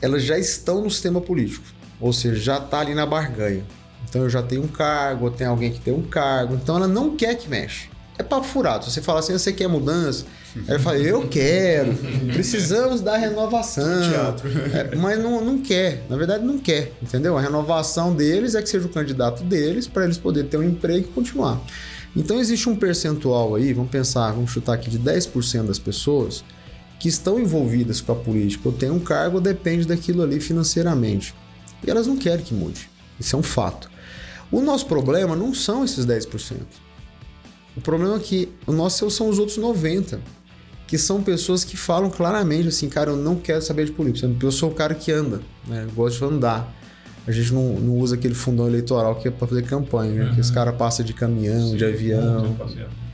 elas 0.00 0.22
já 0.22 0.38
estão 0.38 0.82
no 0.82 0.90
sistema 0.90 1.20
político. 1.20 1.64
Ou 2.00 2.12
seja, 2.12 2.40
já 2.40 2.58
está 2.58 2.80
ali 2.80 2.94
na 2.94 3.06
barganha. 3.06 3.64
Então 4.08 4.22
eu 4.22 4.30
já 4.30 4.42
tenho 4.42 4.62
um 4.62 4.68
cargo, 4.68 5.30
tem 5.30 5.46
alguém 5.46 5.72
que 5.72 5.80
tem 5.80 5.92
um 5.92 6.02
cargo. 6.02 6.54
Então 6.54 6.76
ela 6.76 6.88
não 6.88 7.16
quer 7.16 7.34
que 7.34 7.48
mexe. 7.48 7.90
É 8.18 8.22
papo 8.22 8.46
furado. 8.46 8.84
Se 8.84 8.90
você 8.90 9.00
falar 9.00 9.20
assim, 9.20 9.32
você 9.32 9.52
quer 9.52 9.68
mudança? 9.68 10.24
Aí 10.66 10.74
eu 10.74 10.80
falo, 10.80 10.96
eu 10.96 11.28
quero. 11.28 11.94
Precisamos 12.32 13.00
da 13.00 13.16
renovação. 13.16 14.10
Teatro. 14.10 14.48
É, 14.74 14.96
mas 14.96 15.22
não, 15.22 15.44
não 15.44 15.58
quer. 15.58 16.04
Na 16.10 16.16
verdade, 16.16 16.44
não 16.44 16.58
quer. 16.58 16.92
Entendeu? 17.00 17.38
A 17.38 17.40
renovação 17.40 18.14
deles 18.14 18.56
é 18.56 18.62
que 18.62 18.68
seja 18.68 18.86
o 18.86 18.88
candidato 18.88 19.44
deles 19.44 19.86
para 19.86 20.04
eles 20.04 20.18
poderem 20.18 20.50
ter 20.50 20.56
um 20.56 20.64
emprego 20.64 21.06
e 21.08 21.12
continuar. 21.12 21.60
Então 22.16 22.40
existe 22.40 22.68
um 22.68 22.74
percentual 22.74 23.54
aí, 23.54 23.72
vamos 23.72 23.90
pensar, 23.90 24.32
vamos 24.32 24.50
chutar 24.50 24.72
aqui 24.72 24.90
de 24.90 24.98
10% 24.98 25.66
das 25.66 25.78
pessoas 25.78 26.42
que 26.98 27.08
estão 27.08 27.38
envolvidas 27.38 28.00
com 28.00 28.10
a 28.10 28.16
política 28.16 28.68
ou 28.68 28.74
têm 28.74 28.90
um 28.90 28.98
cargo 28.98 29.40
depende 29.40 29.86
daquilo 29.86 30.22
ali 30.22 30.40
financeiramente. 30.40 31.34
E 31.86 31.90
elas 31.90 32.08
não 32.08 32.16
querem 32.16 32.44
que 32.44 32.52
mude. 32.52 32.90
Isso 33.20 33.36
é 33.36 33.38
um 33.38 33.42
fato. 33.42 33.88
O 34.50 34.60
nosso 34.60 34.86
problema 34.86 35.36
não 35.36 35.54
são 35.54 35.84
esses 35.84 36.04
10%. 36.04 36.56
O 37.76 37.80
problema 37.80 38.16
é 38.16 38.18
que 38.18 38.48
o 38.66 38.72
nosso 38.72 39.08
são 39.10 39.28
os 39.28 39.38
outros 39.38 39.58
90%, 39.58 40.18
que 40.86 40.98
são 40.98 41.22
pessoas 41.22 41.64
que 41.64 41.76
falam 41.76 42.10
claramente 42.10 42.68
assim, 42.68 42.88
cara, 42.88 43.10
eu 43.10 43.16
não 43.16 43.36
quero 43.36 43.62
saber 43.62 43.84
de 43.84 43.92
política. 43.92 44.30
Eu 44.42 44.50
sou 44.50 44.70
o 44.70 44.74
cara 44.74 44.94
que 44.94 45.12
anda, 45.12 45.40
né? 45.66 45.84
Eu 45.84 45.92
gosto 45.92 46.18
de 46.18 46.34
andar. 46.34 46.74
A 47.26 47.30
gente 47.30 47.52
não, 47.52 47.74
não 47.74 47.98
usa 47.98 48.14
aquele 48.14 48.34
fundão 48.34 48.66
eleitoral 48.66 49.14
que 49.16 49.28
é 49.28 49.30
para 49.30 49.46
fazer 49.46 49.62
campanha, 49.64 50.12
né? 50.12 50.24
Uhum. 50.24 50.34
Que 50.34 50.40
os 50.40 50.50
caras 50.50 50.74
passam 50.76 51.04
de 51.04 51.12
caminhão, 51.12 51.70
Sim, 51.70 51.76
de 51.76 51.84
avião. 51.84 52.56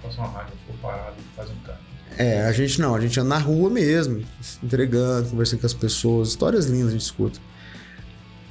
Passa 0.03 0.19
uma 0.19 0.29
raiva, 0.29 0.51
ficou 0.51 0.77
parado, 0.81 1.17
faz 1.35 1.51
um 1.51 1.57
carro. 1.67 1.79
É, 2.17 2.43
a 2.43 2.53
gente 2.53 2.81
não, 2.81 2.95
a 2.95 3.01
gente 3.01 3.19
anda 3.19 3.31
na 3.31 3.39
rua 3.39 3.69
mesmo, 3.69 4.23
entregando, 4.63 5.31
conversando 5.31 5.61
com 5.61 5.67
as 5.67 5.75
pessoas, 5.75 6.29
histórias 6.29 6.67
lindas 6.67 6.89
a 6.89 6.93
gente 6.93 7.03
escuta. 7.03 7.41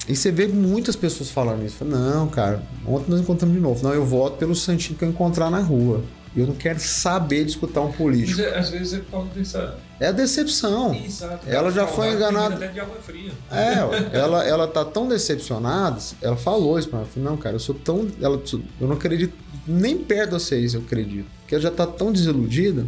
E 0.08 0.16
você 0.16 0.32
vê 0.32 0.48
muitas 0.48 0.96
pessoas 0.96 1.30
falando 1.30 1.66
isso. 1.66 1.84
Não, 1.86 2.28
cara, 2.28 2.62
ontem 2.86 3.10
nós 3.10 3.22
encontramos 3.22 3.56
de 3.56 3.62
novo. 3.62 3.84
Não, 3.84 3.94
eu 3.94 4.06
voto 4.06 4.38
pelo 4.38 4.56
santinho 4.56 4.98
que 4.98 5.06
eu 5.06 5.10
encontrar 5.10 5.50
na 5.50 5.60
rua. 5.60 6.04
Eu 6.36 6.48
não 6.48 6.56
quero 6.56 6.80
saber 6.80 7.46
de 7.46 7.52
escutar 7.52 7.82
um 7.82 7.92
político. 7.92 8.42
Mas, 8.42 8.52
é, 8.52 8.58
às 8.58 8.70
vezes 8.72 8.94
é 8.94 8.98
por 9.00 9.12
causa 9.12 9.30
dessa. 9.36 9.78
É 10.00 10.08
a 10.08 10.12
decepção. 10.12 10.94
Exato. 10.96 11.48
Ela 11.48 11.72
já 11.72 11.86
foi 11.86 12.12
enganada. 12.12 12.56
Até 12.56 12.68
de 12.68 12.80
água 12.80 12.98
fria. 13.02 13.32
É, 13.52 14.18
ela, 14.18 14.44
ela 14.44 14.68
tá 14.68 14.84
tão 14.84 15.08
decepcionada. 15.08 16.00
Ela 16.22 16.36
falou 16.36 16.80
isso 16.80 16.90
pra 16.90 17.00
mim. 17.00 17.06
Não, 17.18 17.38
cara, 17.38 17.56
eu 17.56 17.60
sou 17.60 17.76
tão. 17.76 18.08
Ela, 18.20 18.42
eu 18.82 18.88
não 18.88 18.96
acredito 18.96 19.34
nem 19.68 19.98
perto 19.98 20.32
de 20.32 20.44
vocês, 20.44 20.74
eu 20.74 20.82
acredito. 20.82 21.28
Porque 21.42 21.54
ela 21.54 21.62
já 21.62 21.72
tá 21.72 21.86
tão 21.86 22.12
desiludida. 22.12 22.88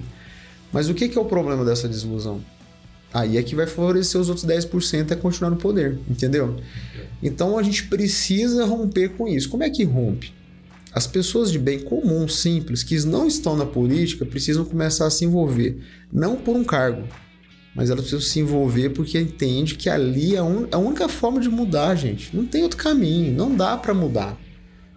Mas 0.74 0.90
o 0.90 0.94
que, 0.96 1.08
que 1.08 1.18
é 1.18 1.22
o 1.22 1.26
problema 1.26 1.64
dessa 1.64 1.88
desilusão? 1.88 2.42
Aí 3.16 3.38
é 3.38 3.44
que 3.44 3.56
vai 3.56 3.66
favorecer 3.66 4.20
os 4.20 4.28
outros 4.28 4.46
10% 4.46 5.14
a 5.14 5.16
continuar 5.16 5.50
no 5.50 5.56
poder, 5.56 5.98
entendeu? 6.10 6.58
Então 7.24 7.58
a 7.58 7.64
gente 7.64 7.86
precisa 7.86 8.66
romper 8.66 9.12
com 9.12 9.26
isso. 9.26 9.48
Como 9.48 9.64
é 9.64 9.70
que 9.70 9.86
rompe? 9.86 10.34
As 10.92 11.08
pessoas 11.08 11.50
de 11.50 11.58
bem 11.58 11.80
comum, 11.80 12.28
simples, 12.28 12.84
que 12.84 13.00
não 13.06 13.26
estão 13.26 13.56
na 13.56 13.66
política, 13.66 14.26
precisam 14.26 14.66
começar 14.66 15.06
a 15.06 15.10
se 15.10 15.24
envolver. 15.24 15.78
Não 16.12 16.36
por 16.36 16.58
um 16.58 16.64
cargo, 16.66 17.08
mas 17.74 17.90
elas 17.90 18.02
precisam 18.02 18.20
se 18.20 18.42
envolver 18.42 18.90
porque 18.90 19.18
entende 19.18 19.76
que 19.76 19.90
ali 19.90 20.36
é 20.36 20.40
a 20.40 20.78
única 20.78 21.08
forma 21.08 21.40
de 21.40 21.48
mudar, 21.48 21.96
gente. 21.96 22.36
Não 22.36 22.46
tem 22.46 22.64
outro 22.64 22.78
caminho, 22.78 23.34
não 23.34 23.56
dá 23.56 23.78
para 23.78 23.94
mudar. 23.94 24.38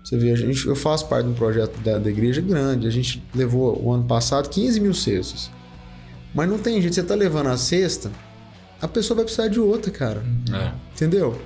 Você 0.03 0.17
vê, 0.17 0.33
a 0.33 0.37
gente, 0.37 0.67
eu 0.67 0.75
faço 0.75 1.07
parte 1.07 1.27
de 1.27 1.31
um 1.31 1.35
projeto 1.35 1.79
da, 1.83 1.99
da 1.99 2.11
igreja 2.11 2.41
grande, 2.41 2.89
a 2.89 2.91
gente 2.91 3.23
levou 3.33 3.81
o 3.81 3.93
ano 3.93 4.05
passado 4.09 4.49
15 4.49 4.81
mil 4.81 4.95
cestos. 4.95 5.57
Mas 6.39 6.49
não 6.49 6.57
tem 6.57 6.81
jeito, 6.81 6.95
você 6.95 7.03
tá 7.03 7.17
levando 7.17 7.49
a 7.49 7.57
cesta, 7.57 8.13
a 8.81 8.87
pessoa 8.87 9.17
vai 9.17 9.25
precisar 9.25 9.49
de 9.49 9.59
outra, 9.59 9.91
cara. 9.91 10.23
É. 10.55 10.71
Entendeu? 10.95 11.37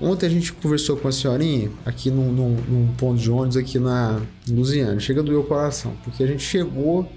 Ontem 0.00 0.26
a 0.26 0.28
gente 0.28 0.52
conversou 0.52 0.96
com 0.96 1.06
a 1.06 1.12
senhorinha 1.12 1.70
aqui 1.86 2.10
num, 2.10 2.32
num, 2.32 2.56
num 2.56 2.92
ponto 2.94 3.20
de 3.20 3.30
ônibus 3.30 3.56
aqui 3.56 3.78
na 3.78 4.20
Lusiana. 4.48 4.98
Chega 4.98 5.20
a 5.20 5.22
doer 5.22 5.38
o 5.38 5.44
coração, 5.44 5.96
porque 6.02 6.24
a 6.24 6.26
gente 6.26 6.42
chegou. 6.42 7.08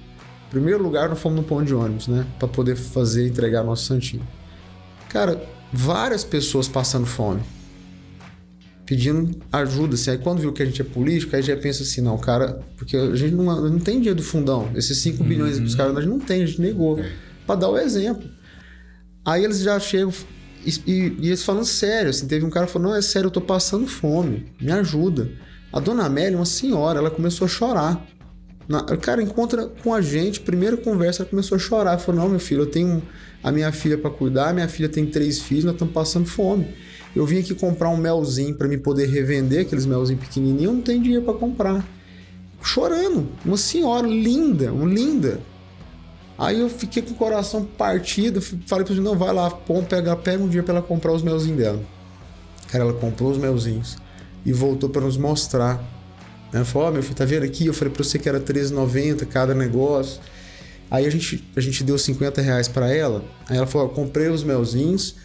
Primeiro 0.52 0.84
lugar, 0.84 1.10
nós 1.10 1.20
fomos 1.20 1.40
no 1.40 1.44
ponto 1.44 1.66
de 1.66 1.74
ônibus, 1.74 2.08
né? 2.08 2.28
Pra 2.38 2.48
poder 2.48 2.76
fazer, 2.76 3.28
entregar 3.28 3.64
nosso 3.64 3.86
santinho. 3.86 4.22
Cara, 5.10 5.44
várias 5.74 6.24
pessoas 6.24 6.68
passando 6.68 7.08
fome. 7.08 7.42
Pedindo 8.86 9.36
ajuda, 9.52 9.96
assim. 9.96 10.12
Aí 10.12 10.18
quando 10.18 10.40
viu 10.40 10.54
que 10.54 10.62
a 10.62 10.66
gente 10.66 10.82
é 10.82 10.86
político, 10.86 11.36
aí 11.36 11.42
já 11.42 11.58
pensa 11.58 11.84
assim, 11.84 12.02
não, 12.02 12.18
cara, 12.18 12.60
porque 12.78 12.96
a 12.96 13.16
gente 13.16 13.34
não, 13.34 13.70
não 13.70 13.80
tem 13.80 13.98
dinheiro 13.98 14.18
do 14.18 14.24
fundão. 14.24 14.70
Esses 14.76 14.98
5 15.00 15.22
uhum. 15.22 15.30
bilhões 15.30 15.58
que 15.58 15.66
os 15.66 15.76
caras 15.76 15.96
a 15.98 16.02
gente 16.02 16.10
não 16.10 16.20
tem, 16.20 16.44
a 16.44 16.46
gente 16.46 16.62
negou. 16.62 17.00
É. 17.00 17.12
Pra 17.46 17.56
dar 17.56 17.70
o 17.70 17.78
exemplo. 17.78 18.30
Aí 19.26 19.44
eles 19.44 19.62
já 19.62 19.80
chegam 19.80 20.14
e, 20.66 20.70
e, 20.88 21.18
e 21.20 21.28
eles 21.28 21.44
falando 21.44 21.66
sério, 21.66 22.10
assim, 22.10 22.28
teve 22.28 22.44
um 22.44 22.50
cara 22.50 22.66
que 22.66 22.74
falou, 22.74 22.90
não, 22.90 22.96
é 22.96 23.02
sério, 23.02 23.28
eu 23.28 23.32
tô 23.32 23.40
passando 23.40 23.88
fome, 23.88 24.52
me 24.60 24.72
ajuda. 24.72 25.30
A 25.72 25.80
dona 25.80 26.06
Amélia, 26.06 26.38
uma 26.38 26.46
senhora, 26.46 27.00
ela 27.00 27.12
começou 27.12 27.46
a 27.46 27.48
chorar. 27.48 28.06
Na, 28.68 28.84
cara, 28.98 29.22
encontra 29.22 29.68
com 29.68 29.94
a 29.94 30.02
gente, 30.02 30.40
primeira 30.40 30.76
conversa, 30.76 31.22
ela 31.22 31.30
começou 31.30 31.56
a 31.56 31.60
chorar. 31.60 31.98
Falou: 32.00 32.22
Não, 32.22 32.30
meu 32.30 32.40
filho, 32.40 32.64
eu 32.64 32.66
tenho 32.66 33.04
a 33.44 33.52
minha 33.52 33.72
filha 33.72 33.98
para 33.98 34.10
cuidar, 34.10 34.54
minha 34.54 34.68
filha 34.68 34.90
tem 34.90 35.06
três 35.06 35.40
filhos, 35.40 35.66
nós 35.66 35.74
estamos 35.74 35.94
passando 35.94 36.26
fome. 36.26 36.74
Eu 37.16 37.26
vim 37.26 37.40
aqui 37.40 37.56
comprar 37.56 37.90
um 37.90 37.98
melzinho 37.98 38.54
para 38.56 38.68
me 38.68 38.78
poder 38.78 39.08
revender, 39.08 39.62
aqueles 39.62 39.86
melzinhos 39.86 40.22
pequenininhos, 40.22 40.64
eu 40.64 40.74
não 40.74 40.82
tenho 40.82 41.02
dinheiro 41.02 41.24
para 41.24 41.34
comprar. 41.34 41.86
Chorando, 42.62 43.30
uma 43.46 43.58
senhora 43.58 44.06
linda, 44.06 44.74
uma 44.74 44.92
linda. 44.92 45.40
Aí 46.38 46.60
eu 46.60 46.70
fiquei 46.70 47.02
com 47.02 47.12
o 47.12 47.16
coração 47.16 47.64
partido, 47.64 48.42
falei 48.42 48.84
pra 48.84 48.94
ele, 48.94 49.02
não, 49.02 49.18
vai 49.18 49.34
lá, 49.34 49.50
pô, 49.50 49.82
pega, 49.84 50.16
pega 50.18 50.44
um 50.44 50.50
dia 50.50 50.62
pra 50.62 50.76
ela 50.76 50.84
comprar 50.84 51.14
os 51.14 51.22
melzinhos 51.22 51.58
dela. 51.58 51.82
Cara, 52.68 52.84
ela 52.84 52.94
comprou 52.94 53.32
os 53.32 53.38
melzinhos 53.38 53.98
e 54.46 54.52
voltou 54.52 54.90
para 54.90 55.02
nos 55.02 55.16
mostrar. 55.16 55.82
Ela 56.52 56.66
falou, 56.66 56.88
ó, 56.88 56.90
oh, 56.90 56.94
meu 56.94 57.04
filho, 57.04 57.16
tá 57.16 57.24
vendo 57.24 57.44
aqui? 57.44 57.66
Eu 57.66 57.74
falei 57.74 57.94
pra 57.94 58.04
você 58.04 58.20
que 58.20 58.28
era 58.28 58.40
R$13,90 58.40 59.26
cada 59.28 59.54
negócio. 59.54 60.20
Aí 60.92 61.06
a 61.06 61.10
gente, 61.10 61.48
a 61.56 61.62
gente 61.62 61.84
deu 61.84 61.98
50 61.98 62.42
reais 62.42 62.68
pra 62.68 62.94
ela. 62.94 63.24
Aí 63.48 63.58
ela 63.58 63.68
falou, 63.68 63.88
ó, 63.88 63.90
comprei 63.90 64.28
os 64.28 64.44
melzinhos 64.44 65.16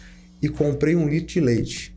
e 0.41 0.49
comprei 0.49 0.95
um 0.95 1.07
litro 1.07 1.33
de 1.33 1.39
leite. 1.39 1.95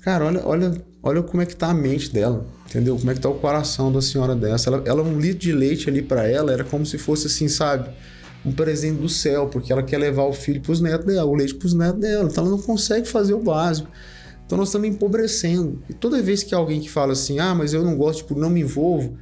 Cara, 0.00 0.24
olha, 0.24 0.46
olha, 0.46 0.84
olha 1.02 1.22
como 1.22 1.42
é 1.42 1.46
que 1.46 1.54
tá 1.54 1.68
a 1.68 1.74
mente 1.74 2.12
dela. 2.12 2.46
Entendeu? 2.66 2.96
Como 2.96 3.10
é 3.10 3.14
que 3.14 3.20
tá 3.20 3.28
o 3.28 3.34
coração 3.34 3.92
da 3.92 4.00
senhora 4.00 4.34
dessa? 4.34 4.70
Ela, 4.70 4.82
ela 4.86 5.02
um 5.02 5.18
litro 5.18 5.40
de 5.40 5.52
leite 5.52 5.90
ali 5.90 6.00
para 6.00 6.26
ela 6.28 6.52
era 6.52 6.62
como 6.62 6.86
se 6.86 6.98
fosse 6.98 7.26
assim, 7.26 7.48
sabe? 7.48 7.90
Um 8.46 8.52
presente 8.52 9.00
do 9.00 9.08
céu, 9.08 9.48
porque 9.48 9.72
ela 9.72 9.82
quer 9.82 9.98
levar 9.98 10.22
o 10.22 10.32
filho 10.32 10.60
para 10.60 10.72
os 10.72 10.80
netos 10.80 11.04
dela, 11.04 11.28
o 11.28 11.34
leite 11.34 11.54
para 11.54 11.66
os 11.66 11.74
netos 11.74 12.00
dela. 12.00 12.28
Então 12.30 12.44
ela 12.44 12.56
não 12.56 12.62
consegue 12.62 13.08
fazer 13.08 13.34
o 13.34 13.40
básico. 13.40 13.90
Então 14.46 14.56
nós 14.56 14.68
estamos 14.68 14.88
empobrecendo. 14.88 15.82
E 15.88 15.92
toda 15.92 16.22
vez 16.22 16.42
que 16.42 16.54
alguém 16.54 16.80
que 16.80 16.88
fala 16.88 17.12
assim, 17.12 17.40
ah, 17.40 17.54
mas 17.54 17.74
eu 17.74 17.84
não 17.84 17.96
gosto, 17.96 18.18
tipo, 18.18 18.38
não 18.38 18.48
me 18.48 18.60
envolvo, 18.60 19.18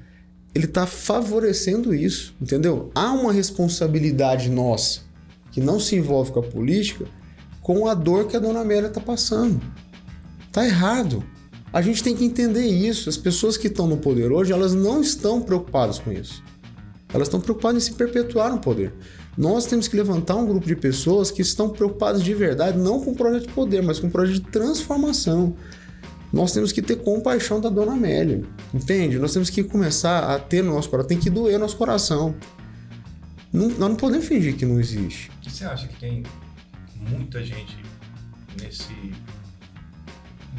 ele 0.55 0.67
está 0.67 0.87
favorecendo 0.87 1.95
isso, 1.95 2.35
entendeu? 2.41 2.91
Há 2.95 3.13
uma 3.13 3.33
responsabilidade 3.33 4.51
nossa 4.51 5.01
que 5.51 5.61
não 5.61 5.81
se 5.81 5.97
envolve 5.97 6.33
com 6.33 6.41
a 6.41 6.43
política 6.43 7.07
com 7.69 7.87
a 7.87 7.93
dor 7.93 8.27
que 8.27 8.35
a 8.35 8.41
dona 8.41 8.61
Amélia 8.61 8.89
está 8.89 8.99
passando. 8.99 9.61
Tá 10.51 10.65
errado. 10.65 11.23
A 11.71 11.83
gente 11.83 12.03
tem 12.03 12.17
que 12.17 12.25
entender 12.25 12.65
isso. 12.65 13.11
As 13.11 13.17
pessoas 13.19 13.59
que 13.59 13.67
estão 13.67 13.87
no 13.87 13.99
poder 13.99 14.33
hoje, 14.33 14.55
elas 14.55 14.73
não 14.73 15.03
estão 15.03 15.43
preocupadas 15.43 15.99
com 15.99 16.11
isso. 16.11 16.43
Elas 17.13 17.29
estão 17.29 17.39
preocupadas 17.39 17.83
em 17.83 17.87
se 17.87 17.93
perpetuar 17.93 18.51
no 18.51 18.59
poder. 18.59 18.95
Nós 19.37 19.67
temos 19.67 19.87
que 19.87 19.95
levantar 19.95 20.37
um 20.37 20.47
grupo 20.47 20.67
de 20.67 20.75
pessoas 20.75 21.31
que 21.31 21.43
estão 21.43 21.69
preocupadas 21.69 22.23
de 22.23 22.33
verdade, 22.33 22.79
não 22.79 23.05
com 23.05 23.11
o 23.11 23.15
projeto 23.15 23.49
de 23.49 23.53
poder, 23.53 23.83
mas 23.83 23.99
com 24.01 24.07
o 24.07 24.11
projeto 24.11 24.37
de 24.37 24.51
transformação. 24.51 25.55
Nós 26.33 26.53
temos 26.53 26.73
que 26.73 26.81
ter 26.81 26.97
compaixão 26.97 27.61
da 27.61 27.69
dona 27.69 27.93
Amélia, 27.93 28.45
entende? 28.73 29.19
Nós 29.19 29.35
temos 29.35 29.51
que 29.51 29.63
começar 29.63 30.21
a 30.35 30.39
ter 30.39 30.65
no 30.65 30.73
nosso 30.73 30.89
coração, 30.89 31.09
tem 31.09 31.19
que 31.19 31.29
doer 31.29 31.59
no 31.59 31.67
nosso 31.67 31.77
coração. 31.77 32.35
Não, 33.53 33.69
nós 33.69 33.79
não 33.91 33.95
podemos 33.95 34.27
fingir 34.27 34.57
que 34.57 34.65
não 34.65 34.81
existe. 34.81 35.31
O 35.37 35.41
que 35.43 35.51
você 35.51 35.67
acha 35.67 35.87
que 35.87 36.01
tem 36.01 36.23
muita 36.99 37.45
gente 37.45 37.77
nesse 38.61 38.93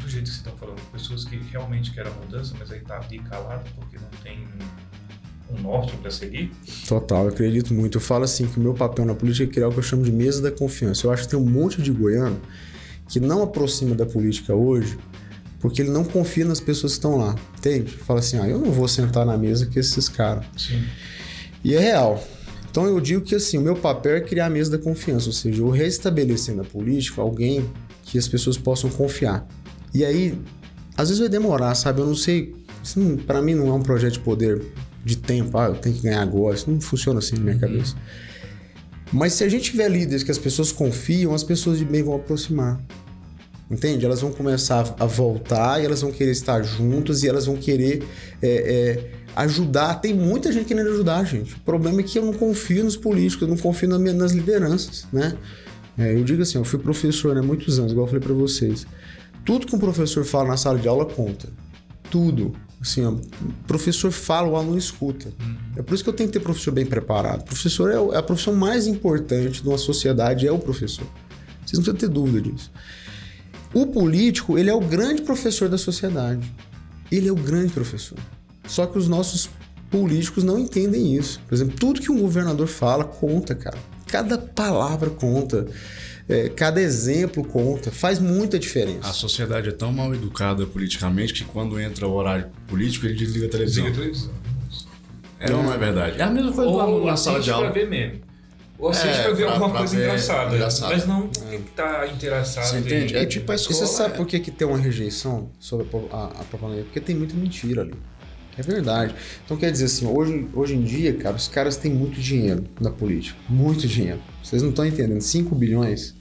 do 0.00 0.08
jeito 0.08 0.30
que 0.30 0.36
você 0.36 0.40
está 0.40 0.52
falando, 0.52 0.80
pessoas 0.92 1.24
que 1.24 1.36
realmente 1.36 1.92
querem 1.92 2.10
a 2.10 2.14
mudança, 2.14 2.54
mas 2.58 2.70
aí 2.70 2.80
tá 2.80 2.98
ali 2.98 3.18
calado 3.18 3.64
porque 3.76 3.98
não 3.98 4.08
tem 4.22 4.46
um 5.50 5.60
norte 5.60 5.96
para 5.96 6.10
seguir? 6.10 6.52
Total, 6.88 7.24
eu 7.24 7.28
acredito 7.30 7.74
muito. 7.74 7.98
Eu 7.98 8.00
falo 8.00 8.24
assim 8.24 8.46
que 8.46 8.58
o 8.58 8.62
meu 8.62 8.72
papel 8.72 9.04
na 9.04 9.14
política 9.14 9.44
é 9.44 9.52
criar 9.52 9.68
o 9.68 9.72
que 9.72 9.78
eu 9.78 9.82
chamo 9.82 10.02
de 10.02 10.12
mesa 10.12 10.40
da 10.40 10.50
confiança. 10.50 11.06
Eu 11.06 11.12
acho 11.12 11.24
que 11.24 11.28
tem 11.28 11.38
um 11.38 11.44
monte 11.44 11.82
de 11.82 11.90
goiano 11.90 12.40
que 13.08 13.20
não 13.20 13.42
aproxima 13.42 13.94
da 13.94 14.06
política 14.06 14.54
hoje 14.54 14.96
porque 15.58 15.82
ele 15.82 15.90
não 15.90 16.04
confia 16.04 16.44
nas 16.44 16.58
pessoas 16.58 16.92
que 16.92 16.98
estão 16.98 17.16
lá, 17.16 17.36
entende? 17.58 17.92
Fala 17.92 18.20
assim, 18.20 18.38
ah, 18.38 18.48
eu 18.48 18.58
não 18.58 18.72
vou 18.72 18.88
sentar 18.88 19.26
na 19.26 19.36
mesa 19.36 19.66
com 19.66 19.78
esses 19.78 20.08
caras. 20.08 20.46
Sim. 20.56 20.82
E 21.62 21.74
é 21.74 21.78
real. 21.78 22.24
Então 22.70 22.86
eu 22.86 23.00
digo 23.00 23.22
que 23.22 23.34
assim, 23.34 23.58
o 23.58 23.60
meu 23.60 23.74
papel 23.74 24.16
é 24.16 24.20
criar 24.20 24.46
a 24.46 24.50
mesa 24.50 24.70
da 24.70 24.78
confiança, 24.78 25.26
ou 25.26 25.32
seja, 25.32 25.60
eu 25.60 25.70
restabelecer 25.70 26.54
na 26.54 26.62
política 26.62 27.20
alguém 27.20 27.68
que 28.04 28.16
as 28.18 28.28
pessoas 28.28 28.56
possam 28.56 28.88
confiar. 28.90 29.46
E 29.92 30.04
aí, 30.04 30.38
às 30.96 31.08
vezes 31.08 31.18
vai 31.18 31.28
demorar, 31.28 31.74
sabe? 31.74 32.00
Eu 32.00 32.06
não 32.06 32.14
sei. 32.14 32.54
Para 33.26 33.42
mim 33.42 33.54
não 33.54 33.68
é 33.68 33.72
um 33.72 33.82
projeto 33.82 34.14
de 34.14 34.20
poder 34.20 34.64
de 35.04 35.16
tempo, 35.16 35.56
ah, 35.58 35.66
eu 35.66 35.74
tenho 35.74 35.96
que 35.96 36.02
ganhar 36.02 36.22
agora. 36.22 36.54
Isso 36.54 36.70
não 36.70 36.80
funciona 36.80 37.18
assim 37.18 37.36
na 37.36 37.42
minha 37.42 37.54
uhum. 37.54 37.60
cabeça. 37.60 37.96
Mas 39.12 39.32
se 39.32 39.44
a 39.44 39.48
gente 39.48 39.70
tiver 39.70 39.88
líderes 39.88 40.22
que 40.22 40.30
as 40.30 40.38
pessoas 40.38 40.70
confiam, 40.70 41.34
as 41.34 41.42
pessoas 41.42 41.78
de 41.78 41.84
bem 41.84 42.02
vão 42.02 42.14
aproximar. 42.14 42.80
Entende? 43.70 44.04
Elas 44.04 44.20
vão 44.20 44.32
começar 44.32 44.94
a 44.98 45.06
voltar 45.06 45.80
e 45.80 45.84
elas 45.84 46.00
vão 46.00 46.10
querer 46.10 46.32
estar 46.32 46.62
juntas 46.62 47.22
e 47.22 47.28
elas 47.28 47.46
vão 47.46 47.56
querer 47.56 48.02
é, 48.42 48.48
é, 48.48 49.10
ajudar. 49.36 49.94
Tem 49.96 50.14
muita 50.14 50.52
gente 50.52 50.66
querendo 50.66 50.90
ajudar, 50.90 51.24
gente. 51.24 51.54
O 51.54 51.60
problema 51.60 52.00
é 52.00 52.02
que 52.02 52.18
eu 52.18 52.24
não 52.24 52.32
confio 52.32 52.84
nos 52.84 52.96
políticos, 52.96 53.42
eu 53.42 53.54
não 53.54 53.60
confio 53.60 53.88
nas 53.88 54.32
lideranças, 54.32 55.06
né? 55.12 55.36
É, 55.98 56.14
eu 56.14 56.24
digo 56.24 56.42
assim, 56.42 56.58
eu 56.58 56.64
fui 56.64 56.78
professor 56.78 57.32
há 57.32 57.40
né, 57.40 57.46
muitos 57.46 57.78
anos, 57.78 57.92
igual 57.92 58.06
eu 58.06 58.10
falei 58.10 58.24
para 58.24 58.34
vocês. 58.34 58.86
Tudo 59.44 59.66
que 59.66 59.74
um 59.74 59.78
professor 59.78 60.24
fala 60.24 60.48
na 60.48 60.56
sala 60.56 60.78
de 60.78 60.88
aula 60.88 61.04
conta. 61.04 61.48
Tudo. 62.10 62.54
Assim, 62.80 63.04
ó, 63.04 63.10
o 63.10 63.20
professor 63.66 64.10
fala, 64.10 64.48
o 64.48 64.56
aluno 64.56 64.78
escuta. 64.78 65.28
Uhum. 65.28 65.56
É 65.76 65.82
por 65.82 65.94
isso 65.94 66.02
que 66.02 66.08
eu 66.08 66.14
tenho 66.14 66.28
que 66.30 66.38
ter 66.38 66.40
professor 66.40 66.72
bem 66.72 66.86
preparado. 66.86 67.42
O 67.42 67.44
professor 67.44 67.90
é, 67.90 68.14
é 68.14 68.18
a 68.18 68.22
profissão 68.22 68.54
mais 68.54 68.86
importante 68.86 69.62
de 69.62 69.68
uma 69.68 69.76
sociedade, 69.76 70.46
é 70.46 70.52
o 70.52 70.58
professor. 70.58 71.06
Vocês 71.66 71.78
não 71.78 71.84
precisam 71.84 71.94
ter 71.94 72.08
dúvida 72.08 72.40
disso. 72.40 72.70
O 73.74 73.86
político, 73.86 74.58
ele 74.58 74.70
é 74.70 74.74
o 74.74 74.80
grande 74.80 75.22
professor 75.22 75.68
da 75.68 75.76
sociedade. 75.76 76.50
Ele 77.12 77.28
é 77.28 77.32
o 77.32 77.36
grande 77.36 77.72
professor. 77.72 78.18
Só 78.70 78.86
que 78.86 78.96
os 78.96 79.08
nossos 79.08 79.50
políticos 79.90 80.44
não 80.44 80.58
entendem 80.58 81.14
isso. 81.16 81.40
Por 81.48 81.54
exemplo, 81.54 81.76
tudo 81.78 82.00
que 82.00 82.10
um 82.10 82.20
governador 82.20 82.68
fala 82.68 83.02
conta, 83.04 83.54
cara. 83.54 83.76
Cada 84.06 84.38
palavra 84.38 85.10
conta. 85.10 85.66
É, 86.28 86.48
cada 86.48 86.80
exemplo 86.80 87.42
conta, 87.42 87.90
faz 87.90 88.20
muita 88.20 88.56
diferença. 88.56 89.08
A 89.08 89.12
sociedade 89.12 89.68
é 89.68 89.72
tão 89.72 89.92
mal 89.92 90.14
educada 90.14 90.64
politicamente 90.64 91.34
que 91.34 91.44
quando 91.44 91.80
entra 91.80 92.06
o 92.06 92.12
horário 92.12 92.46
político, 92.68 93.04
ele 93.06 93.14
desliga 93.16 93.46
a 93.46 93.50
televisão. 93.50 93.84
Desliga 93.84 93.98
a 93.98 94.02
televisão. 94.12 94.30
É, 95.40 95.50
não, 95.50 95.62
não 95.64 95.72
é 95.74 95.78
verdade. 95.78 96.20
É 96.20 96.22
a 96.22 96.30
mesma 96.30 96.52
coisa 96.52 96.70
Ou 96.70 97.04
na 97.04 97.16
sala 97.16 97.40
de 97.40 97.50
aula. 97.50 97.70
pra 97.72 97.80
ver 97.80 97.88
meme. 97.88 98.20
Ou 98.78 98.90
assiste 98.90 99.08
É, 99.08 99.22
pra 99.24 99.32
ver 99.32 99.42
pra- 99.44 99.52
alguma 99.54 99.70
pra 99.70 99.78
coisa 99.80 99.96
ver 99.96 100.04
engraçada. 100.04 100.54
engraçado. 100.54 100.90
Mas 100.92 101.06
não 101.06 101.28
porque 101.28 101.56
que 101.58 101.70
tá 101.72 102.06
interessado 102.06 102.64
Você 102.64 102.76
em- 102.76 102.80
entende? 102.80 103.16
É 103.16 103.26
tipo 103.26 103.50
a 103.50 103.54
E 103.54 103.56
escola. 103.56 103.78
você 103.80 103.86
sabe 103.86 104.14
é- 104.14 104.16
por 104.16 104.26
que, 104.26 104.38
que 104.38 104.50
tem 104.52 104.68
uma 104.68 104.78
rejeição 104.78 105.50
sobre 105.58 105.86
a, 106.12 106.16
a, 106.16 106.24
a 106.26 106.44
propaganda? 106.44 106.82
Porque 106.84 107.00
tem 107.00 107.16
muita 107.16 107.34
mentira 107.34 107.82
ali. 107.82 107.94
É 108.56 108.62
verdade. 108.62 109.14
Então 109.44 109.56
quer 109.56 109.70
dizer 109.70 109.86
assim, 109.86 110.06
hoje, 110.06 110.48
hoje 110.54 110.74
em 110.74 110.82
dia, 110.82 111.14
cara, 111.14 111.36
os 111.36 111.48
caras 111.48 111.76
têm 111.76 111.92
muito 111.92 112.20
dinheiro 112.20 112.64
na 112.80 112.90
política. 112.90 113.38
Muito 113.48 113.86
dinheiro. 113.86 114.20
Vocês 114.42 114.62
não 114.62 114.70
estão 114.70 114.84
entendendo. 114.84 115.20
5 115.20 115.54
bilhões. 115.54 116.14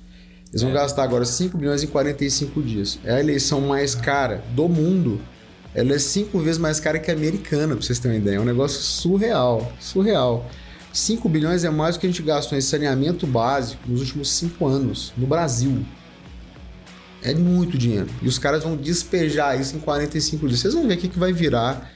Eles 0.49 0.61
vão 0.61 0.71
gastar 0.71 1.03
agora 1.03 1.25
5 1.25 1.57
bilhões 1.57 1.83
em 1.83 1.87
45 1.87 2.61
dias. 2.61 2.99
É 3.03 3.13
a 3.13 3.19
eleição 3.19 3.61
mais 3.61 3.93
cara 3.93 4.43
do 4.55 4.67
mundo. 4.67 5.21
Ela 5.73 5.93
é 5.93 5.99
cinco 5.99 6.39
vezes 6.39 6.57
mais 6.57 6.79
cara 6.79 6.97
que 6.97 7.11
a 7.11 7.13
americana, 7.13 7.75
pra 7.75 7.85
vocês 7.85 7.99
terem 7.99 8.17
uma 8.17 8.23
ideia. 8.23 8.37
É 8.37 8.39
um 8.39 8.45
negócio 8.45 8.81
surreal. 8.81 9.71
Surreal. 9.79 10.49
5 10.91 11.29
bilhões 11.29 11.63
é 11.63 11.69
mais 11.69 11.95
do 11.95 11.99
que 11.99 12.07
a 12.07 12.09
gente 12.09 12.23
gastou 12.23 12.57
em 12.57 12.61
saneamento 12.61 13.27
básico 13.27 13.81
nos 13.87 14.01
últimos 14.01 14.31
5 14.31 14.65
anos, 14.65 15.13
no 15.15 15.27
Brasil. 15.27 15.85
É 17.21 17.35
muito 17.35 17.77
dinheiro. 17.77 18.07
E 18.21 18.27
os 18.27 18.39
caras 18.39 18.63
vão 18.63 18.75
despejar 18.75 19.59
isso 19.59 19.75
em 19.75 19.79
45 19.79 20.47
dias. 20.47 20.61
Vocês 20.61 20.73
vão 20.73 20.87
ver 20.87 20.95
o 20.95 20.97
que, 20.97 21.07
que 21.07 21.19
vai 21.19 21.31
virar 21.31 21.91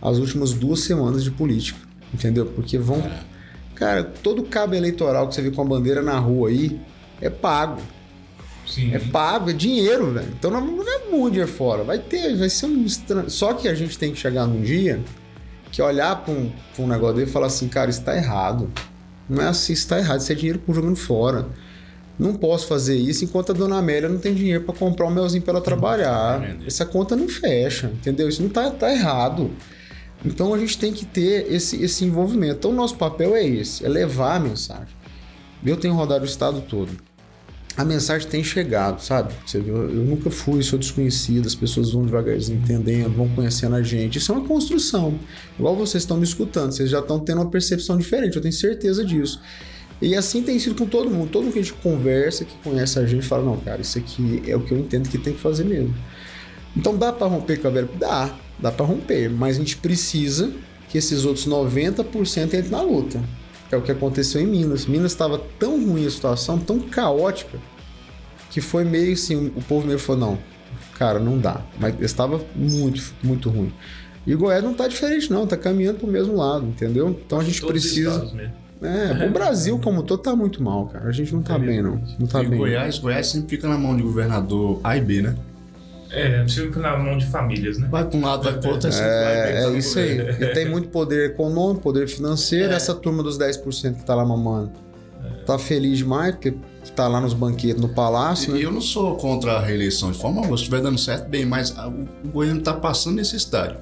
as 0.00 0.18
últimas 0.18 0.52
duas 0.52 0.80
semanas 0.80 1.24
de 1.24 1.30
política. 1.30 1.78
Entendeu? 2.12 2.46
Porque 2.46 2.78
vão. 2.78 3.02
Cara, 3.74 4.02
todo 4.02 4.42
cabo 4.42 4.74
eleitoral 4.74 5.28
que 5.28 5.34
você 5.34 5.42
vê 5.42 5.50
com 5.50 5.62
a 5.62 5.64
bandeira 5.64 6.02
na 6.02 6.18
rua 6.18 6.48
aí 6.48 6.80
é 7.20 7.30
pago. 7.30 7.80
Sim. 8.66 8.92
É 8.94 8.98
pago, 8.98 9.50
é 9.50 9.52
dinheiro, 9.52 10.12
velho. 10.12 10.28
Então 10.38 10.50
não, 10.50 10.60
não 10.60 10.82
é 10.82 11.10
muito 11.10 11.32
dinheiro 11.32 11.50
fora. 11.50 11.84
Vai 11.84 11.98
ter, 11.98 12.36
vai 12.36 12.48
ser 12.48 12.66
um 12.66 12.84
estranho. 12.84 13.30
Só 13.30 13.54
que 13.54 13.68
a 13.68 13.74
gente 13.74 13.98
tem 13.98 14.12
que 14.12 14.18
chegar 14.18 14.46
num 14.46 14.62
dia 14.62 15.00
que 15.70 15.80
olhar 15.82 16.16
pra 16.24 16.32
um, 16.32 16.50
pra 16.74 16.84
um 16.84 16.88
negócio 16.88 17.16
dele 17.16 17.28
e 17.28 17.32
falar 17.32 17.46
assim, 17.46 17.68
cara, 17.68 17.90
isso 17.90 18.02
tá 18.02 18.16
errado. 18.16 18.70
Não 19.28 19.42
é 19.42 19.48
assim, 19.48 19.72
isso 19.72 19.86
tá 19.86 19.98
errado, 19.98 20.20
isso 20.20 20.32
é 20.32 20.34
dinheiro 20.34 20.58
por 20.58 20.74
jogando 20.74 20.96
fora. 20.96 21.46
Não 22.18 22.34
posso 22.34 22.66
fazer 22.66 22.96
isso 22.96 23.24
enquanto 23.24 23.52
a 23.52 23.54
dona 23.54 23.78
Amélia 23.78 24.08
não 24.08 24.18
tem 24.18 24.34
dinheiro 24.34 24.64
pra 24.64 24.74
comprar 24.74 25.06
um 25.06 25.10
melzinho 25.10 25.42
pra 25.42 25.52
ela 25.52 25.60
trabalhar. 25.60 26.58
Essa 26.66 26.84
conta 26.84 27.14
não 27.14 27.28
fecha, 27.28 27.86
entendeu? 27.86 28.28
Isso 28.28 28.42
não 28.42 28.48
tá, 28.48 28.70
tá 28.70 28.90
errado. 28.90 29.50
Então 30.24 30.52
a 30.52 30.58
gente 30.58 30.78
tem 30.78 30.92
que 30.92 31.04
ter 31.04 31.52
esse, 31.52 31.82
esse 31.82 32.04
envolvimento. 32.04 32.56
Então 32.58 32.70
o 32.70 32.74
nosso 32.74 32.96
papel 32.96 33.36
é 33.36 33.46
esse, 33.46 33.84
é 33.84 33.88
levar 33.88 34.36
a 34.36 34.40
mensagem. 34.40 34.96
Eu 35.64 35.76
tenho 35.76 35.94
rodado 35.94 36.24
o 36.24 36.26
estado 36.26 36.60
todo. 36.60 36.90
A 37.76 37.84
mensagem 37.84 38.28
tem 38.28 38.42
chegado, 38.42 39.00
sabe? 39.00 39.32
Você 39.46 39.60
viu? 39.60 39.76
Eu 39.76 40.04
nunca 40.04 40.30
fui, 40.30 40.64
sou 40.64 40.76
desconhecido, 40.76 41.46
as 41.46 41.54
pessoas 41.54 41.92
vão 41.92 42.04
devagarzinho 42.04 42.58
entendendo, 42.58 43.14
vão 43.14 43.28
conhecendo 43.28 43.76
a 43.76 43.82
gente. 43.82 44.18
Isso 44.18 44.32
é 44.32 44.34
uma 44.34 44.48
construção. 44.48 45.16
Igual 45.56 45.76
vocês 45.76 46.02
estão 46.02 46.16
me 46.16 46.24
escutando, 46.24 46.72
vocês 46.72 46.90
já 46.90 46.98
estão 46.98 47.20
tendo 47.20 47.40
uma 47.40 47.50
percepção 47.50 47.96
diferente, 47.96 48.34
eu 48.34 48.42
tenho 48.42 48.52
certeza 48.52 49.04
disso. 49.04 49.40
E 50.02 50.16
assim 50.16 50.42
tem 50.42 50.58
sido 50.58 50.74
com 50.74 50.86
todo 50.86 51.08
mundo. 51.08 51.30
Todo 51.30 51.44
mundo 51.44 51.52
que 51.52 51.60
a 51.60 51.62
gente 51.62 51.74
conversa, 51.74 52.44
que 52.44 52.56
conhece 52.64 52.98
a 52.98 53.06
gente, 53.06 53.24
fala: 53.24 53.44
não, 53.44 53.56
cara, 53.58 53.80
isso 53.80 53.96
aqui 53.98 54.42
é 54.46 54.56
o 54.56 54.60
que 54.60 54.72
eu 54.72 54.78
entendo 54.78 55.08
que 55.08 55.18
tem 55.18 55.32
que 55.32 55.40
fazer 55.40 55.64
mesmo. 55.64 55.94
Então 56.76 56.96
dá 56.96 57.12
pra 57.12 57.28
romper 57.28 57.58
com 57.58 57.68
a 57.68 57.70
velha? 57.70 57.88
Dá, 57.98 58.34
dá 58.58 58.70
pra 58.70 58.84
romper, 58.84 59.28
mas 59.30 59.56
a 59.56 59.58
gente 59.60 59.76
precisa 59.76 60.52
que 60.88 60.98
esses 60.98 61.24
outros 61.24 61.46
90% 61.46 62.44
entrem 62.44 62.70
na 62.70 62.82
luta. 62.82 63.20
Que 63.68 63.74
é 63.74 63.78
o 63.78 63.82
que 63.82 63.92
aconteceu 63.92 64.40
em 64.40 64.46
Minas. 64.46 64.86
Minas 64.86 65.12
estava 65.12 65.38
tão 65.58 65.84
ruim 65.84 66.06
a 66.06 66.10
situação, 66.10 66.58
tão 66.58 66.80
caótica, 66.80 67.58
que 68.50 68.60
foi 68.60 68.84
meio 68.84 69.12
assim, 69.12 69.52
o 69.54 69.62
povo 69.62 69.86
meio 69.86 69.98
falou, 69.98 70.30
não, 70.30 70.38
cara, 70.98 71.18
não 71.18 71.38
dá. 71.38 71.60
Mas 71.78 72.00
estava 72.00 72.40
muito, 72.56 73.12
muito 73.22 73.50
ruim. 73.50 73.72
E 74.26 74.34
o 74.34 74.38
Goiás 74.38 74.62
não 74.64 74.74
tá 74.74 74.88
diferente 74.88 75.30
não, 75.30 75.46
tá 75.46 75.56
caminhando 75.56 75.98
pro 75.98 76.06
mesmo 76.06 76.36
lado, 76.36 76.66
entendeu? 76.66 77.08
Então 77.10 77.40
a 77.40 77.44
gente 77.44 77.60
Todos 77.60 77.76
os 77.76 77.90
precisa... 77.90 78.58
É, 78.80 79.26
o 79.26 79.30
Brasil 79.32 79.76
como 79.80 80.04
todo 80.04 80.22
tá 80.22 80.36
muito 80.36 80.62
mal, 80.62 80.86
cara. 80.86 81.08
A 81.08 81.12
gente 81.12 81.34
não 81.34 81.42
tá 81.42 81.58
bem, 81.58 81.82
não. 81.82 82.00
Não 82.18 82.28
tá 82.28 82.42
e 82.42 82.46
bem. 82.46 82.58
Goiás, 82.58 82.98
Goiás 82.98 83.26
sempre 83.26 83.50
fica 83.50 83.68
na 83.68 83.76
mão 83.76 83.96
de 83.96 84.02
governador 84.04 84.80
A 84.84 84.96
e 84.96 85.00
B, 85.00 85.20
né? 85.20 85.34
É, 86.10 86.42
precisa 86.42 86.66
ficar 86.66 86.80
na 86.80 86.96
mão 86.96 87.18
de 87.18 87.26
famílias, 87.26 87.78
né? 87.78 87.88
Vai 87.90 88.04
pra 88.04 88.18
um 88.18 88.22
lado, 88.22 88.44
vai 88.44 88.58
pro 88.58 88.70
outro, 88.70 88.88
é 88.88 88.92
vai 88.92 89.00
É, 89.00 89.64
é 89.64 89.70
isso 89.76 89.98
aí. 89.98 90.18
E 90.18 90.46
tem 90.54 90.66
muito 90.70 90.88
poder 90.88 91.30
econômico, 91.30 91.82
poder 91.82 92.08
financeiro. 92.08 92.72
Essa 92.72 92.94
turma 92.94 93.22
dos 93.22 93.38
10% 93.38 93.96
que 93.96 94.04
tá 94.04 94.14
lá 94.14 94.24
mamando 94.24 94.88
tá 95.48 95.58
feliz 95.58 95.96
demais, 95.96 96.32
porque 96.34 96.54
tá 96.94 97.08
lá 97.08 97.22
nos 97.22 97.32
banquetes 97.32 97.80
no 97.80 97.88
palácio, 97.88 98.50
E 98.54 98.58
né? 98.58 98.66
eu 98.66 98.70
não 98.70 98.82
sou 98.82 99.16
contra 99.16 99.52
a 99.52 99.60
reeleição 99.60 100.12
de 100.12 100.18
forma 100.18 100.40
alguma. 100.40 100.56
Se 100.58 100.64
estiver 100.64 100.82
dando 100.82 100.98
certo, 100.98 101.26
bem, 101.26 101.46
mas 101.46 101.70
o 101.70 102.06
o 102.24 102.28
Goiânia 102.28 102.62
tá 102.62 102.74
passando 102.74 103.16
necessidade. 103.16 103.76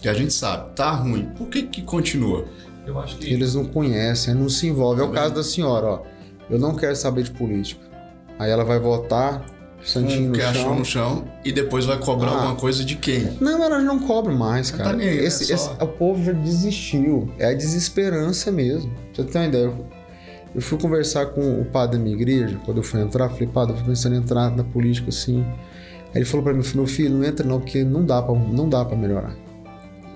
Que 0.00 0.08
a 0.08 0.14
gente 0.14 0.32
sabe, 0.32 0.72
tá 0.74 0.90
ruim. 0.92 1.26
Por 1.36 1.48
que 1.48 1.64
que 1.64 1.82
continua? 1.82 2.46
Eu 2.86 2.98
acho 2.98 3.18
que. 3.18 3.30
Eles 3.30 3.54
não 3.54 3.66
conhecem, 3.66 4.34
não 4.34 4.48
se 4.48 4.66
envolvem. 4.66 5.04
É 5.04 5.08
o 5.08 5.12
caso 5.12 5.34
da 5.34 5.42
senhora, 5.42 5.86
ó. 5.86 6.02
Eu 6.48 6.58
não 6.58 6.74
quero 6.74 6.96
saber 6.96 7.22
de 7.24 7.30
política. 7.32 7.82
Aí 8.38 8.50
ela 8.50 8.64
vai 8.64 8.78
votar, 8.78 9.44
santinho 9.82 10.28
Um 10.30 10.32
que 10.32 10.42
achou 10.42 10.74
no 10.74 10.84
chão 10.84 11.24
e 11.44 11.50
depois 11.52 11.84
vai 11.84 11.98
cobrar 11.98 12.30
Ah. 12.30 12.34
alguma 12.34 12.56
coisa 12.56 12.84
de 12.84 12.96
quem? 12.96 13.30
Não, 13.40 13.62
ela 13.62 13.78
não 13.80 13.98
cobra 14.00 14.32
mais, 14.32 14.70
Não 14.70 14.78
cara. 14.78 14.90
tá 14.90 14.96
nem 14.96 15.08
aí, 15.08 15.18
esse, 15.18 15.44
Só- 15.46 15.54
esse- 15.54 15.70
o 15.82 15.86
povo 15.86 16.22
já 16.24 16.32
desistiu. 16.32 17.28
É 17.38 17.46
a 17.46 17.54
desesperança 17.54 18.50
mesmo. 18.50 18.90
Pra 19.14 19.24
você 19.24 19.30
ter 19.30 19.38
uma 19.38 19.46
ideia. 19.46 19.72
Eu, 20.54 20.60
fui 20.60 20.78
conversar 20.78 21.26
com 21.26 21.60
o 21.60 21.64
padre 21.64 21.96
da 21.96 22.02
minha 22.02 22.14
igreja, 22.16 22.58
quando 22.64 22.78
eu 22.78 22.82
fui 22.82 23.00
entrar, 23.00 23.28
falei, 23.28 23.46
padre, 23.46 23.74
eu 23.74 23.78
fui 23.78 23.86
pensando 23.88 24.16
em 24.16 24.18
entrar 24.18 24.50
na 24.54 24.64
política 24.64 25.08
assim. 25.10 25.44
Aí 26.12 26.16
ele 26.16 26.24
falou 26.24 26.42
pra 26.42 26.52
mim, 26.52 26.62
meu 26.74 26.86
filho, 26.88 27.10
não 27.16 27.24
entra 27.24 27.46
não, 27.46 27.60
porque 27.60 27.84
não 27.84 28.04
dá 28.04 28.20
pra, 28.20 28.34
não 28.34 28.68
dá 28.68 28.84
pra 28.84 28.96
melhorar. 28.96 29.34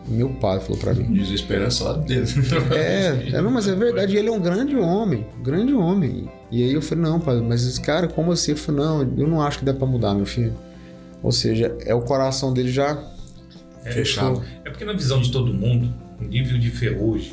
Meu 0.06 0.28
pai 0.28 0.60
falou 0.60 0.76
pra 0.76 0.92
mim. 0.92 1.12
Desesperança 1.12 1.84
lá 1.84 1.92
dele. 1.94 2.26
É, 2.74 3.36
é, 3.36 3.42
não, 3.42 3.50
mas 3.50 3.66
é 3.66 3.74
verdade. 3.74 4.16
Ele 4.16 4.28
é 4.28 4.32
um 4.32 4.40
grande 4.40 4.76
homem, 4.76 5.26
grande 5.42 5.72
homem. 5.72 6.28
E 6.50 6.62
aí 6.62 6.72
eu 6.72 6.82
falei, 6.82 7.04
não, 7.04 7.18
pai, 7.18 7.40
mas 7.40 7.66
esse 7.66 7.80
cara, 7.80 8.06
como 8.06 8.32
assim? 8.32 8.52
Eu 8.52 8.56
falei, 8.56 8.84
não, 8.84 9.00
eu 9.16 9.26
não 9.26 9.40
acho 9.40 9.60
que 9.60 9.64
dá 9.64 9.72
pra 9.72 9.86
mudar, 9.86 10.14
meu 10.14 10.26
filho. 10.26 10.54
Ou 11.22 11.32
seja, 11.32 11.74
é 11.80 11.94
o 11.94 12.02
coração 12.02 12.52
dele 12.52 12.70
já 12.70 13.02
Fechado. 13.92 14.42
É 14.64 14.70
porque 14.70 14.84
na 14.84 14.92
visão 14.92 15.20
de 15.20 15.30
todo 15.30 15.52
mundo, 15.52 15.92
o 16.20 16.24
nível 16.24 16.58
de 16.58 16.70
ferrugem, 16.70 17.32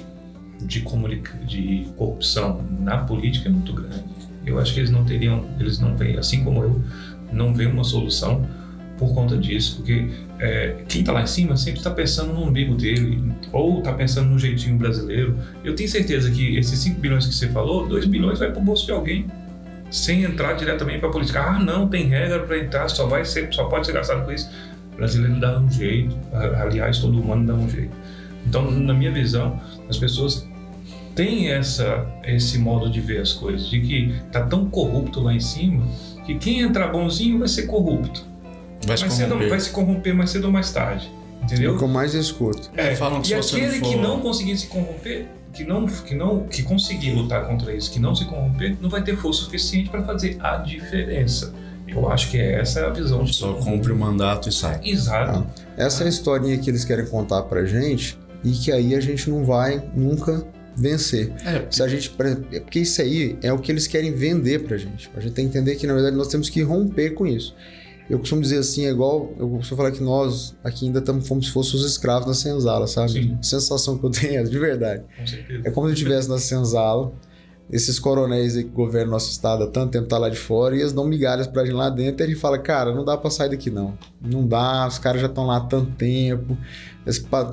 de, 0.62 0.82
comunica 0.82 1.38
de 1.46 1.88
corrupção 1.96 2.64
na 2.80 2.98
política 2.98 3.50
é 3.50 3.52
muito 3.52 3.74
grande. 3.74 4.04
Eu 4.46 4.60
acho 4.60 4.74
que 4.74 4.80
eles 4.80 4.92
não 4.92 5.06
teriam, 5.06 5.46
eles 5.60 5.80
não 5.80 5.96
veem, 5.96 6.18
assim 6.18 6.44
como 6.44 6.64
eu, 6.64 6.82
não 7.32 7.54
veem 7.54 7.72
uma 7.72 7.84
solução 7.84 8.46
por 9.02 9.16
conta 9.16 9.36
disso, 9.36 9.78
porque 9.78 10.08
é, 10.38 10.76
quem 10.88 11.02
está 11.02 11.12
lá 11.12 11.24
em 11.24 11.28
cima 11.28 11.58
sempre 11.58 11.80
está 11.80 11.90
pensando 11.90 12.34
no 12.34 12.44
umbigo 12.44 12.76
dele, 12.76 13.34
ou 13.52 13.80
está 13.80 13.92
pensando 13.92 14.30
no 14.30 14.38
jeitinho 14.38 14.78
brasileiro. 14.78 15.40
Eu 15.64 15.74
tenho 15.74 15.90
certeza 15.90 16.30
que 16.30 16.56
esses 16.56 16.78
5 16.78 17.00
bilhões 17.00 17.26
que 17.26 17.34
você 17.34 17.48
falou, 17.48 17.88
2 17.88 18.06
bilhões 18.06 18.38
vai 18.38 18.52
para 18.52 18.62
o 18.62 18.64
bolso 18.64 18.86
de 18.86 18.92
alguém, 18.92 19.26
sem 19.90 20.24
entrar 20.24 20.54
diretamente 20.54 21.00
para 21.00 21.10
a 21.10 21.12
política. 21.12 21.42
Ah, 21.42 21.60
não, 21.60 21.88
tem 21.88 22.06
regra 22.10 22.42
para 22.42 22.60
entrar, 22.60 22.88
só, 22.90 23.08
vai 23.08 23.26
ser, 23.26 23.52
só 23.52 23.66
pode 23.66 23.88
ser 23.88 23.94
gastado 23.94 24.24
com 24.24 24.32
isso. 24.32 24.48
O 24.94 24.98
brasileiro 24.98 25.40
dá 25.40 25.60
um 25.60 25.70
jeito, 25.70 26.16
aliás, 26.32 27.00
todo 27.00 27.20
humano 27.20 27.48
dá 27.48 27.56
um 27.56 27.68
jeito. 27.68 27.96
Então, 28.46 28.70
na 28.70 28.94
minha 28.94 29.12
visão, 29.12 29.60
as 29.90 29.98
pessoas 29.98 30.48
têm 31.16 31.50
essa, 31.50 32.08
esse 32.24 32.60
modo 32.60 32.88
de 32.88 33.02
ver 33.02 33.22
as 33.22 33.34
coisas, 33.34 33.68
de 33.68 33.82
que 33.82 34.14
tá 34.32 34.46
tão 34.46 34.70
corrupto 34.70 35.22
lá 35.22 35.34
em 35.34 35.40
cima, 35.40 35.88
que 36.24 36.36
quem 36.36 36.60
entrar 36.60 36.90
bonzinho 36.90 37.40
vai 37.40 37.48
ser 37.48 37.64
corrupto. 37.64 38.30
Vai 38.86 38.98
se 38.98 39.04
Vai, 39.04 39.12
cedo, 39.12 39.28
corromper. 39.30 39.50
vai 39.50 39.60
se 39.60 39.70
corromper 39.70 40.16
mais 40.16 40.30
cedo 40.30 40.46
ou 40.46 40.52
mais 40.52 40.72
tarde. 40.72 41.10
é 41.10 41.44
o 41.44 41.46
Entendeu? 41.46 41.78
que 41.78 41.84
eu 41.84 41.88
mais 41.88 42.14
escuto. 42.14 42.70
É, 42.78 42.96
falam 42.96 43.22
que 43.22 43.32
e 43.32 43.36
aquele 43.36 43.66
não 43.68 43.72
que 43.82 43.94
for- 43.94 44.02
não 44.02 44.20
conseguir 44.22 44.58
se 44.58 44.68
corromper, 44.68 45.26
que 45.54 45.64
não, 45.64 45.86
que 45.88 46.16
não 46.16 46.44
que 46.48 46.64
conseguir 46.64 47.12
lutar 47.14 47.48
contra 47.48 47.74
isso, 47.76 47.92
que 47.92 48.00
não 48.00 48.14
se 48.16 48.26
corromper, 48.26 48.78
não 48.82 48.90
vai 48.90 49.04
ter 49.04 49.16
força 49.18 49.42
suficiente 49.42 49.90
para 49.90 50.04
fazer 50.04 50.38
a 50.40 50.58
diferença. 50.58 51.54
Eu 51.88 52.10
acho 52.10 52.30
que 52.32 52.38
essa 52.40 52.80
é 52.80 52.86
a 52.86 52.90
visão 52.90 53.24
de 53.24 53.34
Só 53.34 53.54
cumpre 53.54 53.92
o 53.92 53.96
mandato 53.98 54.48
e 54.48 54.52
sai. 54.52 54.80
Exato. 54.84 55.46
Essa 55.76 56.04
é 56.04 56.06
a 56.06 56.10
historinha 56.10 56.58
que 56.58 56.70
eles 56.70 56.86
querem 56.86 57.06
contar 57.06 57.42
pra 57.44 57.66
gente 57.66 58.18
e 58.44 58.52
que 58.52 58.72
aí 58.72 58.96
a 58.96 59.00
gente 59.02 59.30
não 59.30 59.44
vai 59.44 59.84
nunca 59.96 60.46
vencer. 60.76 61.34
É, 61.46 61.66
Se 61.70 61.84
a 61.84 61.88
gente, 61.88 62.14
é 62.54 62.60
porque 62.62 62.80
isso 62.80 63.02
aí 63.02 63.38
é 63.42 63.52
o 63.52 63.58
que 63.60 63.70
eles 63.72 63.88
querem 63.88 64.14
vender 64.14 64.64
pra 64.64 64.78
gente. 64.78 65.12
A 65.16 65.20
gente 65.20 65.34
tem 65.34 65.50
que 65.50 65.58
entender 65.58 65.76
que 65.76 65.86
na 65.86 65.94
verdade 65.94 66.16
nós 66.16 66.28
temos 66.30 66.50
que 66.50 66.62
romper 66.62 67.10
com 67.12 67.28
isso. 67.28 67.54
Eu 68.12 68.20
costumo 68.20 68.42
dizer 68.42 68.58
assim, 68.58 68.86
é 68.86 68.90
igual. 68.90 69.34
Eu 69.40 69.50
costumo 69.50 69.78
falar 69.78 69.92
que 69.92 70.04
nós 70.04 70.54
aqui 70.62 70.86
ainda 70.86 71.00
estamos 71.00 71.30
como 71.30 71.42
se 71.42 71.50
fôssemos 71.50 71.86
os 71.86 71.92
escravos 71.92 72.28
na 72.28 72.34
senzala, 72.34 72.86
sabe? 72.86 73.14
Sim. 73.14 73.38
A 73.40 73.44
sensação 73.44 73.98
que 73.98 74.06
eu 74.06 74.10
tenho 74.10 74.42
é 74.42 74.44
de 74.44 74.60
verdade. 74.60 75.04
Com 75.18 75.26
certeza. 75.26 75.62
É 75.66 75.72
como 75.72 75.88
se 75.88 75.92
eu 75.92 75.94
estivesse 75.94 76.28
na 76.28 76.38
senzala, 76.38 77.14
esses 77.72 77.98
coronéis 78.00 78.58
aí 78.58 78.66
que 78.66 78.70
governam 78.70 79.12
nosso 79.12 79.32
estado 79.32 79.64
há 79.64 79.68
tanto 79.68 79.92
tempo 79.92 80.10
tá 80.10 80.18
lá 80.18 80.28
de 80.28 80.36
fora, 80.36 80.76
e 80.76 80.82
eles 80.82 80.92
dão 80.92 81.06
migalhas 81.06 81.48
pra 81.48 81.64
gente 81.64 81.74
lá 81.74 81.90
dentro, 81.90 82.22
e 82.22 82.26
a 82.26 82.28
gente 82.28 82.38
fala, 82.38 82.60
cara, 82.60 82.94
não 82.94 83.06
dá 83.06 83.16
pra 83.16 83.32
sair 83.32 83.50
daqui 83.50 83.72
não. 83.72 83.98
Não 84.22 84.46
dá, 84.46 84.86
os 84.86 85.00
caras 85.00 85.22
já 85.22 85.28
estão 85.28 85.48
lá 85.48 85.56
há 85.56 85.62
tanto 85.62 85.92
tempo, 85.92 86.58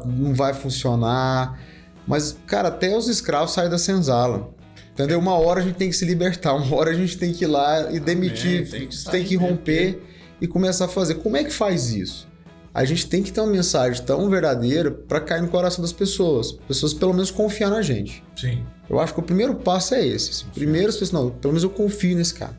não 0.07 0.35
vai 0.35 0.55
funcionar. 0.55 1.57
Mas, 2.05 2.37
cara, 2.49 2.67
até 2.67 2.97
os 2.97 3.07
escravos 3.07 3.53
saem 3.53 3.71
da 3.71 3.79
senzala. 3.79 4.51
Entendeu? 4.93 5.21
Uma 5.21 5.35
hora 5.35 5.61
a 5.61 5.63
gente 5.63 5.77
tem 5.77 5.89
que 5.89 5.95
se 5.95 6.05
libertar, 6.05 6.53
uma 6.55 6.75
hora 6.75 6.91
a 6.91 6.95
gente 6.95 7.17
tem 7.17 7.33
que 7.33 7.45
ir 7.45 7.47
lá 7.47 7.93
e 7.93 8.01
demitir, 8.01 8.69
tem 8.69 8.81
tem 8.81 8.81
que 8.81 8.87
que, 8.89 8.97
sair 8.97 9.37
romper 9.37 10.03
e 10.41 10.47
começar 10.47 10.87
a 10.87 10.89
fazer. 10.89 11.17
Como 11.17 11.37
é 11.37 11.45
que 11.45 11.53
faz 11.53 11.93
isso? 11.93 12.29
A 12.73 12.85
gente 12.85 13.09
tem 13.09 13.23
que 13.23 13.33
ter 13.33 13.41
uma 13.41 13.51
mensagem 13.51 14.03
tão 14.05 14.29
verdadeira 14.31 14.91
pra 14.91 15.21
cair 15.21 15.43
no 15.43 15.49
coração 15.49 15.83
das 15.83 15.93
pessoas. 15.93 16.53
Pessoas 16.53 16.95
pelo 16.95 17.13
menos 17.13 17.31
confiar 17.31 17.71
na 17.71 17.83
gente. 17.83 18.23
Sim. 18.37 18.65
Eu 18.89 19.01
acho 19.01 19.13
que 19.15 19.21
o 19.21 19.23
primeiro 19.23 19.55
passo 19.57 19.95
é 19.95 20.07
esse. 20.07 20.31
assim. 20.31 20.45
Primeiro 20.55 20.89
as 20.89 20.97
pessoas, 20.97 21.13
não, 21.13 21.31
pelo 21.31 21.55
menos 21.55 21.65
eu 21.65 21.71
confio 21.71 22.17
nesse 22.17 22.35
cara. 22.35 22.57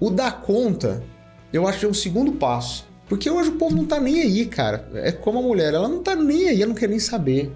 O 0.00 0.10
dar 0.10 0.42
conta, 0.42 1.02
eu 1.52 1.66
acho 1.66 1.78
que 1.78 1.86
é 1.86 1.88
o 1.88 1.94
segundo 1.94 2.32
passo. 2.32 2.86
Porque 3.08 3.30
hoje 3.30 3.50
o 3.50 3.52
povo 3.52 3.76
não 3.76 3.84
tá 3.84 4.00
nem 4.00 4.20
aí, 4.22 4.46
cara. 4.46 4.88
É 4.94 5.12
como 5.12 5.38
a 5.38 5.42
mulher, 5.42 5.74
ela 5.74 5.88
não 5.88 6.02
tá 6.02 6.16
nem 6.16 6.48
aí, 6.48 6.62
ela 6.62 6.68
não 6.70 6.74
quer 6.74 6.88
nem 6.88 6.98
saber. 6.98 7.52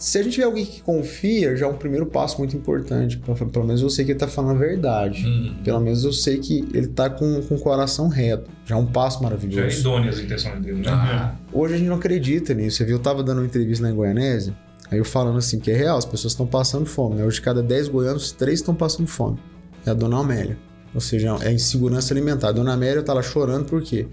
Se 0.00 0.16
a 0.18 0.22
gente 0.22 0.32
tiver 0.32 0.46
alguém 0.46 0.64
que 0.64 0.80
confia, 0.80 1.54
já 1.54 1.66
é 1.66 1.68
um 1.68 1.76
primeiro 1.76 2.06
passo 2.06 2.38
muito 2.38 2.56
importante. 2.56 3.18
Pelo 3.52 3.66
menos 3.66 3.82
eu 3.82 3.90
sei 3.90 4.02
que 4.02 4.12
ele 4.12 4.18
tá 4.18 4.26
falando 4.26 4.56
a 4.56 4.58
verdade. 4.58 5.26
Hum. 5.26 5.56
Pelo 5.62 5.78
menos 5.78 6.04
eu 6.04 6.12
sei 6.12 6.38
que 6.38 6.66
ele 6.72 6.86
tá 6.86 7.10
com, 7.10 7.42
com 7.42 7.54
o 7.56 7.60
coração 7.60 8.08
reto. 8.08 8.50
Já 8.64 8.76
é 8.76 8.78
um 8.78 8.86
passo 8.86 9.18
Já 9.18 9.20
é 9.20 9.24
maravilhoso. 9.24 9.80
idônea 9.80 10.08
as 10.08 10.18
intenções 10.18 10.58
dele, 10.62 10.78
né? 10.78 10.90
Ah, 10.90 11.34
Hoje 11.52 11.74
a 11.74 11.76
gente 11.76 11.88
não 11.88 11.96
acredita 11.96 12.54
nisso. 12.54 12.78
Você 12.78 12.84
viu, 12.86 12.96
eu 12.96 13.02
tava 13.02 13.22
dando 13.22 13.40
uma 13.40 13.46
entrevista 13.46 13.84
lá 13.84 13.90
em 13.90 13.94
Goianésia, 13.94 14.56
aí 14.90 14.96
eu 14.96 15.04
falando 15.04 15.36
assim, 15.36 15.60
que 15.60 15.70
é 15.70 15.76
real, 15.76 15.98
as 15.98 16.06
pessoas 16.06 16.32
estão 16.32 16.46
passando 16.46 16.86
fome, 16.86 17.16
né? 17.16 17.24
Hoje 17.26 17.36
de 17.36 17.42
cada 17.42 17.62
10 17.62 17.88
goianos, 17.88 18.32
3 18.32 18.58
estão 18.58 18.74
passando 18.74 19.06
fome. 19.06 19.38
É 19.84 19.90
a 19.90 19.94
dona 19.94 20.18
Amélia. 20.18 20.56
Ou 20.94 21.00
seja, 21.02 21.36
é 21.42 21.52
insegurança 21.52 22.14
alimentar. 22.14 22.48
A 22.48 22.52
dona 22.52 22.72
Amélia 22.72 23.02
tá 23.02 23.12
lá 23.12 23.20
chorando 23.20 23.66
por 23.66 23.82
quê? 23.82 24.08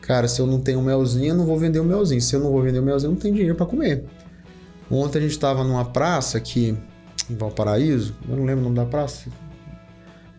Cara, 0.00 0.28
se 0.28 0.40
eu 0.40 0.46
não 0.46 0.60
tenho 0.60 0.80
melzinho, 0.80 1.30
eu 1.30 1.34
não 1.34 1.44
vou 1.44 1.58
vender 1.58 1.80
o 1.80 1.84
melzinho. 1.84 2.20
Se 2.20 2.36
eu 2.36 2.40
não 2.40 2.52
vou 2.52 2.62
vender 2.62 2.78
o 2.78 2.82
melzinho, 2.84 3.08
eu 3.08 3.14
não 3.14 3.20
tenho 3.20 3.34
dinheiro 3.34 3.56
para 3.56 3.66
comer. 3.66 4.04
Ontem 4.90 5.18
a 5.18 5.22
gente 5.22 5.38
tava 5.38 5.64
numa 5.64 5.84
praça 5.84 6.38
aqui 6.38 6.76
em 7.30 7.36
Valparaíso, 7.36 8.14
eu 8.28 8.36
não 8.36 8.44
lembro 8.44 8.60
o 8.60 8.64
nome 8.64 8.76
da 8.76 8.84
praça. 8.84 9.30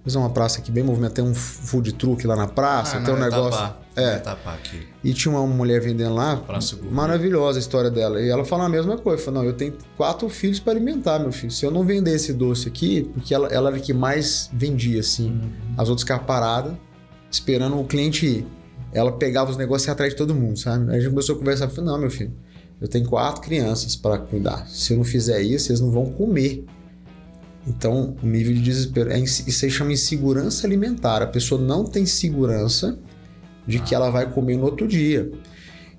Mas 0.06 0.16
é 0.16 0.20
uma 0.20 0.30
praça 0.30 0.60
aqui 0.60 0.72
bem 0.72 0.84
movimentada, 0.84 1.16
tem 1.16 1.24
um 1.26 1.34
food 1.34 1.93
truck 1.93 2.28
lá 2.28 2.36
na 2.36 2.48
praça, 2.48 2.98
ah, 2.98 3.02
tem 3.02 3.12
um 3.12 3.18
negócio. 3.18 3.60
Itapá. 3.60 3.80
É. 3.96 4.18
Itapá 4.18 4.54
aqui. 4.54 4.88
E 5.04 5.14
tinha 5.14 5.34
uma 5.34 5.48
mulher 5.48 5.82
vendendo 5.82 6.14
lá, 6.14 6.38
Praça 6.38 6.78
maravilhosa 6.91 7.58
a 7.58 7.60
história 7.60 7.89
dela. 7.89 8.22
E 8.22 8.30
ela 8.30 8.46
falou 8.46 8.68
a 8.68 8.70
mesma 8.70 9.00
coisa. 9.00 9.24
Falou, 9.24 9.41
não, 9.41 9.50
eu 9.50 9.56
tenho 9.56 9.74
quatro 9.98 10.30
filhos 10.30 10.60
para 10.60 10.74
alimentar, 10.74 11.18
meu 11.18 11.32
filho. 11.32 11.52
Se 11.52 11.66
eu 11.66 11.72
não 11.72 11.84
vender 11.84 12.14
esse 12.14 12.34
doce 12.34 12.68
aqui, 12.68 13.10
porque 13.16 13.34
ela, 13.34 13.48
ela 13.48 13.70
era 13.70 13.78
a 13.78 13.80
que 13.80 13.93
mais 13.93 14.48
vendia, 14.54 15.00
assim. 15.00 15.41
As 15.76 15.89
outras 15.89 16.04
ficavam 16.04 16.26
paradas, 16.26 16.74
esperando 17.32 17.80
o 17.80 17.84
cliente 17.84 18.28
ir. 18.28 18.48
Ela 18.93 19.12
pegava 19.12 19.50
os 19.50 19.58
negócios 19.58 19.88
e 19.88 19.91
atrás 19.91 20.12
de 20.12 20.18
todo 20.18 20.36
mundo, 20.36 20.60
sabe? 20.60 20.91
Aí 20.91 20.98
a 20.98 21.00
gente 21.00 21.10
começou 21.10 21.36
a 21.36 21.39
conversar. 21.39 21.68
Falei, 21.70 21.89
não, 21.89 21.98
meu 21.98 22.12
filho, 22.12 22.32
eu 22.80 22.88
tenho 22.88 23.07
quatro 23.07 23.41
crianças 23.41 23.95
para 23.95 24.17
cuidar. 24.17 24.67
Se 24.67 24.93
eu 24.93 24.97
não 24.97 25.03
fizer 25.03 25.41
isso, 25.41 25.71
eles 25.71 25.82
não 25.82 25.91
vão 25.91 26.05
comer. 26.05 26.65
Então, 27.67 28.15
o 28.21 28.28
nível 28.28 28.53
de 28.53 28.61
desespero. 28.61 29.11
É, 29.11 29.19
isso 29.19 29.65
aí 29.65 29.71
chama 29.71 29.93
insegurança 29.93 30.67
alimentar. 30.67 31.21
A 31.21 31.28
pessoa 31.28 31.59
não 31.59 31.86
tem 31.86 32.05
segurança 32.05 32.97
de 33.65 33.80
que 33.80 33.95
ela 33.95 34.09
vai 34.09 34.32
comer 34.32 34.57
no 34.57 34.65
outro 34.65 34.88
dia. 34.88 35.32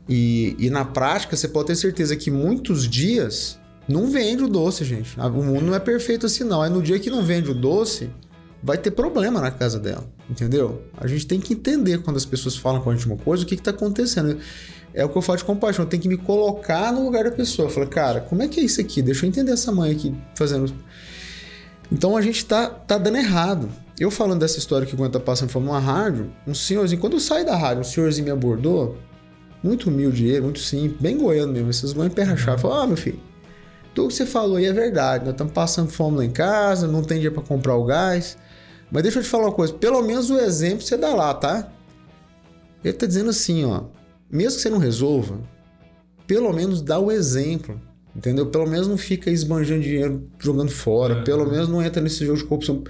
E, 0.08 0.54
e 0.58 0.70
na 0.70 0.84
prática, 0.84 1.34
você 1.34 1.48
pode 1.48 1.68
ter 1.68 1.76
certeza 1.76 2.14
que 2.14 2.30
muitos 2.30 2.88
dias 2.88 3.58
não 3.88 4.10
vende 4.10 4.44
o 4.44 4.48
doce, 4.48 4.84
gente. 4.84 5.14
Ah, 5.18 5.26
O 5.26 5.42
mundo 5.42 5.66
não 5.66 5.74
é 5.74 5.80
perfeito 5.80 6.26
assim, 6.26 6.44
não. 6.44 6.62
Aí 6.62 6.70
no 6.70 6.82
dia 6.82 6.98
que 6.98 7.10
não 7.10 7.24
vende 7.24 7.50
o 7.50 7.54
doce, 7.54 8.10
vai 8.62 8.78
ter 8.78 8.92
problema 8.92 9.40
na 9.40 9.50
casa 9.50 9.78
dela. 9.78 10.08
Entendeu? 10.30 10.82
A 10.96 11.06
gente 11.06 11.26
tem 11.26 11.40
que 11.40 11.54
entender 11.54 11.98
quando 11.98 12.16
as 12.16 12.24
pessoas 12.24 12.56
falam 12.56 12.80
com 12.80 12.90
a 12.90 12.94
gente 12.94 13.06
uma 13.06 13.16
coisa, 13.16 13.42
o 13.42 13.46
que 13.46 13.54
está 13.54 13.70
acontecendo. 13.70 14.38
É 14.96 15.04
o 15.04 15.10
que 15.10 15.16
eu 15.16 15.20
falo 15.20 15.36
de 15.36 15.44
compaixão. 15.44 15.84
Tenho 15.84 16.02
que 16.02 16.08
me 16.08 16.16
colocar 16.16 16.90
no 16.90 17.04
lugar 17.04 17.24
da 17.24 17.30
pessoa. 17.30 17.68
Falar, 17.68 17.86
cara, 17.86 18.20
como 18.22 18.42
é 18.42 18.48
que 18.48 18.58
é 18.58 18.62
isso 18.64 18.80
aqui? 18.80 19.02
Deixa 19.02 19.26
eu 19.26 19.28
entender 19.28 19.52
essa 19.52 19.70
mãe 19.70 19.92
aqui 19.92 20.14
fazendo. 20.34 20.72
Então 21.92 22.16
a 22.16 22.22
gente 22.22 22.46
tá, 22.46 22.70
tá 22.70 22.96
dando 22.96 23.18
errado. 23.18 23.68
Eu 24.00 24.10
falando 24.10 24.40
dessa 24.40 24.58
história 24.58 24.86
que 24.86 24.94
o 24.94 24.96
Gwen 24.96 25.10
tá 25.10 25.20
passando 25.20 25.50
foi 25.50 25.62
numa 25.62 25.78
rádio, 25.78 26.30
um 26.46 26.54
senhorzinho, 26.54 27.00
quando 27.00 27.14
eu 27.14 27.20
saí 27.20 27.46
da 27.46 27.56
rádio, 27.56 27.80
um 27.80 27.84
senhorzinho 27.84 28.26
me 28.26 28.30
abordou, 28.30 28.98
muito 29.62 29.88
humilde 29.88 30.26
ele, 30.26 30.42
muito 30.42 30.58
simples, 30.58 31.00
bem 31.00 31.16
goiano 31.16 31.50
mesmo, 31.50 31.70
esses 31.70 31.92
goianos 31.94 32.14
pé 32.14 32.22
rachado. 32.24 32.60
Falou, 32.60 32.78
ah, 32.78 32.86
meu 32.86 32.96
filho, 32.96 33.18
tudo 33.94 34.08
que 34.08 34.14
você 34.14 34.26
falou 34.26 34.56
aí 34.56 34.66
é 34.66 34.72
verdade, 34.72 35.24
nós 35.24 35.32
estamos 35.32 35.52
passando 35.54 35.90
fome 35.90 36.18
lá 36.18 36.24
em 36.26 36.30
casa, 36.30 36.86
não 36.86 37.02
tem 37.02 37.16
dinheiro 37.16 37.34
para 37.34 37.44
comprar 37.44 37.74
o 37.74 37.84
gás. 37.84 38.36
Mas 38.90 39.02
deixa 39.02 39.18
eu 39.18 39.22
te 39.22 39.28
falar 39.28 39.44
uma 39.44 39.52
coisa, 39.52 39.72
pelo 39.72 40.02
menos 40.02 40.30
o 40.30 40.38
exemplo 40.38 40.82
você 40.82 40.96
dá 40.96 41.14
lá, 41.14 41.32
tá? 41.32 41.72
Ele 42.84 42.92
tá 42.92 43.06
dizendo 43.06 43.30
assim, 43.30 43.64
ó, 43.64 43.84
mesmo 44.30 44.56
que 44.56 44.62
você 44.62 44.70
não 44.70 44.78
resolva, 44.78 45.40
pelo 46.26 46.52
menos 46.52 46.80
dá 46.82 46.98
o 46.98 47.10
exemplo. 47.10 47.80
Entendeu? 48.14 48.46
Pelo 48.46 48.66
menos 48.66 48.88
não 48.88 48.96
fica 48.96 49.30
esbanjando 49.30 49.82
dinheiro 49.82 50.26
jogando 50.38 50.70
fora. 50.70 51.16
É. 51.18 51.22
Pelo 51.22 51.44
menos 51.50 51.68
não 51.68 51.82
entra 51.82 52.00
nesse 52.00 52.24
jogo 52.24 52.38
de 52.38 52.44
corrupção. 52.44 52.82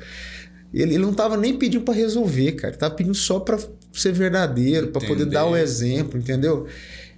Ele, 0.73 0.95
ele 0.95 0.99
não 1.05 1.13
tava 1.13 1.37
nem 1.37 1.59
pedindo 1.59 1.83
para 1.83 1.95
resolver, 1.95 2.53
cara. 2.53 2.73
Ele 2.73 2.79
tava 2.79 2.95
pedindo 2.95 3.15
só 3.17 3.41
para 3.41 3.59
ser 3.93 4.13
verdadeiro, 4.13 4.87
para 4.89 5.05
poder 5.05 5.25
dar 5.25 5.45
o 5.47 5.57
exemplo, 5.57 6.17
entendeu? 6.17 6.69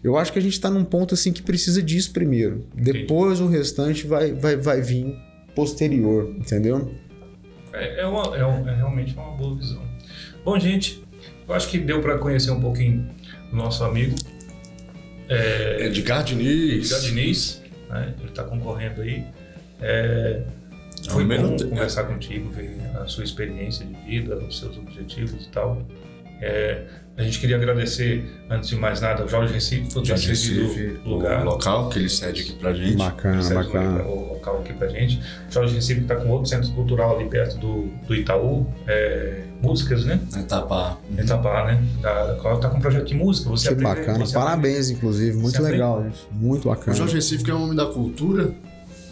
Eu 0.03 0.17
acho 0.17 0.33
que 0.33 0.39
a 0.39 0.43
gente 0.43 0.59
tá 0.59 0.71
num 0.71 0.85
ponto 0.85 1.13
assim 1.13 1.33
que 1.35 1.43
precisa 1.43 1.83
disso 1.83 2.11
primeiro. 2.13 2.65
Depois 2.75 3.41
o 3.43 3.47
restante 3.47 4.07
vai, 4.07 4.33
vai, 4.33 4.57
vai 4.57 4.81
vir 4.81 5.15
posterior, 5.55 6.35
entendeu? 6.39 6.91
É, 7.75 8.01
é, 8.01 8.07
uma- 8.07 8.35
é 8.37 8.47
um- 8.47 8.67
é 8.67 8.75
realmente 8.75 9.13
uma 9.13 9.33
boa 9.37 9.55
visão. 9.55 9.83
Bom, 10.43 10.59
gente, 10.59 11.05
eu 11.47 11.55
acho 11.55 11.69
que 11.69 11.77
deu 11.79 12.01
para 12.01 12.17
conhecer 12.17 12.51
um 12.53 12.61
pouquinho 12.61 13.07
nosso 13.53 13.85
amigo 13.85 14.15
Edgar 15.79 16.23
Diniz. 16.25 16.87
Edgar 16.91 17.01
Diniz, 17.01 17.63
né? 17.91 18.15
Ele 18.19 18.29
está 18.29 18.45
concorrendo 18.45 19.03
aí. 19.03 19.25
É, 19.81 20.43
foi 21.11 21.23
Ao 21.23 21.29
menos- 21.29 21.63
bom 21.63 21.69
conversar 21.71 22.05
contigo, 22.05 22.51
ver 22.51 22.77
a 23.01 23.07
sua 23.07 23.25
experiência 23.25 23.85
de 23.87 23.95
vida, 24.07 24.37
os 24.37 24.59
seus 24.59 24.77
objetivos 24.77 25.47
e 25.47 25.49
tal. 25.51 25.83
É, 26.41 26.85
a 27.17 27.23
gente 27.23 27.41
queria 27.41 27.57
agradecer, 27.57 28.25
antes 28.49 28.69
de 28.69 28.77
mais 28.77 29.01
nada, 29.01 29.23
ao 29.23 29.29
Jorge 29.29 29.53
Recife 29.53 29.93
por 29.93 30.03
ter 30.05 30.17
cedido 30.17 31.01
o 31.05 31.09
lugar. 31.11 31.43
o 31.43 31.45
local 31.45 31.89
que 31.89 31.99
ele 31.99 32.09
cede 32.09 32.43
aqui 32.43 32.53
pra 32.55 32.73
gente. 32.73 32.97
Bacana, 32.97 33.43
bacana. 33.55 34.03
o 34.05 34.35
local 34.35 34.61
aqui 34.61 34.73
pra 34.73 34.89
gente. 34.89 35.21
Jorge 35.51 35.75
Recife 35.75 36.03
está 36.03 36.15
com 36.17 36.29
outro 36.31 36.49
centro 36.49 36.71
cultural 36.73 37.19
ali 37.19 37.29
perto 37.29 37.59
do, 37.59 37.87
do 38.07 38.15
Itaú, 38.15 38.73
é, 38.87 39.43
músicas, 39.63 40.05
né? 40.05 40.21
Na 40.33 40.41
Itapá. 40.41 40.97
Itapá, 41.19 41.65
né? 41.67 41.83
Da, 42.01 42.37
qual 42.41 42.59
tá 42.61 42.69
com 42.69 42.79
um 42.79 42.81
projeto 42.81 43.07
de 43.07 43.15
música. 43.15 43.49
Você 43.51 43.69
Que 43.69 43.75
aprende- 43.75 44.01
bacana. 44.07 44.27
você 44.27 44.35
Parabéns, 44.35 44.91
inclusive. 44.91 45.33
Muito 45.37 45.51
Você 45.51 45.57
aprende? 45.59 45.73
legal 45.73 46.07
isso. 46.09 46.29
Muito 46.33 46.69
O 46.69 46.71
bacana. 46.75 46.97
Jorge 46.97 47.15
Recife 47.15 47.45
que 47.45 47.51
é 47.51 47.55
um 47.55 47.63
homem 47.65 47.77
da 47.77 47.87
cultura 47.87 48.53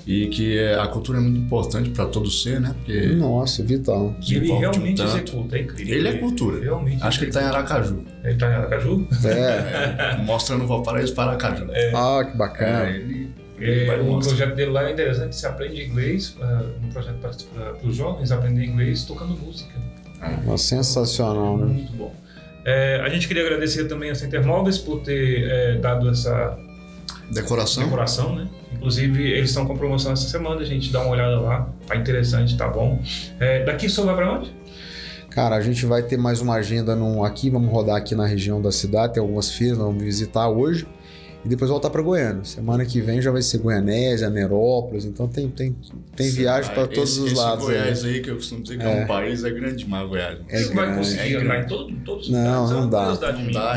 e 0.07 0.29
que 0.29 0.57
é- 0.57 0.79
a 0.79 0.87
cultura 0.87 1.19
é 1.19 1.21
muito 1.21 1.39
importante 1.41 1.91
para 1.91 2.07
todo 2.07 2.31
ser, 2.31 2.61
né? 2.61 2.75
Porque 2.77 3.07
Nossa, 3.17 3.63
vital. 3.65 4.09
aprende. 4.11 4.35
E 4.35 4.37
ele 4.37 4.53
realmente 4.53 4.97
tanto. 5.03 5.17
executa, 5.17 5.57
é 5.57 5.61
incrível. 5.63 5.95
Ele 5.99 6.09
é 6.09 6.13
cultura. 6.19 6.61
Realmente. 6.61 7.03
acho 7.03 7.19
que 7.19 7.25
ele 7.25 7.33
tá 7.33 7.43
em 7.43 7.47
Aracaju. 7.47 8.05
Ele 8.23 8.35
tá 8.39 8.47
em 8.51 8.55
Aracaju? 8.55 9.09
É. 9.25 10.17
Mostrando 10.25 10.63
o 10.65 10.67
Valparaíso 10.69 11.13
para 11.15 11.31
Aracaju. 11.33 11.67
Ah, 11.95 12.25
que 12.25 12.37
bacana. 12.39 12.85
É, 12.87 12.91
ele, 12.97 13.31
ele 13.59 13.81
É, 13.81 13.87
vai 13.87 14.01
o 14.01 14.05
mostrar. 14.05 14.37
projeto 14.37 14.55
dele 14.57 14.71
lá 14.71 14.89
é 14.89 14.93
interessante, 14.93 15.35
você 15.35 15.47
aprende 15.47 15.83
inglês, 15.83 16.37
ah, 16.41 16.63
um 16.85 16.89
projeto 16.91 17.17
para 17.19 17.77
os 17.89 17.97
jovens 17.97 18.31
aprender 18.31 18.65
inglês 18.65 19.05
tocando 19.05 19.37
música. 19.37 19.75
Nossa, 20.45 20.65
sensacional, 20.65 21.59
né? 21.59 21.67
Muito 21.67 21.93
bom. 21.93 22.15
É, 22.65 23.01
a 23.05 23.09
gente 23.09 23.29
queria 23.29 23.45
agradecer 23.45 23.85
também 23.85 24.11
a 24.11 24.15
Center 24.15 24.45
Móveis 24.45 24.79
por 24.79 25.01
ter 25.01 25.45
é, 25.49 25.79
dado 25.79 26.09
essa 26.11 26.59
Decoração. 27.31 27.85
decoração, 27.85 28.35
né? 28.35 28.49
Inclusive, 28.73 29.23
eles 29.33 29.51
estão 29.51 29.67
com 29.67 29.77
promoção 29.77 30.13
essa 30.13 30.29
semana, 30.29 30.61
a 30.61 30.65
gente 30.65 30.93
dá 30.93 31.01
uma 31.01 31.11
olhada 31.11 31.41
lá, 31.41 31.69
tá 31.87 31.97
interessante, 31.97 32.57
tá 32.57 32.69
bom. 32.69 33.01
É, 33.41 33.65
daqui 33.65 33.89
só 33.89 34.05
vai 34.05 34.15
para 34.15 34.33
onde? 34.33 34.53
Cara, 35.31 35.57
a 35.57 35.61
gente 35.61 35.85
vai 35.85 36.03
ter 36.03 36.17
mais 36.17 36.41
uma 36.41 36.55
agenda 36.55 36.97
no, 36.97 37.25
aqui, 37.25 37.51
vamos 37.51 37.71
rodar 37.71 37.97
aqui 37.97 38.15
na 38.15 38.27
região 38.27 38.61
da 38.61 38.73
cidade, 38.73 39.15
tem 39.15 39.21
algumas 39.21 39.51
feiras, 39.51 39.79
vamos 39.79 40.03
visitar 40.03 40.49
hoje. 40.49 40.87
E 41.47 41.49
depois 41.49 41.71
voltar 41.71 41.91
para 41.91 42.03
Goiânia. 42.03 42.43
Semana 42.43 42.85
que 42.85 43.01
vem 43.01 43.23
já 43.23 43.31
vai 43.31 43.41
ser 43.41 43.59
Goianésia, 43.59 44.29
Nerópolis, 44.29 45.05
então 45.05 45.29
tem, 45.29 45.49
tem, 45.49 45.77
tem 46.17 46.29
viagem 46.29 46.75
para 46.75 46.89
todos 46.89 47.11
esse, 47.13 47.21
os 47.21 47.27
esse 47.27 47.35
lados. 47.37 47.69
aí. 47.69 47.75
Goiás 47.77 48.05
aí, 48.05 48.21
que 48.21 48.31
eu 48.31 48.35
costumo 48.35 48.63
dizer 48.63 48.79
que 48.79 48.85
é, 48.85 48.89
um 49.05 49.07
país, 49.07 49.45
é 49.45 49.51
grande 49.51 49.77
demais 49.77 50.09
Goiás. 50.09 50.39
É 50.49 50.59
Você 50.59 50.75
vai 50.75 50.87
grande, 50.87 50.99
conseguir 50.99 51.35
é 51.35 51.41
andar 51.41 51.61
em 51.63 51.67
todo, 51.69 51.95
todos 52.05 52.27
os 52.27 52.33
Não, 52.33 52.65
lugares? 52.65 52.71
É 52.71 52.75
não 52.75 52.91
dá. 52.91 53.07
Não 53.07 53.17
dá, 53.21 53.33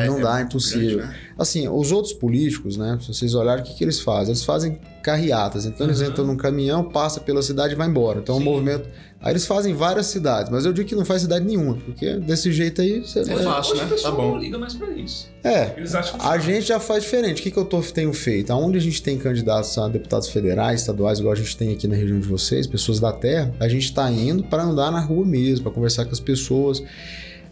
Não 0.08 0.18
é 0.18 0.22
dá, 0.22 0.34
muito 0.38 0.48
impossível. 0.48 0.98
grande, 0.98 1.14
né? 1.14 1.20
Assim, 1.38 1.68
os 1.70 1.92
outros 1.92 2.12
políticos, 2.14 2.76
né? 2.76 2.98
Se 3.02 3.14
vocês 3.14 3.36
olharem, 3.36 3.64
o 3.64 3.68
que, 3.68 3.76
que 3.76 3.84
eles 3.84 4.00
fazem? 4.00 4.30
Eles 4.30 4.44
fazem 4.44 4.80
carreatas. 5.04 5.66
Então 5.68 5.86
eles 5.86 6.02
Uhum. 6.02 6.08
entram 6.08 6.26
num 6.26 6.36
caminhão, 6.36 6.84
passa 6.90 7.20
pela 7.20 7.44
cidade 7.44 7.74
e 7.74 7.78
vai 7.78 7.88
embora. 7.88 8.20
Então 8.20 8.34
é 8.36 8.38
um 8.38 8.42
Sim. 8.42 8.46
movimento. 8.50 8.90
Aí 9.22 9.34
eles 9.34 9.46
fazem 9.46 9.74
várias 9.74 10.06
cidades, 10.06 10.50
mas 10.50 10.64
eu 10.64 10.72
digo 10.72 10.88
que 10.88 10.96
não 10.96 11.04
faz 11.04 11.24
cidade 11.24 11.44
nenhuma, 11.44 11.76
porque 11.76 12.16
desse 12.16 12.54
jeito 12.54 12.82
aí 12.82 13.02
você. 13.02 13.20
É 13.20 13.26
fácil, 13.26 13.74
Hoje 13.74 13.84
né? 13.84 13.98
Tá 14.02 14.12
bom. 14.12 14.32
não 14.32 14.38
liga 14.38 14.58
mais 14.58 14.74
pra 14.76 14.88
isso. 14.92 15.30
É. 15.44 15.74
Eles 15.76 15.94
acham 15.94 16.18
que 16.18 16.26
A 16.26 16.38
gente 16.38 16.66
já 16.68 16.80
faz 16.80 17.04
diferente. 17.04 17.42
O 17.42 17.44
que, 17.44 17.52
que 17.52 17.58
eu 17.58 17.66
tô, 17.66 17.82
tenho 17.82 18.14
feito? 18.14 18.52
Aonde 18.52 18.78
a 18.78 18.82
gente 18.82 19.04
tem 19.04 19.18
candidatos 19.18 19.78
a 19.78 19.90
deputados 19.90 20.30
federais, 20.30 20.80
estaduais, 20.80 21.20
igual 21.20 21.34
a 21.34 21.36
gente 21.36 21.58
tem 21.58 21.74
aqui 21.74 21.86
na 21.86 21.96
região 21.96 22.18
de 22.18 22.28
vocês, 22.28 22.66
pessoas 22.66 23.02
da 23.02 23.12
terra, 23.12 23.54
a 23.60 23.68
gente 23.68 23.84
está 23.84 24.10
indo 24.10 24.42
para 24.44 24.64
andar 24.64 24.90
na 24.90 25.02
rua 25.02 25.26
mesmo, 25.26 25.64
para 25.64 25.74
conversar 25.74 26.06
com 26.06 26.12
as 26.12 26.20
pessoas. 26.22 26.82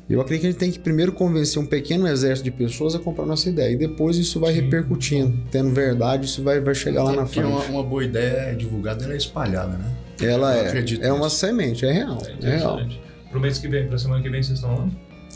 Eu 0.09 0.21
acredito 0.21 0.41
que 0.41 0.47
a 0.47 0.51
gente 0.51 0.59
tem 0.59 0.71
que 0.71 0.79
primeiro 0.79 1.11
convencer 1.11 1.61
um 1.61 1.65
pequeno 1.65 2.07
exército 2.07 2.45
de 2.45 2.51
pessoas 2.51 2.95
a 2.95 2.99
comprar 2.99 3.25
nossa 3.25 3.49
ideia. 3.49 3.73
E 3.73 3.75
depois 3.75 4.15
isso 4.15 4.39
vai 4.39 4.53
Sim. 4.53 4.61
repercutindo. 4.61 5.37
Tendo 5.51 5.69
verdade, 5.71 6.27
isso 6.27 6.41
vai, 6.41 6.61
vai 6.61 6.73
chegar 6.73 7.03
lá 7.03 7.11
na 7.11 7.25
frente. 7.25 7.45
uma, 7.45 7.61
uma 7.65 7.83
boa 7.83 8.05
ideia 8.05 8.51
é 8.51 8.53
divulgada, 8.53 9.03
ela 9.03 9.13
é 9.13 9.17
espalhada, 9.17 9.75
né? 9.77 9.96
Ela 10.21 10.55
Eu 10.57 10.63
é. 11.03 11.07
É 11.07 11.11
uma 11.13 11.25
nisso. 11.25 11.37
semente, 11.37 11.85
é 11.85 11.91
real. 11.91 12.17
É 12.25 12.47
É 12.47 12.57
real. 12.57 12.73
interessante. 12.79 13.01
Pro 13.29 13.39
mês 13.39 13.57
que 13.57 13.67
vem, 13.67 13.87
pra 13.87 13.97
semana 13.97 14.21
que 14.21 14.29
vem, 14.29 14.41
vocês 14.41 14.57
estão 14.59 14.75
lá? 14.75 14.87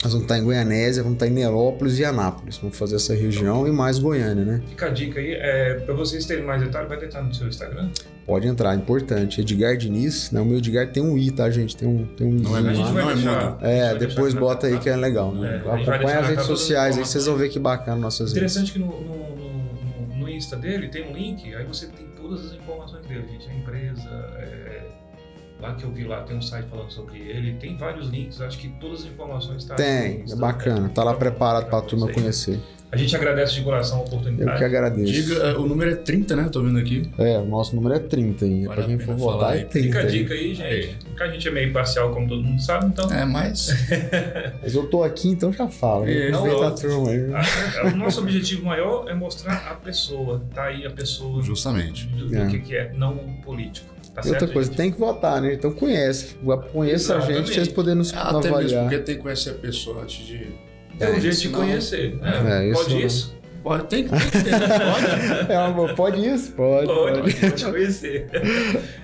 Nós 0.03 0.13
vamos 0.13 0.23
estar 0.23 0.39
em 0.39 0.43
Goianésia, 0.43 1.03
vamos 1.03 1.17
estar 1.17 1.27
em 1.27 1.31
Nerópolis 1.31 1.99
e 1.99 2.05
Anápolis. 2.05 2.57
Vamos 2.57 2.75
fazer 2.75 2.95
essa 2.95 3.13
região 3.13 3.67
e 3.67 3.71
mais 3.71 3.99
Goiânia, 3.99 4.43
né? 4.43 4.61
Fica 4.67 4.87
a 4.87 4.89
dica 4.89 5.19
aí, 5.19 5.33
é, 5.33 5.75
pra 5.75 5.93
vocês 5.93 6.25
terem 6.25 6.43
mais 6.43 6.59
detalhes, 6.63 6.89
vai 6.89 6.97
tentar 6.97 7.21
no 7.21 7.31
seu 7.35 7.47
Instagram. 7.47 7.89
Pode 8.25 8.47
entrar, 8.47 8.73
importante. 8.75 9.41
Edgar 9.41 9.77
Diniz, 9.77 10.31
né? 10.31 10.41
O 10.41 10.45
meu 10.45 10.57
Edgar 10.57 10.87
tem 10.91 11.03
um 11.03 11.15
I, 11.15 11.29
tá, 11.29 11.51
gente? 11.51 11.75
Tem 11.77 11.87
um, 11.87 12.05
tem 12.15 12.25
um 12.25 12.31
Não 12.31 12.57
é 12.57 12.59
A 12.61 12.73
gente 12.73 12.79
lá. 12.79 12.91
vai 12.91 13.03
Não 13.03 13.11
é 13.11 13.13
deixar. 13.13 13.31
mudo. 13.31 13.57
a 13.61 13.67
gente 13.67 13.75
É, 13.79 13.89
vai 13.89 13.97
depois 13.99 14.33
deixar 14.33 14.39
bota 14.39 14.67
aí 14.67 14.79
que 14.79 14.89
é 14.89 14.95
legal, 14.95 15.35
né? 15.35 15.47
É, 15.47 15.51
deixar 15.75 15.93
Acompanha 15.95 16.19
as 16.19 16.27
redes 16.29 16.45
sociais 16.45 16.97
aí, 16.97 17.05
vocês 17.05 17.25
vão 17.27 17.35
ver 17.35 17.49
que 17.49 17.59
bacana 17.59 17.97
nossas 17.97 18.33
redes. 18.33 18.55
Interessante 18.55 18.71
que 18.73 18.79
no, 18.79 18.87
no, 18.87 19.35
no, 19.35 20.15
no 20.17 20.29
Insta 20.29 20.55
dele 20.55 20.87
tem 20.87 21.07
um 21.07 21.13
link, 21.13 21.53
aí 21.53 21.63
você 21.65 21.85
tem 21.87 22.07
todas 22.31 22.45
as 22.45 22.53
informações 22.53 23.05
dele, 23.05 23.27
gente. 23.27 23.49
A 23.49 23.53
empresa, 23.53 24.09
é, 24.37 24.89
lá 25.59 25.75
que 25.75 25.83
eu 25.83 25.91
vi 25.91 26.05
lá, 26.05 26.23
tem 26.23 26.37
um 26.37 26.41
site 26.41 26.67
falando 26.69 26.89
sobre 26.91 27.19
ele, 27.19 27.57
tem 27.57 27.75
vários 27.77 28.07
links, 28.07 28.39
acho 28.39 28.57
que 28.57 28.69
todas 28.79 29.01
as 29.01 29.07
informações 29.07 29.63
estão 29.63 29.75
Tem, 29.75 30.23
é 30.29 30.35
bacana. 30.35 30.89
Tá 30.89 31.03
lá 31.03 31.13
preparado 31.13 31.69
pra 31.69 31.81
turma 31.81 32.07
conhecer. 32.11 32.59
A 32.91 32.97
gente 32.97 33.15
agradece 33.15 33.53
de 33.53 33.61
coração 33.61 33.99
a 33.99 34.01
Eu 34.01 34.05
oportunidade. 34.07 34.57
que 34.57 34.63
agradeço. 34.65 35.11
Diga, 35.13 35.35
é, 35.35 35.55
o 35.55 35.65
número 35.65 35.91
é 35.91 35.95
30, 35.95 36.35
né? 36.35 36.49
Tô 36.51 36.61
vendo 36.61 36.77
aqui. 36.77 37.09
É, 37.17 37.37
o 37.37 37.45
nosso 37.45 37.73
número 37.73 37.95
é 37.95 37.99
30 37.99 38.43
aí. 38.43 38.65
Vale 38.65 38.75
pra 38.75 38.83
a 38.83 38.87
quem 38.87 38.99
for 38.99 39.15
votar 39.15 39.51
aí. 39.53 39.61
é 39.61 39.63
30. 39.63 39.87
Fica 39.87 39.99
a 39.99 40.05
dica 40.11 40.33
aí, 40.33 40.53
gente. 40.55 40.97
Porque 41.05 41.23
a 41.23 41.27
gente 41.31 41.47
é 41.47 41.51
meio 41.51 41.71
parcial, 41.71 42.11
como 42.13 42.27
todo 42.27 42.43
mundo 42.43 42.61
sabe, 42.61 42.87
então. 42.87 43.09
É, 43.09 43.23
mas 43.23 43.69
Mas 44.61 44.75
eu 44.75 44.87
tô 44.87 45.03
aqui, 45.03 45.29
então 45.29 45.53
já 45.53 45.67
falo. 45.69 46.05
É, 46.07 46.27
Aproveita 46.29 46.61
não, 46.69 46.75
turma 46.75 47.09
aí. 47.11 47.91
o 47.93 47.95
nosso 47.95 48.19
objetivo 48.21 48.65
maior 48.65 49.09
é 49.09 49.13
mostrar 49.13 49.67
a 49.71 49.75
pessoa. 49.75 50.41
Tá 50.53 50.65
aí 50.65 50.85
a 50.85 50.91
pessoa 50.91 51.41
justamente. 51.41 52.07
do, 52.07 52.27
do 52.27 52.37
É. 52.37 52.47
que, 52.47 52.59
que 52.59 52.75
é, 52.75 52.91
não 52.93 53.13
o 53.13 53.41
político. 53.41 53.87
Tá 54.13 54.19
E 54.25 54.27
outra 54.27 54.39
certo, 54.41 54.51
coisa, 54.53 54.67
gente? 54.69 54.77
tem 54.77 54.91
que 54.91 54.99
votar, 54.99 55.41
né? 55.41 55.53
Então 55.53 55.71
conhece. 55.71 56.35
Conheça 56.73 57.15
a 57.15 57.19
gente 57.21 57.29
Exatamente. 57.29 57.45
pra 57.45 57.53
vocês 57.55 57.67
poderem 57.69 57.97
nos 57.97 58.13
Até 58.13 58.33
mesmo 58.33 58.49
avaliar. 58.55 58.83
porque 58.83 58.97
tem 58.99 59.15
que 59.15 59.21
conhecer 59.21 59.51
a 59.51 59.53
pessoa 59.53 60.01
antes 60.03 60.25
de. 60.27 60.47
É 61.05 61.09
um 61.11 61.19
jeito 61.21 61.35
de 61.35 61.41
senão- 61.41 61.59
conhecer. 61.59 62.15
né? 62.15 62.63
É, 62.63 62.69
isso 62.69 62.81
Pode 62.83 62.93
não- 62.95 63.01
isso? 63.01 63.41
Pode, 63.63 63.83
tem, 63.89 64.03
que- 64.05 64.09
tem 64.09 64.19
que 64.19 64.41
ter, 64.43 64.51
né? 64.59 64.67
Pode. 64.79 65.51
É, 65.53 65.55
amor, 65.55 65.93
pode 65.95 66.27
isso? 66.27 66.51
Pode. 66.53 66.87
Pode, 66.87 67.21
pode. 67.21 67.33
pode 67.35 67.65
conhecer. 67.65 68.27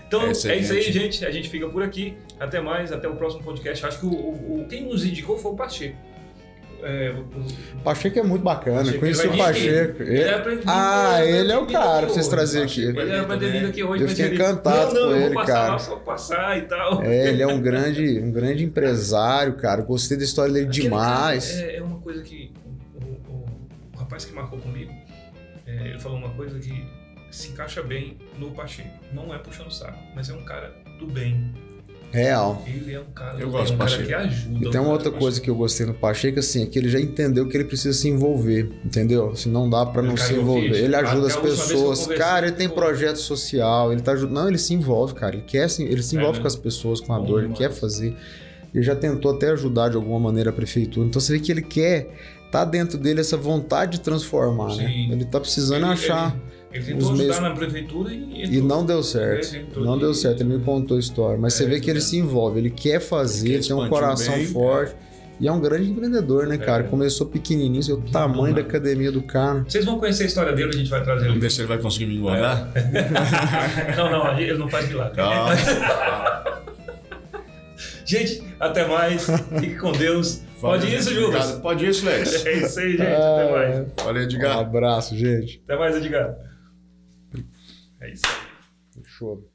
Então 0.08 0.22
É 0.24 0.28
é, 0.28 0.32
isso 0.32 0.48
aí, 0.50 0.62
isso 0.62 0.74
aí, 0.74 0.82
gente. 0.82 1.00
gente. 1.00 1.26
A 1.26 1.32
gente 1.32 1.50
fica 1.50 1.68
por 1.70 1.84
aqui. 1.84 2.16
Até 2.40 2.60
mais, 2.60 2.92
até 2.92 3.08
o 3.08 3.16
próximo 3.16 3.44
podcast. 3.44 3.86
Acho 3.86 4.00
que 4.00 4.06
o- 4.08 4.10
o- 4.10 4.66
quem 4.70 4.84
nos 4.86 5.06
indicou 5.06 5.38
foi 5.38 5.52
o 5.52 5.56
Pacheco. 5.56 5.96
É, 6.84 7.12
o- 7.12 7.82
Pacheco 7.84 8.20
é 8.20 8.24
muito 8.24 8.44
bacana. 8.44 8.78
Pacheco, 8.80 9.00
Conheci 9.00 9.28
o. 9.28 9.38
Pacheco. 9.38 10.04
Ele 10.04 10.24
pra 10.40 10.52
ele 10.52 10.62
vir- 10.62 10.64
Ah, 10.68 11.18
ele 11.24 11.30
era 11.32 11.40
ele 11.40 11.52
é 11.52 11.56
pra 11.56 11.64
o 11.64 11.68
cara 11.68 11.84
pra 11.90 11.98
aqui 12.00 12.14
vocês 12.14 12.28
trazerem 12.28 12.66
aqui. 12.68 12.84
Ele 12.86 13.00
era 13.12 13.24
pra 13.26 13.38
ter 13.38 13.52
vindo 13.52 13.68
aqui 13.68 13.84
hoje, 13.84 14.04
Eu 14.04 14.10
fiquei 14.10 14.34
encantado 14.36 14.94
não, 14.94 15.02
não, 15.02 15.10
com 15.10 15.16
ele, 15.16 15.26
vou 15.26 15.34
passar 15.36 15.54
cara. 15.54 15.72
lá 15.72 15.80
só 15.80 15.96
passar 15.98 16.58
e 16.58 16.62
tal. 16.62 17.04
É, 17.04 17.30
ele 17.30 17.42
é 17.42 17.48
um 17.48 17.60
grande, 17.62 18.20
um 18.20 18.32
grande 18.32 18.64
empresário, 18.64 19.54
cara. 19.56 19.82
Gostei 19.82 20.18
da 20.18 20.24
história 20.24 20.54
dele 20.54 20.68
Aquele 20.68 20.84
demais. 20.84 21.58
É, 21.58 21.78
é 21.78 21.82
uma 21.82 22.00
coisa 22.00 22.22
que 22.22 22.52
o, 22.96 23.32
o- 23.32 23.46
o 23.96 23.98
rapaz 23.98 24.24
que 24.26 24.34
marcou 24.34 24.60
comigo, 24.60 24.92
é, 25.66 25.88
ele 25.90 26.00
falou 26.00 26.18
uma 26.20 26.30
coisa 26.30 26.60
que 26.60 26.86
se 27.32 27.50
encaixa 27.50 27.82
bem 27.82 28.18
no 28.38 28.52
Pacheco. 28.52 28.90
Não 29.12 29.34
é 29.34 29.40
puxando 29.40 29.68
o 29.68 29.72
saco, 29.72 29.98
mas 30.16 30.30
é 30.30 30.34
um 30.34 30.44
cara 30.44 30.74
do 31.00 31.08
bem. 31.08 31.54
Real. 32.12 32.64
Ele 32.66 32.94
é 32.94 33.00
um 33.00 33.06
cara 33.14 33.38
Eu 33.40 33.50
gosto 33.52 33.74
bem, 33.76 33.76
um 33.76 33.78
do 33.78 33.78
cara 33.78 33.90
Pacheco. 33.92 34.08
que 34.08 34.14
ajuda. 34.14 34.68
E 34.68 34.72
tem 34.72 34.80
um 34.82 34.84
uma 34.86 34.94
outra 34.94 35.12
coisa 35.12 35.42
que 35.42 35.50
eu 35.50 35.56
gostei 35.56 35.86
no 35.86 35.94
Pacheco, 35.94 36.40
assim, 36.40 36.64
é 36.64 36.66
que 36.66 36.80
ele 36.80 36.90
já 36.90 37.00
entendeu 37.00 37.48
que 37.48 37.56
ele 37.58 37.66
precisa 37.66 37.98
se 37.98 38.08
envolver, 38.08 38.72
entendeu? 38.84 39.36
Se 39.36 39.50
não 39.50 39.70
dá 39.70 39.86
pra 39.86 40.02
não 40.02 40.16
Cara, 40.16 40.28
se 40.28 40.34
envolver. 40.36 40.72
Ele 40.84 40.96
ajuda 40.96 41.28
as 41.28 41.36
pessoas. 41.36 42.08
Cara, 42.08 42.48
ele 42.48 42.56
tem 42.56 42.70
projeto 42.70 43.18
social, 43.18 43.92
ele 43.92 44.02
tá 44.02 44.14
ajudando. 44.14 44.36
Não, 44.36 44.48
ele 44.48 44.58
se 44.58 44.74
envolve, 44.74 45.14
cara. 45.16 45.36
Ele 45.36 45.44
quer 45.46 45.70
se, 45.70 45.84
ele 45.84 46.02
se 46.02 46.16
É, 46.16 46.20
envolve 46.20 46.38
né? 46.40 46.42
com 46.44 46.48
as 46.48 46.56
pessoas, 46.56 47.02
com 47.02 47.14
a 47.14 47.20
Bom 47.20 47.26
dor, 47.26 47.44
ele 47.44 47.54
quer 47.54 47.72
fazer. 47.72 48.16
Ele 48.74 48.84
já 48.84 48.96
tentou 48.96 49.32
até 49.32 49.50
ajudar 49.52 49.90
de 49.90 49.96
alguma 49.96 50.20
maneira 50.20 50.50
a 50.50 50.54
prefeitura. 50.54 51.08
Então 51.08 51.20
você 51.22 51.34
vê 51.34 51.40
que 51.40 51.52
ele 51.52 51.62
quer, 51.62 52.10
tá 52.52 52.64
dentro 52.64 52.98
dele 52.98 53.20
essa 53.20 53.36
vontade 53.36 53.94
de 53.98 54.02
transformar, 54.02 54.76
né? 54.76 54.88
Sim. 54.88 55.12
Ele 55.12 55.26
tá 55.26 55.40
precisando 55.40 55.84
Ele- 55.84 55.94
achar. 55.94 56.34
Ele, 56.36 56.57
ele 56.78 56.86
tentou 56.86 57.12
os 57.14 57.20
ajudar 57.20 57.24
meios- 57.24 57.40
na 57.42 57.52
prefeitura 57.52 58.14
e, 58.14 58.56
E 58.56 58.62
não 58.62 58.86
deu 58.86 59.04
certo. 59.04 59.80
Não 59.80 59.96
de- 59.96 60.02
deu 60.02 60.14
certo, 60.14 60.42
ele 60.42 60.58
me 60.58 60.64
contou 60.64 60.98
a 60.98 61.00
história. 61.00 61.38
Mas 61.40 61.54
É, 61.56 61.58
você 61.58 61.66
vê 61.66 61.80
que 61.80 61.90
ele 61.90 62.00
tá 62.00 62.06
se 62.06 62.18
envolve, 62.18 62.60
ele 62.60 62.70
quer 62.70 63.00
fazer, 63.00 63.48
Ele 63.48 63.56
ele 63.58 63.64
tem 63.68 63.76
um 63.76 63.88
coração 63.90 64.36
bem, 64.36 64.46
forte. 64.48 64.96
E 65.40 65.48
é 65.48 65.52
um 65.52 65.60
grande 65.60 65.88
empreendedor, 65.92 66.48
né, 66.48 66.58
cara? 66.58 66.84
É. 66.84 66.88
Começou 66.88 67.28
pequenininho, 67.28 67.94
o 67.94 68.02
tamanho 68.12 68.56
da 68.56 68.62
academia 68.62 69.12
do 69.12 69.22
cara. 69.22 69.64
Vocês 69.68 69.86
vão 69.86 70.00
conhecer 70.00 70.24
a 70.24 70.26
história 70.26 70.52
dele, 70.52 70.70
a 70.74 70.78
gente 70.78 70.90
vai 70.90 71.04
trazer 71.04 71.20
Vamos 71.28 71.34
ele. 71.34 71.40
ver 71.42 71.52
se 71.52 71.62
ele 71.62 71.68
vai 71.68 71.78
conseguir 71.78 72.08
me 72.08 72.16
engordar. 72.16 72.72
não, 73.96 74.10
não, 74.10 74.40
ele 74.40 74.58
não 74.58 74.68
faz 74.68 74.88
milagre. 74.90 75.16
Calma. 75.16 75.52
Gente, 78.06 78.42
até 78.60 78.88
mais. 78.88 79.28
Fique 79.60 79.76
com 79.76 79.92
Deus. 79.92 80.42
Pode 80.62 80.88
isso? 80.94 81.10
Obrigado. 81.12 81.62
Pode 81.62 81.86
isso, 81.86 82.06
Lex. 82.06 82.46
É 82.48 82.54
isso 82.54 82.80
aí, 82.80 82.92
gente. 82.92 83.02
Até 83.02 83.52
mais. 83.52 83.88
Valeu, 84.04 84.22
Um 84.22 84.26
Edgar. 84.26 84.58
abraço, 84.60 85.16
gente. 85.16 85.62
Até 85.66 85.78
mais, 85.78 85.96
Edgar. 85.98 86.36
É 88.02 88.12
isso 88.12 88.26
aí. 88.26 89.04
Show. 89.06 89.52